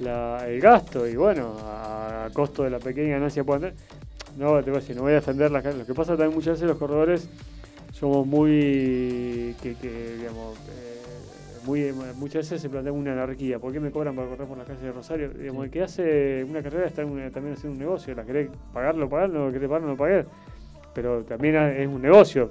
la- 0.01 0.49
el 0.49 0.61
gasto 0.61 1.07
y 1.07 1.16
bueno, 1.16 1.55
a, 1.62 2.25
a 2.27 2.31
costo 2.31 2.62
de 2.65 2.70
la 2.70 2.79
pequeña 2.79 3.12
ganancia 3.15 3.45
pueden 3.45 3.61
tener. 3.62 3.77
No, 4.39 4.57
te 4.62 4.70
voy 4.70 4.79
a 4.79 4.81
decir, 4.81 4.97
no 4.97 5.03
voy 5.03 5.12
a 5.12 5.16
defender 5.16 5.51
la 5.51 5.61
Lo 5.61 5.85
que 5.85 5.93
pasa 5.95 6.16
también 6.16 6.35
muchas 6.35 6.55
veces 6.55 6.69
los 6.69 6.79
corredores 6.79 7.29
somos 7.93 8.27
muy, 8.27 9.55
que, 9.62 9.75
que, 9.75 10.16
digamos, 10.19 10.57
eh, 10.59 10.88
muy, 11.64 11.93
muchas 12.16 12.43
veces 12.43 12.60
se 12.62 12.68
plantea 12.68 12.93
una 12.93 13.12
anarquía. 13.12 13.59
¿Por 13.59 13.72
qué 13.72 13.80
me 13.80 13.90
cobran 13.90 14.14
para 14.14 14.28
correr 14.28 14.47
por 14.48 14.59
las 14.59 14.66
calles 14.66 14.82
de 14.82 14.93
Rosario? 14.93 15.30
Digamos, 15.30 15.64
el 15.64 15.70
que 15.70 15.82
hace 15.82 16.44
una 16.44 16.62
carrera 16.62 16.86
está 16.86 17.05
una- 17.05 17.30
también 17.30 17.55
haciendo 17.55 17.72
un 17.74 17.78
negocio. 17.78 18.14
La 18.14 18.24
querés 18.24 18.51
pagarlo, 18.72 19.09
pagarlo, 19.09 19.40
no 19.40 19.47
lo 19.47 19.52
querés 19.52 19.68
pagar, 19.68 19.82
no 19.82 19.89
lo 19.89 19.97
pagués. 19.97 20.26
Pero 20.94 21.22
también 21.24 21.55
es 21.56 21.86
un 21.86 22.02
negocio. 22.02 22.51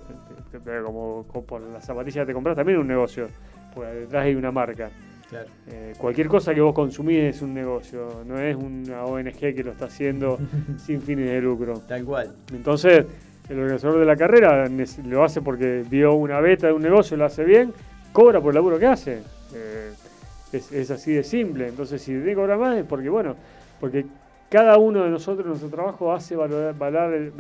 Pero 0.64 0.86
Como, 0.86 1.26
como 1.28 1.46
por 1.46 1.62
las 1.62 1.86
zapatillas 1.86 2.24
que 2.24 2.28
te 2.28 2.34
compras 2.34 2.56
también 2.56 2.78
es 2.78 2.82
un 2.82 2.88
negocio. 2.88 3.28
Porque 3.74 3.92
detrás 3.92 4.26
hay 4.26 4.36
una 4.36 4.52
marca. 4.52 4.90
Claro. 5.30 5.48
Eh, 5.70 5.94
cualquier 5.98 6.28
cosa 6.30 6.56
que 6.56 6.62
vos 6.62 6.74
consumís 6.74 7.20
es 7.36 7.42
un 7.42 7.54
negocio, 7.54 8.24
no 8.26 8.40
es 8.40 8.56
una 8.56 9.04
ONG 9.04 9.34
que 9.54 9.62
lo 9.64 9.72
está 9.72 9.86
haciendo 9.86 10.38
sin 10.78 11.02
fines 11.02 11.30
de 11.30 11.42
lucro. 11.42 11.82
Tal 11.86 12.06
cual. 12.06 12.34
Entonces, 12.54 13.06
el 13.50 13.60
organizador 13.60 14.00
de 14.00 14.06
la 14.06 14.16
carrera 14.16 14.70
lo 15.06 15.24
hace 15.26 15.42
porque 15.42 15.84
vio 15.90 16.14
una 16.14 16.40
beta 16.40 16.68
de 16.68 16.74
un 16.74 16.82
negocio, 16.82 17.18
lo 17.18 17.26
hace 17.26 17.44
bien, 17.44 17.74
cobra 18.14 18.42
por 18.42 18.50
el 18.52 18.56
laburo 18.56 18.80
que 18.80 18.88
hace. 18.88 19.20
Eh, 19.54 19.92
es, 20.52 20.72
es 20.72 20.92
así 20.92 21.14
de 21.14 21.24
simple. 21.24 21.68
Entonces, 21.68 22.02
si 22.02 22.12
tiene 22.12 22.26
que 22.26 22.36
cobrar 22.36 22.58
más 22.58 22.78
es 22.78 22.86
porque, 22.86 23.10
bueno, 23.10 23.36
porque 23.80 24.06
cada 24.50 24.78
uno 24.78 25.04
de 25.04 25.10
nosotros 25.10 25.44
en 25.46 25.50
nuestro 25.50 25.70
trabajo 25.70 26.14
hace 26.14 26.36
valorar- 26.36 26.78
valer, 26.78 27.32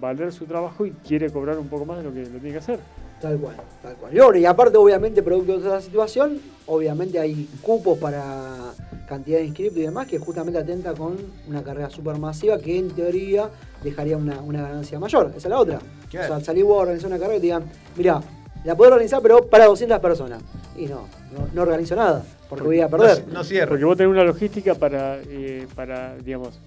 valer 0.00 0.32
su 0.32 0.44
trabajo 0.44 0.84
y 0.84 0.90
quiere 0.90 1.30
cobrar 1.30 1.58
un 1.58 1.68
poco 1.68 1.84
más 1.84 1.98
de 1.98 2.04
lo 2.04 2.12
que 2.12 2.20
lo 2.22 2.28
tiene 2.38 2.50
que 2.52 2.58
hacer. 2.58 2.80
Tal 3.20 3.36
cual, 3.38 3.56
tal 3.82 3.94
cual. 3.96 4.14
Y, 4.14 4.18
bueno, 4.20 4.38
y 4.38 4.44
aparte, 4.46 4.76
obviamente, 4.76 5.22
producto 5.24 5.58
de 5.58 5.66
esa 5.66 5.80
situación, 5.80 6.40
obviamente 6.66 7.18
hay 7.18 7.48
cupos 7.62 7.98
para 7.98 8.72
cantidad 9.08 9.38
de 9.38 9.44
inscriptos 9.46 9.78
y 9.78 9.82
demás 9.86 10.06
que 10.06 10.18
justamente 10.18 10.58
atenta 10.60 10.94
con 10.94 11.16
una 11.48 11.62
carrera 11.64 11.90
supermasiva 11.90 12.58
que 12.58 12.78
en 12.78 12.90
teoría 12.90 13.48
dejaría 13.82 14.16
una, 14.16 14.40
una 14.40 14.62
ganancia 14.62 15.00
mayor. 15.00 15.28
Esa 15.30 15.48
es 15.48 15.50
la 15.50 15.58
otra. 15.58 15.78
Claro. 16.10 16.34
O 16.34 16.36
sea, 16.36 16.44
salir 16.44 16.64
vos 16.64 16.78
a 16.78 16.82
organizar 16.82 17.08
una 17.10 17.18
carrera 17.18 17.36
y 17.38 17.40
te 17.40 17.46
digan, 17.46 17.64
mira, 17.96 18.20
la 18.64 18.74
puedo 18.76 18.90
organizar 18.92 19.20
pero 19.22 19.46
para 19.46 19.66
200 19.66 19.98
personas. 20.00 20.42
Y 20.76 20.86
no, 20.86 21.06
no, 21.32 21.48
no 21.52 21.62
organizo 21.62 21.96
nada, 21.96 22.22
porque 22.48 22.64
voy 22.64 22.80
a 22.80 22.88
perder. 22.88 23.24
Porque 23.68 23.84
vos 23.84 23.96
tenés 23.96 24.12
una 24.12 24.24
logística 24.24 24.74
para, 24.74 25.18
eh, 25.26 25.66
para 25.74 26.16
digamos, 26.16 26.58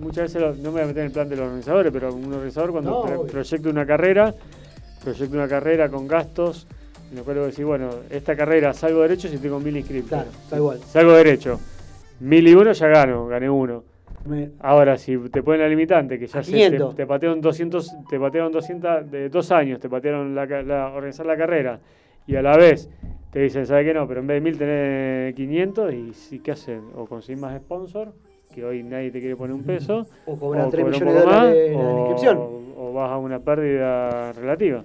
muchas 0.00 0.24
veces 0.32 0.40
lo- 0.40 0.54
no 0.54 0.62
me 0.64 0.70
voy 0.70 0.80
a 0.82 0.86
meter 0.86 1.00
en 1.00 1.06
el 1.06 1.12
plan 1.12 1.28
de 1.28 1.36
los 1.36 1.46
organizadores, 1.46 1.92
pero 1.92 2.12
un 2.14 2.32
organizador 2.32 2.72
cuando 2.72 2.90
No, 3.04 3.22
proyecta 3.26 3.68
una 3.68 3.86
carrera, 3.86 4.34
proyecta 5.02 5.36
una 5.36 5.48
carrera 5.48 5.88
con 5.88 6.08
gastos, 6.08 6.66
en 7.10 7.16
los 7.16 7.24
cuales 7.24 7.42
vos 7.44 7.50
decís, 7.52 7.64
bueno, 7.64 7.90
esta 8.10 8.34
carrera 8.36 8.72
salgo 8.74 9.02
derecho 9.02 9.28
si 9.28 9.38
tengo 9.38 9.60
mil 9.60 9.76
inscriptos. 9.76 10.10
Claro, 10.10 10.30
tal 10.50 10.60
cual. 10.60 10.80
Salgo 10.90 11.12
derecho. 11.12 11.60
Mil 12.20 12.46
y 12.48 12.54
uno 12.54 12.72
ya 12.72 12.86
gano, 12.88 13.26
gané 13.26 13.48
uno. 13.50 13.84
Me- 14.26 14.50
Ahora, 14.60 14.96
si 14.96 15.16
te 15.30 15.42
ponen 15.42 15.60
la 15.60 15.68
limitante, 15.68 16.18
que 16.18 16.26
ya 16.26 16.42
se, 16.42 16.50
te, 16.52 16.56
500. 16.70 16.94
te 16.94 17.06
patearon 17.06 17.40
200, 17.40 17.94
te 18.08 18.18
patearon 18.18 18.50
200, 18.52 19.10
de 19.10 19.28
dos 19.28 19.52
años, 19.52 19.80
te 19.80 19.88
patearon 19.88 20.34
la, 20.34 20.46
la- 20.62 20.90
organizar 20.92 21.26
la 21.26 21.36
carrera, 21.36 21.78
y 22.26 22.34
a 22.36 22.42
la 22.42 22.56
vez 22.56 22.88
te 23.30 23.40
dicen, 23.40 23.66
¿sabes 23.66 23.84
qué 23.86 23.92
no? 23.92 24.08
Pero 24.08 24.20
en 24.20 24.26
vez 24.26 24.36
de 24.36 24.40
1000 24.40 24.58
tenés 24.58 25.34
500, 25.34 25.92
y 25.92 26.12
sí, 26.14 26.38
¿qué 26.38 26.52
hacen? 26.52 26.80
O 26.96 27.04
conseguís 27.06 27.40
más 27.40 27.54
sponsor, 27.60 28.12
que 28.54 28.64
hoy 28.64 28.82
nadie 28.82 29.10
te 29.10 29.20
quiere 29.20 29.36
poner 29.36 29.54
un 29.54 29.64
peso, 29.64 30.06
O 30.26 30.38
cobrar 30.38 30.64
un 30.66 30.72
millones 30.72 31.00
de 31.00 31.20
dólares 31.20 31.70
en 31.72 31.86
la 31.86 31.92
o- 31.92 31.98
inscripción. 31.98 32.38
o 32.76 32.92
vas 32.94 33.10
a 33.10 33.18
una 33.18 33.40
pérdida 33.40 34.32
relativa. 34.32 34.84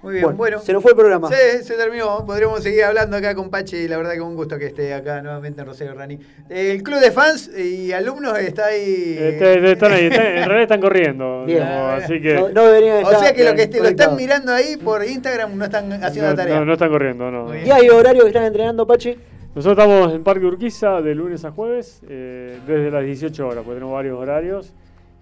Muy 0.00 0.12
bien, 0.12 0.22
Bueno, 0.22 0.36
bueno. 0.38 0.58
se 0.60 0.72
nos 0.72 0.80
fue 0.80 0.92
el 0.92 0.96
programa. 0.96 1.28
Sí, 1.28 1.64
se 1.64 1.74
terminó. 1.74 2.24
Podríamos 2.24 2.62
seguir 2.62 2.84
hablando 2.84 3.16
acá 3.16 3.34
con 3.34 3.50
Pachi. 3.50 3.88
La 3.88 3.96
verdad 3.96 4.12
que 4.12 4.20
un 4.20 4.36
gusto 4.36 4.56
que 4.56 4.66
esté 4.66 4.94
acá 4.94 5.20
nuevamente 5.22 5.60
en 5.60 5.66
Rosario 5.66 5.92
Rani. 5.94 6.18
El 6.48 6.82
club 6.84 7.00
de 7.00 7.10
fans 7.10 7.50
y 7.58 7.90
alumnos 7.92 8.38
está 8.38 8.66
ahí. 8.66 9.16
Este- 9.18 9.72
están 9.72 9.92
ahí, 9.92 10.06
están- 10.06 10.26
en 10.26 10.34
realidad 10.44 10.62
están 10.62 10.80
corriendo, 10.80 11.44
Bien. 11.46 11.58
digamos, 11.64 12.02
así 12.04 12.22
que... 12.22 12.34
No, 12.34 12.48
no 12.50 12.64
deberían 12.66 12.96
o 12.98 13.00
estar 13.00 13.20
sea 13.20 13.32
que 13.34 13.42
lo 13.44 13.54
que 13.56 13.62
este- 13.62 13.80
lo 13.80 13.88
están 13.88 14.14
mirando 14.14 14.52
ahí 14.52 14.76
por 14.76 15.04
Instagram 15.04 15.56
no 15.58 15.64
están 15.64 15.92
haciendo 15.92 16.30
no, 16.30 16.36
la 16.36 16.42
tarea. 16.42 16.58
no, 16.60 16.64
no 16.64 16.72
están 16.74 16.90
corriendo, 16.90 17.30
no. 17.32 17.50
¿Qué 17.50 17.72
hay 17.72 17.88
horario 17.88 18.22
que 18.22 18.28
están 18.28 18.44
entrenando, 18.44 18.86
Pachi? 18.86 19.16
Nosotros 19.56 19.84
estamos 19.84 20.14
en 20.14 20.22
Parque 20.22 20.44
Urquiza 20.46 21.00
de 21.00 21.14
lunes 21.16 21.44
a 21.44 21.50
jueves, 21.50 22.00
eh, 22.08 22.56
desde 22.68 22.92
las 22.92 23.04
18 23.04 23.48
horas, 23.48 23.64
porque 23.64 23.74
tenemos 23.74 23.94
varios 23.94 24.16
horarios. 24.16 24.72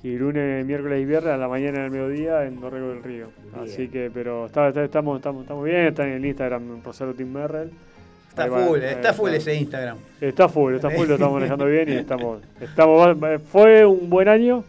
Y 0.02 0.16
lunes, 0.16 0.64
miércoles 0.64 1.02
y 1.02 1.04
viernes 1.04 1.32
a 1.32 1.36
la 1.36 1.48
mañana 1.48 1.78
y 1.80 1.82
al 1.84 1.90
mediodía 1.90 2.44
en 2.44 2.60
Dorrego 2.60 2.90
del 2.90 3.02
Río. 3.02 3.26
Así 3.60 3.88
que, 3.88 4.10
pero 4.12 4.46
está, 4.46 4.68
está- 4.68 4.84
estamos, 4.84 5.16
estamos, 5.18 5.42
estamos 5.42 5.64
bien, 5.64 5.86
está 5.86 6.04
en 6.04 6.12
el 6.12 6.24
Instagram 6.26 6.82
Rosario 6.84 7.14
Team 7.14 7.30
Merrell. 7.32 7.70
Está 8.28 8.44
Ahí 8.44 8.50
va, 8.50 8.66
full, 8.66 8.78
está 8.82 9.12
full 9.14 9.30
ese 9.30 9.54
Instagram. 9.54 9.96
Está 10.20 10.48
full, 10.48 10.74
está 10.74 10.90
full, 10.90 11.08
lo 11.08 11.14
estamos 11.14 11.34
manejando 11.34 11.64
bien 11.66 11.88
y 11.88 11.92
estamos, 11.92 12.40
estamos, 12.60 13.16
fue 13.50 13.84
un 13.86 14.08
buen 14.10 14.28
año, 14.28 14.62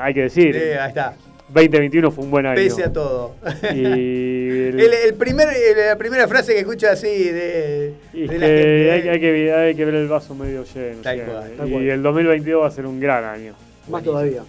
hay 0.00 0.14
que 0.14 0.22
decir. 0.22 0.54
Sí, 0.54 0.60
ahí 0.78 0.88
está. 0.88 1.14
2021 1.48 2.10
fue 2.10 2.24
un 2.24 2.30
buen 2.30 2.46
año. 2.46 2.54
Pese 2.56 2.84
a 2.84 2.92
todo. 2.92 3.34
Y 3.74 3.84
el- 3.84 4.80
El, 4.80 4.92
el 5.08 5.14
primer, 5.14 5.48
la 5.88 5.96
primera 5.98 6.26
frase 6.26 6.54
que 6.54 6.60
escucho 6.60 6.88
así 6.88 7.06
de, 7.06 7.32
de 7.32 7.94
que 8.12 8.28
gente. 8.28 8.90
hay, 8.92 9.08
hay 9.08 9.20
que, 9.20 9.52
hay 9.52 9.74
que 9.74 9.84
ver 9.84 9.94
el 9.96 10.08
vaso 10.08 10.34
medio 10.34 10.64
lleno. 10.64 11.02
Tal 11.02 11.20
cual, 11.22 11.52
tal 11.58 11.68
y 11.68 11.72
cual. 11.72 11.88
el 11.90 12.02
2022 12.02 12.62
va 12.62 12.68
a 12.68 12.70
ser 12.70 12.86
un 12.86 12.98
gran 12.98 13.24
año. 13.24 13.54
Más 13.88 14.02
todavía. 14.02 14.42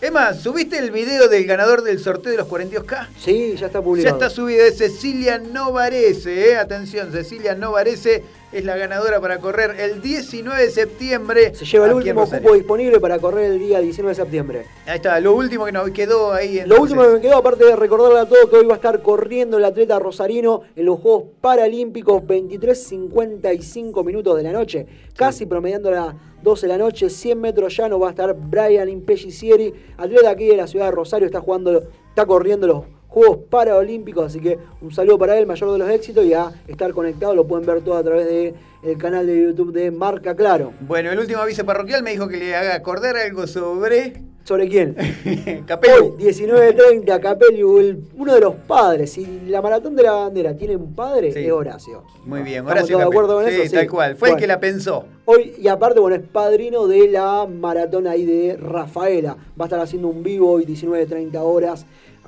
Emma, 0.00 0.34
¿subiste 0.34 0.78
el 0.78 0.90
video 0.90 1.28
del 1.28 1.46
ganador 1.46 1.82
del 1.82 2.00
sorteo 2.00 2.32
de 2.32 2.38
los 2.38 2.48
42K? 2.48 3.08
Sí, 3.20 3.54
ya 3.56 3.66
está 3.66 3.78
Ya 3.78 3.84
publicado. 3.84 4.16
está 4.16 4.30
subido, 4.30 4.64
es 4.64 4.76
Cecilia 4.78 5.38
Novarese, 5.38 6.50
¿eh? 6.50 6.56
atención, 6.56 7.12
Cecilia 7.12 7.54
Novarese 7.54 8.24
es 8.52 8.64
la 8.64 8.76
ganadora 8.76 9.20
para 9.20 9.38
correr 9.38 9.76
el 9.80 10.02
19 10.02 10.62
de 10.62 10.70
septiembre. 10.70 11.54
Se 11.54 11.64
lleva 11.64 11.86
el 11.86 11.94
último 11.94 12.28
cupo 12.28 12.52
disponible 12.52 13.00
para 13.00 13.18
correr 13.18 13.52
el 13.52 13.58
día 13.58 13.80
19 13.80 14.10
de 14.10 14.22
septiembre. 14.22 14.66
Ahí 14.86 14.96
está, 14.96 15.18
lo 15.20 15.34
último 15.34 15.64
que 15.64 15.72
nos 15.72 15.90
quedó 15.90 16.32
ahí. 16.32 16.56
Lo 16.56 16.62
entonces. 16.62 16.80
último 16.80 17.02
que 17.02 17.08
me 17.14 17.20
quedó, 17.20 17.36
aparte 17.38 17.64
de 17.64 17.76
recordarle 17.76 18.20
a 18.20 18.26
todos 18.26 18.50
que 18.50 18.56
hoy 18.56 18.66
va 18.66 18.74
a 18.74 18.76
estar 18.76 19.02
corriendo 19.02 19.56
el 19.56 19.64
atleta 19.64 19.98
rosarino 19.98 20.62
en 20.76 20.84
los 20.84 21.00
Juegos 21.00 21.24
Paralímpicos 21.40 22.22
23.55 22.22 24.04
minutos 24.04 24.36
de 24.36 24.42
la 24.42 24.52
noche, 24.52 24.86
casi 25.16 25.46
promediando 25.46 25.90
las 25.90 26.14
12 26.42 26.66
de 26.66 26.72
la 26.72 26.78
noche, 26.78 27.08
100 27.08 27.40
metros 27.40 27.76
llano 27.76 27.98
va 27.98 28.08
a 28.08 28.10
estar 28.10 28.34
Brian 28.34 28.88
Impellicieri, 28.88 29.72
atleta 29.96 30.30
aquí 30.30 30.46
de 30.46 30.56
la 30.56 30.66
ciudad 30.66 30.86
de 30.86 30.90
Rosario, 30.90 31.26
está 31.26 31.40
jugando, 31.40 31.82
está 32.08 32.26
corriendo 32.26 32.66
los 32.66 32.84
Juegos 33.12 33.40
Paralímpicos, 33.50 34.24
así 34.26 34.40
que 34.40 34.58
un 34.80 34.90
saludo 34.90 35.18
para 35.18 35.36
él, 35.38 35.46
mayor 35.46 35.70
de 35.72 35.78
los 35.78 35.90
éxitos, 35.90 36.24
y 36.24 36.32
a 36.32 36.50
estar 36.66 36.92
conectado, 36.94 37.34
lo 37.34 37.46
pueden 37.46 37.66
ver 37.66 37.82
todo 37.82 37.96
a 37.96 38.02
través 38.02 38.26
del 38.26 38.54
el 38.82 38.96
canal 38.98 39.26
de 39.26 39.40
YouTube 39.42 39.70
de 39.72 39.90
Marca 39.90 40.34
Claro. 40.34 40.72
Bueno, 40.80 41.12
el 41.12 41.18
último 41.18 41.40
aviso 41.40 41.64
parroquial 41.66 42.02
me 42.02 42.10
dijo 42.12 42.26
que 42.26 42.38
le 42.38 42.56
haga 42.56 42.74
acordar 42.74 43.16
algo 43.16 43.46
sobre 43.46 44.14
¿Sobre 44.44 44.66
quién? 44.68 44.96
Capello. 45.66 46.14
Hoy, 46.18 46.24
19.30, 46.24 47.20
Capello, 47.20 47.78
el- 47.78 48.02
uno 48.16 48.34
de 48.34 48.40
los 48.40 48.54
padres. 48.56 49.12
Si 49.12 49.42
la 49.46 49.62
maratón 49.62 49.94
de 49.94 50.02
la 50.02 50.12
bandera 50.12 50.56
tiene 50.56 50.74
un 50.74 50.94
padre, 50.96 51.30
Sí. 51.32 51.44
es 51.44 51.52
Horacio. 51.52 52.02
Muy 52.24 52.40
bien, 52.42 52.56
¿Estamos 52.64 52.72
Horacio 52.72 52.98
de 52.98 53.04
acuerdo 53.04 53.34
con 53.36 53.46
Sí, 53.48 53.60
eso? 53.60 53.76
tal 53.76 53.88
cual. 53.88 54.16
Fue 54.16 54.30
el 54.30 54.36
que 54.36 54.48
la 54.48 54.58
pensó. 54.58 55.04
Hoy, 55.26 55.54
y 55.58 55.68
aparte, 55.68 56.00
bueno, 56.00 56.16
es 56.16 56.22
padrino 56.22 56.88
de 56.88 57.06
la 57.08 57.46
maratón 57.46 58.08
ahí 58.08 58.24
de 58.26 58.56
Rafaela. 58.56 59.36
Va 59.60 59.64
a 59.64 59.68
estar 59.68 59.78
haciendo 59.78 60.08
un 60.08 60.24
vivo 60.24 60.50
hoy 60.50 60.64
19.30 60.64 61.36
horas 61.40 61.86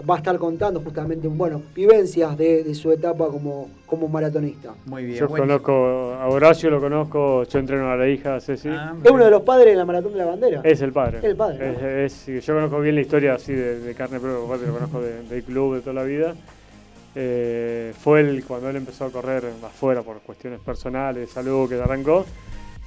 va 0.09 0.15
a 0.15 0.19
estar 0.19 0.37
contando 0.39 0.81
justamente, 0.81 1.29
bueno, 1.29 1.63
vivencias 1.75 2.37
de, 2.37 2.65
de 2.65 2.75
su 2.75 2.91
etapa 2.91 3.29
como, 3.29 3.69
como 3.87 4.09
maratonista. 4.09 4.75
Muy 4.87 5.05
bien, 5.05 5.19
Yo 5.19 5.29
conozco 5.29 5.73
a 6.15 6.27
Horacio, 6.29 6.69
lo 6.71 6.81
conozco, 6.81 7.45
yo 7.45 7.59
entreno 7.61 7.89
a 7.91 7.97
la 7.97 8.09
hija 8.09 8.41
Ceci. 8.41 8.69
Es 8.69 9.11
uno 9.11 9.25
de 9.25 9.31
los 9.31 9.43
padres 9.43 9.67
de 9.73 9.77
la 9.77 9.85
Maratón 9.85 10.13
de 10.13 10.19
la 10.19 10.27
Bandera. 10.27 10.61
Es 10.65 10.81
el 10.83 10.93
padre. 10.93 11.21
El 11.23 11.37
padre. 11.37 12.05
Es- 12.07 12.29
es- 12.29 12.45
yo 12.45 12.55
conozco 12.55 12.81
bien 12.81 12.97
la 12.97 13.01
historia 13.03 13.35
así 13.35 13.53
de, 13.53 13.79
de 13.81 13.95
carne 13.95 14.19
propia, 14.19 14.67
lo 14.67 14.75
conozco 14.75 15.01
de- 15.01 15.23
del 15.23 15.43
club 15.45 15.75
de 15.77 15.81
toda 15.81 15.95
la 15.95 16.03
vida. 16.03 16.35
Eh, 17.17 17.93
fue 17.97 18.21
él 18.21 18.45
cuando 18.47 18.69
él 18.71 18.77
empezó 18.77 19.05
a 19.05 19.11
correr 19.11 19.45
afuera 19.65 20.03
por 20.03 20.19
cuestiones 20.21 20.59
personales, 20.61 21.31
salud 21.31 21.69
que 21.69 21.77
arrancó. 21.81 22.25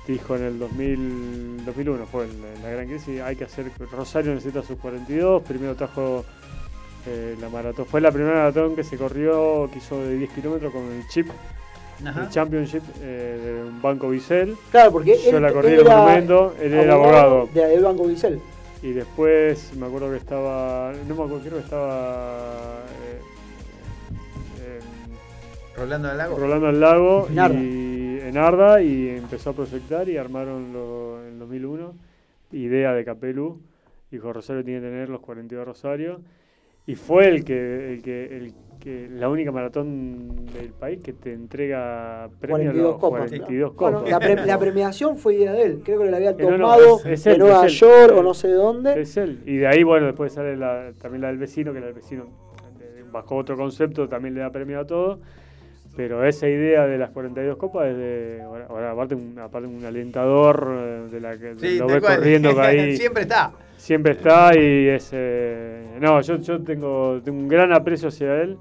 Dijo 0.05 0.37
en 0.37 0.43
el 0.43 0.59
2000, 0.59 1.65
2001, 1.65 2.05
fue 2.05 2.25
en 2.25 2.63
la 2.63 2.69
gran 2.69 2.87
crisis, 2.87 3.19
hay 3.21 3.35
que 3.35 3.43
hacer, 3.43 3.65
Rosario 3.91 4.33
necesita 4.33 4.63
sus 4.63 4.77
42, 4.77 5.43
primero 5.43 5.75
trajo 5.75 6.23
eh, 7.05 7.35
la 7.39 7.49
maratón, 7.49 7.85
fue 7.85 8.01
la 8.01 8.11
primera 8.11 8.35
maratón 8.35 8.75
que 8.75 8.83
se 8.83 8.97
corrió, 8.97 9.69
que 9.71 9.77
hizo 9.79 10.01
de 10.03 10.17
10 10.17 10.31
kilómetros 10.31 10.73
con 10.73 10.83
el 10.91 11.07
chip, 11.07 11.27
Ajá. 12.05 12.23
el 12.23 12.29
Championship 12.29 12.83
eh, 13.01 13.39
de 13.63 13.69
un 13.69 13.81
banco 13.81 14.09
Bisel. 14.09 14.55
Claro, 14.71 14.91
porque 14.91 15.17
Yo 15.17 15.37
él- 15.37 15.43
la 15.43 15.53
corrí 15.53 15.69
él 15.73 15.79
en 15.81 15.85
era 15.87 15.97
monumento, 15.97 16.55
él 16.61 16.73
era 16.73 16.93
abogado. 16.93 17.49
De, 17.53 17.65
del 17.67 17.83
Banco 17.83 18.05
Bisel. 18.05 18.39
Y 18.83 18.91
después 18.91 19.73
me 19.75 19.87
acuerdo 19.87 20.11
que 20.11 20.17
estaba. 20.17 20.91
No 21.07 21.15
me 21.15 21.23
acuerdo, 21.23 21.39
creo 21.39 21.53
que 21.57 21.63
estaba. 21.63 22.83
eh, 23.03 23.19
en- 24.79 25.77
Rolando 25.79 26.07
del 26.09 26.17
Lago. 26.17 26.37
Rolando 26.37 26.67
al 26.67 26.79
Lago 26.79 27.27
En 27.29 27.39
Arda. 27.39 27.59
y 27.59 28.19
en 28.23 28.37
Arda 28.37 28.81
y 28.81 29.09
empezó 29.09 29.51
a 29.51 29.53
proyectar 29.53 30.07
y 30.09 30.17
armaron 30.17 30.73
lo, 30.73 31.23
en 31.25 31.39
2001 31.39 31.93
idea 32.51 32.93
de 32.93 33.03
Capelu 33.05 33.59
dijo 34.11 34.31
Rosario 34.31 34.63
tiene 34.63 34.79
que 34.81 34.85
tener 34.87 35.09
los 35.09 35.19
42 35.21 35.65
Rosario 35.65 36.21
y 36.87 36.95
fue 36.95 37.27
el 37.27 37.43
que, 37.45 37.93
el 37.93 38.01
que, 38.01 38.25
el 38.37 38.53
que 38.79 39.09
la 39.11 39.27
única 39.29 39.51
maratón 39.51 40.45
del 40.53 40.69
país 40.71 40.99
que 41.03 41.11
te 41.13 41.33
entrega 41.33 42.29
premio 42.39 42.55
a 42.69 42.73
42 42.73 42.83
los 42.91 42.97
copas. 42.97 43.29
42 43.29 43.75
Bueno, 43.75 43.97
copas. 43.99 44.11
la, 44.11 44.19
pre- 44.19 44.45
la 44.45 44.57
premiación 44.57 45.17
fue 45.17 45.35
idea 45.35 45.51
de 45.51 45.63
él. 45.63 45.81
Creo 45.83 45.99
que 46.01 46.09
lo 46.09 46.15
había 46.15 46.31
no, 46.31 46.37
no, 46.51 46.57
tomado 46.57 46.97
es- 46.99 47.05
es 47.05 47.23
de 47.25 47.31
él, 47.33 47.39
Nueva 47.39 47.65
él. 47.65 47.69
York 47.71 48.13
o 48.15 48.23
no 48.23 48.33
sé 48.33 48.47
dónde. 48.49 48.99
Es 49.01 49.17
él. 49.17 49.41
Y 49.45 49.57
de 49.57 49.67
ahí, 49.67 49.83
bueno, 49.83 50.05
después 50.07 50.31
sale 50.33 50.55
la, 50.55 50.91
también 51.01 51.21
la 51.21 51.27
del 51.27 51.37
vecino, 51.37 51.73
que 51.73 51.79
la 51.81 51.87
del 51.87 51.95
vecino 51.95 52.25
bajo 53.11 53.35
otro 53.35 53.55
concepto 53.57 54.07
también 54.07 54.33
le 54.35 54.41
da 54.41 54.51
premio 54.51 54.79
a 54.79 54.87
todo. 54.87 55.19
Pero 55.97 56.23
esa 56.23 56.47
idea 56.47 56.85
de 56.85 56.97
las 56.99 57.09
42 57.09 57.57
copas 57.57 57.87
es 57.87 57.97
de. 57.97 58.41
Ahora, 58.69 58.91
aparte, 58.91 59.15
un, 59.15 59.37
aparte 59.39 59.67
un 59.67 59.83
alentador 59.83 60.67
eh, 60.71 61.07
de 61.11 61.19
la 61.19 61.37
que 61.37 61.55
Sí, 61.57 61.79
lo 61.79 61.87
ve 61.87 61.99
corriendo 61.99 62.53
que 62.55 62.61
ahí. 62.61 62.95
Siempre 62.97 63.23
está. 63.23 63.51
Siempre 63.77 64.13
está 64.13 64.51
y 64.57 64.87
es. 64.89 65.09
eh, 65.13 65.85
no, 66.01 66.19
yo, 66.21 66.37
yo 66.37 66.61
tengo, 66.61 67.21
tengo 67.23 67.37
un 67.39 67.47
gran 67.47 67.71
aprecio 67.73 68.09
hacia 68.09 68.41
él. 68.41 68.57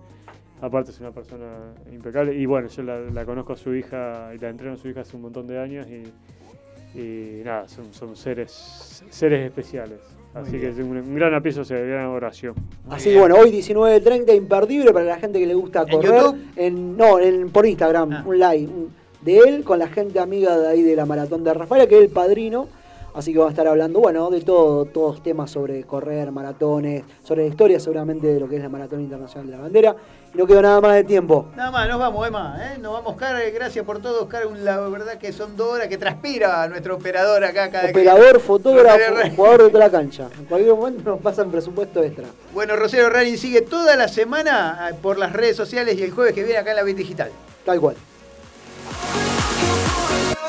Aparte, 0.61 0.91
es 0.91 1.01
una 1.01 1.11
persona 1.11 1.47
impecable. 1.93 2.35
Y 2.35 2.47
bueno, 2.47 2.69
yo 2.69 2.83
la, 2.83 2.99
la 3.01 3.25
conozco 3.25 3.55
a 3.55 3.57
su 3.57 3.75
hija 3.75 4.31
y 4.35 4.39
la 4.39 4.49
entreno 4.49 4.75
a 4.75 4.77
su 4.77 4.89
hija 4.89 5.01
hace 5.01 5.17
un 5.17 5.23
montón 5.23 5.47
de 5.47 5.59
años. 5.59 5.87
Y, 5.89 6.99
y 6.99 7.43
nada, 7.45 7.69
son, 7.69 7.93
son 7.93 8.17
seres, 8.17 9.03
seres 9.11 9.45
especiales. 9.47 9.99
Muy 10.35 10.43
Así 10.43 10.59
bien. 10.59 10.75
que 10.75 10.83
un, 10.83 10.97
un 10.99 11.15
gran 11.15 11.35
aprecio 11.35 11.63
hacia 11.63 11.79
él, 11.79 11.89
gran 11.89 12.07
oración. 12.07 12.55
Así 12.91 13.11
que 13.11 13.19
bueno, 13.19 13.37
hoy 13.37 13.51
19.30, 13.51 14.35
imperdible 14.37 14.93
para 14.93 15.05
la 15.07 15.19
gente 15.19 15.39
que 15.39 15.47
le 15.47 15.55
gusta 15.55 15.83
¿En 15.83 15.89
correr. 15.89 16.11
YouTube? 16.15 16.39
En- 16.57 16.97
no, 16.97 17.19
en, 17.19 17.51
por 17.51 17.67
Instagram, 17.67 18.27
un 18.27 18.39
live 18.39 18.67
un- 18.71 18.91
de 19.23 19.39
él 19.39 19.65
con 19.65 19.79
la 19.79 19.89
gente 19.89 20.21
amiga 20.21 20.57
de 20.59 20.69
ahí 20.69 20.83
de 20.83 20.95
la 20.95 21.05
maratón 21.07 21.43
de 21.43 21.53
Rafaela, 21.55 21.87
que 21.87 21.97
es 21.97 22.03
el 22.05 22.11
padrino. 22.11 22.69
Así 23.17 23.33
que 23.33 23.39
va 23.39 23.47
a 23.47 23.51
estar 23.51 23.67
hablando, 23.67 23.99
bueno, 24.01 24.29
de 24.29 24.43
todo, 24.43 24.85
todos 24.85 25.23
temas 25.23 25.51
sobre 25.51 25.85
correr, 25.85 26.31
maratones, 26.31 27.03
sobre 27.25 27.45
la 27.45 27.49
historia 27.49 27.81
seguramente 27.81 28.27
de 28.27 28.39
lo 28.39 28.47
que 28.47 28.57
es 28.57 28.63
la 28.63 28.69
Maratón 28.69 29.01
Internacional 29.01 29.47
de 29.47 29.57
la 29.57 29.63
Bandera. 29.63 29.97
Y 30.35 30.37
no 30.37 30.47
quedó 30.47 30.61
nada 30.61 30.83
más 30.83 30.95
de 30.97 31.05
tiempo. 31.05 31.47
Nada 31.57 31.71
más, 31.71 31.89
nos 31.89 31.99
vamos, 31.99 32.29
Emma. 32.29 32.59
¿eh? 32.61 32.79
Nos 32.79 32.93
vamos, 32.93 33.13
Oscar. 33.15 33.37
Gracias 33.55 33.83
por 33.87 34.03
todo, 34.03 34.25
Oscar. 34.25 34.45
La 34.63 34.81
verdad 34.81 35.15
que 35.17 35.33
son 35.33 35.57
dos 35.57 35.73
horas 35.73 35.89
que 35.89 35.97
transpira 35.97 36.69
nuestro 36.69 36.97
operador 36.97 37.43
acá. 37.43 37.71
Cada 37.71 37.85
que- 37.87 37.91
Operador, 37.93 38.39
fotógrafo, 38.39 38.99
jugador 39.35 39.63
de 39.63 39.71
toda 39.71 39.85
la 39.87 39.91
cancha. 39.91 40.29
En 40.39 40.45
cualquier 40.45 40.75
momento 40.75 41.09
nos 41.11 41.21
pasan 41.23 41.51
presupuesto 41.51 42.03
extra. 42.03 42.27
Bueno, 42.53 42.77
Rosario 42.77 43.09
Rani 43.09 43.39
sigue 43.39 43.63
toda 43.63 43.97
la 43.97 44.09
semana 44.09 44.91
eh, 44.91 44.95
por 45.01 45.17
las 45.19 45.33
redes 45.33 45.57
sociales 45.57 45.97
y 45.99 46.03
el 46.03 46.11
jueves 46.11 46.35
que 46.35 46.43
viene 46.45 46.59
acá 46.59 46.71
en 46.73 46.77
la 46.77 46.83
Bit 46.83 46.99
Digital. 46.99 47.31
Tal 47.65 47.81
cual. 47.81 47.97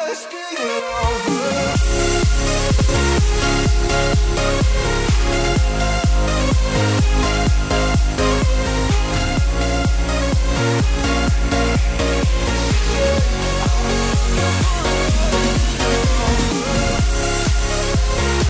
Música 0.07 0.47